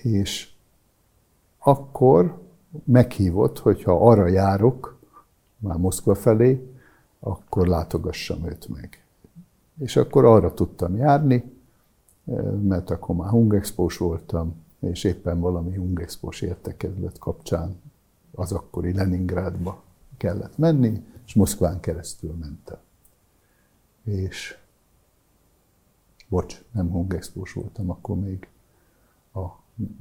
És 0.03 0.51
akkor 1.59 2.43
meghívott, 2.85 3.59
hogyha 3.59 4.09
arra 4.09 4.27
járok, 4.27 4.99
már 5.59 5.77
Moszkva 5.77 6.15
felé, 6.15 6.71
akkor 7.21 7.67
látogassam 7.67 8.45
őt 8.45 8.69
meg. 8.69 9.05
És 9.79 9.97
akkor 9.97 10.25
arra 10.25 10.55
tudtam 10.55 10.97
járni, 10.97 11.53
mert 12.63 12.91
akkor 12.91 13.17
már 13.17 13.31
Hungexpós 13.31 13.97
voltam, 13.97 14.55
és 14.81 15.05
éppen 15.05 15.41
valami 15.41 15.77
Hungexpós 15.77 16.41
értekezlet 16.41 17.19
kapcsán 17.19 17.81
az 18.35 18.53
akkori 18.53 18.93
Leningrádba 18.93 19.83
kellett 20.17 20.59
menni, 20.59 21.05
és 21.27 21.35
Moszkván 21.35 21.81
keresztül 21.81 22.35
mentem. 22.41 22.79
És 24.05 24.59
bocs, 26.29 26.63
nem 26.73 26.91
Hungexpós 26.91 27.53
voltam, 27.53 27.91
akkor 27.91 28.17
még 28.17 28.49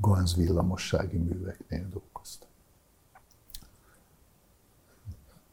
Ganz 0.02 0.36
villamossági 0.36 1.18
műveknél 1.18 1.88
dolgoztam. 1.90 2.50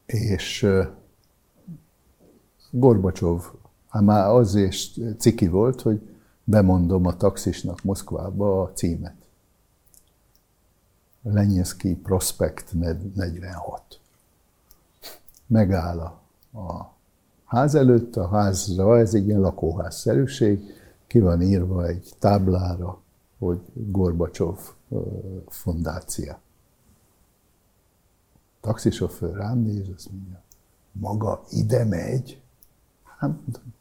És 0.06 0.66
Gorbacsov, 2.70 3.44
hát 3.88 4.02
már 4.02 4.28
az 4.28 4.54
is 4.54 4.98
ciki 5.18 5.48
volt, 5.48 5.80
hogy 5.80 6.16
bemondom 6.44 7.06
a 7.06 7.16
taxisnak 7.16 7.82
Moszkvába 7.82 8.62
a 8.62 8.72
címet. 8.72 9.16
Lenyeszki 11.22 11.94
Prospekt 11.94 12.72
46. 13.14 14.00
Megáll 15.46 15.98
a, 15.98 16.20
a 16.58 16.94
ház 17.44 17.74
előtt, 17.74 18.16
a 18.16 18.28
házra, 18.28 18.98
ez 18.98 19.14
egy 19.14 19.26
ilyen 19.26 19.40
lakóházszerűség, 19.40 20.60
ki 21.06 21.20
van 21.20 21.42
írva 21.42 21.86
egy 21.86 22.10
táblára, 22.18 23.01
hogy 23.42 23.60
Gorbacsov 23.74 24.58
fondácia. 25.48 26.32
A 26.32 26.40
taxisofőr 28.60 29.36
rám 29.36 29.58
néz, 29.58 29.88
azt 29.94 30.10
mondja, 30.10 30.42
maga 30.92 31.44
ide 31.50 31.84
megy? 31.84 32.40
Hát 33.18 33.30
mondom, 33.30 33.74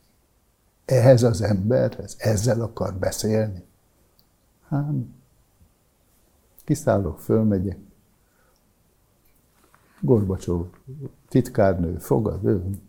ehhez 0.85 1.23
az 1.23 1.41
emberhez, 1.41 2.15
ezzel 2.17 2.61
akar 2.61 2.93
beszélni? 2.93 3.63
Hát, 4.67 4.93
kiszállok, 6.63 7.19
fölmegyek. 7.19 7.77
Gorbacsov 9.99 10.67
titkárnő 11.27 11.97
fogad, 11.97 12.45
ő, 12.45 12.79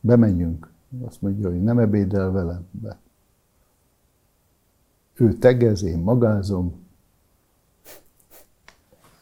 bemenjünk. 0.00 0.72
Azt 1.04 1.22
mondja, 1.22 1.48
hogy 1.48 1.62
nem 1.62 1.78
ebédel 1.78 2.30
velem, 2.30 2.68
be. 2.70 2.98
Ő 5.20 5.32
tegez, 5.32 5.82
én 5.82 5.98
magázom, 5.98 6.86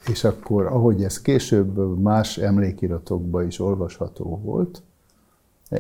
és 0.07 0.25
akkor, 0.25 0.67
ahogy 0.67 1.05
ez 1.05 1.21
később 1.21 2.01
más 2.01 2.39
emlékiratokban 2.39 3.47
is 3.47 3.59
olvasható 3.59 4.41
volt, 4.43 4.83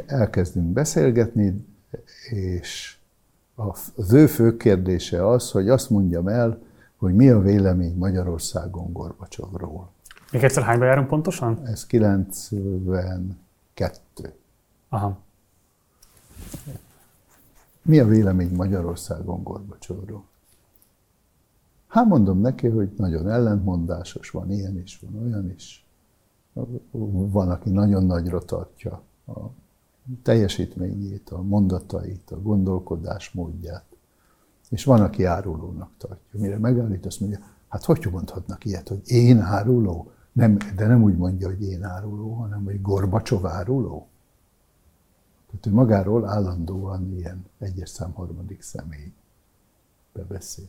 elkezdünk 0.06 0.66
beszélgetni, 0.66 1.66
és 2.30 2.96
az 3.54 4.12
ő 4.12 4.26
fő 4.26 4.56
kérdése 4.56 5.28
az, 5.28 5.50
hogy 5.50 5.68
azt 5.68 5.90
mondjam 5.90 6.28
el, 6.28 6.62
hogy 6.96 7.14
mi 7.14 7.28
a 7.28 7.40
vélemény 7.40 7.96
Magyarországon 7.96 8.92
Gorbacsovról. 8.92 9.90
Még 10.32 10.44
egyszer 10.44 10.62
hányba 10.62 10.84
járunk 10.84 11.08
pontosan? 11.08 11.66
Ez 11.66 11.86
92. 11.86 14.34
Aha. 14.88 15.18
Mi 17.88 17.98
a 17.98 18.06
vélemény 18.06 18.54
Magyarországon 18.54 19.42
Gorbacsovról? 19.42 20.24
Hát 21.86 22.06
mondom 22.06 22.40
neki, 22.40 22.68
hogy 22.68 22.92
nagyon 22.96 23.28
ellentmondásos, 23.28 24.30
van 24.30 24.50
ilyen 24.50 24.78
is, 24.78 25.00
van 25.00 25.22
olyan 25.22 25.50
is. 25.50 25.86
Van, 27.10 27.50
aki 27.50 27.70
nagyon 27.70 28.04
nagyra 28.04 28.38
tartja 28.38 29.02
a 29.26 29.40
teljesítményét, 30.22 31.30
a 31.30 31.42
mondatait, 31.42 32.30
a 32.30 32.40
gondolkodás 32.40 33.30
módját. 33.30 33.84
És 34.70 34.84
van, 34.84 35.00
aki 35.00 35.24
árulónak 35.24 35.90
tartja. 35.98 36.40
Mire 36.40 36.58
megállít, 36.58 37.06
azt 37.06 37.20
mondja, 37.20 37.38
hát 37.68 37.84
hogy 37.84 38.08
mondhatnak 38.10 38.64
ilyet, 38.64 38.88
hogy 38.88 39.02
én 39.10 39.40
áruló? 39.40 40.10
Nem, 40.32 40.56
de 40.76 40.86
nem 40.86 41.02
úgy 41.02 41.16
mondja, 41.16 41.48
hogy 41.48 41.62
én 41.62 41.84
áruló, 41.84 42.32
hanem 42.32 42.64
hogy 42.64 42.82
Gorbacsov 42.82 43.46
áruló. 43.46 44.08
Tehát 45.60 45.78
ő 45.78 45.80
magáról 45.80 46.28
állandóan 46.28 47.12
ilyen 47.16 47.44
egyes 47.58 47.88
szám 47.88 48.12
harmadik 48.12 48.62
személy 48.62 49.12
beszél. 50.28 50.64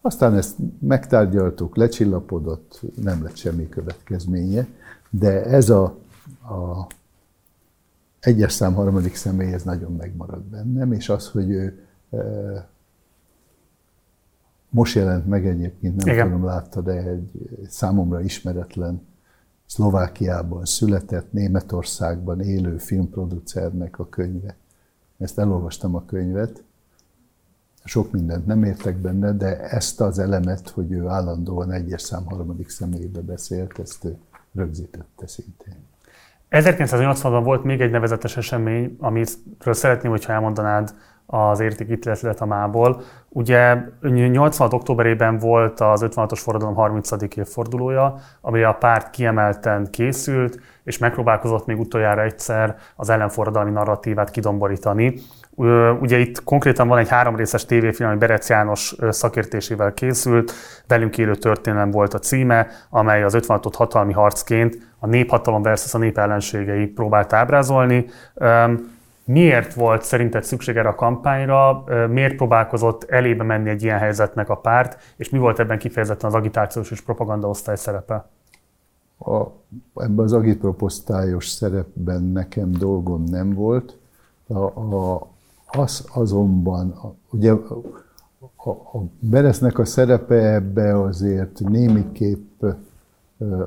Aztán 0.00 0.34
ezt 0.34 0.56
megtárgyaltuk, 0.78 1.76
lecsillapodott, 1.76 2.80
nem 3.02 3.22
lett 3.22 3.36
semmi 3.36 3.68
következménye, 3.68 4.66
de 5.10 5.44
ez 5.44 5.70
a, 5.70 5.84
a 6.42 6.86
egyes 8.20 8.52
szám 8.52 8.74
harmadik 8.74 9.14
személy, 9.14 9.52
ez 9.52 9.62
nagyon 9.62 9.92
megmarad 9.92 10.42
bennem, 10.42 10.92
és 10.92 11.08
az, 11.08 11.28
hogy 11.28 11.50
ő 11.50 11.86
e, 12.10 12.68
most 14.70 14.94
jelent 14.94 15.26
meg 15.26 15.46
egyébként, 15.46 15.96
nem 15.96 16.14
Igen. 16.14 16.26
tudom, 16.26 16.44
látta, 16.44 16.80
de 16.80 16.92
egy 16.92 17.30
számomra 17.68 18.20
ismeretlen 18.20 19.02
Szlovákiában 19.66 20.64
született, 20.64 21.32
Németországban 21.32 22.40
élő 22.40 22.78
filmproducernek 22.78 23.98
a 23.98 24.08
könyve. 24.08 24.56
Ezt 25.18 25.38
elolvastam 25.38 25.94
a 25.94 26.04
könyvet, 26.04 26.62
sok 27.84 28.12
mindent 28.12 28.46
nem 28.46 28.64
értek 28.64 28.96
benne, 28.96 29.32
de 29.32 29.60
ezt 29.60 30.00
az 30.00 30.18
elemet, 30.18 30.68
hogy 30.68 30.92
ő 30.92 31.06
állandóan 31.06 31.72
egyes 31.72 32.02
szám 32.02 32.24
harmadik 32.24 32.68
személybe 32.68 33.20
beszélt, 33.20 33.78
ezt 33.78 34.04
ő 34.04 34.16
rögzítette 34.54 35.26
szintén. 35.26 35.76
1980-ban 36.50 37.40
volt 37.44 37.64
még 37.64 37.80
egy 37.80 37.90
nevezetes 37.90 38.36
esemény, 38.36 38.96
amiről 38.98 39.34
szeretném, 39.70 40.10
hogyha 40.10 40.32
elmondanád 40.32 40.94
az 41.26 41.60
értékítéletet 41.60 42.40
a 42.40 42.46
mából. 42.46 43.02
Ugye 43.28 43.76
86. 44.00 44.72
októberében 44.72 45.38
volt 45.38 45.80
az 45.80 46.06
56-os 46.06 46.40
forradalom 46.42 46.74
30. 46.74 47.10
évfordulója, 47.36 48.14
amire 48.40 48.68
a 48.68 48.72
párt 48.72 49.10
kiemelten 49.10 49.88
készült, 49.90 50.60
és 50.84 50.98
megpróbálkozott 50.98 51.66
még 51.66 51.78
utoljára 51.78 52.22
egyszer 52.22 52.76
az 52.96 53.10
ellenforradalmi 53.10 53.70
narratívát 53.70 54.30
kidomborítani. 54.30 55.14
Ugye 56.00 56.18
itt 56.18 56.42
konkrétan 56.42 56.88
van 56.88 56.98
egy 56.98 57.08
három 57.08 57.36
részes 57.36 57.64
tévéfilm, 57.64 58.08
ami 58.08 58.18
Berec 58.18 58.48
János 58.48 58.94
szakértésével 59.08 59.94
készült, 59.94 60.52
velünk 60.86 61.18
élő 61.18 61.34
történelem 61.34 61.90
volt 61.90 62.14
a 62.14 62.18
címe, 62.18 62.66
amely 62.90 63.22
az 63.22 63.36
56-ot 63.38 63.72
hatalmi 63.76 64.12
harcként 64.12 64.78
a 64.98 65.06
néphatalom 65.06 65.62
versus 65.62 65.94
a 65.94 65.98
nép 65.98 66.18
ellenségei 66.18 66.86
próbált 66.86 67.32
ábrázolni. 67.32 68.06
Miért 69.24 69.74
volt 69.74 70.02
szerinted 70.02 70.44
szükség 70.44 70.76
erre 70.76 70.88
a 70.88 70.94
kampányra? 70.94 71.84
Miért 72.08 72.36
próbálkozott 72.36 73.04
elébe 73.04 73.44
menni 73.44 73.68
egy 73.68 73.82
ilyen 73.82 73.98
helyzetnek 73.98 74.48
a 74.48 74.56
párt, 74.56 75.14
és 75.16 75.30
mi 75.30 75.38
volt 75.38 75.58
ebben 75.58 75.78
kifejezetten 75.78 76.28
az 76.28 76.34
agitációs 76.34 76.90
és 76.90 77.00
propagandaosztály 77.00 77.76
szerepe? 77.76 78.28
A, 79.18 79.40
ebben 79.94 80.24
az 80.24 80.32
agitproposztályos 80.32 81.48
szerepben 81.48 82.22
nekem 82.22 82.72
dolgom 82.72 83.24
nem 83.24 83.54
volt. 83.54 83.96
A, 84.46 84.58
a, 84.58 85.26
az 85.66 86.06
azonban, 86.12 86.94
ugye 87.30 87.52
a, 87.52 88.70
a 88.70 89.02
Beresznek 89.18 89.78
a 89.78 89.84
szerepe 89.84 90.52
ebbe 90.52 91.00
azért 91.00 91.60
némiképp 91.60 92.62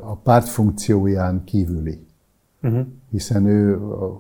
a 0.01 0.15
párt 0.15 0.47
funkcióján 0.47 1.43
kívüli. 1.43 2.05
Uh-huh. 2.61 2.85
Hiszen 3.09 3.45
ő 3.45 3.81
a, 3.81 4.19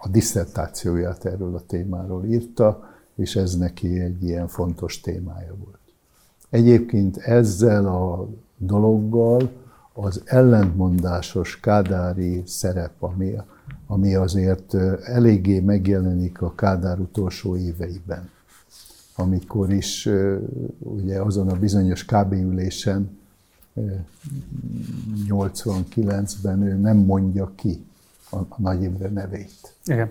a 0.00 0.08
diszertációját 0.08 1.24
erről 1.24 1.54
a 1.54 1.66
témáról 1.66 2.24
írta, 2.24 2.88
és 3.16 3.36
ez 3.36 3.56
neki 3.56 4.00
egy 4.00 4.22
ilyen 4.22 4.48
fontos 4.48 5.00
témája 5.00 5.54
volt. 5.64 5.78
Egyébként 6.50 7.16
ezzel 7.16 7.86
a 7.86 8.28
dologgal 8.56 9.50
az 9.92 10.22
ellentmondásos 10.24 11.60
kádári 11.60 12.42
szerep, 12.46 13.02
ami, 13.02 13.34
ami 13.86 14.14
azért 14.14 14.74
eléggé 15.02 15.60
megjelenik 15.60 16.42
a 16.42 16.54
Kádár 16.54 16.98
utolsó 16.98 17.56
éveiben. 17.56 18.30
amikor 19.16 19.72
is 19.72 20.08
ugye 20.78 21.20
azon 21.20 21.48
a 21.48 21.58
bizonyos 21.58 22.04
KB 22.04 22.32
ülésen 22.32 23.18
89-ben 25.28 26.62
ő 26.62 26.74
nem 26.74 26.96
mondja 26.96 27.52
ki 27.54 27.84
a, 28.30 28.36
a 28.36 28.46
Nagy 28.56 28.82
Imre 28.82 29.08
nevét. 29.08 29.76
Igen. 29.84 30.10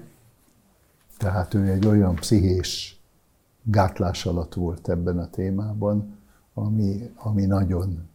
Tehát 1.18 1.54
ő 1.54 1.72
egy 1.72 1.86
olyan 1.86 2.16
pszichés 2.16 3.02
gátlás 3.64 4.26
alatt 4.26 4.54
volt 4.54 4.90
ebben 4.90 5.20
a 5.20 5.30
témában, 5.30 6.18
ami, 6.54 7.14
ami 7.16 7.46
nagyon 7.46 8.10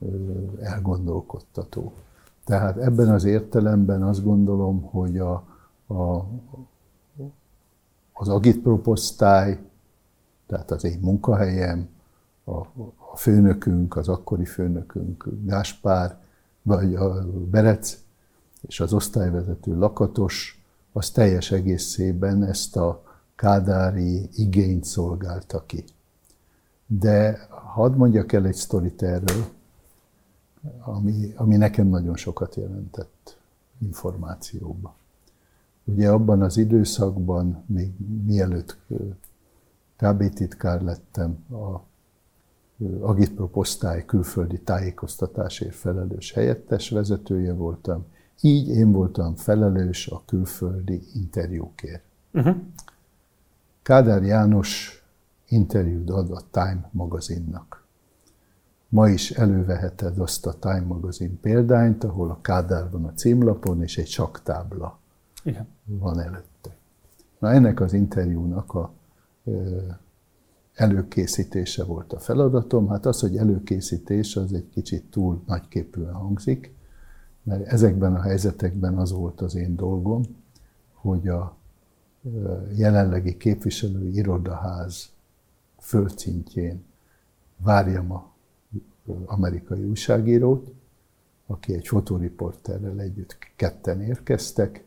elgondolkodtató. 0.60 1.92
Tehát 2.44 2.76
ebben 2.76 3.08
az 3.08 3.24
értelemben 3.24 4.02
azt 4.02 4.24
gondolom, 4.24 4.82
hogy 4.82 5.18
a, 5.18 5.32
a, 5.86 6.26
az 8.12 8.28
agitproposztály, 8.28 9.58
tehát 10.46 10.70
az 10.70 10.84
én 10.84 10.98
munkahelyem, 11.00 11.88
a, 12.44 12.56
a 13.12 13.16
főnökünk, 13.16 13.96
az 13.96 14.08
akkori 14.08 14.44
főnökünk 14.44 15.28
Gáspár, 15.44 16.20
vagy 16.62 16.94
a 16.94 17.28
Berec, 17.50 17.98
és 18.68 18.80
az 18.80 18.92
osztályvezető 18.92 19.78
Lakatos, 19.78 20.62
az 20.92 21.10
teljes 21.10 21.50
egészében 21.50 22.44
ezt 22.44 22.76
a 22.76 23.02
kádári 23.34 24.28
igényt 24.34 24.84
szolgálta 24.84 25.66
ki. 25.66 25.84
De 26.86 27.46
hadd 27.48 27.92
mondjak 27.92 28.32
el 28.32 28.46
egy 28.46 28.54
sztorit 28.54 29.02
erről, 29.02 29.44
ami, 30.84 31.32
ami 31.36 31.56
nekem 31.56 31.86
nagyon 31.86 32.16
sokat 32.16 32.54
jelentett 32.54 33.38
információba. 33.78 34.94
Ugye 35.84 36.10
abban 36.10 36.42
az 36.42 36.56
időszakban, 36.56 37.64
még 37.66 37.92
mielőtt 38.24 38.76
KB 39.96 40.32
titkár 40.32 40.82
lettem, 40.82 41.44
a 41.50 41.80
Agitproposztály 43.00 44.04
külföldi 44.04 44.60
tájékoztatásért 44.60 45.74
felelős 45.74 46.32
helyettes 46.32 46.90
vezetője 46.90 47.52
voltam, 47.52 48.06
így 48.40 48.68
én 48.68 48.92
voltam 48.92 49.34
felelős 49.34 50.08
a 50.08 50.22
külföldi 50.26 51.02
interjúkért. 51.14 52.02
Uh-huh. 52.32 52.56
Kádár 53.82 54.22
János 54.22 55.02
interjút 55.48 56.10
ad 56.10 56.30
a 56.30 56.42
Time 56.50 56.88
magazinnak. 56.90 57.84
Ma 58.88 59.08
is 59.08 59.30
előveheted 59.30 60.18
azt 60.18 60.46
a 60.46 60.58
Time 60.58 60.84
magazin 60.86 61.40
példányt, 61.40 62.04
ahol 62.04 62.30
a 62.30 62.38
Kádár 62.40 62.90
van 62.90 63.04
a 63.04 63.12
címlapon, 63.12 63.82
és 63.82 63.98
egy 63.98 64.06
saktábla 64.06 64.98
Igen. 65.44 65.66
van 65.84 66.20
előtte. 66.20 66.76
Na 67.38 67.50
ennek 67.50 67.80
az 67.80 67.92
interjúnak 67.92 68.74
a 68.74 68.92
előkészítése 70.74 71.84
volt 71.84 72.12
a 72.12 72.18
feladatom. 72.18 72.88
Hát 72.88 73.06
az, 73.06 73.20
hogy 73.20 73.36
előkészítés, 73.36 74.36
az 74.36 74.52
egy 74.52 74.68
kicsit 74.68 75.10
túl 75.10 75.42
nagyképűen 75.46 76.12
hangzik, 76.12 76.74
mert 77.42 77.66
ezekben 77.66 78.14
a 78.14 78.20
helyzetekben 78.20 78.98
az 78.98 79.12
volt 79.12 79.40
az 79.40 79.54
én 79.54 79.76
dolgom, 79.76 80.22
hogy 80.92 81.28
a 81.28 81.56
jelenlegi 82.74 83.36
képviselői 83.36 84.16
irodaház 84.16 85.10
földszintjén 85.78 86.84
várjam 87.56 88.12
a 88.12 88.30
amerikai 89.26 89.84
újságírót, 89.84 90.72
aki 91.46 91.74
egy 91.74 91.86
fotóriporterrel 91.86 93.00
együtt 93.00 93.38
ketten 93.56 94.00
érkeztek, 94.00 94.84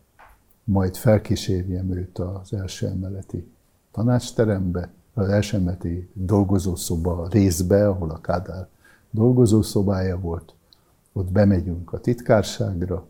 majd 0.63 0.95
felkísérjem 0.95 1.91
őt 1.91 2.19
az 2.19 2.53
első 2.53 2.87
emeleti 2.87 3.51
tanácsterembe, 3.91 4.89
az 5.13 5.27
első 5.27 5.57
emeleti 5.57 6.09
dolgozószoba 6.13 7.27
részbe, 7.27 7.87
ahol 7.87 8.09
a 8.09 8.21
Kádár 8.21 8.67
dolgozószobája 9.09 10.19
volt. 10.19 10.54
Ott 11.17 11.31
bemegyünk 11.31 11.93
a 11.93 11.99
titkárságra, 11.99 13.07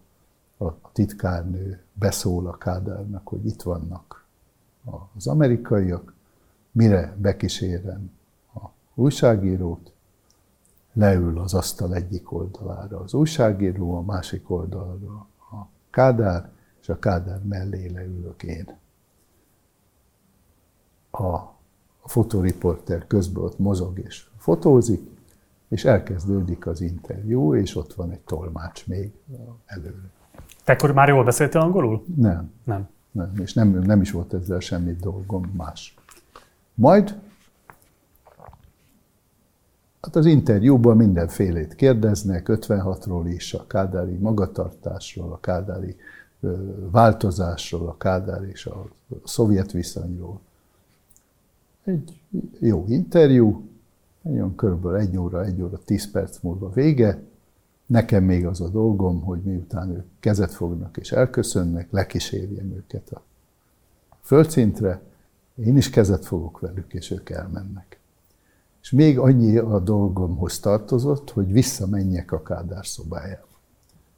a 0.58 0.92
titkárnő 0.92 1.84
beszól 1.94 2.48
a 2.48 2.58
Kádárnak, 2.58 3.28
hogy 3.28 3.46
itt 3.46 3.62
vannak 3.62 4.26
az 5.16 5.28
amerikaiak, 5.28 6.14
mire 6.72 7.16
bekísérem 7.18 8.12
a 8.54 8.66
újságírót, 8.94 9.92
leül 10.94 11.40
az 11.40 11.54
asztal 11.54 11.96
egyik 11.96 12.32
oldalára 12.32 13.00
az 13.00 13.14
újságíró, 13.14 13.96
a 13.96 14.02
másik 14.02 14.50
oldalra 14.50 15.28
a 15.52 15.68
Kádár, 15.90 16.52
és 16.82 16.90
a 16.90 17.00
Kádár 17.00 17.44
mellé 17.44 17.88
leülök 17.88 18.44
én. 18.44 18.78
A 21.12 21.54
fotóriporter 22.04 23.08
közben 23.08 23.44
ott 23.44 23.60
mozog 23.60 24.00
és 24.00 24.30
fotózik, 24.38 25.15
és 25.76 25.86
elkezdődik 25.86 26.68
az 26.68 26.82
interjú, 26.82 27.56
és 27.56 27.76
ott 27.76 27.94
van 27.94 28.12
egy 28.12 28.20
tolmács 28.20 28.88
még 28.88 29.12
előre. 29.66 30.10
Te 30.64 30.74
akkor 30.74 30.94
már 30.94 31.08
jól 31.08 31.24
beszéltél 31.24 31.62
angolul? 31.62 32.06
Nem. 32.16 32.52
Nem. 32.64 32.88
Nem, 33.12 33.32
és 33.42 33.54
nem, 33.54 33.70
nem 33.70 34.02
is 34.02 34.12
volt 34.12 34.34
ezzel 34.34 34.60
semmi 34.60 34.96
dolgom 35.02 35.52
más. 35.58 35.96
Majd 36.74 37.20
hát 40.02 40.16
az 40.16 40.26
interjúban 40.26 40.98
mindenfélét 40.98 41.76
kérdeznek, 41.76 42.46
56-ról 42.50 43.24
is, 43.36 43.54
a 43.54 43.68
kádári 43.68 44.18
magatartásról, 44.18 45.32
a 45.32 45.40
kádári 45.40 45.96
változásról, 46.92 47.88
a 47.88 47.98
kádár 47.98 48.44
és 48.44 48.66
a 48.66 48.86
szovjet 49.24 49.72
viszonyról. 49.72 50.40
Egy 51.84 52.20
jó 52.60 52.86
interjú, 52.88 53.70
nagyon 54.32 54.56
körülbelül 54.56 54.98
egy 54.98 55.18
óra, 55.18 55.44
egy 55.44 55.62
óra, 55.62 55.78
tíz 55.78 56.12
perc 56.12 56.42
múlva 56.42 56.70
vége, 56.70 57.24
Nekem 57.86 58.24
még 58.24 58.46
az 58.46 58.62
a 58.62 58.70
dolgom, 58.70 59.22
hogy 59.22 59.42
miután 59.42 59.90
ők 59.90 60.06
kezet 60.20 60.54
fognak 60.54 60.98
és 60.98 61.12
elköszönnek, 61.12 61.92
lekísérjem 61.92 62.72
őket 62.72 63.12
a 63.12 63.22
földszintre, 64.22 65.02
én 65.56 65.78
is 65.78 65.90
kezet 65.90 66.26
fogok 66.26 66.60
velük, 66.60 66.94
és 66.94 67.12
ők 67.12 67.30
elmennek. 67.30 68.00
És 68.82 68.92
még 68.92 69.20
annyi 69.20 69.58
a 69.58 69.80
dolgomhoz 69.80 70.60
tartozott, 70.60 71.32
hogy 71.32 71.52
visszamenjek 71.52 72.32
a 72.32 72.42
Kádár 72.42 72.86
szobájába. 72.86 73.48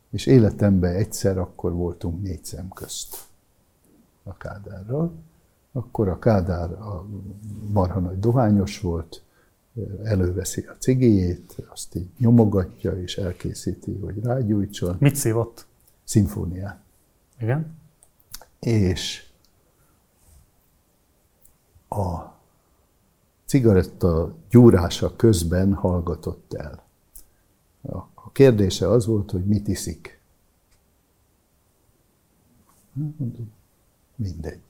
És 0.10 0.26
életemben 0.26 0.96
egyszer 0.96 1.38
akkor 1.38 1.74
voltunk 1.74 2.22
négy 2.22 2.46
szem 2.46 2.70
közt 2.70 3.18
a 4.24 4.38
Kádárral. 4.38 5.12
Akkor 5.72 6.08
a 6.08 6.20
Kádár 6.20 6.72
a 6.72 7.06
marha 7.72 8.00
nagy 8.00 8.20
dohányos 8.20 8.82
volt, 8.82 9.22
előveszi 10.04 10.62
a 10.62 10.76
cigéjét, 10.80 11.56
azt 11.70 11.96
így 11.96 12.10
nyomogatja 12.18 13.02
és 13.02 13.18
elkészíti, 13.18 13.94
hogy 13.94 14.24
rágyújtson. 14.24 14.96
Mit 15.00 15.16
szívott? 15.16 15.66
Szimfóniát. 16.04 16.80
Igen. 17.40 17.76
És 18.60 19.26
a 21.90 22.36
cigaretta 23.46 24.36
gyúrása 24.50 25.16
közben 25.16 25.74
hallgatott 25.74 26.54
el. 26.54 26.86
A 28.14 28.32
kérdése 28.32 28.90
az 28.90 29.06
volt, 29.06 29.32
hogy 29.32 29.46
mit 29.46 29.68
iszik. 29.68 30.22
Mindegy. 34.16 34.62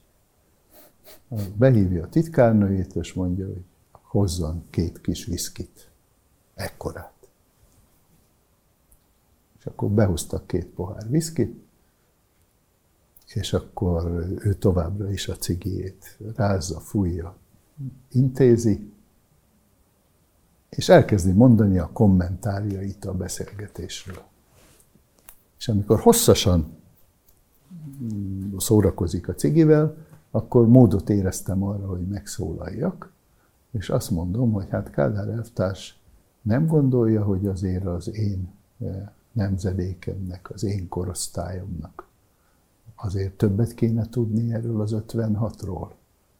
Behívja 1.55 2.03
a 2.03 2.09
titkárnőjét, 2.09 2.95
és 2.95 3.13
mondja, 3.13 3.45
hogy 3.45 3.63
hozzon 4.17 4.63
két 4.69 5.01
kis 5.01 5.25
viszkit. 5.25 5.89
Ekkorát. 6.55 7.13
És 9.59 9.65
akkor 9.65 9.89
behoztak 9.89 10.47
két 10.47 10.65
pohár 10.65 11.09
viszkit, 11.09 11.65
és 13.33 13.53
akkor 13.53 14.05
ő 14.39 14.53
továbbra 14.53 15.11
is 15.11 15.27
a 15.27 15.35
cigijét 15.35 16.17
rázza, 16.35 16.79
fújja, 16.79 17.35
intézi, 18.11 18.91
és 20.69 20.89
elkezdi 20.89 21.31
mondani 21.31 21.77
a 21.77 21.89
kommentárjait 21.93 23.05
a 23.05 23.13
beszélgetésről. 23.13 24.23
És 25.57 25.67
amikor 25.67 25.99
hosszasan 25.99 26.75
szórakozik 28.57 29.27
a 29.27 29.33
cigivel, 29.33 29.97
akkor 30.31 30.67
módot 30.67 31.09
éreztem 31.09 31.63
arra, 31.63 31.87
hogy 31.87 32.07
megszólaljak, 32.07 33.15
és 33.77 33.89
azt 33.89 34.11
mondom, 34.11 34.51
hogy 34.51 34.69
hát 34.69 34.89
Kádár 34.89 35.27
elvtárs 35.27 35.99
nem 36.41 36.67
gondolja, 36.67 37.23
hogy 37.23 37.47
azért 37.47 37.85
az 37.85 38.15
én 38.15 38.53
eh, 38.79 39.09
nemzedékemnek, 39.31 40.49
az 40.49 40.63
én 40.63 40.87
korosztályomnak 40.87 42.07
azért 42.97 43.33
többet 43.33 43.73
kéne 43.73 44.09
tudni 44.09 44.53
erről 44.53 44.81
az 44.81 44.95
56-ról, 44.95 45.89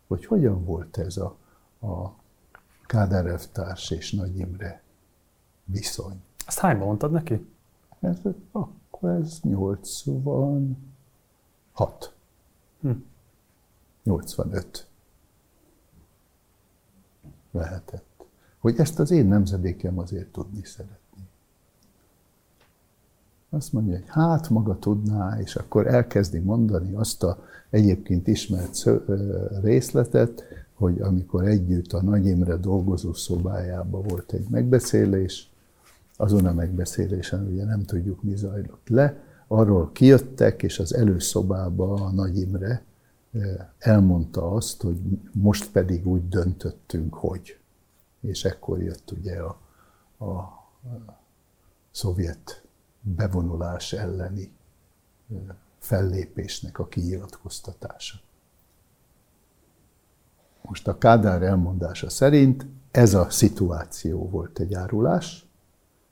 hogy 0.07 0.25
hogyan 0.25 0.65
volt 0.65 0.97
ez 0.97 1.17
a, 1.17 1.37
a 1.87 2.13
Kádár 2.85 3.25
elvtárs 3.25 3.91
és 3.91 4.11
Nagy 4.11 4.37
Imre 4.37 4.81
viszony. 5.63 6.21
Azt 6.45 6.59
hányban 6.59 6.87
mondtad 6.87 7.11
neki? 7.11 7.47
Ez, 7.99 8.17
akkor 8.51 9.09
ez 9.09 9.39
86. 9.41 12.13
Hm. 12.81 12.91
85. 14.03 14.86
lehetett. 17.57 18.05
Hogy 18.59 18.75
ezt 18.77 18.99
az 18.99 19.11
én 19.11 19.27
nemzedékem 19.27 19.99
azért 19.99 20.27
tudni 20.27 20.61
szeretné. 20.63 21.23
Azt 23.49 23.73
mondja, 23.73 23.93
hogy 23.93 24.07
hát 24.07 24.49
maga 24.49 24.79
tudná, 24.79 25.39
és 25.39 25.55
akkor 25.55 25.87
elkezdi 25.87 26.39
mondani 26.39 26.93
azt 26.93 27.23
a 27.23 27.43
egyébként 27.69 28.27
ismert 28.27 28.83
részletet, 29.61 30.43
hogy 30.73 31.01
amikor 31.01 31.47
együtt 31.47 31.93
a 31.93 32.01
Nagy 32.01 32.25
Imre 32.25 32.55
dolgozó 32.55 33.13
szobájában 33.13 34.01
volt 34.01 34.33
egy 34.33 34.45
megbeszélés, 34.49 35.51
azon 36.17 36.45
a 36.45 36.53
megbeszélésen 36.53 37.47
ugye 37.51 37.63
nem 37.63 37.83
tudjuk, 37.83 38.23
mi 38.23 38.35
zajlott 38.35 38.87
le, 38.87 39.21
arról 39.47 39.91
kijöttek, 39.91 40.63
és 40.63 40.79
az 40.79 40.93
előszobába 40.93 41.93
a 41.93 42.11
Nagy 42.11 42.37
Imre 42.37 42.81
elmondta 43.77 44.51
azt, 44.51 44.81
hogy 44.81 44.97
most 45.31 45.71
pedig 45.71 46.07
úgy 46.07 46.27
döntöttünk, 46.27 47.13
hogy. 47.13 47.59
És 48.19 48.45
ekkor 48.45 48.81
jött 48.81 49.11
ugye 49.11 49.39
a, 49.39 49.59
a, 50.25 50.65
szovjet 51.91 52.63
bevonulás 53.01 53.93
elleni 53.93 54.51
fellépésnek 55.79 56.79
a 56.79 56.87
kinyilatkoztatása. 56.87 58.17
Most 60.61 60.87
a 60.87 60.97
Kádár 60.97 61.41
elmondása 61.41 62.09
szerint 62.09 62.65
ez 62.91 63.13
a 63.13 63.29
szituáció 63.29 64.29
volt 64.29 64.59
egy 64.59 64.73
árulás, 64.73 65.47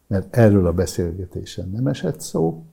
mert 0.07 0.35
erről 0.35 0.67
a 0.67 0.73
beszélgetésen 0.73 1.69
nem 1.69 1.87
esett 1.87 2.19
szó, 2.19 2.63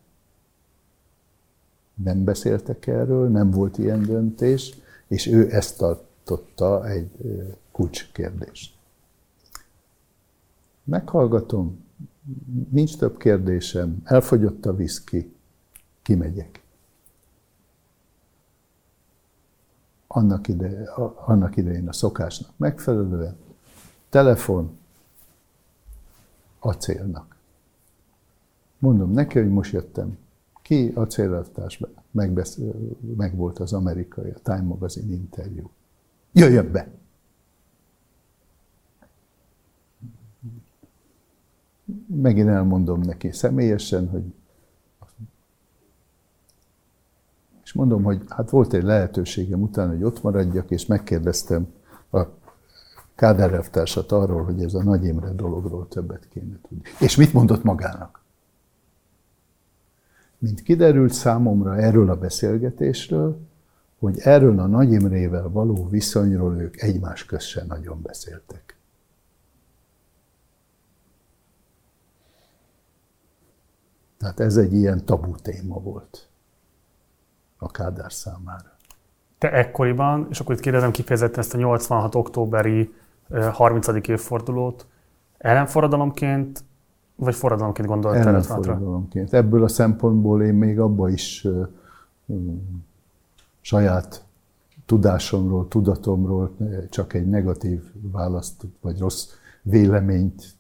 nem 1.95 2.25
beszéltek 2.25 2.87
erről, 2.87 3.29
nem 3.29 3.51
volt 3.51 3.79
ilyen 3.79 4.03
döntés, 4.03 4.75
és 5.07 5.27
ő 5.27 5.53
ezt 5.53 5.79
tartotta 5.79 6.89
egy 6.89 7.11
kulcskérdést. 7.73 8.75
Meghallgatom, 10.85 11.85
nincs 12.71 12.97
több 12.97 13.17
kérdésem, 13.17 14.01
elfogyott 14.05 14.67
a 14.67 14.77
viszki, 14.77 15.35
kimegyek. 16.03 16.63
Annak, 20.07 20.49
ide, 20.49 20.91
annak 21.25 21.57
idején 21.57 21.89
a 21.89 21.93
szokásnak 21.93 22.51
megfelelően, 22.57 23.37
telefon, 24.09 24.79
acélnak. 26.59 27.37
Mondom 28.79 29.11
neki, 29.11 29.39
hogy 29.39 29.51
most 29.51 29.73
jöttem 29.73 30.19
ki, 30.63 30.93
acélelvtárs, 30.95 31.81
meg 33.17 33.37
volt 33.37 33.59
az 33.59 33.73
amerikai, 33.73 34.31
a 34.31 34.39
Time 34.43 34.63
Magazine 34.63 35.13
interjú. 35.13 35.71
Jöjjön 36.33 36.73
be! 36.73 36.89
Megint 42.07 42.49
elmondom 42.49 43.01
neki 43.01 43.33
személyesen, 43.33 44.09
hogy 44.09 44.23
és 47.65 47.73
mondom, 47.73 48.03
hogy 48.03 48.23
hát 48.29 48.51
volt 48.51 48.73
egy 48.73 48.83
lehetőségem 48.83 49.63
utána, 49.63 49.91
hogy 49.91 50.03
ott 50.03 50.23
maradjak, 50.23 50.71
és 50.71 50.87
megkérdeztem 50.87 51.73
a 52.11 52.27
Kádár 53.15 53.53
elvtársat 53.53 54.13
arról, 54.13 54.45
hogy 54.45 54.63
ez 54.63 54.75
a 54.75 54.83
Nagy 54.83 55.05
Imre 55.05 55.33
dologról 55.33 55.89
többet 55.89 56.29
kéne 56.29 56.59
tudni. 56.69 56.83
És 57.01 57.17
mit 57.17 57.33
mondott 57.33 57.63
magának? 57.63 58.22
Mint 60.43 60.63
kiderült 60.63 61.13
számomra 61.13 61.77
erről 61.77 62.11
a 62.11 62.17
beszélgetésről, 62.17 63.41
hogy 63.99 64.19
erről 64.19 64.59
a 64.59 64.67
Nagy 64.67 64.93
Imrével 64.93 65.49
való 65.49 65.89
viszonyról 65.89 66.57
ők 66.57 66.81
egymás 66.81 67.25
közt 67.25 67.67
nagyon 67.67 68.03
beszéltek. 68.03 68.77
Tehát 74.19 74.41
ez 74.41 74.57
egy 74.57 74.73
ilyen 74.73 75.05
tabu 75.05 75.35
téma 75.35 75.81
volt 75.81 76.29
a 77.57 77.71
Kádár 77.71 78.13
számára. 78.13 78.77
Te 79.39 79.53
ekkoriban, 79.53 80.27
és 80.31 80.41
akkor 80.41 80.55
itt 80.55 80.61
kérdezem 80.61 80.91
kifejezetten 80.91 81.39
ezt 81.39 81.55
a 81.55 81.59
86. 81.59 82.15
októberi 82.15 82.95
30. 83.53 84.09
évfordulót, 84.09 84.87
ellenforradalomként 85.39 86.65
vagy 87.25 87.35
forradalomként 87.35 87.89
gondolt 87.89 88.17
Ellenforradalomként. 88.17 89.33
Ebből 89.33 89.65
a 89.65 89.69
szempontból 89.69 90.43
én 90.43 90.55
még 90.55 90.81
abba 90.81 91.09
is 91.09 91.47
saját 93.61 94.25
tudásomról, 94.87 95.69
tudatomról 95.69 96.57
csak 96.91 97.15
egy 97.15 97.27
negatív 97.27 97.83
választ, 98.13 98.67
vagy 98.81 98.99
rossz 98.99 99.29
véleményt 99.63 100.57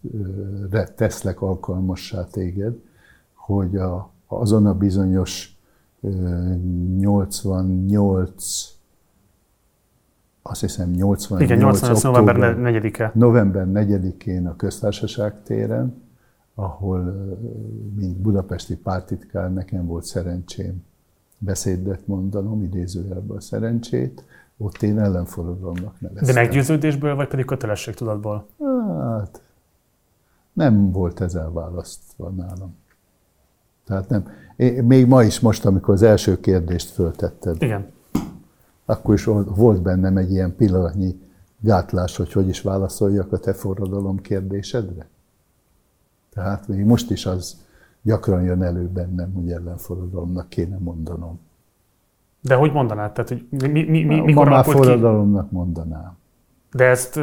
teszlek 0.97 1.41
alkalmassá 1.41 2.25
téged, 2.25 2.75
hogy 3.35 3.77
a, 3.77 4.11
azon 4.27 4.67
a 4.67 4.75
bizonyos 4.75 5.59
uh, 6.01 6.57
88 6.97 8.73
azt 10.43 10.61
hiszem 10.61 10.91
88 10.91 11.43
Igen, 11.43 11.59
88 11.59 12.05
október, 12.05 12.37
november 12.37 12.83
4-e. 12.83 13.11
November 13.15 13.67
4-én 13.73 14.47
a 14.47 14.57
köztársaság 14.57 15.43
téren, 15.43 16.03
ahol, 16.55 17.03
mint 17.95 18.16
budapesti 18.16 18.77
pártitkár, 18.77 19.53
nekem 19.53 19.87
volt 19.87 20.05
szerencsém 20.05 20.85
beszédet 21.39 22.07
mondanom, 22.07 22.62
idézőjelben 22.62 23.37
a 23.37 23.41
szerencsét, 23.41 24.24
ott 24.57 24.83
én 24.83 24.99
ellenforradalomnak 24.99 26.01
neveztem. 26.01 26.35
De 26.35 26.41
meggyőződésből, 26.41 27.15
vagy 27.15 27.29
pedig 27.29 27.45
kötelességtudatból? 27.45 28.47
Hát, 28.99 29.43
nem 30.53 30.93
volt 30.93 31.20
ez 31.20 31.35
elválasztva 31.35 32.29
nálam. 32.29 32.74
Tehát 33.85 34.09
nem. 34.09 34.29
Én, 34.57 34.85
még 34.85 35.07
ma 35.07 35.23
is 35.23 35.41
most, 35.41 35.65
amikor 35.65 35.95
az 35.95 36.03
első 36.03 36.41
kérdést 36.41 36.91
föltetted, 36.91 37.62
Igen. 37.62 37.87
akkor 38.85 39.15
is 39.15 39.24
volt 39.45 39.83
bennem 39.83 40.16
egy 40.16 40.31
ilyen 40.31 40.57
pillanatnyi 40.57 41.20
gátlás, 41.61 42.16
hogy 42.16 42.33
hogy 42.33 42.49
is 42.49 42.61
válaszoljak 42.61 43.33
a 43.33 43.39
te 43.39 43.53
forradalom 43.53 44.20
kérdésedre. 44.20 45.09
Tehát 46.35 46.69
még 46.69 46.85
most 46.85 47.11
is 47.11 47.27
az 47.27 47.61
gyakran 48.03 48.43
jön 48.43 48.63
elő 48.63 48.89
bennem, 48.89 49.33
hogy 49.33 49.51
ellenforradalomnak 49.51 50.49
kéne 50.49 50.79
mondanom. 50.79 51.41
De 52.41 52.55
hogy 52.55 52.73
mondanád? 52.73 53.13
Tehát, 53.13 53.29
hogy 53.29 53.71
mi, 53.71 53.83
mi, 53.83 54.05
mi, 54.05 54.21
mikor 54.21 54.45
Ma 54.49 54.51
már 54.51 54.65
forradalomnak 54.65 55.49
ki? 55.49 55.55
mondanám. 55.55 56.17
De 56.73 56.85
ezt 56.85 57.17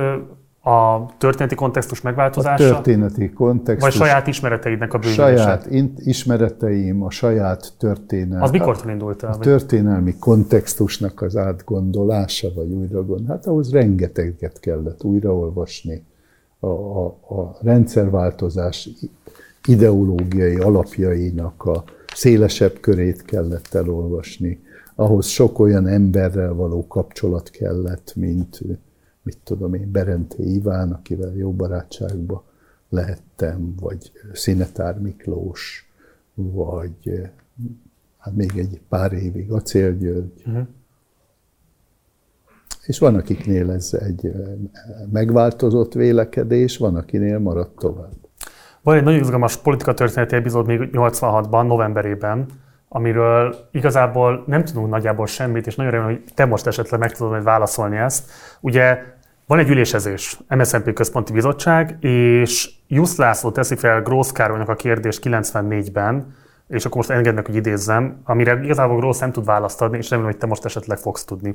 a 0.64 1.06
történeti 1.18 1.56
kontextus 1.56 2.02
megváltozása? 2.02 2.64
A 2.64 2.68
történeti 2.68 3.30
kontextus. 3.30 3.90
Vagy 3.90 4.08
saját 4.08 4.28
ismereteidnek 4.28 4.94
a 4.94 4.98
bővítése? 4.98 5.38
Saját 5.38 5.68
ismereteim, 5.98 7.04
a 7.04 7.10
saját 7.10 7.74
történelmi. 7.78 8.44
Az 8.44 8.52
mikortól 8.52 8.92
indult 8.92 9.24
el? 9.24 9.32
A 9.32 9.38
történelmi 9.38 10.16
kontextusnak 10.20 11.22
az 11.22 11.38
átgondolása, 11.38 12.48
vagy 12.56 12.72
újra 12.72 13.06
gond. 13.06 13.28
Hát 13.28 13.46
ahhoz 13.46 13.72
rengeteget 13.72 14.60
kellett 14.60 15.04
újraolvasni 15.04 16.04
a, 16.60 16.68
a, 16.68 17.06
a 17.28 17.58
rendszerváltozás 17.62 18.90
ideológiai 19.68 20.56
alapjainak 20.56 21.66
a 21.66 21.84
szélesebb 22.16 22.80
körét 22.80 23.26
kellett 23.26 23.74
elolvasni. 23.74 24.64
Ahhoz 24.96 25.26
sok 25.26 25.60
olyan 25.60 25.88
emberrel 25.88 26.54
való 26.54 26.88
kapcsolat 26.88 27.50
kellett, 27.50 28.16
mint, 28.16 28.60
mit 29.22 29.38
tudom 29.44 29.74
én, 29.74 29.92
Berenté 29.92 30.44
Iván, 30.44 30.92
akivel 30.92 31.34
jó 31.36 31.52
barátságba 31.52 32.44
lehettem, 32.90 33.76
vagy 33.80 34.12
Szinetár 34.34 35.00
Miklós, 35.00 35.90
vagy 36.34 37.30
hát 38.18 38.36
még 38.36 38.52
egy 38.56 38.82
pár 38.90 39.14
évig 39.14 39.52
Acél 39.52 39.98
György, 39.98 40.44
uh-huh. 40.46 40.68
És 42.90 43.00
van, 43.00 43.16
akiknél 43.16 43.72
ez 43.72 43.90
egy 44.00 44.32
megváltozott 45.12 45.94
vélekedés, 45.94 46.78
van, 46.78 46.96
akinél 46.96 47.40
maradt 47.40 47.76
tovább. 47.76 48.14
Van 48.82 48.96
egy 48.96 49.04
nagyon 49.04 49.20
izgalmas 49.20 49.58
politikatörténeti 49.58 50.36
epizód 50.36 50.66
még 50.66 50.90
86-ban, 50.92 51.68
novemberében, 51.68 52.46
amiről 52.88 53.56
igazából 53.72 54.44
nem 54.48 54.64
tudunk 54.64 54.90
nagyjából 54.90 55.26
semmit, 55.26 55.68
és 55.68 55.76
nagyon 55.76 55.92
remélem, 55.92 56.14
hogy 56.14 56.34
te 56.34 56.46
most 56.46 56.68
esetleg 56.68 57.00
meg 57.00 57.12
tudod 57.12 57.32
majd 57.32 57.44
válaszolni 57.44 57.98
ezt. 57.98 58.32
Ugye 58.60 58.98
van 59.48 59.60
egy 59.60 59.70
ülésezés, 59.70 60.40
MSZNP 60.48 60.94
Központi 60.94 61.34
Bizottság, 61.34 61.98
és 62.00 62.72
Jusz 62.88 63.18
László 63.18 63.52
teszi 63.52 63.76
fel 63.76 64.02
Grósz 64.02 64.32
Károlynak 64.32 64.70
a 64.70 64.76
kérdést 64.76 65.22
94-ben, 65.24 66.36
és 66.68 66.86
akkor 66.86 66.98
most 66.98 67.10
engednek, 67.10 67.46
hogy 67.46 67.56
idézzem, 67.56 68.22
amire 68.24 68.60
igazából 68.64 68.98
Grósz 68.98 69.20
nem 69.20 69.32
tud 69.32 69.46
választ 69.46 69.82
adni, 69.82 69.98
és 69.98 70.10
remélem, 70.10 70.32
hogy 70.32 70.40
te 70.40 70.48
most 70.48 70.66
esetleg 70.66 70.98
fogsz 70.98 71.24
tudni. 71.24 71.54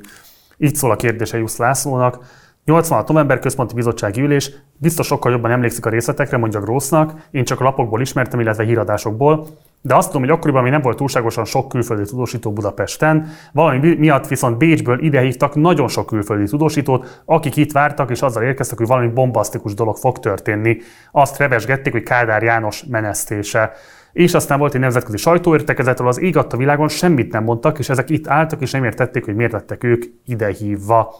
Így 0.57 0.75
szól 0.75 0.91
a 0.91 0.95
kérdése 0.95 1.37
Jusz 1.37 1.57
Lászlónak. 1.57 2.19
86. 2.65 3.07
november 3.07 3.39
központi 3.39 3.73
bizottsági 3.73 4.21
ülés, 4.21 4.51
biztos 4.77 5.05
sokkal 5.05 5.31
jobban 5.31 5.51
emlékszik 5.51 5.85
a 5.85 5.89
részletekre, 5.89 6.37
mondja 6.37 6.59
Grossnak, 6.59 7.27
én 7.31 7.43
csak 7.43 7.59
lapokból 7.59 8.01
ismertem, 8.01 8.39
illetve 8.39 8.63
híradásokból. 8.63 9.47
de 9.81 9.95
azt 9.95 10.07
tudom, 10.07 10.21
hogy 10.21 10.31
akkoriban 10.31 10.63
még 10.63 10.71
nem 10.71 10.81
volt 10.81 10.97
túlságosan 10.97 11.45
sok 11.45 11.67
külföldi 11.67 12.03
tudósító 12.03 12.53
Budapesten, 12.53 13.27
valami 13.51 13.95
miatt 13.95 14.27
viszont 14.27 14.57
Bécsből 14.57 15.03
idehívtak 15.03 15.55
nagyon 15.55 15.87
sok 15.87 16.05
külföldi 16.05 16.49
tudósítót, 16.49 17.21
akik 17.25 17.55
itt 17.55 17.71
vártak, 17.71 18.09
és 18.09 18.21
azzal 18.21 18.43
érkeztek, 18.43 18.77
hogy 18.77 18.87
valami 18.87 19.07
bombasztikus 19.07 19.73
dolog 19.73 19.97
fog 19.97 20.19
történni. 20.19 20.77
Azt 21.11 21.37
revesgették, 21.37 21.93
hogy 21.93 22.03
Kádár 22.03 22.43
János 22.43 22.83
menesztése. 22.83 23.71
És 24.15 24.33
aztán 24.33 24.59
volt 24.59 24.73
egy 24.73 24.79
nemzetközi 24.79 25.17
sajtóértekezetről, 25.17 26.07
az 26.07 26.21
ég 26.21 26.37
a 26.37 26.57
világon 26.57 26.87
semmit 26.87 27.31
nem 27.31 27.43
mondtak, 27.43 27.79
és 27.79 27.89
ezek 27.89 28.09
itt 28.09 28.27
álltak, 28.27 28.61
és 28.61 28.71
nem 28.71 28.83
értették, 28.83 29.25
hogy 29.25 29.35
miért 29.35 29.51
lettek 29.51 29.83
ők 29.83 30.03
idehívva. 30.25 31.15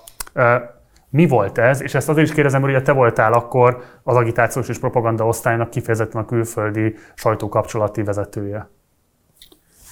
Mi 1.09 1.27
volt 1.27 1.57
ez? 1.57 1.81
És 1.81 1.93
ezt 1.93 2.09
azért 2.09 2.27
is 2.27 2.33
kérdezem, 2.33 2.61
hogy 2.61 2.83
te 2.83 2.91
voltál 2.91 3.33
akkor 3.33 3.83
az 4.03 4.15
agitációs 4.15 4.69
és 4.69 4.77
propaganda 4.79 5.27
osztálynak 5.27 5.69
kifejezetten 5.69 6.21
a 6.21 6.25
külföldi 6.25 6.95
sajtókapcsolati 7.15 8.03
vezetője. 8.03 8.69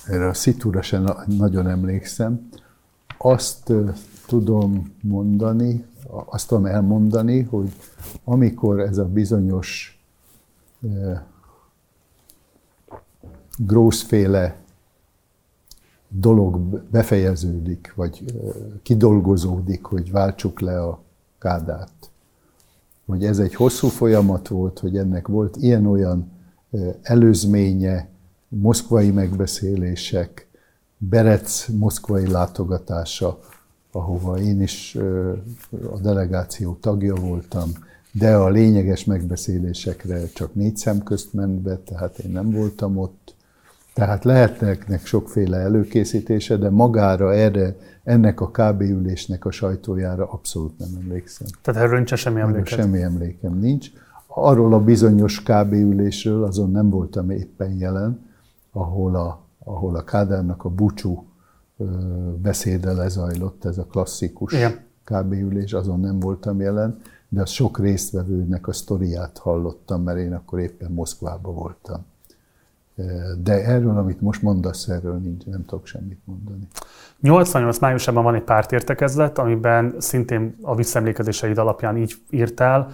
Erre 0.08 0.28
a 0.28 0.34
szitúra 0.34 0.82
sem 0.82 1.06
nagyon 1.38 1.68
emlékszem. 1.68 2.50
Azt 3.18 3.74
tudom 4.28 4.96
mondani, 5.02 5.86
azt 6.26 6.48
tudom 6.48 6.66
elmondani, 6.66 7.42
hogy 7.42 7.72
amikor 8.24 8.80
ez 8.80 8.98
a 8.98 9.06
bizonyos 9.06 10.00
grószféle 13.66 14.56
dolog 16.08 16.58
befejeződik, 16.92 17.94
vagy 17.96 18.24
kidolgozódik, 18.84 19.84
hogy 19.84 20.12
váltsuk 20.12 20.60
le 20.60 20.82
a 20.82 21.02
Kádárt. 21.40 22.10
Hogy 23.06 23.26
ez 23.26 23.40
egy 23.40 23.56
hosszú 23.56 23.88
folyamat 23.88 24.48
volt, 24.48 24.80
hogy 24.80 24.98
ennek 24.98 25.28
volt 25.28 25.56
ilyen-olyan 25.56 26.32
előzménye, 27.02 28.10
moszkvai 28.48 29.12
megbeszélések, 29.12 30.48
Berec 30.98 31.68
moszkvai 31.68 32.28
látogatása, 32.28 33.40
ahova 33.92 34.40
én 34.40 34.62
is 34.62 34.98
a 35.92 36.00
delegáció 36.02 36.78
tagja 36.82 37.16
voltam, 37.16 37.72
de 38.12 38.36
a 38.36 38.50
lényeges 38.50 39.06
megbeszélésekre 39.06 40.28
csak 40.28 40.56
négy 40.56 40.78
szem 40.78 41.04
közt 41.04 41.34
ment 41.34 41.62
be, 41.62 41.78
tehát 41.78 42.18
én 42.18 42.32
nem 42.32 42.52
voltam 42.52 42.98
ott. 42.98 43.33
Tehát 43.94 44.24
lehetnek 44.24 45.06
sokféle 45.06 45.58
előkészítése, 45.58 46.58
de 46.58 46.70
magára 46.70 47.34
erre, 47.34 47.76
ennek 48.04 48.42
a 48.42 48.50
KB 48.52 48.82
ülésnek 48.82 49.46
a 49.46 49.52
sajtójára 49.52 50.32
abszolút 50.32 50.78
nem 50.78 50.90
emlékszem. 51.02 51.48
Tehát 51.62 51.82
erről 51.82 51.96
nincs 51.96 52.14
semmi 52.14 52.40
emlékem? 52.40 52.80
Semmi 52.80 53.02
emlékem 53.02 53.60
nincs. 53.60 53.88
Arról 54.28 54.74
a 54.74 54.80
bizonyos 54.80 55.44
KB 55.44 55.72
ülésről 55.72 56.44
azon 56.44 56.72
nem 56.72 56.90
voltam 56.90 57.30
éppen 57.30 57.78
jelen, 57.78 58.30
ahol 58.72 59.16
a, 59.16 59.42
ahol 59.64 59.96
a 59.96 60.04
Kádárnak 60.04 60.66
a 60.66 60.70
búcsú 60.70 61.26
beszéde 62.42 62.92
lezajlott, 62.92 63.66
ez 63.66 63.78
a 63.78 63.86
klasszikus 63.86 64.54
Igen. 64.54 64.80
KB 65.04 65.32
ülés, 65.32 65.74
azon 65.74 66.00
nem 66.00 66.20
voltam 66.20 66.60
jelen, 66.60 67.02
de 67.30 67.42
a 67.42 67.46
sok 67.46 67.80
résztvevőnek 67.80 68.68
a 68.68 68.74
sztoriát 68.74 69.38
hallottam, 69.38 70.04
mert 70.04 70.18
én 70.18 70.34
akkor 70.34 70.60
éppen 70.60 70.92
Moszkvában 70.92 71.56
voltam. 71.56 72.06
De 73.44 73.66
erről, 73.66 73.98
amit 73.98 74.22
most 74.22 74.42
mondasz, 74.42 74.88
erről 74.88 75.16
nincs, 75.18 75.46
nem 75.46 75.66
tudok 75.66 75.86
semmit 75.86 76.20
mondani. 76.26 76.68
88 77.22 77.80
májusában 77.80 78.24
van 78.24 78.36
egy 78.36 78.44
pártértekezlet, 78.44 79.38
amiben 79.38 79.96
szintén 79.98 80.56
a 80.62 80.76
visszaemlékezéseid 80.76 81.58
alapján 81.58 81.98
így 81.98 82.14
írtál. 82.30 82.94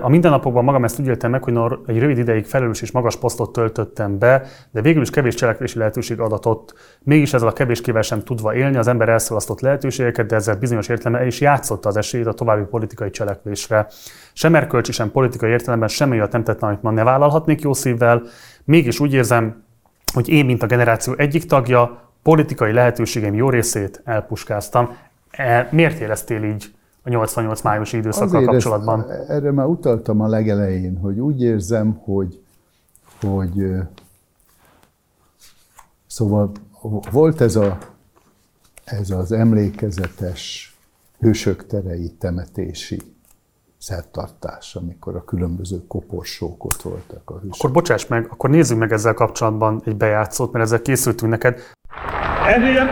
A 0.00 0.08
mindennapokban 0.08 0.64
magam 0.64 0.84
ezt 0.84 0.98
úgy 0.98 1.06
éltem 1.06 1.30
meg, 1.30 1.42
hogy 1.42 1.58
egy 1.86 1.98
rövid 1.98 2.18
ideig 2.18 2.44
felelős 2.44 2.82
és 2.82 2.90
magas 2.90 3.16
posztot 3.16 3.52
töltöttem 3.52 4.18
be, 4.18 4.42
de 4.70 4.80
végül 4.80 5.02
is 5.02 5.10
kevés 5.10 5.34
cselekvési 5.34 5.78
lehetőség 5.78 6.20
adatott. 6.20 6.74
Mégis 7.02 7.32
ezzel 7.32 7.48
a 7.48 7.52
kevéskével 7.52 8.02
sem 8.02 8.22
tudva 8.22 8.54
élni, 8.54 8.76
az 8.76 8.86
ember 8.86 9.08
elszalasztott 9.08 9.60
lehetőségeket, 9.60 10.26
de 10.26 10.34
ezzel 10.34 10.56
bizonyos 10.56 10.88
értelemben 10.88 11.20
el 11.20 11.26
is 11.26 11.40
játszotta 11.40 11.88
az 11.88 11.96
esélyt 11.96 12.26
a 12.26 12.32
további 12.32 12.64
politikai 12.70 13.10
cselekvésre. 13.10 13.86
Sem 14.32 14.54
erkölcsi, 14.54 14.92
sem 14.92 15.10
politikai 15.10 15.50
értelemben 15.50 15.88
semmi 15.88 16.16
olyat 16.16 16.32
nem 16.32 16.44
tettem, 16.44 16.68
amit 16.68 16.82
ma 16.82 16.90
ne 16.90 17.02
vállalhatnék 17.02 17.60
jó 17.60 17.72
szívvel, 17.72 18.22
Mégis 18.64 19.00
úgy 19.00 19.12
érzem, 19.12 19.64
hogy 20.12 20.28
én, 20.28 20.44
mint 20.44 20.62
a 20.62 20.66
generáció 20.66 21.14
egyik 21.16 21.44
tagja, 21.44 22.10
politikai 22.22 22.72
lehetőségeim 22.72 23.34
jó 23.34 23.50
részét 23.50 24.00
elpuskáztam. 24.04 24.96
E, 25.30 25.68
miért 25.70 26.00
éreztél 26.00 26.42
így 26.44 26.74
a 27.02 27.08
88 27.08 27.60
májusi 27.62 27.96
időszakkal 27.96 28.28
Azért 28.28 28.50
kapcsolatban? 28.50 29.10
Ezt, 29.10 29.30
erre 29.30 29.52
már 29.52 29.66
utaltam 29.66 30.20
a 30.20 30.26
legelején, 30.26 30.96
hogy 30.96 31.20
úgy 31.20 31.42
érzem, 31.42 32.00
hogy, 32.04 32.42
hogy 33.20 33.66
szóval 36.06 36.52
volt 37.10 37.40
ez, 37.40 37.56
a, 37.56 37.78
ez 38.84 39.10
az 39.10 39.32
emlékezetes 39.32 40.76
hősök 41.18 41.66
terei 41.66 42.10
temetési 42.18 43.00
szertartás, 43.82 44.74
amikor 44.74 45.16
a 45.16 45.24
különböző 45.24 45.76
koporsók 45.88 46.64
ott 46.64 46.82
voltak 46.82 47.22
a 47.24 47.32
hősök. 47.32 47.54
Akkor 47.58 47.70
bocsáss 47.70 48.06
meg, 48.06 48.26
akkor 48.30 48.50
nézzük 48.50 48.78
meg 48.78 48.92
ezzel 48.92 49.14
kapcsolatban 49.14 49.82
egy 49.84 49.96
bejátszót, 49.96 50.52
mert 50.52 50.64
ezzel 50.64 50.82
készültünk 50.82 51.30
neked. 51.30 51.60
Ezért, 52.46 52.90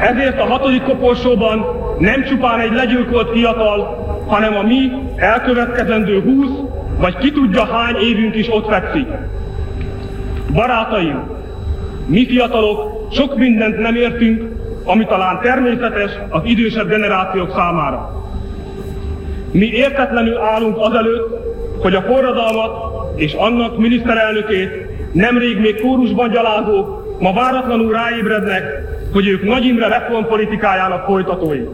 ezért 0.00 0.40
a 0.40 0.44
hatodik 0.44 0.82
koporsóban 0.82 1.64
nem 1.98 2.24
csupán 2.24 2.60
egy 2.60 2.72
legyilkolt 2.72 3.30
fiatal, 3.30 3.78
hanem 4.26 4.56
a 4.56 4.62
mi 4.62 4.90
elkövetkezendő 5.16 6.22
húsz, 6.22 6.58
vagy 6.98 7.16
ki 7.16 7.32
tudja 7.32 7.64
hány 7.64 7.96
évünk 7.96 8.34
is 8.34 8.48
ott 8.52 8.66
fekszik. 8.66 9.06
Barátaim, 10.52 11.22
mi 12.06 12.26
fiatalok 12.26 13.08
sok 13.12 13.36
mindent 13.36 13.78
nem 13.78 13.94
értünk, 13.94 14.52
ami 14.84 15.06
talán 15.06 15.40
természetes 15.40 16.10
az 16.28 16.40
idősebb 16.44 16.88
generációk 16.88 17.50
számára. 17.50 18.23
Mi 19.54 19.66
értetlenül 19.66 20.36
állunk 20.36 20.76
azelőtt, 20.78 21.38
hogy 21.82 21.94
a 21.94 22.00
forradalmat 22.00 22.72
és 23.16 23.32
annak 23.32 23.78
miniszterelnökét 23.78 24.70
nemrég 25.12 25.58
még 25.58 25.80
kórusban 25.80 26.30
gyalázók 26.30 27.16
ma 27.20 27.32
váratlanul 27.32 27.92
ráébrednek, 27.92 28.62
hogy 29.12 29.26
ők 29.26 29.44
Nagy 29.44 29.64
Imre 29.64 29.88
reformpolitikájának 29.88 31.04
folytatói. 31.04 31.64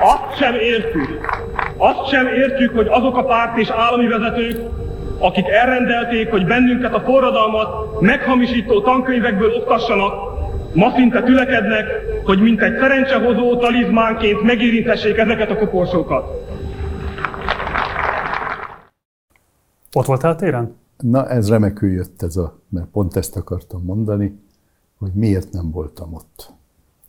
Azt 0.00 0.38
sem 0.38 0.54
értjük, 0.54 1.20
azt 1.76 2.08
sem 2.08 2.26
értjük, 2.26 2.74
hogy 2.74 2.86
azok 2.90 3.16
a 3.16 3.24
párt 3.24 3.58
és 3.58 3.68
állami 3.68 4.06
vezetők, 4.06 4.58
akik 5.18 5.48
elrendelték, 5.48 6.30
hogy 6.30 6.46
bennünket 6.46 6.94
a 6.94 7.00
forradalmat 7.00 8.00
meghamisító 8.00 8.80
tankönyvekből 8.80 9.52
oktassanak, 9.52 10.12
ma 10.74 10.92
szinte 10.96 11.22
tülekednek, 11.22 11.86
hogy 12.24 12.40
mint 12.40 12.62
egy 12.62 12.78
szerencsehozó 12.78 13.56
talizmánként 13.56 14.42
megérintessék 14.42 15.16
ezeket 15.16 15.50
a 15.50 15.56
koporsókat. 15.56 16.24
Ott 19.92 20.06
voltál 20.06 20.36
téren? 20.36 20.76
Na, 20.98 21.28
ez 21.28 21.48
remekül 21.48 21.90
jött 21.90 22.22
ez 22.22 22.36
a, 22.36 22.60
mert 22.68 22.86
pont 22.86 23.16
ezt 23.16 23.36
akartam 23.36 23.82
mondani, 23.84 24.38
hogy 24.98 25.10
miért 25.14 25.52
nem 25.52 25.70
voltam 25.70 26.14
ott. 26.14 26.50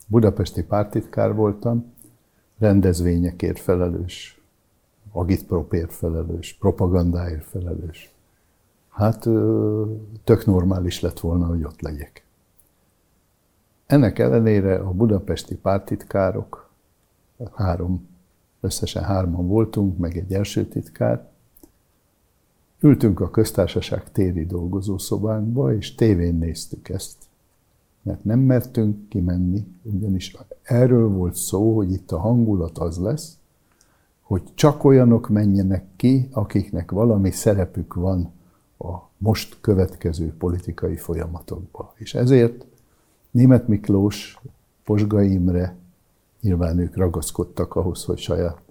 Budapesti 0.07 0.63
pártitkár 0.63 1.34
voltam, 1.34 1.93
rendezvényekért 2.59 3.59
felelős 3.59 4.36
agitpropért 5.11 5.93
felelős, 5.93 6.57
propagandáért 6.59 7.43
felelős. 7.43 8.11
Hát 8.89 9.27
tök 10.23 10.45
normális 10.45 11.01
lett 11.01 11.19
volna, 11.19 11.45
hogy 11.45 11.63
ott 11.63 11.81
legyek. 11.81 12.25
Ennek 13.85 14.19
ellenére 14.19 14.75
a 14.75 14.91
budapesti 14.91 15.55
pártitkárok, 15.55 16.69
három, 17.53 18.07
összesen 18.59 19.03
hárman 19.03 19.47
voltunk, 19.47 19.97
meg 19.97 20.17
egy 20.17 20.34
első 20.34 20.65
titkár, 20.65 21.27
ültünk 22.79 23.19
a 23.19 23.29
köztársaság 23.29 24.11
téri 24.11 24.45
dolgozószobánkba, 24.45 25.73
és 25.73 25.95
tévén 25.95 26.35
néztük 26.35 26.89
ezt. 26.89 27.17
Mert 28.01 28.23
nem 28.23 28.39
mertünk 28.39 29.09
kimenni, 29.09 29.65
ugyanis 29.84 30.35
erről 30.63 31.07
volt 31.07 31.35
szó, 31.35 31.75
hogy 31.75 31.91
itt 31.91 32.11
a 32.11 32.19
hangulat 32.19 32.77
az 32.77 32.97
lesz, 32.97 33.38
hogy 34.28 34.44
csak 34.54 34.84
olyanok 34.84 35.30
menjenek 35.30 35.84
ki, 35.95 36.28
akiknek 36.32 36.91
valami 36.91 37.32
szerepük 37.32 37.94
van 37.94 38.32
a 38.78 38.95
most 39.18 39.58
következő 39.62 40.34
politikai 40.38 40.95
folyamatokba. 40.95 41.94
És 41.95 42.14
ezért 42.14 42.66
Német 43.32 43.68
Miklós, 43.68 44.41
Posgai 44.84 45.32
Imre, 45.32 45.76
nyilván 46.41 46.78
ők 46.78 46.95
ragaszkodtak 46.95 47.76
ahhoz, 47.76 48.04
hogy 48.04 48.18
saját 48.18 48.62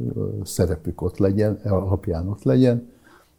szerepük 0.45 1.03
ott 1.03 1.19
legyen, 1.19 1.61
alapján 1.65 2.29
ott 2.29 2.43
legyen, 2.43 2.91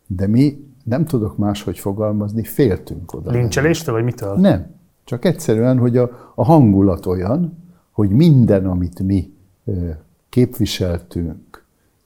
de 0.07 0.27
mi 0.27 0.67
nem 0.83 1.05
tudok 1.05 1.37
máshogy 1.37 1.79
fogalmazni, 1.79 2.43
féltünk 2.43 3.13
oda. 3.13 3.31
Lincseléstől, 3.31 3.95
vagy 3.95 4.03
mitől? 4.03 4.35
Nem. 4.35 4.75
Csak 5.03 5.25
egyszerűen, 5.25 5.77
hogy 5.77 5.97
a, 5.97 6.31
a 6.35 6.43
hangulat 6.43 7.05
olyan, 7.05 7.57
hogy 7.91 8.09
minden, 8.09 8.65
amit 8.65 8.99
mi 8.99 9.33
képviseltünk, 10.29 11.35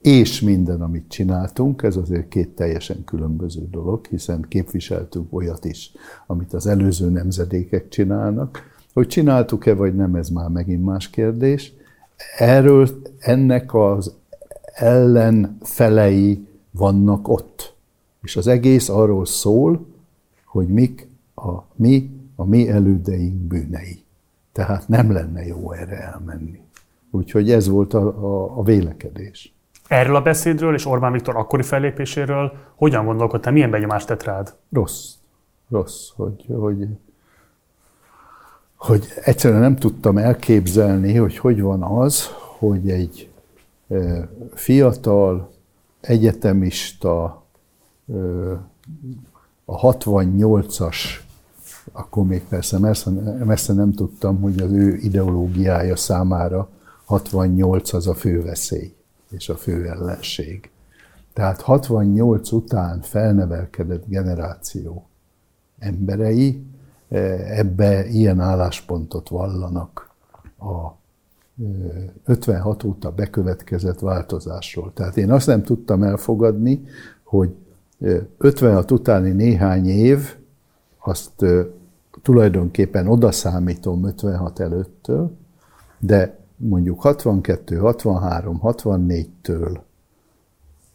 és 0.01 0.41
minden, 0.41 0.81
amit 0.81 1.09
csináltunk, 1.09 1.83
ez 1.83 1.95
azért 1.95 2.27
két 2.27 2.49
teljesen 2.49 3.03
különböző 3.03 3.67
dolog, 3.71 4.05
hiszen 4.05 4.45
képviseltünk 4.47 5.33
olyat 5.33 5.65
is, 5.65 5.91
amit 6.27 6.53
az 6.53 6.67
előző 6.67 7.09
nemzedékek 7.09 7.89
csinálnak. 7.89 8.69
Hogy 8.93 9.07
csináltuk-e 9.07 9.73
vagy 9.73 9.95
nem, 9.95 10.15
ez 10.15 10.29
már 10.29 10.49
megint 10.49 10.83
más 10.83 11.09
kérdés. 11.09 11.73
Erről 12.37 13.01
ennek 13.19 13.73
az 13.73 14.13
ellenfelei 14.73 16.47
vannak 16.71 17.27
ott. 17.27 17.75
És 18.21 18.35
az 18.35 18.47
egész 18.47 18.89
arról 18.89 19.25
szól, 19.25 19.85
hogy 20.45 20.67
mik 20.67 21.07
a 21.35 21.57
mi, 21.75 22.09
a 22.35 22.45
mi 22.45 22.69
elődeink 22.69 23.35
bűnei. 23.35 24.03
Tehát 24.51 24.87
nem 24.87 25.11
lenne 25.11 25.45
jó 25.45 25.71
erre 25.71 25.97
elmenni. 25.97 26.59
Úgyhogy 27.11 27.51
ez 27.51 27.67
volt 27.67 27.93
a, 27.93 28.07
a, 28.07 28.57
a 28.59 28.63
vélekedés. 28.63 29.53
Erről 29.91 30.15
a 30.15 30.21
beszédről 30.21 30.73
és 30.73 30.85
Orbán 30.85 31.11
Viktor 31.11 31.35
akkori 31.35 31.63
fellépéséről 31.63 32.53
hogyan 32.75 33.05
gondolkodtál, 33.05 33.53
milyen 33.53 33.69
benyomást 33.69 34.07
tett 34.07 34.23
rád? 34.23 34.53
Rossz. 34.71 35.13
Rossz, 35.69 36.09
hogy, 36.15 36.45
hogy, 36.47 36.87
hogy 38.75 39.05
egyszerűen 39.23 39.59
nem 39.61 39.75
tudtam 39.75 40.17
elképzelni, 40.17 41.15
hogy 41.15 41.37
hogy 41.37 41.61
van 41.61 41.83
az, 41.83 42.29
hogy 42.57 42.89
egy 42.89 43.29
fiatal, 44.53 45.51
egyetemista, 46.01 47.43
a 49.65 49.93
68-as, 49.93 50.97
akkor 51.91 52.25
még 52.25 52.43
persze 52.43 52.79
messze, 52.79 53.09
messze 53.45 53.73
nem 53.73 53.93
tudtam, 53.93 54.41
hogy 54.41 54.61
az 54.61 54.71
ő 54.71 54.95
ideológiája 54.95 55.95
számára 55.95 56.69
68 57.05 57.93
az 57.93 58.07
a 58.07 58.13
fő 58.13 58.43
veszély 58.43 58.93
és 59.31 59.49
a 59.49 59.55
fő 59.55 59.87
ellenség. 59.87 60.69
Tehát 61.33 61.61
68 61.61 62.51
után 62.51 63.01
felnevelkedett 63.01 64.07
generáció 64.07 65.05
emberei 65.79 66.63
ebbe 67.47 68.07
ilyen 68.07 68.39
álláspontot 68.39 69.29
vallanak 69.29 70.09
a 70.59 70.99
56 72.25 72.83
óta 72.83 73.11
bekövetkezett 73.11 73.99
változásról. 73.99 74.91
Tehát 74.93 75.17
én 75.17 75.31
azt 75.31 75.47
nem 75.47 75.63
tudtam 75.63 76.03
elfogadni, 76.03 76.83
hogy 77.23 77.55
56 78.37 78.91
utáni 78.91 79.29
néhány 79.29 79.87
év, 79.87 80.35
azt 80.97 81.45
tulajdonképpen 82.21 83.07
odaszámítom 83.07 84.05
56 84.05 84.59
előttől, 84.59 85.31
de 85.99 86.39
mondjuk 86.61 87.01
62, 87.01 87.77
63, 87.77 88.59
64-től 88.63 89.79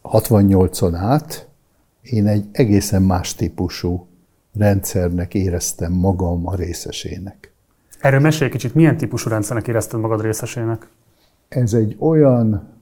68-on 0.03 0.93
át 0.93 1.47
én 2.01 2.27
egy 2.27 2.45
egészen 2.51 3.01
más 3.01 3.35
típusú 3.35 4.07
rendszernek 4.57 5.33
éreztem 5.33 5.91
magam 5.93 6.47
a 6.47 6.55
részesének. 6.55 7.51
Erről 7.99 8.19
mesélj 8.19 8.49
kicsit, 8.49 8.73
milyen 8.73 8.97
típusú 8.97 9.29
rendszernek 9.29 9.67
érezted 9.67 9.99
magad 9.99 10.21
részesének? 10.21 10.89
Ez 11.47 11.73
egy 11.73 11.95
olyan, 11.99 12.73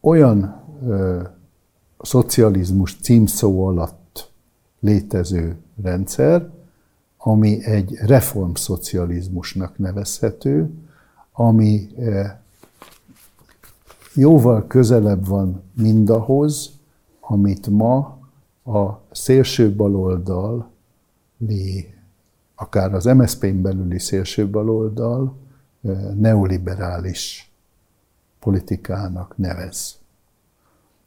olyan 0.00 0.62
ö, 0.86 1.22
szocializmus 2.00 2.96
címszó 3.00 3.66
alatt 3.66 4.32
létező 4.80 5.56
rendszer, 5.82 6.50
ami 7.28 7.64
egy 7.64 7.94
reformszocializmusnak 7.94 9.78
nevezhető, 9.78 10.70
ami 11.32 11.88
jóval 14.14 14.66
közelebb 14.66 15.26
van 15.26 15.62
mindahhoz, 15.72 16.70
amit 17.20 17.66
ma 17.66 18.18
a 18.64 19.00
szélső 19.10 19.74
baloldal, 19.74 20.70
akár 22.54 22.94
az 22.94 23.04
MSZP-n 23.04 23.62
belüli 23.62 23.98
szélső 23.98 24.50
baloldal 24.50 25.36
neoliberális 26.14 27.52
politikának 28.38 29.36
nevez. 29.36 29.98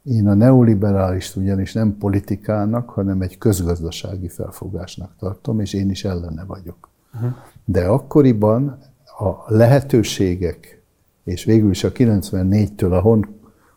Én 0.04 0.28
a 0.28 0.34
neoliberálist 0.34 1.36
ugyanis 1.36 1.72
nem 1.72 1.98
politikának, 1.98 2.90
hanem 2.90 3.22
egy 3.22 3.38
közgazdasági 3.38 4.28
felfogásnak 4.28 5.12
tartom, 5.18 5.60
és 5.60 5.72
én 5.72 5.90
is 5.90 6.04
ellene 6.04 6.44
vagyok. 6.44 6.88
Uh-huh. 7.14 7.30
De 7.64 7.86
akkoriban 7.86 8.78
a 9.18 9.54
lehetőségek, 9.54 10.82
és 11.24 11.44
végül 11.44 11.70
is 11.70 11.84
a 11.84 11.92
94-től 11.92 12.90
a 12.90 13.00
Hon 13.00 13.26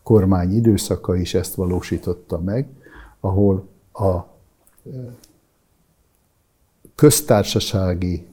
kormány 0.04 0.56
időszaka 0.56 1.16
is 1.16 1.34
ezt 1.34 1.56
valósította 1.56 2.40
meg, 2.40 2.68
ahol 3.20 3.68
a 3.94 4.20
köztársasági 6.96 8.28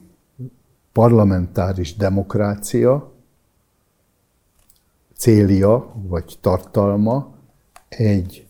parlamentáris 0.91 1.95
demokrácia 1.95 3.11
célja 5.13 5.93
vagy 6.07 6.37
tartalma 6.41 7.33
egy 7.97 8.47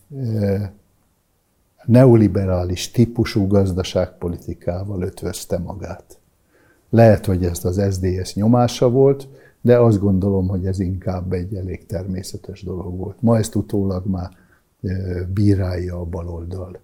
neoliberális 1.84 2.90
típusú 2.90 3.46
gazdaságpolitikával 3.46 5.02
ötvözte 5.02 5.58
magát. 5.58 6.18
Lehet, 6.90 7.26
hogy 7.26 7.44
ez 7.44 7.64
az 7.64 7.94
SDS 7.94 8.34
nyomása 8.34 8.90
volt, 8.90 9.28
de 9.60 9.78
azt 9.78 9.98
gondolom, 9.98 10.48
hogy 10.48 10.66
ez 10.66 10.78
inkább 10.78 11.32
egy 11.32 11.54
elég 11.54 11.86
természetes 11.86 12.62
dolog 12.62 12.96
volt. 12.96 13.22
Ma 13.22 13.38
ezt 13.38 13.54
utólag 13.54 14.06
már 14.06 14.30
bírálja 15.34 16.00
a 16.00 16.04
baloldal 16.04 16.80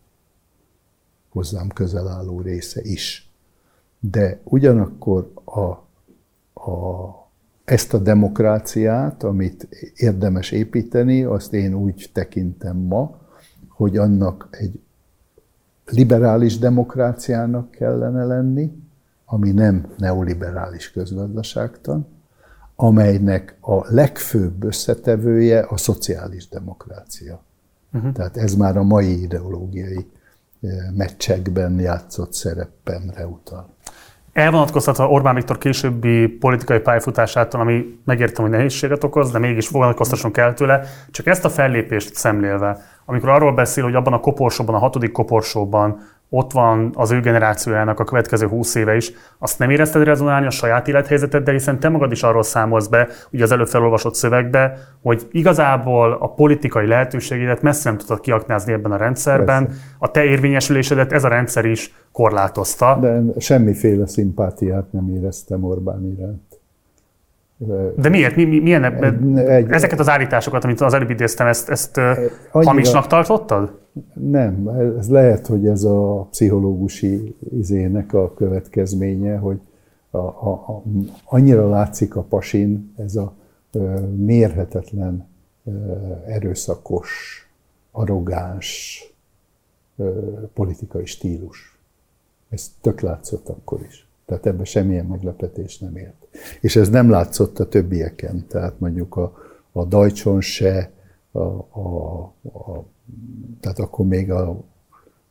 hozzám 1.28 1.68
közel 1.68 2.08
álló 2.08 2.40
része 2.40 2.80
is. 2.82 3.30
De 4.00 4.40
ugyanakkor 4.44 5.30
a, 5.44 5.60
a 6.70 7.27
ezt 7.70 7.94
a 7.94 7.98
demokráciát, 7.98 9.22
amit 9.22 9.68
érdemes 9.96 10.50
építeni, 10.50 11.24
azt 11.24 11.52
én 11.52 11.74
úgy 11.74 12.10
tekintem 12.12 12.76
ma, 12.76 13.18
hogy 13.68 13.96
annak 13.96 14.48
egy 14.50 14.80
liberális 15.86 16.58
demokráciának 16.58 17.70
kellene 17.70 18.24
lenni, 18.24 18.72
ami 19.24 19.50
nem 19.50 19.92
neoliberális 19.96 20.90
közgazdaságtan, 20.90 22.06
amelynek 22.76 23.56
a 23.60 23.92
legfőbb 23.94 24.64
összetevője 24.64 25.60
a 25.60 25.76
szociális 25.76 26.48
demokrácia. 26.48 27.42
Uh-huh. 27.92 28.12
Tehát 28.12 28.36
ez 28.36 28.54
már 28.54 28.76
a 28.76 28.82
mai 28.82 29.22
ideológiai 29.22 30.06
eh, 30.60 30.70
meccsekben 30.96 31.80
játszott 31.80 32.32
szerepemre 32.32 33.26
utal 33.26 33.76
elvonatkoztatva 34.38 35.08
Orbán 35.08 35.34
Viktor 35.34 35.58
későbbi 35.58 36.26
politikai 36.26 36.78
pályafutásától, 36.78 37.60
ami 37.60 37.98
megértem, 38.04 38.44
hogy 38.44 38.52
nehézséget 38.52 39.04
okoz, 39.04 39.30
de 39.30 39.38
mégis 39.38 39.68
vonatkoztasson 39.68 40.32
kell 40.32 40.52
tőle, 40.52 40.84
csak 41.10 41.26
ezt 41.26 41.44
a 41.44 41.50
fellépést 41.50 42.14
szemlélve, 42.14 42.78
amikor 43.04 43.28
arról 43.28 43.52
beszél, 43.52 43.84
hogy 43.84 43.94
abban 43.94 44.12
a 44.12 44.20
koporsóban, 44.20 44.74
a 44.74 44.78
hatodik 44.78 45.12
koporsóban 45.12 46.00
ott 46.30 46.52
van 46.52 46.90
az 46.94 47.10
ő 47.10 47.20
generációjának 47.20 48.00
a 48.00 48.04
következő 48.04 48.46
húsz 48.46 48.74
éve 48.74 48.96
is, 48.96 49.12
azt 49.38 49.58
nem 49.58 49.70
érezted 49.70 50.02
rezonálni 50.02 50.46
a 50.46 50.50
saját 50.50 50.88
élethelyzeteddel, 50.88 51.54
hiszen 51.54 51.80
te 51.80 51.88
magad 51.88 52.12
is 52.12 52.22
arról 52.22 52.42
számolsz 52.42 52.86
be, 52.86 53.08
ugye 53.32 53.44
az 53.44 53.52
előbb 53.52 53.66
felolvasott 53.68 54.14
szövegbe, 54.14 54.78
hogy 55.02 55.28
igazából 55.30 56.12
a 56.12 56.28
politikai 56.28 56.86
lehetőségeidet 56.86 57.62
messze 57.62 57.88
nem 57.88 57.98
tudtad 57.98 58.20
kiaknázni 58.20 58.72
ebben 58.72 58.92
a 58.92 58.96
rendszerben. 58.96 59.66
Persze. 59.66 59.80
A 59.98 60.10
te 60.10 60.24
érvényesülésedet 60.24 61.12
ez 61.12 61.24
a 61.24 61.28
rendszer 61.28 61.64
is 61.64 61.94
korlátozta. 62.12 62.98
De 63.00 63.22
semmiféle 63.38 64.06
szimpátiát 64.06 64.92
nem 64.92 65.08
éreztem 65.14 65.64
Orbán 65.64 66.04
iránt. 66.16 66.47
De 67.96 68.08
miért? 68.08 68.36
Mi, 68.36 68.44
mi, 68.44 68.58
milyen 68.58 68.84
ebben? 68.84 69.36
Egy, 69.36 69.70
Ezeket 69.70 69.98
az 69.98 70.08
állításokat, 70.08 70.64
amit 70.64 70.80
az 70.80 70.94
előbb 70.94 71.10
idéztem, 71.10 71.46
ezt, 71.46 71.68
ezt 71.68 71.96
annyira, 71.96 72.70
hamisnak 72.70 73.06
tartottad? 73.06 73.78
Nem, 74.14 74.68
ez 74.98 75.10
lehet, 75.10 75.46
hogy 75.46 75.66
ez 75.66 75.84
a 75.84 76.26
pszichológusi 76.30 77.36
izének 77.58 78.12
a 78.12 78.34
következménye, 78.34 79.36
hogy 79.36 79.60
a, 80.10 80.18
a, 80.18 80.50
a, 80.50 80.82
annyira 81.24 81.68
látszik 81.68 82.16
a 82.16 82.22
pasin 82.22 82.94
ez 82.96 83.16
a 83.16 83.32
ö, 83.72 84.00
mérhetetlen, 84.16 85.28
ö, 85.64 85.70
erőszakos, 86.26 87.42
arrogáns 87.90 89.02
ö, 89.96 90.10
politikai 90.54 91.06
stílus. 91.06 91.78
Ez 92.48 92.70
tök 92.80 93.00
látszott 93.00 93.48
akkor 93.48 93.80
is. 93.88 94.07
Tehát 94.28 94.46
ebben 94.46 94.64
semmilyen 94.64 95.06
meglepetés 95.06 95.78
nem 95.78 95.96
ért. 95.96 96.26
És 96.60 96.76
ez 96.76 96.88
nem 96.88 97.10
látszott 97.10 97.58
a 97.58 97.68
többieken, 97.68 98.46
tehát 98.48 98.80
mondjuk 98.80 99.16
a, 99.16 99.32
a 99.72 99.84
Dajcson 99.84 100.40
se, 100.40 100.90
a, 101.32 101.38
a, 101.38 102.18
a, 102.42 102.84
tehát 103.60 103.78
akkor 103.78 104.06
még 104.06 104.30
a, 104.30 104.48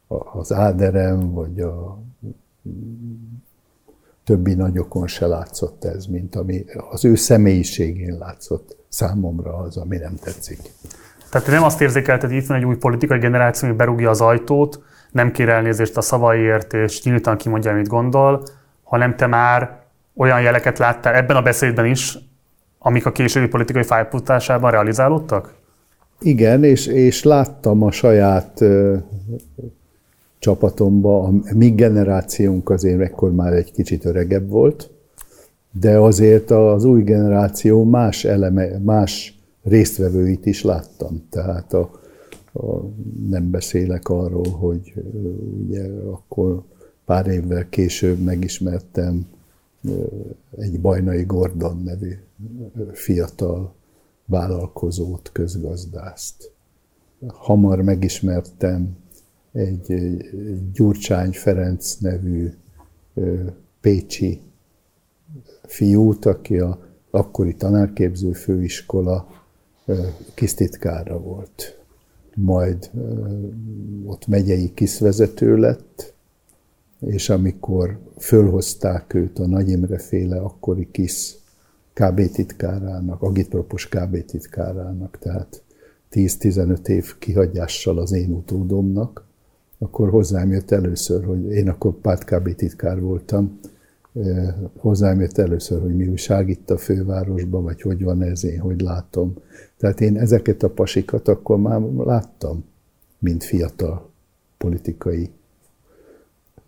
a, 0.08 0.38
az 0.38 0.54
Áderem, 0.54 1.32
vagy 1.32 1.60
a 1.60 2.00
többi 4.24 4.54
nagyokon 4.54 5.08
se 5.08 5.28
látszott 5.28 5.84
ez, 5.84 6.06
mint 6.06 6.36
ami 6.36 6.66
az 6.90 7.06
ő 7.06 7.16
személyiségén 7.16 8.18
látszott 8.18 8.76
számomra 8.90 9.58
az, 9.58 9.78
ami 9.78 9.98
nem 9.98 10.16
tetszik. 10.16 10.60
Tehát 11.30 11.48
te 11.48 11.54
nem 11.54 11.64
azt 11.64 11.82
érzékelted, 11.82 12.30
hogy 12.30 12.38
itt 12.38 12.48
van 12.48 12.58
egy 12.58 12.66
új 12.66 12.76
politikai 12.76 13.20
generáció, 13.20 13.68
ami 13.68 13.78
berúgja 13.78 14.10
az 14.10 14.22
ajtót, 14.22 14.84
nem 15.12 15.32
kér 15.32 15.50
elnézést 15.50 15.98
a 15.98 16.02
szavaiért, 16.02 16.74
és 16.74 17.04
nyíltan 17.04 17.38
kimondja, 17.38 17.72
amit 17.72 17.88
gondol, 17.88 18.44
hanem 18.88 19.16
te 19.16 19.28
már 19.28 19.80
olyan 20.16 20.42
jeleket 20.42 20.78
láttál 20.78 21.14
ebben 21.14 21.36
a 21.36 21.42
beszédben 21.42 21.86
is, 21.86 22.18
amik 22.80 23.06
a 23.06 23.12
későbbi 23.12 23.48
politikai 23.48 23.84
fájputásában 23.84 24.72
realizálódtak? 24.72 25.54
Igen, 26.20 26.64
és, 26.64 26.88
és 26.88 27.24
láttam 27.24 27.84
a 27.84 27.92
saját 27.92 28.62
ö, 28.62 28.96
csapatomban, 30.40 31.44
a 31.46 31.56
mi 31.56 31.70
generációnk 31.70 32.70
azért 32.70 33.02
ekkor 33.02 33.32
már 33.32 33.54
egy 33.54 33.72
kicsit 33.72 34.06
öregebb 34.06 34.50
volt, 34.50 34.90
de 35.72 35.98
azért 35.98 36.52
az 36.52 36.84
új 36.84 37.04
generáció 37.04 37.84
más 37.84 38.26
eleme, 38.26 38.78
más 38.78 39.40
résztvevőit 39.64 40.46
is 40.46 40.64
láttam. 40.64 41.28
Tehát 41.30 41.74
a, 41.74 41.92
a, 42.54 42.66
nem 43.30 43.52
beszélek 43.52 44.10
arról, 44.10 44.50
hogy 44.50 44.94
ugye 45.66 45.84
akkor 46.12 46.62
pár 47.08 47.28
évvel 47.28 47.70
később 47.70 48.20
megismertem 48.20 49.28
egy 50.58 50.82
Bajnai 50.82 51.24
Gordon 51.24 51.82
nevű 51.84 52.14
fiatal 52.94 53.74
vállalkozót, 54.26 55.30
közgazdászt. 55.34 56.52
Hamar 57.28 57.82
megismertem 57.82 58.98
egy, 59.52 59.94
Gyurcsány 60.74 61.32
Ferenc 61.32 61.96
nevű 61.96 62.54
pécsi 63.82 64.42
fiút, 65.64 66.26
aki 66.26 66.58
a 66.58 66.80
akkori 67.10 67.56
tanárképző 67.56 68.32
főiskola 68.32 69.28
kisztitkára 70.34 71.20
volt. 71.20 71.80
Majd 72.36 72.92
ott 74.06 74.28
megyei 74.28 74.74
kiszvezető 74.74 75.58
lett, 75.58 76.16
és 77.00 77.30
amikor 77.30 78.00
fölhozták 78.18 79.14
őt 79.14 79.40
a 79.40 79.48
Nagy 79.48 79.70
Imre 79.70 79.98
féle 79.98 80.40
akkori 80.40 80.88
KISZ 80.92 81.38
KB 81.94 82.32
titkárának, 82.32 83.22
agitpropos 83.22 83.90
KB 83.90 84.26
titkárának, 84.26 85.18
tehát 85.20 85.64
10-15 86.12 86.88
év 86.88 87.18
kihagyással 87.18 87.98
az 87.98 88.12
én 88.12 88.32
utódomnak, 88.32 89.26
akkor 89.80 90.10
hozzám 90.10 90.52
jött 90.52 90.72
először, 90.72 91.26
hogy 91.26 91.52
én 91.52 91.70
akkor 91.70 91.94
párt 91.94 92.24
KB 92.24 92.56
titkár 92.56 93.00
voltam, 93.00 93.60
hozzám 94.78 95.20
jött 95.20 95.38
először, 95.38 95.82
hogy 95.82 95.96
mi 95.96 96.08
újság 96.08 96.50
itt 96.50 96.70
a 96.70 96.78
fővárosban, 96.78 97.64
vagy 97.64 97.82
hogy 97.82 98.04
van 98.04 98.22
ez, 98.22 98.44
én 98.44 98.60
hogy 98.60 98.82
látom. 98.82 99.34
Tehát 99.78 100.02
én 100.02 100.18
ezeket 100.18 100.64
a 100.64 100.70
pasikat 100.70 101.28
akkor 101.28 101.58
már 101.58 101.82
láttam, 101.82 102.66
mint 103.20 103.44
fiatal 103.44 104.10
politikai 104.58 105.30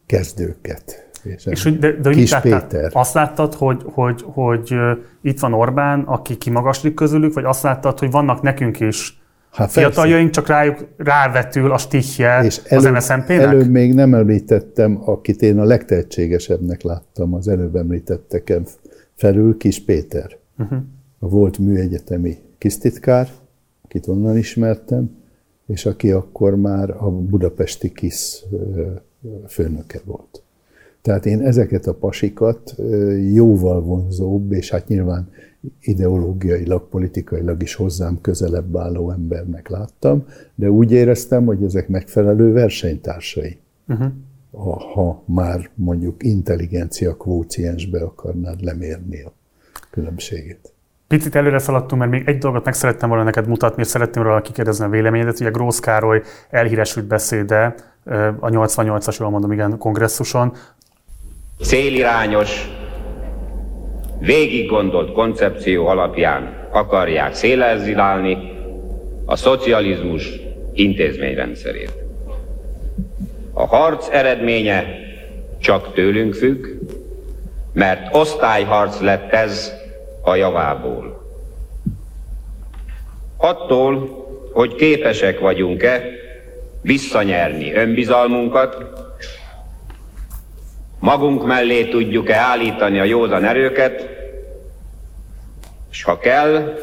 kezdőket. 0.10 1.10
És, 1.23 1.45
és 1.45 1.64
hogy, 1.64 1.80
de, 1.80 1.91
de 1.91 2.10
Kis 2.10 2.40
Péter. 2.40 2.90
Azt 2.94 3.14
láttad, 3.14 3.53
hogy, 3.53 3.81
hogy, 3.86 4.23
hogy 4.26 4.76
itt 5.22 5.40
van 5.40 5.53
Orbán, 5.53 5.99
aki 5.99 6.38
kimagaslik 6.38 6.94
közülük, 6.94 7.34
vagy 7.34 7.44
azt 7.44 7.64
láttad, 7.64 7.99
hogy 7.99 8.11
vannak 8.11 8.41
nekünk 8.41 8.80
is 8.80 9.22
Hát 9.52 9.72
fiataljaink, 9.72 10.30
csak 10.30 10.48
rájuk 10.48 10.88
rávetül 10.98 11.72
a 11.72 11.77
stihje 11.77 12.44
és 12.44 12.61
az 12.69 12.84
MSZNP-nek? 12.86 13.40
Előbb 13.40 13.69
még 13.69 13.94
nem 13.94 14.14
említettem, 14.14 15.02
akit 15.06 15.41
én 15.41 15.60
a 15.60 15.64
legtehetségesebbnek 15.64 16.81
láttam 16.81 17.34
az 17.34 17.48
előbb 17.48 17.76
említetteken 17.76 18.65
felül, 19.15 19.57
Kis 19.57 19.84
Péter. 19.84 20.38
Uh-huh. 20.57 20.80
A 21.19 21.27
volt 21.27 21.57
műegyetemi 21.57 22.38
kisztitkár, 22.57 23.27
akit 23.84 24.07
onnan 24.07 24.38
ismertem, 24.38 25.18
és 25.68 25.86
aki 25.86 26.11
akkor 26.11 26.56
már 26.56 26.90
a 26.90 27.10
budapesti 27.10 27.91
KISZ 27.91 28.44
főnöke 29.47 29.99
volt. 30.05 30.43
Tehát 31.01 31.25
én 31.25 31.41
ezeket 31.41 31.87
a 31.87 31.93
pasikat 31.93 32.75
jóval 33.33 33.81
vonzóbb, 33.81 34.51
és 34.51 34.69
hát 34.69 34.87
nyilván 34.87 35.29
ideológiailag, 35.81 36.89
politikailag 36.89 37.61
is 37.61 37.75
hozzám 37.75 38.21
közelebb 38.21 38.77
álló 38.77 39.11
embernek 39.11 39.69
láttam, 39.69 40.25
de 40.55 40.69
úgy 40.69 40.91
éreztem, 40.91 41.45
hogy 41.45 41.63
ezek 41.63 41.87
megfelelő 41.87 42.51
versenytársai. 42.51 43.57
Uh-huh. 43.87 44.11
Ha, 44.51 44.79
ha 44.93 45.23
már 45.25 45.69
mondjuk 45.75 46.23
intelligencia 46.23 47.15
kvóciensbe 47.15 48.01
akarnád 48.01 48.61
lemérni 48.61 49.21
a 49.21 49.31
különbséget. 49.91 50.73
Picit 51.07 51.35
előre 51.35 51.59
szaladtunk, 51.59 52.01
mert 52.01 52.13
még 52.13 52.27
egy 52.27 52.37
dolgot 52.37 52.65
meg 52.65 52.73
szerettem 52.73 53.09
volna 53.09 53.23
neked 53.23 53.47
mutatni, 53.47 53.81
és 53.81 53.87
szeretném 53.87 54.23
róla 54.23 54.41
kikérdezni 54.41 54.85
a 54.85 54.89
véleményedet. 54.89 55.39
Ugye 55.39 55.49
Grósz 55.49 55.79
Károly 55.79 56.21
elhíresült 56.49 57.07
beszéde 57.07 57.75
a 58.40 58.49
88-as, 58.49 59.19
jól 59.19 59.30
mondom, 59.30 59.52
igen, 59.52 59.77
kongresszuson. 59.77 60.53
Célirányos, 61.61 62.69
végig 64.19 64.69
gondolt 64.69 65.14
koncepció 65.14 65.88
alapján 65.88 66.68
akarják 66.72 67.34
szélezilálni 67.34 68.52
a 69.26 69.36
szocializmus 69.36 70.31
intézményrendszerét. 70.73 71.94
A 73.53 73.65
harc 73.65 74.07
eredménye 74.11 74.86
csak 75.60 75.94
tőlünk 75.94 76.34
függ, 76.34 76.65
mert 77.73 78.15
osztályharc 78.15 78.99
lett 78.99 79.31
ez 79.31 79.73
a 80.22 80.36
javából. 80.36 81.27
Attól, 83.38 84.10
hogy 84.53 84.76
képesek 84.76 85.40
vagyunk-e 85.40 86.18
visszanyerni 86.90 87.74
önbizalmunkat, 87.74 88.86
magunk 90.99 91.45
mellé 91.45 91.86
tudjuk-e 91.86 92.36
állítani 92.36 92.99
a 92.99 93.03
józan 93.03 93.45
erőket, 93.45 94.10
és 95.91 96.03
ha 96.03 96.18
kell, 96.18 96.78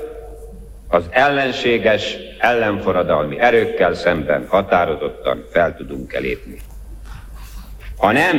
az 0.89 1.05
ellenséges, 1.11 2.17
ellenforradalmi 2.39 3.39
erőkkel 3.39 3.95
szemben 3.95 4.47
határozottan 4.49 5.45
fel 5.51 5.77
tudunk 5.77 6.13
elépni. 6.13 6.59
Ha 7.97 8.13
nem, 8.13 8.37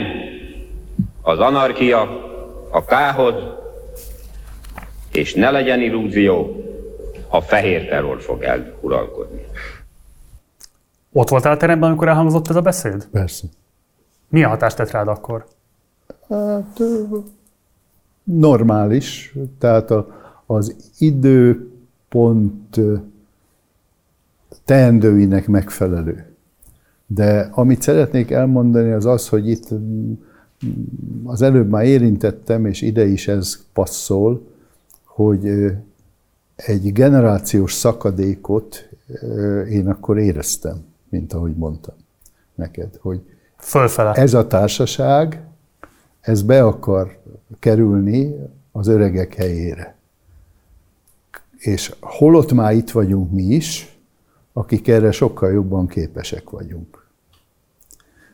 az 1.22 1.40
anarkia, 1.40 2.02
a 2.72 2.86
kához, 2.86 3.36
és 5.12 5.34
ne 5.34 5.52
legyen 5.52 5.82
illúzió, 5.82 6.64
a 7.28 7.42
fehér 7.42 7.88
terror 7.88 8.22
fog 8.22 8.44
eluralkodni. 8.44 9.46
Ott 11.18 11.30
voltál 11.30 11.52
a 11.52 11.58
teremben, 11.58 11.90
amikor 11.90 12.08
elhangzott 12.08 12.48
ez 12.48 12.56
a 12.56 12.62
beszéd? 12.62 13.08
Persze. 13.12 13.48
Milyen 14.30 14.50
hatást 14.50 14.76
tett 14.76 14.92
rád 14.92 15.08
akkor? 15.08 15.46
Hát, 16.30 16.80
normális, 18.24 19.36
tehát 19.60 19.92
a, 19.92 20.08
az 20.46 20.76
időpont 20.98 22.80
teendőinek 24.66 25.48
megfelelő. 25.48 26.36
De 27.08 27.50
amit 27.52 27.82
szeretnék 27.82 28.32
elmondani, 28.32 28.92
az 28.92 29.06
az, 29.06 29.30
hogy 29.30 29.50
itt 29.50 29.68
az 31.24 31.42
előbb 31.42 31.70
már 31.70 31.86
érintettem, 31.86 32.66
és 32.66 32.82
ide 32.82 33.06
is 33.06 33.28
ez 33.28 33.58
passzol, 33.74 34.42
hogy 35.04 35.48
egy 36.56 36.94
generációs 36.94 37.74
szakadékot 37.74 38.90
én 39.70 39.88
akkor 39.88 40.18
éreztem, 40.18 40.87
mint 41.10 41.34
ahogy 41.34 41.56
mondtam 41.56 41.96
neked, 42.56 42.98
hogy 43.02 43.22
Fölfele. 43.58 44.14
ez 44.14 44.34
a 44.34 44.48
társaság, 44.48 45.42
ez 46.22 46.42
be 46.42 46.64
akar 46.64 47.20
kerülni 47.60 48.36
az 48.72 48.88
öregek 48.88 49.34
helyére. 49.34 49.96
És 51.58 51.96
holott 52.00 52.54
már 52.54 52.74
itt 52.74 52.92
vagyunk 52.92 53.32
mi 53.32 53.44
is, 53.44 53.98
akik 54.54 54.88
erre 54.88 55.12
sokkal 55.12 55.52
jobban 55.52 55.88
képesek 55.88 56.50
vagyunk. 56.50 57.06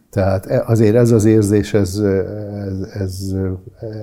Tehát 0.09 0.45
e, 0.45 0.63
azért 0.65 0.95
ez 0.95 1.11
az 1.11 1.25
érzés, 1.25 1.73
ez, 1.73 1.97
ez, 1.97 2.89
ez 2.93 3.35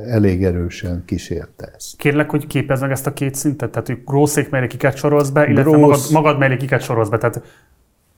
elég 0.06 0.44
erősen 0.44 1.02
kísérte 1.04 1.72
ezt. 1.76 1.96
Kérlek, 1.96 2.30
hogy 2.30 2.46
képezd 2.46 2.82
meg 2.82 2.90
ezt 2.90 3.06
a 3.06 3.12
két 3.12 3.34
szintet, 3.34 3.70
tehát 3.70 3.86
hogy 3.86 4.02
Grószék 4.04 4.50
mellé 4.50 4.66
kiket 4.66 4.96
sorolsz 4.96 5.28
be, 5.28 5.48
illetve 5.48 5.70
Grósz, 5.70 6.10
magad, 6.10 6.24
magad 6.24 6.38
mellé 6.38 6.56
kiket 6.56 6.82
sorolsz 6.82 7.08
be. 7.08 7.18
Tehát... 7.18 7.42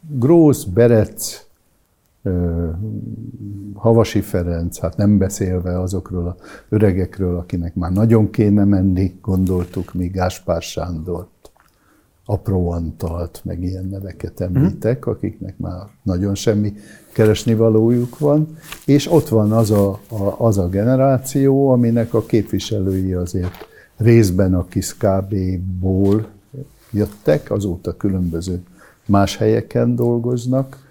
Grósz, 0.09 0.65
Berec, 0.65 1.47
Havasi 3.75 4.21
Ferenc, 4.21 4.79
hát 4.79 4.97
nem 4.97 5.19
beszélve 5.19 5.81
azokról 5.81 6.27
a 6.27 6.37
öregekről, 6.69 7.37
akinek 7.37 7.75
már 7.75 7.93
nagyon 7.93 8.31
kéne 8.31 8.65
menni, 8.65 9.19
gondoltuk 9.21 9.95
mi 9.95 10.07
Gáspár 10.07 10.63
Sándort, 10.63 11.29
Apró 12.25 12.71
Antalt, 12.71 13.41
meg 13.45 13.63
ilyen 13.63 13.89
neveket 13.89 14.41
említek, 14.41 15.01
mhm. 15.01 15.11
akiknek 15.11 15.59
már 15.59 15.87
nagyon 16.03 16.35
semmi 16.35 16.73
keresni 17.13 17.55
valójuk 17.55 18.19
van, 18.19 18.57
és 18.87 19.13
ott 19.13 19.29
van 19.29 19.53
az 19.53 19.71
a, 19.71 19.91
a, 19.91 20.35
az 20.39 20.59
a 20.59 20.69
generáció, 20.69 21.69
aminek 21.69 22.15
a 22.15 22.27
képviselői 22.27 23.13
azért 23.13 23.69
részben 23.97 24.55
a 24.55 24.67
KISZ-KB-ból 24.69 26.27
jöttek, 26.91 27.51
azóta 27.51 27.97
különböző 27.97 28.63
más 29.07 29.37
helyeken 29.37 29.95
dolgoznak. 29.95 30.91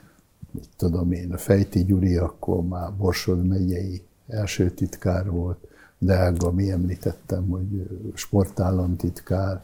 Mit 0.51 0.69
tudom 0.75 1.11
én, 1.11 1.33
a 1.33 1.38
Fejti 1.38 1.83
Gyuri 1.83 2.15
akkor 2.15 2.67
már 2.67 2.93
Borsod 2.93 3.45
megyei 3.47 4.01
első 4.27 4.71
titkár 4.71 5.29
volt, 5.29 5.67
Delga, 5.97 6.51
mi 6.51 6.71
említettem, 6.71 7.49
hogy 7.49 7.88
sportállamtitkár, 8.13 9.63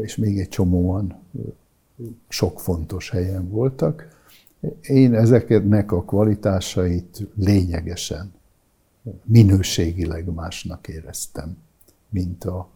és 0.00 0.16
még 0.16 0.38
egy 0.38 0.48
csomóan 0.48 1.18
sok 2.28 2.60
fontos 2.60 3.10
helyen 3.10 3.48
voltak. 3.48 4.08
Én 4.82 5.14
ezeknek 5.14 5.92
a 5.92 6.02
kvalitásait 6.02 7.26
lényegesen, 7.34 8.32
minőségileg 9.24 10.32
másnak 10.32 10.88
éreztem, 10.88 11.56
mint 12.08 12.44
a 12.44 12.68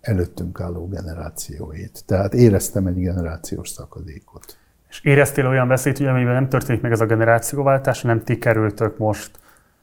előttünk 0.00 0.60
álló 0.60 0.88
generációét. 0.88 2.02
Tehát 2.06 2.34
éreztem 2.34 2.86
egy 2.86 2.98
generációs 2.98 3.68
szakadékot. 3.68 4.56
És 4.88 5.00
éreztél 5.04 5.46
olyan 5.46 5.68
veszélyt, 5.68 5.98
hogy 5.98 6.06
amiben 6.06 6.34
nem 6.34 6.48
történik 6.48 6.80
meg 6.80 6.92
ez 6.92 7.00
a 7.00 7.06
generációváltás, 7.06 8.02
nem 8.02 8.22
ti 8.24 8.38
kerültök 8.38 8.98
most 8.98 9.38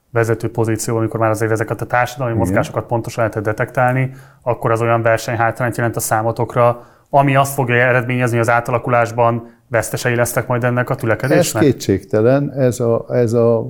vezető 0.09 0.51
pozícióba, 0.51 0.99
amikor 0.99 1.19
már 1.19 1.29
azért 1.29 1.51
ezeket 1.51 1.81
a 1.81 1.85
társadalmi 1.85 2.33
Igen. 2.33 2.45
mozgásokat 2.45 2.85
pontosan 2.85 3.23
lehet 3.23 3.43
detektálni, 3.43 4.15
akkor 4.41 4.71
az 4.71 4.81
olyan 4.81 5.01
versenyhátrányt 5.01 5.77
jelent 5.77 5.95
a 5.95 5.99
számotokra, 5.99 6.85
ami 7.09 7.35
azt 7.35 7.53
fogja 7.53 7.75
eredményezni, 7.75 8.37
hogy 8.37 8.47
az 8.47 8.53
átalakulásban 8.53 9.55
vesztesei 9.67 10.15
lesznek 10.15 10.47
majd 10.47 10.63
ennek 10.63 10.89
a 10.89 10.95
tülekedésnek? 10.95 11.63
Ez 11.63 11.69
kétségtelen, 11.69 12.53
ez, 12.53 12.79
a, 12.79 13.05
ez, 13.09 13.33
a, 13.33 13.67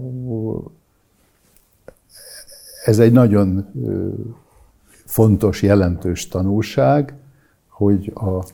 ez 2.86 3.00
egy 3.00 3.12
nagyon 3.12 3.74
fontos, 5.18 5.62
jelentős 5.62 6.28
tanulság, 6.28 7.16
hogy 7.68 8.12
a 8.16 8.46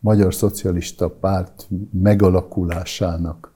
Magyar 0.00 0.34
Szocialista 0.34 1.10
Párt 1.10 1.68
megalakulásának 1.90 3.52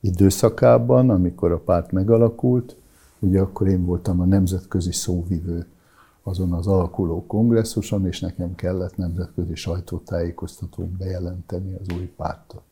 időszakában, 0.00 1.10
amikor 1.10 1.52
a 1.52 1.58
párt 1.58 1.92
megalakult, 1.92 2.76
ugye 3.18 3.40
akkor 3.40 3.68
én 3.68 3.84
voltam 3.84 4.20
a 4.20 4.24
nemzetközi 4.24 4.92
szóvivő 4.92 5.66
azon 6.22 6.52
az 6.52 6.66
alakuló 6.66 7.26
kongresszuson, 7.26 8.06
és 8.06 8.20
nekem 8.20 8.54
kellett 8.54 8.96
nemzetközi 8.96 9.54
sajtótájékoztatón 9.54 10.96
bejelenteni 10.98 11.74
az 11.74 11.96
új 11.96 12.12
pártot. 12.16 12.62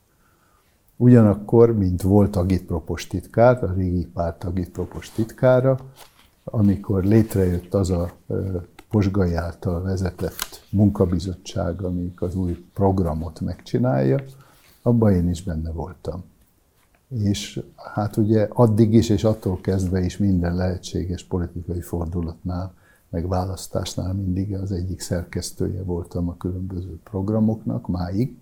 Ugyanakkor, 0.97 1.77
mint 1.77 2.03
volt 2.03 2.37
agitpropos 2.37 3.07
titkár, 3.07 3.65
a 3.65 3.73
régi 3.77 4.07
párt 4.07 4.45
agitpropos 4.45 5.11
titkára, 5.11 5.79
amikor 6.45 7.05
létrejött 7.05 7.75
az 7.75 7.91
a 7.91 8.11
Posgai 8.91 9.35
által 9.35 9.83
vezetett 9.83 10.65
munkabizottság, 10.71 11.83
amik 11.83 12.23
az 12.23 12.35
új 12.35 12.65
programot 12.75 13.41
megcsinálja, 13.41 14.23
abban 14.83 15.13
én 15.13 15.29
is 15.29 15.43
benne 15.43 15.71
voltam. 15.71 16.25
És 17.09 17.63
hát 17.77 18.17
ugye 18.17 18.49
addig 18.51 18.95
is, 18.95 19.09
és 19.09 19.25
attól 19.25 19.61
kezdve 19.61 20.01
is 20.01 20.17
minden 20.17 20.55
lehetséges 20.55 21.25
politikai 21.25 21.81
fordulatnál, 21.81 22.75
meg 23.09 23.29
választásnál 23.29 24.13
mindig 24.13 24.55
az 24.55 24.73
egyik 24.73 25.01
szerkesztője 25.01 25.83
voltam 25.83 26.29
a 26.29 26.37
különböző 26.37 26.99
programoknak, 27.03 27.89
máig. 27.89 28.37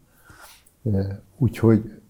Úgyhogy 1.37 2.01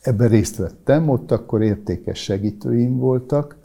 ebben 0.00 0.28
részt 0.28 0.56
vettem, 0.56 1.08
ott 1.08 1.30
akkor 1.30 1.62
értékes 1.62 2.22
segítőim 2.22 2.98
voltak, 2.98 3.56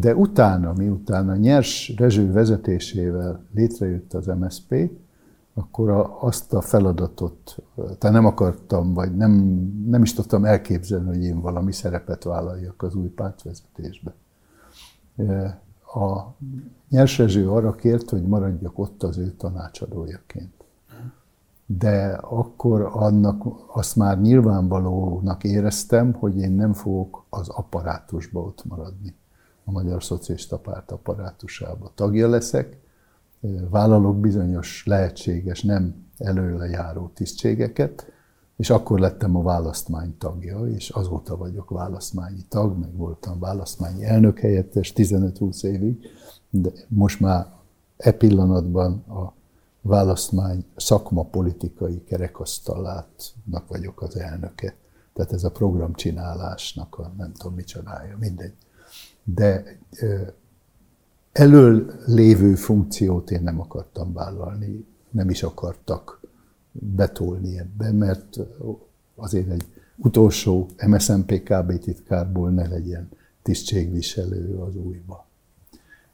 de 0.00 0.14
utána, 0.14 0.72
miután 0.72 1.28
a 1.28 1.36
nyers 1.36 1.92
Rezső 1.96 2.32
vezetésével 2.32 3.44
létrejött 3.54 4.14
az 4.14 4.26
MSP, 4.26 4.90
akkor 5.54 5.90
a, 5.90 6.22
azt 6.22 6.52
a 6.52 6.60
feladatot, 6.60 7.56
tehát 7.74 8.16
nem 8.16 8.24
akartam, 8.24 8.94
vagy 8.94 9.16
nem, 9.16 9.32
nem 9.86 10.02
is 10.02 10.14
tudtam 10.14 10.44
elképzelni, 10.44 11.06
hogy 11.06 11.24
én 11.24 11.40
valami 11.40 11.72
szerepet 11.72 12.24
vállaljak 12.24 12.82
az 12.82 12.94
új 12.94 13.08
pártvezetésbe. 13.08 14.14
A 15.94 16.34
nyers 16.88 17.18
Rezső 17.18 17.50
arra 17.50 17.74
kért, 17.74 18.10
hogy 18.10 18.22
maradjak 18.22 18.78
ott 18.78 19.02
az 19.02 19.18
ő 19.18 19.30
tanácsadójaként. 19.30 20.52
De 21.66 22.06
akkor 22.20 22.90
annak 22.92 23.44
azt 23.74 23.96
már 23.96 24.20
nyilvánvalónak 24.20 25.44
éreztem, 25.44 26.12
hogy 26.12 26.38
én 26.38 26.52
nem 26.52 26.72
fogok 26.72 27.24
az 27.28 27.48
apparátusba 27.48 28.40
ott 28.40 28.64
maradni 28.64 29.14
a 29.68 29.70
Magyar 29.70 30.04
Szocialista 30.04 30.58
Párt 30.58 30.90
apparátusába 30.90 31.92
tagja 31.94 32.28
leszek, 32.28 32.80
vállalok 33.70 34.20
bizonyos 34.20 34.82
lehetséges, 34.86 35.62
nem 35.62 36.06
előle 36.18 36.68
járó 36.68 37.10
tisztségeket, 37.14 38.12
és 38.56 38.70
akkor 38.70 38.98
lettem 38.98 39.36
a 39.36 39.42
választmány 39.42 40.18
tagja, 40.18 40.66
és 40.66 40.88
azóta 40.88 41.36
vagyok 41.36 41.70
választmányi 41.70 42.44
tag, 42.48 42.78
meg 42.78 42.96
voltam 42.96 43.38
választmányi 43.38 44.04
elnök 44.04 44.38
helyettes 44.38 44.92
15-20 44.96 45.62
évig, 45.64 46.06
de 46.50 46.70
most 46.88 47.20
már 47.20 47.46
e 47.96 48.12
pillanatban 48.12 49.04
a 49.08 49.32
választmány 49.80 50.64
szakma 50.76 51.22
politikai 51.22 52.04
kerekasztalátnak 52.04 53.68
vagyok 53.68 54.02
az 54.02 54.16
elnöke. 54.16 54.74
Tehát 55.12 55.32
ez 55.32 55.44
a 55.44 55.50
programcsinálásnak 55.50 56.98
a 56.98 57.12
nem 57.16 57.32
tudom 57.32 57.54
micsodája, 57.54 58.16
mindegy 58.18 58.54
de 59.34 59.78
elől 61.32 61.92
lévő 62.06 62.54
funkciót 62.54 63.30
én 63.30 63.42
nem 63.42 63.60
akartam 63.60 64.12
vállalni, 64.12 64.84
nem 65.10 65.30
is 65.30 65.42
akartak 65.42 66.20
betolni 66.72 67.58
ebbe, 67.58 67.92
mert 67.92 68.38
azért 69.14 69.50
egy 69.50 69.64
utolsó 69.96 70.68
MSZNP 70.86 71.42
KB 71.42 71.78
titkárból 71.78 72.50
ne 72.50 72.68
legyen 72.68 73.08
tisztségviselő 73.42 74.56
az 74.56 74.76
újba. 74.76 75.26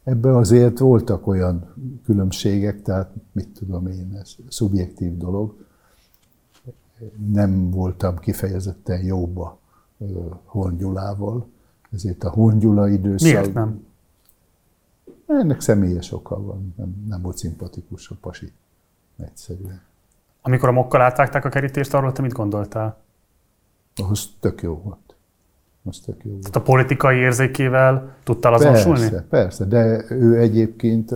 Ebben 0.03 0.35
azért 0.35 0.79
voltak 0.79 1.27
olyan 1.27 1.75
különbségek, 2.05 2.83
tehát 2.83 3.11
mit 3.33 3.49
tudom 3.49 3.87
én, 3.87 4.17
ez 4.21 4.35
szubjektív 4.49 5.17
dolog. 5.17 5.67
Nem 7.33 7.71
voltam 7.71 8.19
kifejezetten 8.19 9.03
jóba 9.03 9.59
Horn 10.45 10.77
Gyulával, 10.77 11.47
ezért 11.95 12.25
a 12.25 12.31
Hongyula 12.31 12.89
időszak... 12.89 13.33
Miért 13.33 13.55
nem? 13.55 13.87
Ennek 15.27 15.61
személyes 15.61 16.13
oka 16.13 16.43
van, 16.43 16.75
nem, 16.77 17.05
nem 17.09 17.23
volt 17.23 17.37
szimpatikus 17.37 18.11
a 18.11 18.15
pasi. 18.21 18.53
Egyszerűen. 19.17 19.83
Amikor 20.43 20.69
a 20.69 20.73
mokkal 20.73 21.01
átvágták 21.01 21.45
a 21.45 21.49
kerítést, 21.49 21.95
arról 21.95 22.13
te 22.13 22.23
mit 22.23 22.33
gondoltál? 22.33 22.97
Ahhoz 23.97 24.31
tök 24.41 24.63
jó 24.63 24.81
volt. 24.83 25.15
Az 25.85 25.99
tök 25.99 26.25
jó 26.25 26.31
volt. 26.31 26.43
Tehát 26.43 26.57
a 26.57 26.63
politikai 26.63 27.17
érzékével 27.17 28.17
tudtál 28.23 28.55
azonosulni? 28.55 29.01
Persze, 29.01 29.27
persze, 29.29 29.65
de 29.65 30.05
ő 30.11 30.39
egyébként, 30.39 31.11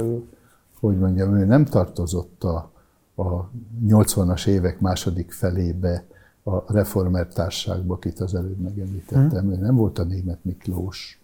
hogy 0.81 0.99
mondjam, 0.99 1.37
ő 1.37 1.45
nem 1.45 1.65
tartozott 1.65 2.45
a, 2.45 2.71
a 3.15 3.51
80-as 3.87 4.47
évek 4.47 4.81
második 4.81 5.33
felébe 5.33 6.05
a 6.49 6.65
reformer 6.66 7.27
társágba, 7.27 7.95
akit 7.95 8.20
az 8.20 8.35
előbb 8.35 8.59
megemlítettem. 8.59 9.41
Hmm. 9.41 9.51
Ő 9.51 9.57
nem 9.57 9.77
volt 9.77 9.99
a 9.99 10.05
német 10.05 10.45
Miklós, 10.45 11.20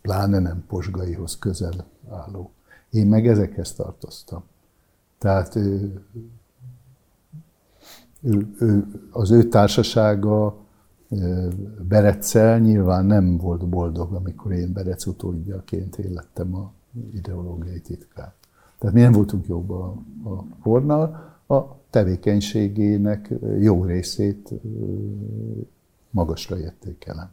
pláne 0.00 0.38
nem 0.38 0.64
Posgaihoz 0.66 1.38
közel 1.38 1.86
álló. 2.10 2.50
Én 2.90 3.06
meg 3.06 3.26
ezekhez 3.26 3.72
tartoztam. 3.72 4.42
Tehát 5.18 5.56
ő, 5.56 6.02
ő, 8.20 8.54
ő, 8.58 8.86
az 9.10 9.30
ő 9.30 9.48
társasága 9.48 10.56
Bereccel 11.88 12.58
nyilván 12.58 13.04
nem 13.04 13.36
volt 13.36 13.68
boldog, 13.68 14.14
amikor 14.14 14.52
én 14.52 14.72
Berec 14.72 15.06
utódjaként 15.06 15.98
élettem 15.98 16.54
a 16.54 16.72
ideológiai 17.14 17.80
titkát. 17.80 18.34
Tehát 18.82 18.96
mi 18.96 19.02
nem 19.02 19.12
voltunk 19.12 19.46
jóban 19.46 20.04
a, 20.24 20.94
a 21.00 21.54
a 21.54 21.76
tevékenységének 21.90 23.30
jó 23.58 23.84
részét 23.84 24.50
magasra 26.10 26.58
értékelem. 26.58 27.30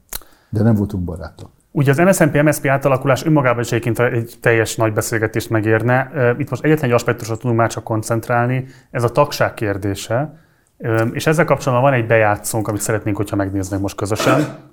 De 0.50 0.64
nem 0.64 0.76
voltunk 0.76 1.04
barátok. 1.04 1.50
Ugye 1.72 1.92
az 1.92 1.98
MSZNP-MSZP 1.98 2.66
átalakulás 2.66 3.26
önmagában 3.26 3.62
is 3.62 3.72
egyébként 3.72 4.00
egy 4.00 4.36
teljes 4.40 4.76
nagy 4.76 4.94
beszélgetést 4.94 5.50
megérne. 5.50 6.12
Itt 6.38 6.50
most 6.50 6.64
egyetlen 6.64 6.90
egy 6.90 6.96
aspektusra 6.96 7.38
tudunk 7.38 7.58
már 7.58 7.70
csak 7.70 7.84
koncentrálni, 7.84 8.66
ez 8.92 9.04
a 9.04 9.10
tagság 9.10 9.54
kérdése. 9.54 10.40
És 11.12 11.28
ezzel 11.28 11.46
kapcsolatban 11.46 11.92
van 11.92 12.00
egy 12.00 12.08
bejátszónk, 12.08 12.68
amit 12.68 12.82
szeretnénk, 12.82 13.18
hogyha 13.18 13.36
megnéznek 13.36 13.80
most 13.80 13.96
közösen 13.96 14.69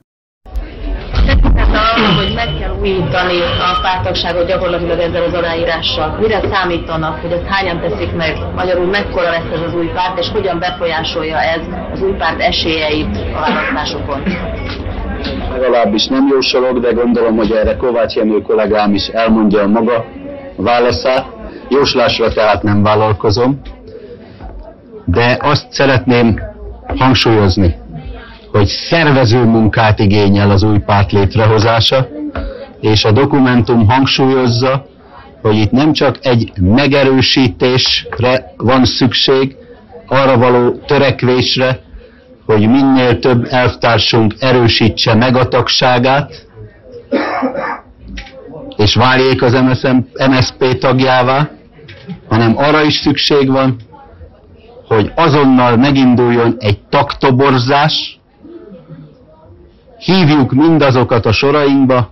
hogy 2.16 2.32
meg 2.34 2.48
kell 2.60 2.74
újítani 2.80 3.40
a 3.40 3.80
pártagságot 3.82 4.46
gyakorlatilag 4.46 4.98
ezzel 4.98 5.22
az 5.22 5.32
aláírással. 5.32 6.16
Mire 6.20 6.40
számítanak, 6.52 7.20
hogy 7.20 7.32
ezt 7.32 7.46
hányan 7.46 7.80
teszik 7.80 8.12
meg? 8.12 8.36
Magyarul 8.54 8.86
mekkora 8.86 9.30
lesz 9.30 9.50
ez 9.52 9.60
az 9.60 9.74
új 9.74 9.86
párt, 9.86 10.18
és 10.18 10.28
hogyan 10.28 10.58
befolyásolja 10.58 11.38
ez 11.40 11.60
az 11.92 12.02
új 12.02 12.12
párt 12.12 12.40
esélyeit 12.40 13.16
a 13.34 13.40
választásokon? 13.40 14.22
legalábbis 15.50 16.06
nem 16.06 16.28
jósolok, 16.30 16.78
de 16.78 16.92
gondolom, 16.92 17.36
hogy 17.36 17.50
erre 17.50 17.76
Kovács 17.76 18.14
Jenő 18.14 18.40
kollégám 18.42 18.94
is 18.94 19.06
elmondja 19.08 19.62
a 19.62 19.66
maga 19.66 20.04
válaszát. 20.56 21.26
Jóslásra 21.68 22.32
tehát 22.32 22.62
nem 22.62 22.82
vállalkozom, 22.82 23.60
de 25.04 25.36
azt 25.40 25.66
szeretném 25.70 26.40
hangsúlyozni, 26.98 27.76
hogy 28.56 28.66
szervező 28.66 29.44
munkát 29.44 29.98
igényel 29.98 30.50
az 30.50 30.62
új 30.62 30.78
párt 30.78 31.12
létrehozása, 31.12 32.08
és 32.80 33.04
a 33.04 33.12
dokumentum 33.12 33.88
hangsúlyozza, 33.88 34.86
hogy 35.42 35.56
itt 35.56 35.70
nem 35.70 35.92
csak 35.92 36.18
egy 36.22 36.52
megerősítésre 36.60 38.54
van 38.56 38.84
szükség, 38.84 39.56
arra 40.06 40.38
való 40.38 40.70
törekvésre, 40.70 41.80
hogy 42.46 42.68
minél 42.68 43.18
több 43.18 43.46
elvtársunk 43.50 44.34
erősítse 44.38 45.14
meg 45.14 45.36
a 45.36 45.48
tagságát, 45.48 46.46
és 48.76 48.94
váljék 48.94 49.42
az 49.42 49.52
MSZP 50.30 50.78
tagjává, 50.78 51.50
hanem 52.28 52.56
arra 52.56 52.82
is 52.82 52.94
szükség 52.94 53.50
van, 53.50 53.76
hogy 54.88 55.12
azonnal 55.14 55.76
meginduljon 55.76 56.56
egy 56.58 56.78
taktoborzás, 56.88 58.15
hívjuk 60.06 60.52
mindazokat 60.52 61.26
a 61.26 61.32
sorainkba, 61.32 62.10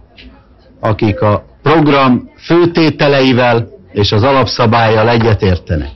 akik 0.81 1.21
a 1.21 1.45
program 1.63 2.31
főtételeivel 2.37 3.69
és 3.93 4.13
az 4.13 4.23
alapszabályjal 4.23 5.09
egyetértenek. 5.09 5.93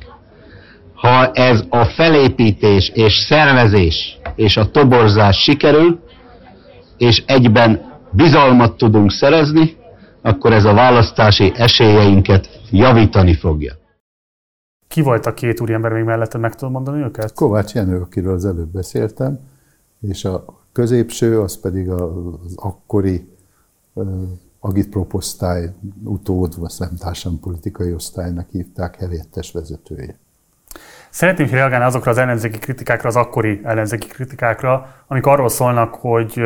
Ha 0.95 1.31
ez 1.33 1.65
a 1.69 1.85
felépítés 1.85 2.91
és 2.95 3.13
szervezés 3.13 4.19
és 4.35 4.57
a 4.57 4.71
toborzás 4.71 5.37
sikerül, 5.43 6.01
és 6.97 7.23
egyben 7.27 8.01
bizalmat 8.11 8.77
tudunk 8.77 9.11
szerezni, 9.11 9.77
akkor 10.23 10.53
ez 10.53 10.65
a 10.65 10.75
választási 10.75 11.53
esélyeinket 11.57 12.61
javítani 12.71 13.35
fogja. 13.35 13.75
Ki 14.89 15.03
volt 15.03 15.27
a 15.27 15.35
két 15.35 15.61
úriember 15.61 15.93
még 15.93 16.05
mellette, 16.05 16.39
meg 16.39 16.55
tudom 16.55 16.73
mondani 16.73 17.03
őket? 17.03 17.33
Kovács 17.35 17.73
Jenő, 17.73 18.01
akiről 18.01 18.35
az 18.35 18.45
előbb 18.45 18.73
beszéltem, 18.73 19.39
és 20.01 20.25
a 20.25 20.45
középső, 20.79 21.41
az 21.41 21.61
pedig 21.61 21.91
az 21.91 22.55
akkori 22.57 23.29
agitproposztály 24.61 25.71
utód, 26.05 26.59
vagy 26.59 26.73
nem 26.79 27.39
politikai 27.41 27.93
osztálynak 27.93 28.51
hívták, 28.51 28.97
helyettes 28.97 29.53
vezetője. 29.53 30.19
Szeretném 31.11 31.49
reagálni 31.51 31.85
azokra 31.85 32.11
az 32.11 32.19
ellenzéki 32.19 32.59
kritikákra, 32.59 33.09
az 33.09 33.17
akkori 33.17 33.61
ellenzéki 33.65 34.07
kritikákra, 34.07 34.95
amik 35.07 35.27
arról 35.27 35.49
szólnak, 35.49 35.95
hogy 35.95 36.43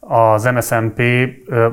az 0.00 0.44
MSZNP 0.44 1.00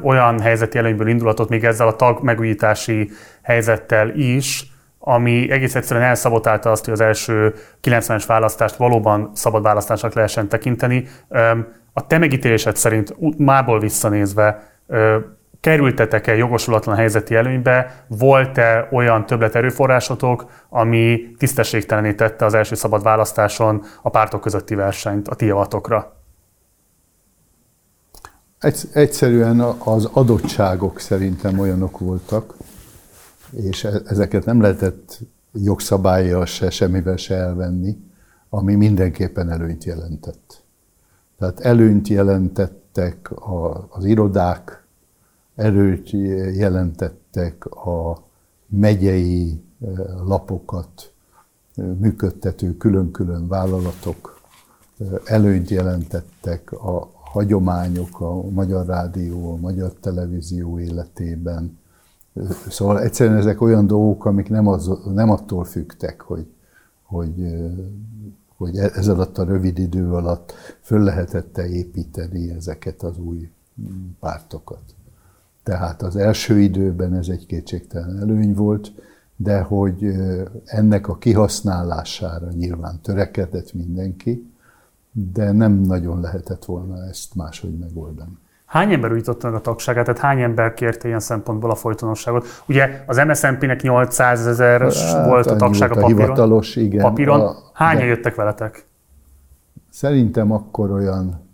olyan 0.04 0.40
helyzeti 0.40 0.78
előnyből 0.78 1.08
indulatot 1.08 1.50
még 1.50 1.64
ezzel 1.64 1.88
a 1.88 1.96
tag 1.96 2.24
megújítási 2.24 3.10
helyzettel 3.42 4.10
is, 4.10 4.74
ami 5.00 5.52
egész 5.52 5.76
egyszerűen 5.76 6.06
elszabotálta 6.06 6.72
azt, 6.72 6.86
hogy 6.86 6.94
az 6.94 7.02
első 7.02 7.54
90-es 7.84 8.24
választást 8.28 8.76
valóban 8.76 9.32
szabad 9.34 9.64
választásnak 9.64 10.14
lehessen 10.14 10.48
tekinteni. 10.48 11.08
A 11.98 12.08
te 12.08 12.18
megítélésed 12.18 12.76
szerint 12.76 13.38
mából 13.38 13.80
visszanézve 13.80 14.70
kerültetek-e 15.60 16.36
jogosulatlan 16.36 16.96
helyzeti 16.96 17.36
előnybe, 17.36 18.06
volt-e 18.08 18.88
olyan 18.92 19.26
többlet 19.26 19.56
erőforrásotok, 19.56 20.46
ami 20.70 21.32
tisztességtelené 21.38 22.14
tette 22.14 22.46
az 22.46 22.54
első 22.54 22.76
szabad 22.76 23.04
választáson 23.04 23.84
a 24.02 24.10
pártok 24.10 24.42
közötti 24.42 24.76
versenyt 24.76 25.28
a 25.28 25.36
ti 25.36 25.46
javatokra? 25.46 26.16
Egyszerűen 28.94 29.60
az 29.60 30.10
adottságok 30.14 31.00
szerintem 31.00 31.60
olyanok 31.60 32.00
voltak, 32.00 32.54
és 33.52 33.84
e- 33.84 34.02
ezeket 34.06 34.46
nem 34.46 34.62
lehetett 34.62 35.20
jogszabályjal 35.54 36.46
se, 36.46 36.70
semmivel 36.70 37.18
se 37.18 37.36
elvenni, 37.36 37.98
ami 38.50 38.76
mindenképpen 38.76 39.50
előnyt 39.50 39.84
jelentett. 39.84 40.65
Tehát 41.38 41.60
előnyt 41.60 42.08
jelentettek 42.08 43.32
az 43.90 44.06
irodák, 44.06 44.86
erőt 45.56 46.10
jelentettek 46.56 47.66
a 47.66 48.24
megyei 48.68 49.64
e, 49.82 49.88
lapokat 50.26 51.14
e, 51.76 51.82
működtető 51.82 52.78
külön-külön 52.78 53.48
vállalatok, 53.48 54.42
e, 55.00 55.04
előnyt 55.26 55.70
jelentettek 55.70 56.72
a 56.72 57.12
hagyományok 57.36 58.22
a 58.22 58.50
Magyar 58.50 58.86
Rádió, 58.86 59.52
a 59.52 59.56
Magyar 59.56 59.94
Televízió 59.94 60.80
életében. 60.80 61.78
Szóval 62.70 63.02
egyszerűen 63.02 63.38
ezek 63.38 63.62
olyan 63.62 63.88
dolgok, 63.88 64.26
amik 64.26 64.50
nem, 64.50 64.68
az, 64.68 64.92
nem 65.14 65.30
attól 65.30 65.64
függtek, 65.64 66.22
hogy, 66.22 66.48
hogy, 67.04 67.56
hogy 68.66 68.78
ez 68.78 69.08
alatt 69.08 69.38
a 69.38 69.44
rövid 69.44 69.78
idő 69.78 70.14
alatt 70.14 70.54
föl 70.82 71.04
lehetett 71.04 71.58
építeni 71.58 72.50
ezeket 72.50 73.04
az 73.04 73.18
új 73.18 73.50
pártokat. 74.20 74.84
Tehát 75.64 76.02
az 76.02 76.16
első 76.16 76.60
időben 76.60 77.14
ez 77.14 77.28
egy 77.28 77.46
kétségtelen 77.46 78.20
előny 78.20 78.54
volt, 78.54 78.92
de 79.36 79.62
hogy 79.62 80.16
ennek 80.66 81.08
a 81.08 81.18
kihasználására 81.18 82.52
nyilván 82.52 83.00
törekedett 83.02 83.74
mindenki, 83.74 84.52
de 85.12 85.52
nem 85.52 85.74
nagyon 85.74 86.20
lehetett 86.20 86.66
volna 86.66 87.04
ezt 87.04 87.36
máshogy 87.36 87.78
megoldani. 87.78 88.38
Hány 88.66 88.94
ember 88.94 89.12
újította 89.12 89.48
meg 89.48 89.56
a 89.56 89.62
tagságát, 89.62 90.06
tehát 90.06 90.22
hány 90.22 90.42
ember 90.42 90.74
kérte 90.74 91.08
ilyen 91.08 91.20
szempontból 91.20 91.72
a 91.72 91.76
folytonosságot? 91.76 92.46
Ugye 92.68 93.04
az 93.06 93.18
MSZNP-nek 93.18 93.82
800 93.82 94.48
ezer 94.48 94.82
hát, 94.82 95.26
volt 95.28 95.46
a 95.46 95.56
tagság 95.56 95.92
a 95.92 95.94
papíron. 95.94 96.22
Hivatalos, 96.22 96.76
igen. 96.76 97.02
papíron. 97.02 97.42
A, 97.42 97.56
Hányan 97.74 98.02
de... 98.02 98.08
jöttek 98.08 98.36
veletek? 98.36 98.86
Szerintem 99.90 100.52
akkor 100.52 100.92
olyan, 100.92 101.50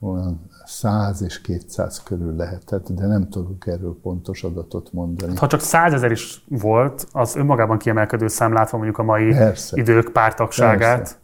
olyan 0.00 0.50
100 0.64 1.22
és 1.22 1.40
200 1.40 2.02
körül 2.02 2.36
lehetett, 2.36 2.88
de 2.88 3.06
nem 3.06 3.28
tudok 3.28 3.66
erről 3.66 3.98
pontos 4.02 4.42
adatot 4.42 4.92
mondani. 4.92 5.36
Ha 5.36 5.46
csak 5.46 5.60
100 5.60 5.92
ezer 5.92 6.10
is 6.10 6.44
volt, 6.48 7.06
az 7.12 7.36
önmagában 7.36 7.78
kiemelkedő 7.78 8.28
szám 8.28 8.52
látva 8.52 8.76
mondjuk 8.76 8.98
a 8.98 9.02
mai 9.02 9.32
Persze. 9.32 9.76
idők 9.76 10.12
pártagságát. 10.12 10.98
Persze. 10.98 11.14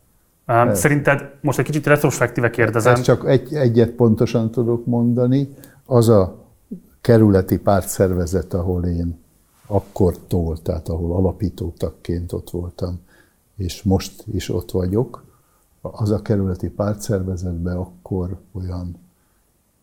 Persze. 0.46 0.80
Szerinted, 0.80 1.30
most 1.40 1.58
egy 1.58 1.64
kicsit 1.64 1.86
retrospektíve 1.86 2.50
kérdezem. 2.50 2.92
Ezt 2.92 3.02
csak 3.02 3.28
egy, 3.28 3.54
egyet 3.54 3.90
pontosan 3.90 4.50
tudok 4.50 4.86
mondani, 4.86 5.48
az 5.84 6.08
a 6.08 6.44
kerületi 7.00 7.58
pártszervezet, 7.58 8.54
ahol 8.54 8.84
én 8.84 9.18
akkortól, 9.66 10.62
tehát 10.62 10.88
ahol 10.88 11.16
alapítótakként 11.16 12.32
ott 12.32 12.50
voltam, 12.50 13.00
és 13.56 13.82
most 13.82 14.24
is 14.32 14.48
ott 14.48 14.70
vagyok, 14.70 15.24
az 15.80 16.10
a 16.10 16.22
kerületi 16.22 16.68
pártszervezetben 16.68 17.76
akkor 17.76 18.36
olyan 18.52 18.96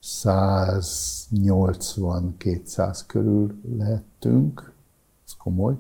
180-200 0.04 3.00
körül 3.08 3.56
lehettünk, 3.78 4.72
ez 5.26 5.34
komoly. 5.38 5.76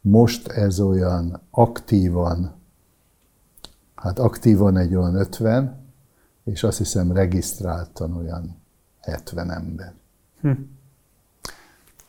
Most 0.00 0.48
ez 0.48 0.80
olyan 0.80 1.40
aktívan, 1.50 2.60
hát 4.02 4.18
aktívan 4.18 4.76
egy 4.76 4.94
olyan 4.94 5.14
50, 5.14 5.86
és 6.44 6.62
azt 6.62 6.78
hiszem 6.78 7.12
regisztráltan 7.12 8.16
olyan 8.16 8.62
70 9.00 9.50
ember. 9.50 9.92
Hm. 10.40 10.50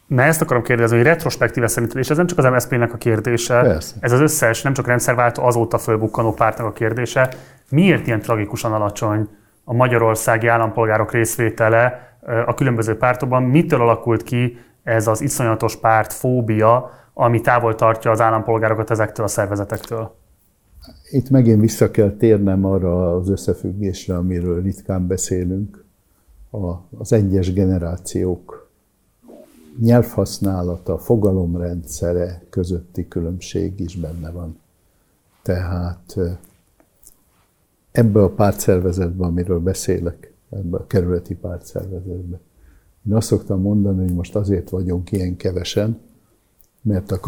Na 0.07 0.21
ezt 0.21 0.41
akarom 0.41 0.63
kérdezni, 0.63 0.97
hogy 0.97 1.05
retrospektíve 1.05 1.67
szerinted, 1.67 1.97
és 1.97 2.09
ez 2.09 2.17
nem 2.17 2.27
csak 2.27 2.37
az 2.37 2.45
MSZP-nek 2.45 2.93
a 2.93 2.97
kérdése, 2.97 3.61
Persze. 3.61 3.95
ez 3.99 4.11
az 4.11 4.19
összes, 4.19 4.61
nem 4.61 4.73
csak 4.73 4.87
rendszerváltó, 4.87 5.43
azóta 5.43 5.77
fölbukkanó 5.77 6.33
pártnak 6.33 6.67
a 6.67 6.71
kérdése. 6.71 7.33
Miért 7.69 8.07
ilyen 8.07 8.21
tragikusan 8.21 8.73
alacsony 8.73 9.29
a 9.63 9.73
magyarországi 9.73 10.47
állampolgárok 10.47 11.11
részvétele 11.11 12.17
a 12.45 12.53
különböző 12.53 12.97
pártokban. 12.97 13.43
Mitől 13.43 13.81
alakult 13.81 14.23
ki 14.23 14.57
ez 14.83 15.07
az 15.07 15.21
iszonyatos 15.21 15.75
párt 15.75 16.13
fóbia, 16.13 16.91
ami 17.13 17.41
távol 17.41 17.75
tartja 17.75 18.11
az 18.11 18.21
állampolgárokat 18.21 18.91
ezektől 18.91 19.25
a 19.25 19.29
szervezetektől? 19.29 20.21
Itt 21.13 21.29
megint 21.29 21.59
vissza 21.59 21.91
kell 21.91 22.11
térnem 22.11 22.65
arra 22.65 23.15
az 23.15 23.29
összefüggésre, 23.29 24.15
amiről 24.15 24.61
ritkán 24.61 25.07
beszélünk, 25.07 25.83
az 26.97 27.13
egyes 27.13 27.53
generációk 27.53 28.69
nyelvhasználata, 29.79 30.97
fogalomrendszere 30.97 32.43
közötti 32.49 33.07
különbség 33.07 33.79
is 33.79 33.95
benne 33.95 34.31
van. 34.31 34.57
Tehát 35.41 36.15
ebbe 37.91 38.23
a 38.23 38.29
pártszervezetbe, 38.29 39.25
amiről 39.25 39.59
beszélek, 39.59 40.33
ebbe 40.49 40.77
a 40.77 40.87
kerületi 40.87 41.35
pártszervezetbe. 41.35 42.39
Én 43.07 43.13
azt 43.13 43.27
szoktam 43.27 43.61
mondani, 43.61 44.03
hogy 44.03 44.13
most 44.13 44.35
azért 44.35 44.69
vagyunk 44.69 45.11
ilyen 45.11 45.35
kevesen, 45.35 45.99
mert 46.83 47.11
a 47.11 47.19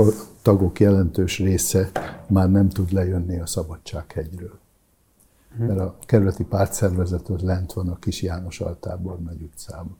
tagok 0.42 0.80
jelentős 0.80 1.40
része 1.40 1.92
már 2.27 2.51
nem 2.51 2.69
tud 2.69 2.92
lejönni 2.92 3.40
a 3.40 3.45
Szabadsághegyről. 3.45 4.59
mert 5.58 5.80
a 5.80 5.98
kerületi 6.06 6.43
pártszervezet 6.43 7.30
az 7.30 7.42
lent 7.42 7.74
van 7.74 7.90
a 7.90 8.00
Kis 8.00 8.22
János 8.22 8.59
Altában 8.59 9.24
nagy 9.24 9.42
utcában. 9.42 9.98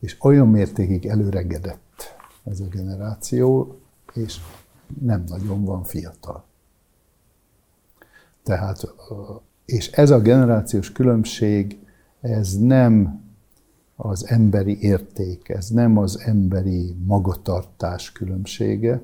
És 0.00 0.16
olyan 0.20 0.48
mértékig 0.48 1.06
előregedett 1.06 2.16
ez 2.44 2.60
a 2.60 2.66
generáció, 2.66 3.78
és 4.12 4.40
nem 5.00 5.24
nagyon 5.26 5.64
van 5.64 5.84
fiatal. 5.84 6.44
Tehát, 8.42 8.94
és 9.64 9.90
ez 9.90 10.10
a 10.10 10.20
generációs 10.20 10.92
különbség, 10.92 11.78
ez 12.20 12.58
nem 12.58 13.23
az 13.96 14.26
emberi 14.26 14.82
érték, 14.82 15.48
ez 15.48 15.68
nem 15.68 15.98
az 15.98 16.18
emberi 16.18 16.96
magatartás 17.04 18.12
különbsége, 18.12 19.02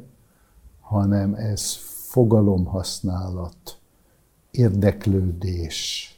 hanem 0.80 1.34
ez 1.34 1.74
fogalomhasználat, 2.10 3.78
érdeklődés, 4.50 6.08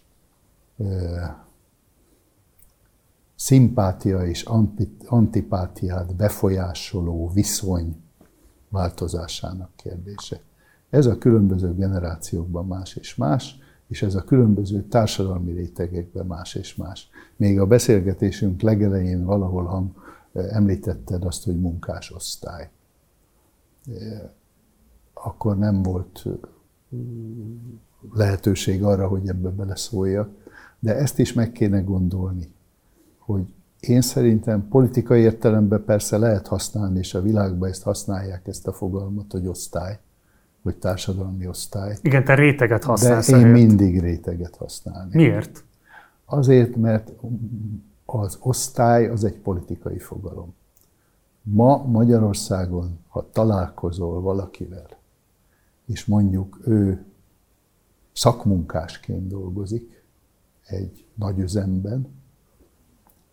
szimpátia 3.35 4.27
és 4.27 4.45
antipátiát 5.07 6.17
befolyásoló 6.17 7.31
viszony 7.35 7.97
változásának 8.69 9.71
kérdése. 9.77 10.41
Ez 10.91 11.07
a 11.07 11.19
különböző 11.19 11.75
generációkban 11.75 12.67
más 12.67 12.97
és 12.97 13.15
más, 13.15 13.57
és 13.93 14.03
ez 14.03 14.15
a 14.15 14.25
különböző 14.25 14.83
társadalmi 14.83 15.53
rétegekben 15.53 16.27
más 16.27 16.55
és 16.55 16.75
más. 16.77 17.09
Még 17.37 17.61
a 17.61 17.67
beszélgetésünk 17.67 18.61
legelején 18.61 19.25
valahol 19.25 19.65
hang, 19.65 19.91
említetted 20.33 21.25
azt, 21.25 21.45
hogy 21.45 21.61
munkásosztály. 21.61 22.71
Akkor 25.15 25.59
nem 25.59 25.83
volt 25.83 26.25
lehetőség 28.13 28.83
arra, 28.83 29.09
hogy 29.09 29.29
ebbe 29.29 29.49
beleszóljak, 29.49 30.29
de 30.79 30.97
ezt 30.97 31.19
is 31.19 31.33
meg 31.33 31.53
kéne 31.53 31.81
gondolni, 31.81 32.53
hogy 33.19 33.45
én 33.81 34.01
szerintem 34.01 34.69
politikai 34.69 35.21
értelemben 35.21 35.85
persze 35.85 36.19
lehet 36.19 36.47
használni, 36.47 36.99
és 36.99 37.15
a 37.15 37.23
világban 37.23 37.69
ezt 37.69 37.83
használják, 37.83 38.47
ezt 38.47 38.67
a 38.67 38.73
fogalmat, 38.73 39.33
hogy 39.33 39.47
osztály, 39.47 39.99
vagy 40.63 40.77
társadalmi 40.77 41.47
osztály. 41.47 41.99
Igen, 42.03 42.25
te 42.25 42.35
réteget 42.35 42.85
használsz. 42.85 43.27
De 43.27 43.37
én 43.37 43.43
szerint. 43.43 43.69
mindig 43.69 44.01
réteget 44.01 44.57
használni. 44.57 45.11
Miért? 45.15 45.65
Azért, 46.25 46.77
mert 46.77 47.13
az 48.05 48.39
osztály 48.41 49.09
az 49.09 49.25
egy 49.25 49.37
politikai 49.37 49.99
fogalom. 49.99 50.55
Ma 51.43 51.77
Magyarországon, 51.77 52.99
ha 53.09 53.29
találkozol 53.33 54.21
valakivel, 54.21 54.89
és 55.87 56.05
mondjuk 56.05 56.59
ő 56.67 57.05
szakmunkásként 58.13 59.29
dolgozik 59.29 60.05
egy 60.65 61.07
nagy 61.15 61.39
üzemben, 61.39 62.09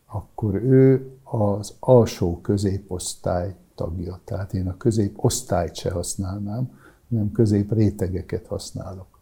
akkor 0.06 0.56
ő 0.56 1.12
az 1.24 1.76
alsó 1.80 2.42
középosztály 2.42 3.56
tagja. 3.76 4.20
Tehát 4.24 4.54
én 4.54 4.68
a 4.68 4.78
középosztályt 4.78 5.76
se 5.76 5.92
használnám, 5.92 6.79
hanem 7.10 7.32
közép 7.32 7.74
rétegeket 7.74 8.48
használok. 8.48 9.20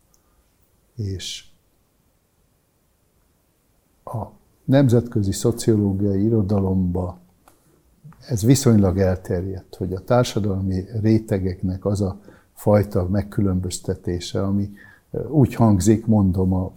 És 0.95 1.45
a 4.03 4.25
nemzetközi 4.63 5.31
szociológiai 5.31 6.23
irodalomba 6.23 7.19
ez 8.27 8.43
viszonylag 8.43 8.97
elterjedt, 8.97 9.75
hogy 9.75 9.93
a 9.93 10.03
társadalmi 10.03 10.85
rétegeknek 11.01 11.85
az 11.85 12.01
a 12.01 12.19
fajta 12.53 13.07
megkülönböztetése, 13.07 14.43
ami 14.43 14.69
úgy 15.27 15.53
hangzik, 15.53 16.05
mondom, 16.05 16.53
a 16.53 16.71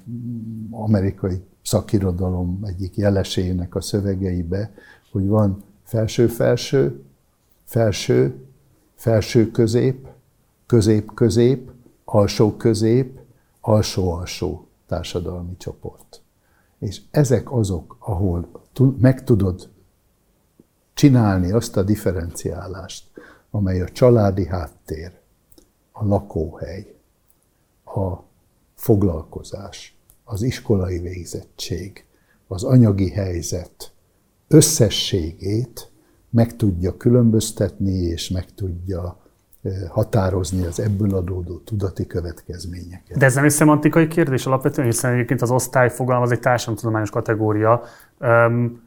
amerikai 0.70 1.42
szakirodalom 1.62 2.60
egyik 2.64 2.96
jelesének 2.96 3.74
a 3.74 3.80
szövegeibe, 3.80 4.72
hogy 5.12 5.26
van 5.26 5.62
felső-felső, 5.82 7.02
felső, 7.64 8.34
felső-közép, 8.94 10.08
közép-közép, 10.70 11.70
alsó-közép, 12.04 13.18
alsó-alsó 13.60 14.66
társadalmi 14.86 15.56
csoport. 15.56 16.22
És 16.78 17.00
ezek 17.10 17.52
azok, 17.52 17.96
ahol 17.98 18.48
meg 19.00 19.24
tudod 19.24 19.68
csinálni 20.94 21.52
azt 21.52 21.76
a 21.76 21.82
differenciálást, 21.82 23.04
amely 23.50 23.80
a 23.80 23.88
családi 23.88 24.46
háttér, 24.46 25.12
a 25.92 26.04
lakóhely, 26.04 26.94
a 27.84 28.16
foglalkozás, 28.74 29.96
az 30.24 30.42
iskolai 30.42 30.98
végzettség, 30.98 32.04
az 32.46 32.64
anyagi 32.64 33.10
helyzet 33.10 33.92
összességét 34.48 35.90
meg 36.30 36.56
tudja 36.56 36.96
különböztetni, 36.96 37.92
és 37.92 38.28
meg 38.28 38.54
tudja 38.54 39.19
határozni 39.88 40.66
az 40.66 40.80
ebből 40.80 41.14
adódó 41.14 41.56
tudati 41.64 42.06
következményeket. 42.06 43.18
De 43.18 43.26
ez 43.26 43.34
nem 43.34 43.44
egy 43.44 43.50
szemantikai 43.50 44.08
kérdés 44.08 44.46
alapvetően, 44.46 44.86
hiszen 44.86 45.12
egyébként 45.12 45.42
az 45.42 45.50
osztályfogalom 45.50 46.22
az 46.22 46.32
egy 46.32 46.40
társadalomtudományos 46.40 47.10
kategória. 47.10 47.82
Um, 48.20 48.82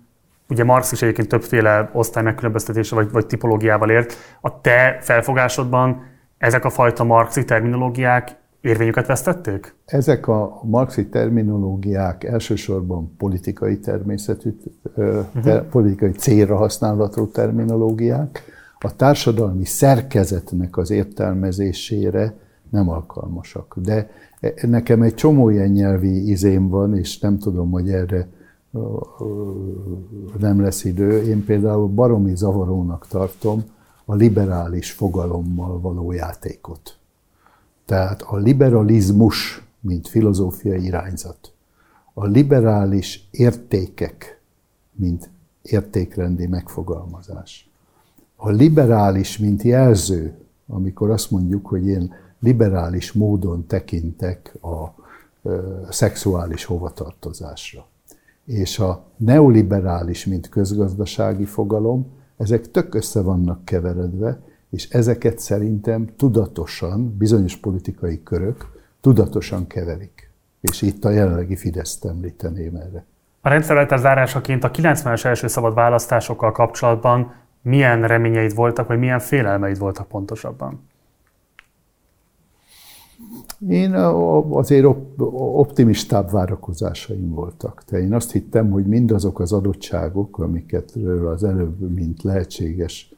ugye 0.50 0.64
Marx 0.64 0.92
is 0.92 1.02
egyébként 1.02 1.28
többféle 1.28 1.90
osztály 1.94 2.24
megkülönböztetése 2.24 2.96
vagy, 2.96 3.12
vagy 3.12 3.26
tipológiával 3.26 3.90
ért. 3.90 4.16
A 4.42 4.62
te 4.62 4.98
felfogásodban 5.02 6.04
ezek 6.38 6.66
a 6.66 6.70
fajta 6.70 7.04
marxi 7.04 7.46
terminológiák 7.46 8.36
érvényüket 8.62 9.08
vesztették? 9.08 9.76
Ezek 9.86 10.28
a 10.28 10.60
marxi 10.64 11.08
terminológiák 11.08 12.24
elsősorban 12.24 13.16
politikai 13.18 13.80
természetű, 13.80 14.56
uh-huh. 14.96 15.62
politikai 15.62 16.12
célra 16.12 16.56
használható 16.56 17.26
terminológiák, 17.26 18.44
a 18.84 18.96
társadalmi 18.96 19.66
szerkezetnek 19.66 20.78
az 20.78 20.90
értelmezésére 20.90 22.38
nem 22.70 22.90
alkalmasak. 22.90 23.76
De 23.82 24.10
nekem 24.62 25.02
egy 25.02 25.14
csomó 25.14 25.50
ilyen 25.50 25.70
nyelvi 25.70 26.30
izém 26.30 26.68
van, 26.68 26.98
és 26.98 27.20
nem 27.20 27.38
tudom, 27.38 27.72
hogy 27.72 27.90
erre 27.90 28.28
nem 30.40 30.62
lesz 30.62 30.84
idő. 30.84 31.22
Én 31.22 31.46
például 31.46 31.88
baromi 31.88 32.36
zavarónak 32.36 33.08
tartom 33.08 33.64
a 34.06 34.16
liberális 34.16 34.92
fogalommal 34.92 35.80
való 35.80 36.12
játékot. 36.12 36.98
Tehát 37.86 38.22
a 38.22 38.36
liberalizmus, 38.36 39.64
mint 39.80 40.08
filozófiai 40.08 40.84
irányzat, 40.84 41.54
a 42.14 42.26
liberális 42.26 43.28
értékek, 43.32 44.42
mint 44.92 45.30
értékrendi 45.62 46.48
megfogalmazás, 46.48 47.72
a 48.46 48.50
liberális, 48.50 49.38
mint 49.38 49.62
jelző, 49.62 50.34
amikor 50.68 51.10
azt 51.10 51.32
mondjuk, 51.32 51.66
hogy 51.66 51.88
én 51.88 52.14
liberális 52.40 53.12
módon 53.12 53.68
tekintek 53.68 54.56
a 54.62 55.02
szexuális 55.90 56.66
hovatartozásra, 56.66 57.88
és 58.46 58.80
a 58.80 59.04
neoliberális, 59.18 60.26
mint 60.26 60.50
közgazdasági 60.50 61.46
fogalom, 61.46 62.06
ezek 62.38 62.72
tök 62.72 62.96
össze 62.96 63.22
vannak 63.22 63.66
keveredve, 63.66 64.40
és 64.70 64.90
ezeket 64.90 65.40
szerintem 65.40 66.10
tudatosan, 66.18 67.16
bizonyos 67.18 67.58
politikai 67.58 68.24
körök 68.24 68.66
tudatosan 69.02 69.68
keverik. 69.68 70.32
És 70.62 70.82
itt 70.82 71.06
a 71.06 71.10
jelenlegi 71.10 71.56
Fideszt 71.56 72.06
említeném 72.06 72.76
erre. 72.76 73.06
A 73.42 73.50
rendszerváltás 73.50 74.00
zárásaként 74.00 74.64
a 74.64 74.72
90-es 74.72 75.26
első 75.26 75.48
szabad 75.48 75.74
választásokkal 75.74 76.52
kapcsolatban 76.52 77.42
milyen 77.64 78.08
reményeid 78.08 78.56
voltak, 78.56 78.88
vagy 78.88 79.00
milyen 79.00 79.20
félelmeid 79.20 79.78
voltak 79.78 80.08
pontosabban? 80.08 80.80
Én 83.68 83.94
azért 84.50 84.88
optimistább 85.36 86.32
várakozásaim 86.32 87.30
voltak. 87.30 87.84
De 87.90 88.00
én 88.00 88.14
azt 88.14 88.32
hittem, 88.32 88.70
hogy 88.70 88.86
mindazok 88.86 89.40
az 89.40 89.52
adottságok, 89.52 90.40
amiket 90.40 90.92
az 91.26 91.44
előbb, 91.44 91.96
mint 91.96 92.24
lehetséges 92.24 93.14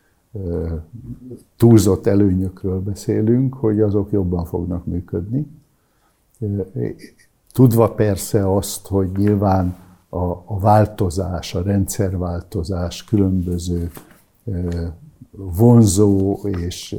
túlzott 1.58 2.08
előnyökről 2.08 2.80
beszélünk, 2.80 3.54
hogy 3.54 3.82
azok 3.82 4.12
jobban 4.12 4.46
fognak 4.46 4.86
működni. 4.86 5.48
Tudva 7.54 7.92
persze 7.92 8.56
azt, 8.56 8.88
hogy 8.88 9.10
nyilván 9.18 9.76
a, 10.10 10.24
a 10.46 10.60
változás, 10.60 11.56
a 11.56 11.62
rendszerváltozás 11.62 13.04
különböző 13.04 13.92
vonzó 15.32 16.40
és 16.48 16.96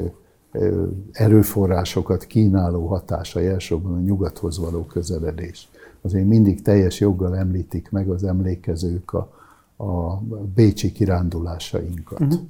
erőforrásokat 1.13 2.25
kínáló 2.25 2.87
hatása 2.87 3.41
elsősorban 3.41 3.93
a 3.93 4.01
nyugathoz 4.01 4.59
való 4.59 4.85
közeledés. 4.85 5.69
Azért 6.01 6.27
mindig 6.27 6.63
teljes 6.63 7.01
joggal 7.01 7.37
említik 7.37 7.91
meg 7.91 8.09
az 8.09 8.25
emlékezők 8.25 9.13
a, 9.13 9.33
a 9.77 10.23
bécsi 10.55 10.93
kirándulásainkat. 10.93 12.21
Uh-huh 12.21 12.41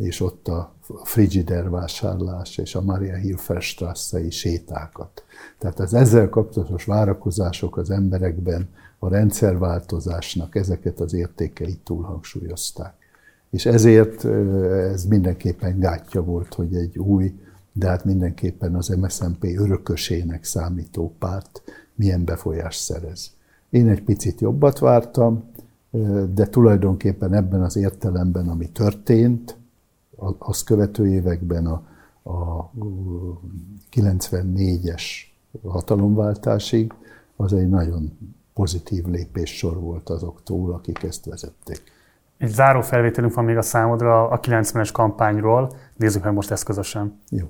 és 0.00 0.20
ott 0.20 0.48
a 0.48 0.72
frigider 1.02 1.70
vásárlás 1.70 2.58
és 2.58 2.74
a 2.74 2.82
Maria 2.82 3.16
Hilferstrasszei 3.16 4.30
sétákat. 4.30 5.24
Tehát 5.58 5.80
az 5.80 5.94
ezzel 5.94 6.28
kapcsolatos 6.28 6.84
várakozások 6.84 7.76
az 7.76 7.90
emberekben 7.90 8.68
a 8.98 9.08
rendszerváltozásnak 9.08 10.54
ezeket 10.54 11.00
az 11.00 11.12
értékeit 11.12 11.78
túlhangsúlyozták. 11.84 12.94
És 13.50 13.66
ezért 13.66 14.24
ez 14.24 15.04
mindenképpen 15.04 15.78
gátja 15.78 16.22
volt, 16.22 16.54
hogy 16.54 16.74
egy 16.74 16.98
új, 16.98 17.34
de 17.72 17.88
hát 17.88 18.04
mindenképpen 18.04 18.74
az 18.74 18.88
MSZNP 18.88 19.44
örökösének 19.44 20.44
számító 20.44 21.14
párt 21.18 21.62
milyen 21.94 22.24
befolyást 22.24 22.80
szerez. 22.80 23.30
Én 23.70 23.88
egy 23.88 24.02
picit 24.02 24.40
jobbat 24.40 24.78
vártam, 24.78 25.44
de 26.34 26.46
tulajdonképpen 26.46 27.34
ebben 27.34 27.62
az 27.62 27.76
értelemben, 27.76 28.48
ami 28.48 28.68
történt, 28.68 29.56
az 30.38 30.62
követő 30.62 31.08
években 31.08 31.66
a, 31.66 31.82
a 32.30 32.70
94-es 33.92 35.02
hatalomváltásig, 35.62 36.92
az 37.36 37.52
egy 37.52 37.68
nagyon 37.68 38.18
pozitív 38.54 39.04
lépéssor 39.04 39.80
volt 39.80 40.08
azoktól, 40.08 40.72
akik 40.72 41.02
ezt 41.02 41.24
vezették. 41.24 41.82
Egy 42.38 42.48
záró 42.48 42.80
felvételünk 42.80 43.34
van 43.34 43.44
még 43.44 43.56
a 43.56 43.62
számodra 43.62 44.28
a 44.28 44.40
90-es 44.40 44.90
kampányról. 44.92 45.76
Nézzük 45.96 46.24
meg 46.24 46.32
most 46.32 46.50
ezt 46.50 46.64
közösen. 46.64 47.20
Jó. 47.30 47.46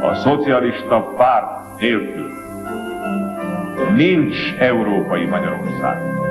A 0.00 0.14
szocialista 0.14 1.12
párt 1.16 1.80
nélkül 1.80 2.30
nincs 3.96 4.54
európai 4.58 5.24
Magyarország. 5.24 6.25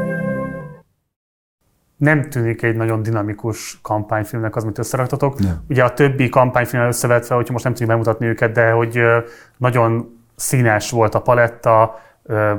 Nem 1.97 2.29
tűnik 2.29 2.61
egy 2.61 2.75
nagyon 2.75 3.03
dinamikus 3.03 3.79
kampányfilmnek 3.81 4.55
az, 4.55 4.63
amit 4.63 4.77
összeraktatok. 4.77 5.39
Nem. 5.39 5.63
Ugye 5.69 5.83
a 5.83 5.93
többi 5.93 6.29
kampányfilm 6.29 6.83
összevetve, 6.83 7.35
hogyha 7.35 7.51
most 7.51 7.63
nem 7.63 7.73
tudjuk 7.73 7.91
bemutatni 7.91 8.25
őket, 8.25 8.51
de 8.51 8.71
hogy 8.71 9.01
nagyon 9.57 10.19
színes 10.35 10.91
volt 10.91 11.15
a 11.15 11.21
paletta, 11.21 11.99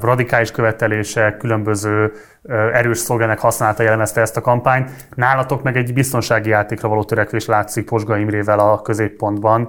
radikális 0.00 0.50
követelések, 0.50 1.36
különböző 1.36 2.12
erős 2.72 2.98
szlogenek 2.98 3.38
használata 3.38 3.82
jellemezte 3.82 4.20
ezt 4.20 4.36
a 4.36 4.40
kampányt. 4.40 4.90
Nálatok 5.14 5.62
meg 5.62 5.76
egy 5.76 5.92
biztonsági 5.92 6.48
játékra 6.48 6.88
való 6.88 7.04
törekvés 7.04 7.46
látszik 7.46 7.84
Posga 7.84 8.16
Imrével 8.16 8.58
a 8.58 8.82
középpontban. 8.82 9.68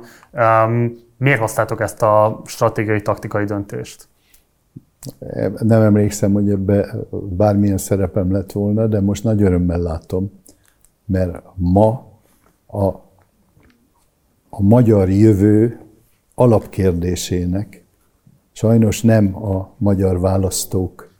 Miért 1.18 1.40
hoztátok 1.40 1.82
ezt 1.82 2.02
a 2.04 2.42
stratégiai, 2.46 3.02
taktikai 3.02 3.44
döntést? 3.44 4.08
Nem 5.60 5.82
emlékszem, 5.82 6.34
hogy 6.34 6.50
ebbe 6.50 6.96
bármilyen 7.30 7.78
szerepem 7.78 8.32
lett 8.32 8.52
volna, 8.52 8.88
de 8.88 9.02
most 9.02 9.24
nagy 9.24 9.42
örömmel 9.42 9.80
látom, 9.80 10.32
mert 11.06 11.44
ma 11.56 12.06
a, 12.68 12.86
a 14.50 14.62
magyar 14.62 15.10
jövő 15.10 15.80
alapkérdésének 16.36 17.86
sajnos 18.52 19.02
nem 19.02 19.36
a 19.46 19.74
magyar 19.78 20.20
választók 20.20 21.14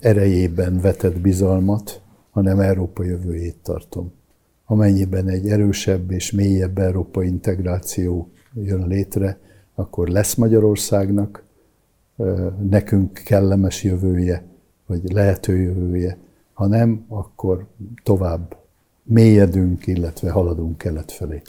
erejében 0.00 0.80
vetett 0.80 1.20
bizalmat, 1.20 2.00
hanem 2.30 2.60
Európa 2.60 3.04
jövőjét 3.04 3.56
tartom. 3.62 4.12
Amennyiben 4.66 5.28
egy 5.28 5.48
erősebb 5.48 6.10
és 6.10 6.32
mélyebb 6.32 6.78
Európa 6.78 7.22
integráció 7.22 8.28
jön 8.54 8.86
létre, 8.86 9.38
akkor 9.74 10.08
lesz 10.08 10.34
Magyarországnak 10.34 11.43
nekünk 12.68 13.12
kellemes 13.12 13.82
jövője, 13.82 14.42
vagy 14.86 15.12
lehető 15.12 15.56
jövője. 15.56 16.16
Ha 16.52 16.66
nem, 16.66 17.04
akkor 17.08 17.66
tovább 18.02 18.56
mélyedünk, 19.02 19.86
illetve 19.86 20.30
haladunk 20.30 20.78
kelet 20.78 21.12
felé. 21.12 21.42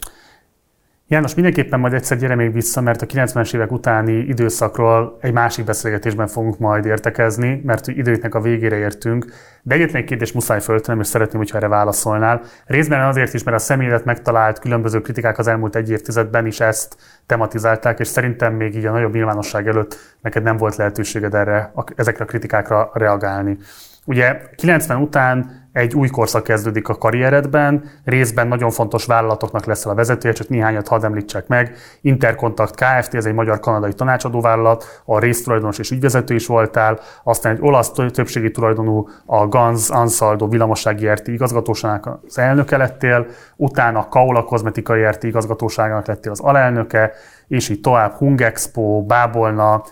János, 1.08 1.34
mindenképpen 1.34 1.80
majd 1.80 1.92
egyszer 1.92 2.18
gyere 2.18 2.34
még 2.34 2.52
vissza, 2.52 2.80
mert 2.80 3.02
a 3.02 3.06
90-es 3.06 3.54
évek 3.54 3.72
utáni 3.72 4.12
időszakról 4.12 5.18
egy 5.20 5.32
másik 5.32 5.64
beszélgetésben 5.64 6.26
fogunk 6.26 6.58
majd 6.58 6.84
értekezni, 6.84 7.60
mert 7.64 7.86
időknek 7.88 8.34
a 8.34 8.40
végére 8.40 8.76
értünk. 8.76 9.26
De 9.62 9.74
egyetlen 9.74 10.02
egy 10.02 10.08
kérdés 10.08 10.32
muszáj 10.32 10.60
föltenem, 10.60 11.00
és 11.00 11.06
szeretném, 11.06 11.40
hogyha 11.40 11.56
erre 11.56 11.68
válaszolnál. 11.68 12.42
Részben 12.64 13.00
azért 13.00 13.34
is, 13.34 13.42
mert 13.42 13.56
a 13.56 13.60
személyet 13.60 14.04
megtalált 14.04 14.58
különböző 14.58 15.00
kritikák 15.00 15.38
az 15.38 15.46
elmúlt 15.46 15.76
egy 15.76 15.90
évtizedben 15.90 16.46
is 16.46 16.60
ezt 16.60 16.96
tematizálták, 17.26 17.98
és 17.98 18.08
szerintem 18.08 18.54
még 18.54 18.76
így 18.76 18.86
a 18.86 18.92
nagyobb 18.92 19.14
nyilvánosság 19.14 19.68
előtt 19.68 20.16
neked 20.20 20.42
nem 20.42 20.56
volt 20.56 20.76
lehetőséged 20.76 21.34
erre, 21.34 21.72
ezekre 21.96 22.24
a 22.24 22.26
kritikákra 22.26 22.90
reagálni. 22.94 23.58
Ugye 24.06 24.40
90 24.56 25.00
után 25.00 25.64
egy 25.72 25.94
új 25.94 26.08
korszak 26.08 26.42
kezdődik 26.42 26.88
a 26.88 26.94
karrieredben, 26.94 27.84
részben 28.04 28.48
nagyon 28.48 28.70
fontos 28.70 29.04
vállalatoknak 29.04 29.64
leszel 29.64 29.92
a 29.92 29.94
vezetője, 29.94 30.34
csak 30.34 30.48
néhányat 30.48 30.88
hadd 30.88 31.04
említsek 31.04 31.46
meg. 31.46 31.76
Interkontakt 32.00 32.74
Kft. 32.74 33.14
ez 33.14 33.26
egy 33.26 33.34
magyar-kanadai 33.34 33.92
tanácsadóvállalat, 33.92 35.02
a 35.04 35.18
résztulajdonos 35.18 35.78
és 35.78 35.90
ügyvezető 35.90 36.34
is 36.34 36.46
voltál, 36.46 37.00
aztán 37.22 37.52
egy 37.52 37.62
olasz 37.62 37.92
többségi 37.92 38.50
tulajdonú 38.50 39.08
a 39.26 39.48
Ganz 39.48 39.90
Ansaldo 39.90 40.48
villamossági 40.48 41.08
RT 41.08 41.28
igazgatóságának 41.28 42.20
az 42.26 42.38
elnöke 42.38 42.76
lettél, 42.76 43.26
utána 43.56 43.98
a 43.98 44.08
Kaola 44.08 44.44
kozmetikai 44.44 45.04
RT 45.04 45.22
igazgatóságának 45.22 46.06
lettél 46.06 46.30
az 46.30 46.40
alelnöke, 46.40 47.12
és 47.48 47.68
így 47.68 47.80
tovább 47.80 48.12
Hungexpo, 48.12 49.02
Bábolna, 49.02 49.82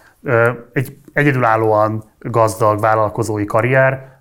egy 0.73 0.97
egyedülállóan 1.15 2.05
gazdag 2.19 2.81
vállalkozói 2.81 3.45
karrier. 3.45 4.13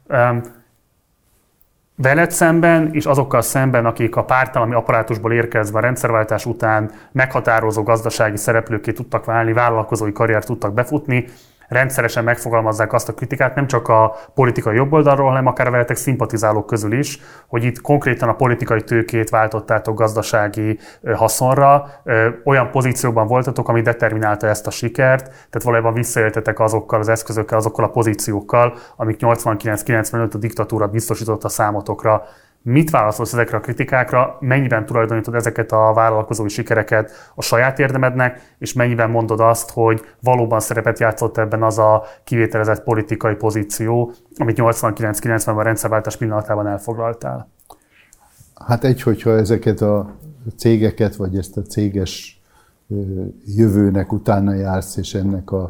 Veled 1.96 2.32
szemben, 2.32 2.90
és 2.94 3.06
azokkal 3.06 3.42
szemben, 3.42 3.86
akik 3.86 4.16
a 4.16 4.24
pártalami 4.24 4.74
apparátusból 4.74 5.34
érkezve 5.34 5.78
a 5.78 5.82
rendszerváltás 5.82 6.46
után 6.46 6.92
meghatározó 7.12 7.84
gazdasági 7.84 8.38
szereplőké 8.38 8.92
tudtak 8.92 9.26
válni, 9.26 9.54
vállalkozói 9.54 10.12
karriert 10.12 10.46
tudtak 10.46 10.74
befutni, 10.74 11.26
rendszeresen 11.74 12.24
megfogalmazzák 12.24 12.94
azt 12.94 13.10
a 13.10 13.14
kritikát, 13.14 13.56
nem 13.56 13.68
csak 13.68 13.88
a 13.88 14.16
politikai 14.34 14.76
jobboldalról, 14.76 15.28
hanem 15.28 15.48
akár 15.48 15.68
a 15.68 15.72
veletek 15.72 15.96
szimpatizálók 15.96 16.66
közül 16.66 16.94
is, 16.94 17.20
hogy 17.48 17.64
itt 17.64 17.82
konkrétan 17.82 18.30
a 18.30 18.36
politikai 18.36 18.84
tőkét 18.84 19.30
váltottátok 19.30 19.98
gazdasági 19.98 20.80
haszonra, 21.14 21.86
olyan 22.44 22.72
pozícióban 22.72 23.28
voltatok, 23.28 23.70
ami 23.70 23.82
determinálta 23.82 24.48
ezt 24.48 24.68
a 24.68 24.72
sikert, 24.72 25.26
tehát 25.26 25.64
valójában 25.64 25.94
visszaéltetek 25.94 26.60
azokkal 26.60 27.00
az 27.00 27.10
eszközökkel, 27.10 27.58
azokkal 27.58 27.86
a 27.86 27.90
pozíciókkal, 27.90 28.74
amik 28.96 29.18
89-95 29.20 30.34
a 30.34 30.38
diktatúra 30.38 30.88
biztosította 30.88 31.50
számotokra. 31.50 32.24
Mit 32.66 32.90
válaszolsz 32.90 33.34
ezekre 33.34 33.58
a 33.58 33.60
kritikákra, 33.60 34.38
mennyiben 34.40 34.86
tulajdonítod 34.86 35.36
ezeket 35.36 35.72
a 35.72 35.92
vállalkozói 35.94 36.50
sikereket 36.50 37.12
a 37.36 37.42
saját 37.42 37.80
érdemednek, 37.80 38.56
és 38.58 38.74
mennyiben 38.74 39.10
mondod 39.10 39.40
azt, 39.40 39.72
hogy 39.72 40.02
valóban 40.20 40.60
szerepet 40.60 41.00
játszott 41.00 41.38
ebben 41.38 41.64
az 41.64 41.78
a 41.78 42.04
kivételezett 42.24 42.84
politikai 42.84 43.36
pozíció, 43.36 44.12
amit 44.38 44.58
89-90-ben 44.60 45.58
a 45.58 45.62
rendszerváltás 45.62 46.18
pillanatában 46.18 46.68
elfoglaltál? 46.68 47.50
Hát 48.66 48.84
egy, 48.84 49.02
hogyha 49.02 49.32
ezeket 49.32 49.82
a 49.82 50.16
cégeket, 50.58 51.16
vagy 51.16 51.38
ezt 51.38 51.58
a 51.58 51.62
céges 51.62 52.42
jövőnek 53.46 54.12
utána 54.12 54.54
jársz, 54.54 54.98
és 54.98 55.14
ennek 55.14 55.52
a, 55.52 55.64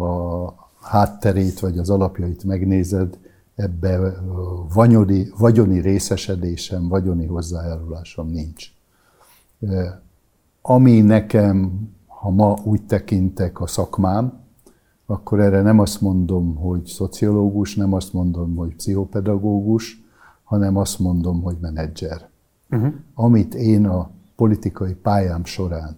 a 0.00 0.54
hátterét, 0.80 1.60
vagy 1.60 1.78
az 1.78 1.90
alapjait 1.90 2.44
megnézed, 2.44 3.18
ebbe 3.56 4.22
vagyoni, 4.74 5.28
vagyoni 5.38 5.80
részesedésem, 5.80 6.88
vagyoni 6.88 7.26
hozzájárulásom 7.26 8.28
nincs. 8.28 8.66
Ami 10.62 11.00
nekem, 11.00 11.88
ha 12.06 12.30
ma 12.30 12.56
úgy 12.64 12.86
tekintek 12.86 13.60
a 13.60 13.66
szakmám, 13.66 14.44
akkor 15.06 15.40
erre 15.40 15.62
nem 15.62 15.78
azt 15.78 16.00
mondom, 16.00 16.54
hogy 16.54 16.86
szociológus, 16.86 17.74
nem 17.74 17.92
azt 17.92 18.12
mondom, 18.12 18.56
hogy 18.56 18.74
pszichopedagógus, 18.74 20.04
hanem 20.44 20.76
azt 20.76 20.98
mondom, 20.98 21.42
hogy 21.42 21.56
menedzser. 21.60 22.28
Uh-huh. 22.70 22.94
Amit 23.14 23.54
én 23.54 23.86
a 23.86 24.10
politikai 24.36 24.94
pályám 24.94 25.44
során, 25.44 25.96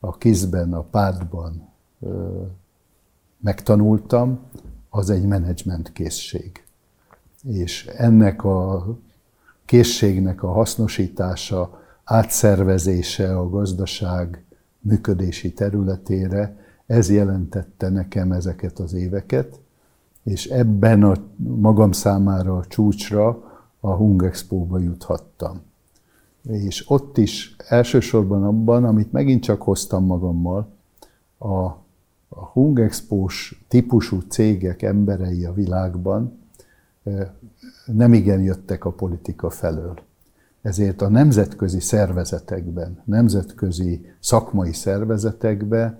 a 0.00 0.16
kizben, 0.16 0.72
a 0.72 0.80
pártban 0.80 1.68
ö, 2.00 2.42
megtanultam, 3.40 4.38
az 4.90 5.10
egy 5.10 5.26
menedzsment 5.26 5.92
készség 5.92 6.67
és 7.42 7.86
ennek 7.86 8.44
a 8.44 8.86
készségnek 9.64 10.42
a 10.42 10.52
hasznosítása, 10.52 11.82
átszervezése 12.04 13.36
a 13.36 13.48
gazdaság 13.48 14.44
működési 14.80 15.52
területére, 15.52 16.56
ez 16.86 17.10
jelentette 17.10 17.88
nekem 17.88 18.32
ezeket 18.32 18.78
az 18.78 18.92
éveket, 18.92 19.60
és 20.22 20.46
ebben 20.46 21.02
a 21.02 21.14
magam 21.36 21.92
számára 21.92 22.56
a 22.56 22.66
csúcsra 22.66 23.42
a 23.80 23.90
Hung 23.90 24.22
Expo-ba 24.22 24.78
juthattam. 24.78 25.60
És 26.42 26.90
ott 26.90 27.18
is 27.18 27.56
elsősorban 27.68 28.44
abban, 28.44 28.84
amit 28.84 29.12
megint 29.12 29.42
csak 29.42 29.62
hoztam 29.62 30.04
magammal, 30.04 30.68
a, 31.38 31.64
a 32.28 32.44
Hung 32.52 32.80
Expo-s 32.80 33.64
típusú 33.68 34.20
cégek 34.20 34.82
emberei 34.82 35.44
a 35.44 35.52
világban 35.52 36.38
nem 37.86 38.12
igen 38.12 38.42
jöttek 38.42 38.84
a 38.84 38.90
politika 38.90 39.50
felől. 39.50 39.98
Ezért 40.62 41.02
a 41.02 41.08
nemzetközi 41.08 41.80
szervezetekben, 41.80 43.02
nemzetközi 43.04 44.06
szakmai 44.20 44.72
szervezetekben 44.72 45.98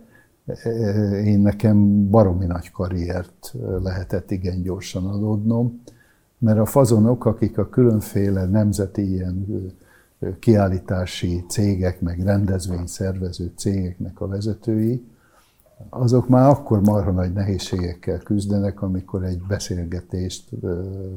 én 1.25 1.41
nekem 1.41 2.09
baromi 2.11 2.47
nagy 2.47 2.71
karriert 2.71 3.55
lehetett 3.83 4.31
igen 4.31 4.63
gyorsan 4.63 5.07
adódnom, 5.07 5.83
mert 6.39 6.59
a 6.59 6.67
fazonok, 6.67 7.25
akik 7.25 7.59
a 7.59 7.69
különféle 7.69 8.45
nemzeti 8.45 9.13
ilyen 9.13 9.47
kiállítási 10.39 11.45
cégek, 11.49 12.01
meg 12.01 12.23
rendezvényszervező 12.23 13.53
cégeknek 13.57 14.21
a 14.21 14.29
vezetői, 14.29 15.05
azok 15.91 16.29
már 16.29 16.49
akkor 16.49 16.81
marha 16.81 17.11
nagy 17.11 17.33
nehézségekkel 17.33 18.19
küzdenek, 18.19 18.83
amikor 18.83 19.25
egy 19.25 19.43
beszélgetést 19.43 20.49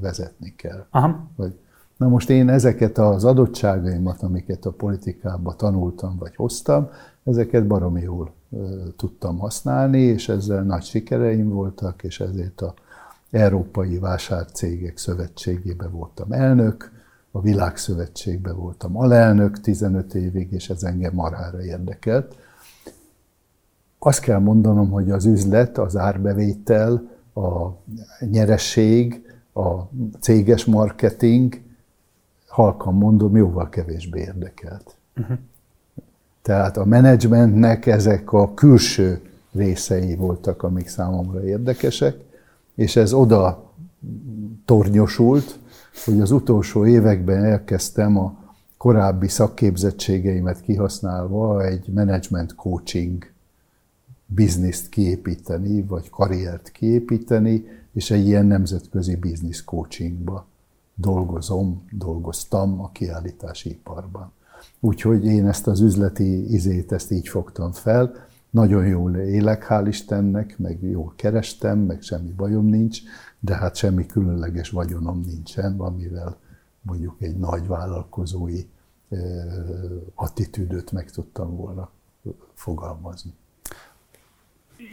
vezetni 0.01 0.53
kell. 0.55 0.85
Aha. 0.89 1.27
Vagy, 1.35 1.59
na 1.97 2.07
most 2.07 2.29
én 2.29 2.49
ezeket 2.49 2.97
az 2.97 3.25
adottságaimat, 3.25 4.21
amiket 4.21 4.65
a 4.65 4.71
politikába 4.71 5.55
tanultam 5.55 6.17
vagy 6.19 6.35
hoztam, 6.35 6.89
ezeket 7.23 7.67
baromi 7.67 8.01
jól 8.01 8.33
tudtam 8.97 9.37
használni, 9.37 9.99
és 9.99 10.29
ezzel 10.29 10.63
nagy 10.63 10.83
sikereim 10.83 11.49
voltak, 11.49 12.03
és 12.03 12.19
ezért 12.19 12.61
a 12.61 12.73
Európai 13.31 13.97
Vásárcégek 13.97 14.97
Szövetségében 14.97 15.91
voltam 15.91 16.31
elnök, 16.31 16.91
a 17.31 17.41
Világszövetségben 17.41 18.55
voltam 18.55 18.97
alelnök 18.97 19.61
15 19.61 20.13
évig, 20.13 20.51
és 20.51 20.69
ez 20.69 20.83
engem 20.83 21.13
marhára 21.13 21.63
érdekelt. 21.63 22.35
Azt 24.03 24.19
kell 24.19 24.39
mondanom, 24.39 24.89
hogy 24.89 25.11
az 25.11 25.25
üzlet, 25.25 25.77
az 25.77 25.97
árbevétel, 25.97 27.09
a 27.33 27.67
nyeresség, 28.19 29.21
a 29.53 29.71
céges 30.19 30.65
marketing, 30.65 31.61
halkan 32.47 32.93
mondom, 32.93 33.35
jóval 33.35 33.69
kevésbé 33.69 34.19
érdekelt. 34.19 34.95
Uh-huh. 35.17 35.37
Tehát 36.41 36.77
a 36.77 36.85
menedzsmentnek 36.85 37.85
ezek 37.85 38.33
a 38.33 38.53
külső 38.53 39.21
részei 39.51 40.15
voltak, 40.15 40.63
amik 40.63 40.87
számomra 40.87 41.43
érdekesek, 41.43 42.15
és 42.75 42.95
ez 42.95 43.13
oda 43.13 43.71
tornyosult, 44.65 45.59
hogy 46.05 46.21
az 46.21 46.31
utolsó 46.31 46.85
években 46.85 47.43
elkezdtem 47.43 48.17
a 48.17 48.39
korábbi 48.77 49.27
szakképzettségeimet 49.27 50.61
kihasználva 50.61 51.65
egy 51.65 51.87
management 51.93 52.55
coaching 52.55 53.30
bizniszt 54.35 54.89
kiépíteni, 54.89 55.81
vagy 55.81 56.09
karriert 56.09 56.71
kiépíteni, 56.71 57.65
és 57.93 58.11
egy 58.11 58.25
ilyen 58.25 58.45
nemzetközi 58.45 59.15
biznisz 59.15 59.63
coachingba 59.63 60.45
dolgozom, 60.95 61.87
dolgoztam 61.91 62.81
a 62.81 62.91
kiállítási 62.91 63.69
iparban. 63.69 64.31
Úgyhogy 64.79 65.25
én 65.25 65.47
ezt 65.47 65.67
az 65.67 65.79
üzleti 65.79 66.53
izét, 66.53 66.91
ezt 66.91 67.11
így 67.11 67.27
fogtam 67.27 67.71
fel. 67.71 68.13
Nagyon 68.49 68.87
jól 68.87 69.15
élek, 69.15 69.65
hál' 69.69 69.85
Istennek, 69.87 70.57
meg 70.57 70.83
jól 70.83 71.13
kerestem, 71.15 71.79
meg 71.79 72.01
semmi 72.01 72.31
bajom 72.31 72.65
nincs, 72.65 72.99
de 73.39 73.55
hát 73.55 73.75
semmi 73.75 74.05
különleges 74.05 74.69
vagyonom 74.69 75.21
nincsen, 75.25 75.79
amivel 75.79 76.37
mondjuk 76.81 77.15
egy 77.21 77.37
nagy 77.37 77.67
vállalkozói 77.67 78.65
attitűdöt 80.15 80.91
meg 80.91 81.11
tudtam 81.11 81.55
volna 81.55 81.89
fogalmazni 82.53 83.33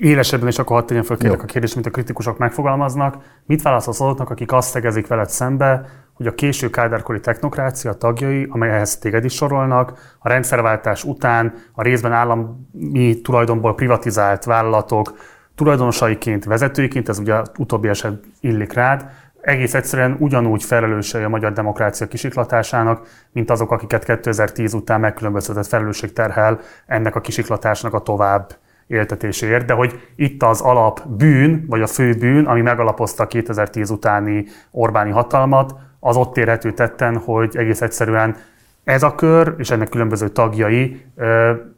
élesebben 0.01 0.49
is 0.49 0.59
akkor 0.59 0.77
hadd 0.77 0.87
tegyem 0.87 1.03
fel 1.03 1.17
kérlek 1.17 1.43
a 1.43 1.47
kérdést, 1.47 1.75
mint 1.75 1.87
a 1.87 1.91
kritikusok 1.91 2.39
megfogalmaznak. 2.39 3.17
Mit 3.47 3.63
válaszolsz 3.63 4.01
azoknak, 4.01 4.31
akik 4.31 4.53
azt 4.53 4.71
szegezik 4.71 5.07
veled 5.07 5.29
szembe, 5.29 5.87
hogy 6.15 6.27
a 6.27 6.35
késő 6.35 6.71
kádárkori 6.71 7.21
technokrácia 7.21 7.93
tagjai, 7.93 8.47
amelyhez 8.51 8.99
téged 8.99 9.25
is 9.25 9.35
sorolnak, 9.35 10.17
a 10.19 10.29
rendszerváltás 10.29 11.05
után 11.05 11.55
a 11.73 11.83
részben 11.83 12.13
állami 12.13 13.21
tulajdonból 13.23 13.75
privatizált 13.75 14.45
vállalatok 14.45 15.19
tulajdonosaiként, 15.55 16.45
vezetőiként, 16.45 17.09
ez 17.09 17.19
ugye 17.19 17.43
utóbbi 17.59 17.89
eset 17.89 18.25
illik 18.41 18.73
rád, 18.73 19.11
egész 19.41 19.75
egyszerűen 19.75 20.17
ugyanúgy 20.19 20.63
felelősei 20.63 21.23
a 21.23 21.29
magyar 21.29 21.53
demokrácia 21.53 22.07
kisiklatásának, 22.07 23.07
mint 23.33 23.51
azok, 23.51 23.71
akiket 23.71 24.05
2010 24.05 24.75
után 24.75 25.01
megkülönböztetett 25.01 25.67
felelősség 25.67 26.13
terhel 26.13 26.61
ennek 26.87 27.15
a 27.15 27.21
kisiklatásnak 27.21 27.95
a 27.95 28.01
tovább 28.01 28.57
éltetéséért, 28.89 29.67
de 29.67 29.73
hogy 29.73 30.01
itt 30.17 30.43
az 30.43 30.61
alap 30.61 31.09
bűn, 31.09 31.65
vagy 31.69 31.83
a 31.83 31.87
fő 31.87 32.15
bűn, 32.15 32.45
ami 32.45 32.61
megalapozta 32.61 33.23
a 33.23 33.27
2010 33.27 33.91
utáni 33.91 34.47
Orbáni 34.71 35.11
hatalmat, 35.11 35.75
az 36.01 36.17
ott 36.17 36.37
érhető 36.37 36.73
tetten, 36.73 37.17
hogy 37.17 37.57
egész 37.57 37.81
egyszerűen 37.81 38.37
ez 38.85 39.03
a 39.03 39.15
kör 39.15 39.55
és 39.59 39.71
ennek 39.71 39.89
különböző 39.89 40.29
tagjai 40.29 41.05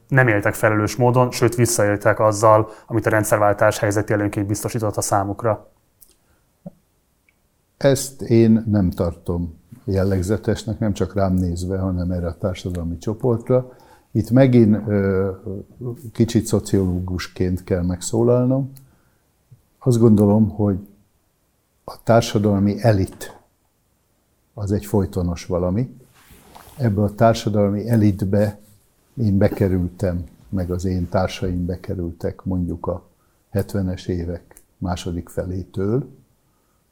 nem 0.09 0.29
éltek 0.29 0.55
felelős 0.55 0.97
módon, 0.97 1.31
sőt 1.31 1.55
visszaéltek 1.55 2.21
azzal, 2.21 2.71
amit 2.87 3.07
a 3.07 3.11
rendszerváltás 3.11 3.79
helyzeti 3.79 4.13
előnként 4.13 4.47
biztosított 4.47 4.97
a 4.97 5.01
számukra. 5.01 5.71
Ezt 7.77 8.23
én 8.23 8.65
nem 8.67 8.91
tartom 8.91 9.59
jellegzetesnek, 9.85 10.79
nem 10.79 10.93
csak 10.93 11.15
rám 11.15 11.35
nézve, 11.35 11.79
hanem 11.79 12.11
erre 12.11 12.27
a 12.27 12.35
társadalmi 12.35 12.99
csoportra. 12.99 13.73
Itt 14.13 14.31
megint 14.31 14.79
kicsit 16.13 16.47
szociológusként 16.47 17.65
kell 17.65 17.83
megszólalnom. 17.83 18.73
Azt 19.79 19.99
gondolom, 19.99 20.49
hogy 20.49 20.79
a 21.85 22.03
társadalmi 22.03 22.83
elit 22.83 23.39
az 24.55 24.73
egy 24.73 24.87
folytonos 24.87 25.47
valami. 25.47 25.97
Ebbe 26.77 27.03
a 27.03 27.15
társadalmi 27.15 27.89
elitbe 27.89 28.59
én 29.15 29.39
bekerültem, 29.39 30.25
meg 30.49 30.71
az 30.71 30.85
én 30.85 31.09
társaim 31.09 31.67
bekerültek 31.67 32.45
mondjuk 32.45 32.87
a 32.87 33.03
70-es 33.53 34.07
évek 34.07 34.63
második 34.79 35.29
felétől, 35.29 36.09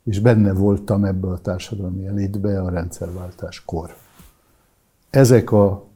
és 0.05 0.21
benne 0.21 0.53
voltam 0.53 1.05
ebbe 1.05 1.29
a 1.29 1.39
társadalmi 1.39 2.07
elitbe 2.07 2.63
a 2.63 2.69
rendszerváltáskor. 2.69 3.97
Ezek 5.11 5.53
a 5.53 5.88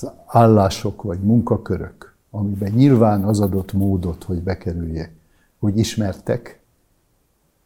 az 0.00 0.10
állások 0.26 1.02
vagy 1.02 1.20
munkakörök, 1.20 2.16
amiben 2.30 2.72
nyilván 2.72 3.24
az 3.24 3.40
adott 3.40 3.72
módot, 3.72 4.24
hogy 4.24 4.42
bekerüljek, 4.42 5.12
hogy 5.58 5.78
ismertek, 5.78 6.60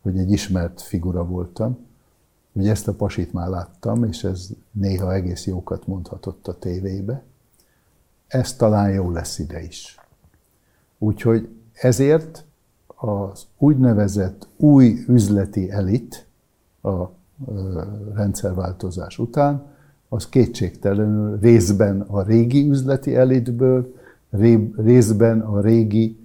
hogy 0.03 0.19
egy 0.19 0.31
ismert 0.31 0.81
figura 0.81 1.25
voltam, 1.27 1.79
hogy 2.53 2.69
ezt 2.69 2.89
a 2.89 2.95
pasit 2.95 3.33
már 3.33 3.49
láttam, 3.49 4.05
és 4.05 4.25
ez 4.25 4.49
néha 4.71 5.15
egész 5.15 5.47
jókat 5.47 5.87
mondhatott 5.87 6.49
a 6.49 6.59
tévébe. 6.59 7.23
Ez 8.27 8.57
talán 8.57 8.91
jó 8.91 9.11
lesz 9.11 9.39
ide 9.39 9.63
is. 9.63 10.01
Úgyhogy 10.99 11.49
ezért 11.73 12.45
az 12.97 13.47
úgynevezett 13.59 14.49
új 14.57 15.05
üzleti 15.09 15.71
elit 15.71 16.27
a 16.83 17.05
rendszerváltozás 18.15 19.19
után 19.19 19.72
az 20.13 20.29
kétségtelenül 20.29 21.39
részben 21.39 22.01
a 22.01 22.23
régi 22.23 22.69
üzleti 22.69 23.15
elitből, 23.15 23.95
részben 24.77 25.41
a 25.41 25.61
régi 25.61 26.19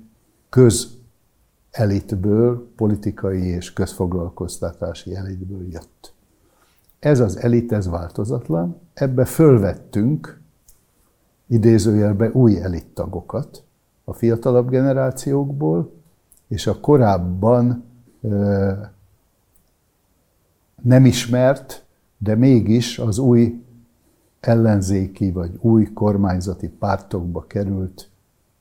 közelitből, 0.50 2.68
politikai 2.76 3.46
és 3.46 3.74
közfoglalkoztatási 3.74 5.16
elitből 5.16 5.68
jött. 5.72 6.14
Ez 7.00 7.20
az 7.20 7.38
elit, 7.38 7.72
ez 7.72 7.88
változatlan, 7.88 8.80
ebbe 8.94 9.26
fölvettünk 9.26 10.40
idézőjelbe 11.48 12.30
új 12.32 12.62
elittagokat 12.62 13.64
a 14.04 14.14
fiatalabb 14.14 14.70
generációkból, 14.70 15.92
és 16.48 16.68
a 16.68 16.80
korábban 16.80 17.84
nem 20.82 21.06
ismert, 21.06 21.86
de 22.18 22.36
mégis 22.36 23.00
az 23.00 23.18
új 23.18 23.66
ellenzéki 24.48 25.32
vagy 25.32 25.52
új 25.60 25.94
kormányzati 25.94 26.68
pártokba 26.68 27.46
került 27.48 28.10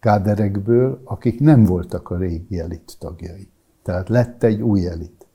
káderekből, 0.00 1.00
akik 1.04 1.40
nem 1.40 1.64
voltak 1.64 2.10
a 2.10 2.16
régi 2.16 2.58
elit 2.58 2.96
tagjai. 2.98 3.48
Tehát 3.82 4.08
lett 4.08 4.42
egy 4.42 4.62
új 4.62 4.86
elit. 4.86 5.26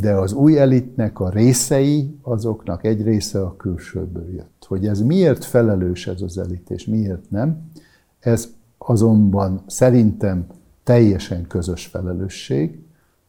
De 0.00 0.14
az 0.14 0.32
új 0.32 0.58
elitnek 0.58 1.20
a 1.20 1.28
részei, 1.28 2.18
azoknak 2.22 2.84
egy 2.84 3.02
része 3.02 3.40
a 3.40 3.56
külsőből 3.56 4.34
jött. 4.34 4.64
Hogy 4.68 4.86
ez 4.86 5.00
miért 5.00 5.44
felelős 5.44 6.06
ez 6.06 6.22
az 6.22 6.38
elit, 6.38 6.70
és 6.70 6.86
miért 6.86 7.30
nem, 7.30 7.70
ez 8.18 8.48
azonban 8.78 9.62
szerintem 9.66 10.46
teljesen 10.82 11.46
közös 11.46 11.86
felelősség. 11.86 12.78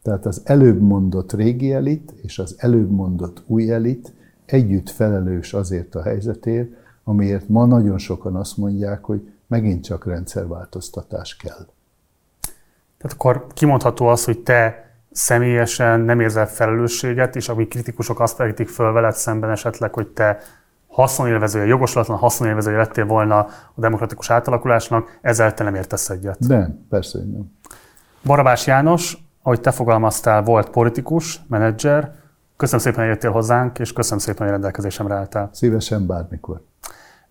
Tehát 0.02 0.26
az 0.26 0.40
előbb 0.44 0.80
mondott 0.80 1.32
régi 1.32 1.72
elit 1.72 2.14
és 2.22 2.38
az 2.38 2.54
előbb 2.58 2.90
mondott 2.90 3.42
új 3.46 3.70
elit 3.70 4.12
együtt 4.46 4.90
felelős 4.90 5.52
azért 5.52 5.94
a 5.94 6.02
helyzetért, 6.02 6.70
amiért 7.04 7.48
ma 7.48 7.66
nagyon 7.66 7.98
sokan 7.98 8.36
azt 8.36 8.56
mondják, 8.56 9.04
hogy 9.04 9.30
megint 9.46 9.84
csak 9.84 10.06
rendszerváltoztatás 10.06 11.36
kell. 11.36 11.66
Tehát 12.98 13.12
akkor 13.14 13.46
kimondható 13.54 14.06
az, 14.06 14.24
hogy 14.24 14.38
te 14.38 14.90
személyesen 15.12 16.00
nem 16.00 16.20
érzel 16.20 16.46
felelősséget, 16.46 17.36
és 17.36 17.48
ami 17.48 17.68
kritikusok 17.68 18.20
azt 18.20 18.36
vetítik 18.36 18.68
föl 18.68 18.92
veled 18.92 19.14
szemben 19.14 19.50
esetleg, 19.50 19.94
hogy 19.94 20.06
te 20.06 20.38
haszonélvezője, 20.88 21.66
jogoslatlan 21.66 22.18
haszonélvezője 22.18 22.76
lettél 22.76 23.06
volna 23.06 23.38
a 23.74 23.80
demokratikus 23.80 24.30
átalakulásnak, 24.30 25.18
ezzel 25.20 25.54
te 25.54 25.64
nem 25.64 25.74
értesz 25.74 26.10
egyet. 26.10 26.38
Nem, 26.38 26.86
persze, 26.90 27.18
hogy 27.18 27.30
nem. 27.30 27.52
Barabás 28.24 28.66
János, 28.66 29.16
ahogy 29.42 29.60
te 29.60 29.70
fogalmaztál, 29.70 30.42
volt 30.42 30.70
politikus, 30.70 31.40
menedzser. 31.48 32.14
Köszönöm 32.56 32.80
szépen, 32.80 33.00
hogy 33.00 33.08
jöttél 33.08 33.30
hozzánk, 33.30 33.78
és 33.78 33.92
köszönöm 33.92 34.18
szépen, 34.18 34.42
hogy 34.42 34.50
rendelkezésemre 34.50 35.14
álltál. 35.14 35.50
Szívesen 35.52 36.06
bármikor. 36.06 36.60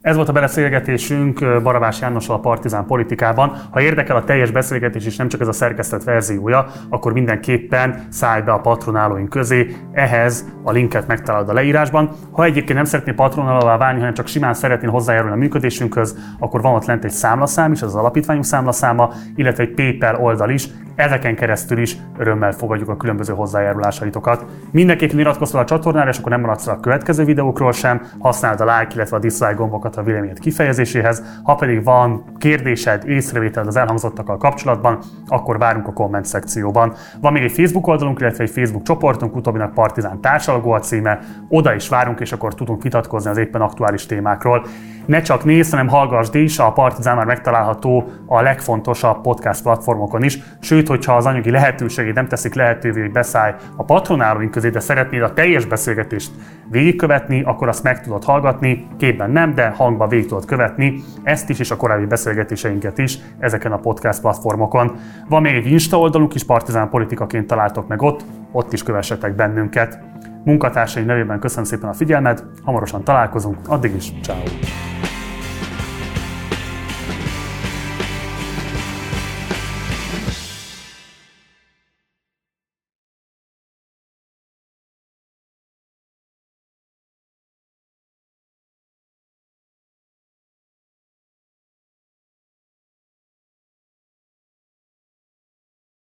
Ez 0.05 0.15
volt 0.15 0.29
a 0.29 0.31
beszélgetésünk 0.31 1.61
Barabás 1.63 2.01
Jánossal 2.01 2.35
a 2.35 2.39
Partizán 2.39 2.85
politikában. 2.85 3.51
Ha 3.71 3.81
érdekel 3.81 4.15
a 4.15 4.23
teljes 4.23 4.51
beszélgetés 4.51 5.05
és 5.05 5.15
nem 5.15 5.27
csak 5.27 5.41
ez 5.41 5.47
a 5.47 5.51
szerkesztett 5.51 6.03
verziója, 6.03 6.65
akkor 6.89 7.13
mindenképpen 7.13 8.07
szállj 8.09 8.41
be 8.41 8.51
a 8.51 8.59
patronálóink 8.59 9.29
közé. 9.29 9.75
Ehhez 9.91 10.45
a 10.63 10.71
linket 10.71 11.07
megtalálod 11.07 11.49
a 11.49 11.53
leírásban. 11.53 12.09
Ha 12.31 12.43
egyébként 12.43 12.77
nem 12.77 12.85
szeretnél 12.85 13.15
patronálóvá 13.15 13.77
válni, 13.77 13.99
hanem 13.99 14.13
csak 14.13 14.27
simán 14.27 14.53
szeretnél 14.53 14.89
hozzájárulni 14.89 15.35
a 15.35 15.39
működésünkhöz, 15.39 16.17
akkor 16.39 16.61
van 16.61 16.73
ott 16.73 16.85
lent 16.85 17.03
egy 17.03 17.11
számlaszám 17.11 17.71
is, 17.71 17.81
az 17.81 17.87
az 17.87 17.99
alapítványunk 17.99 18.45
számlaszáma, 18.45 19.11
illetve 19.35 19.63
egy 19.63 19.73
PayPal 19.73 20.15
oldal 20.15 20.49
is, 20.49 20.67
ezeken 20.95 21.35
keresztül 21.35 21.77
is 21.77 21.97
örömmel 22.17 22.51
fogadjuk 22.51 22.89
a 22.89 22.97
különböző 22.97 23.33
hozzájárulásaitokat. 23.33 24.45
Mindenképpen 24.71 25.19
iratkozz 25.19 25.55
a 25.55 25.63
csatornára, 25.63 26.09
és 26.09 26.17
akkor 26.17 26.31
nem 26.31 26.41
maradsz 26.41 26.67
a 26.67 26.79
következő 26.79 27.23
videókról 27.23 27.71
sem, 27.71 28.01
használd 28.19 28.61
a 28.61 28.63
like, 28.63 28.95
illetve 28.95 29.17
a 29.17 29.19
dislike 29.19 29.53
gombokat 29.53 29.94
a 29.97 30.03
véleményed 30.03 30.39
kifejezéséhez. 30.39 31.23
Ha 31.43 31.55
pedig 31.55 31.83
van 31.83 32.23
kérdésed, 32.37 33.07
észrevételed 33.07 33.67
az 33.67 33.75
elhangzottakkal 33.75 34.37
kapcsolatban, 34.37 34.99
akkor 35.27 35.57
várunk 35.57 35.87
a 35.87 35.93
komment 35.93 36.25
szekcióban. 36.25 36.93
Van 37.21 37.33
még 37.33 37.43
egy 37.43 37.51
Facebook 37.51 37.87
oldalunk, 37.87 38.19
illetve 38.19 38.43
egy 38.43 38.49
Facebook 38.49 38.83
csoportunk, 38.83 39.35
utóbbinak 39.35 39.73
Partizán 39.73 40.21
társalgó 40.21 40.71
a 40.71 40.79
címe. 40.79 41.19
Oda 41.49 41.73
is 41.73 41.89
várunk, 41.89 42.19
és 42.19 42.31
akkor 42.31 42.53
tudunk 42.53 42.83
vitatkozni 42.83 43.29
az 43.29 43.37
éppen 43.37 43.61
aktuális 43.61 44.05
témákról 44.05 44.65
ne 45.05 45.21
csak 45.21 45.43
nézz, 45.43 45.69
hanem 45.69 45.87
hallgassd 45.87 46.35
is, 46.35 46.59
a 46.59 46.71
Partizán 46.71 47.15
már 47.15 47.25
megtalálható 47.25 48.11
a 48.25 48.41
legfontosabb 48.41 49.21
podcast 49.21 49.61
platformokon 49.61 50.23
is, 50.23 50.39
sőt, 50.59 50.87
hogyha 50.87 51.15
az 51.15 51.25
anyagi 51.25 51.51
lehetőségét 51.51 52.13
nem 52.13 52.27
teszik 52.27 52.53
lehetővé, 52.53 53.01
hogy 53.01 53.11
beszállj 53.11 53.53
a 53.75 53.83
patronálóink 53.83 54.51
közé, 54.51 54.69
de 54.69 54.79
szeretnéd 54.79 55.21
a 55.21 55.33
teljes 55.33 55.65
beszélgetést 55.65 56.31
végigkövetni, 56.69 57.43
akkor 57.43 57.67
azt 57.67 57.83
meg 57.83 58.01
tudod 58.01 58.23
hallgatni, 58.23 58.87
képben 58.97 59.31
nem, 59.31 59.53
de 59.53 59.73
hangban 59.75 60.09
végig 60.09 60.27
tudod 60.27 60.45
követni, 60.45 61.03
ezt 61.23 61.49
is 61.49 61.59
és 61.59 61.71
a 61.71 61.75
korábbi 61.75 62.05
beszélgetéseinket 62.05 62.97
is 62.97 63.17
ezeken 63.39 63.71
a 63.71 63.77
podcast 63.77 64.21
platformokon. 64.21 64.95
Van 65.29 65.41
még 65.41 65.55
egy 65.55 65.71
Insta 65.71 65.99
oldalunk 65.99 66.33
is, 66.33 66.43
Partizán 66.43 66.89
politikaként 66.89 67.47
találtok 67.47 67.87
meg 67.87 68.01
ott, 68.01 68.25
ott 68.51 68.73
is 68.73 68.83
kövessetek 68.83 69.35
bennünket. 69.35 69.99
Munkatársaim 70.43 71.05
nevében 71.05 71.39
köszönöm 71.39 71.63
szépen 71.63 71.89
a 71.89 71.93
figyelmet, 71.93 72.43
hamarosan 72.63 73.03
találkozunk, 73.03 73.57
addig 73.67 73.95
is, 73.95 74.11
ciao. 74.21 74.94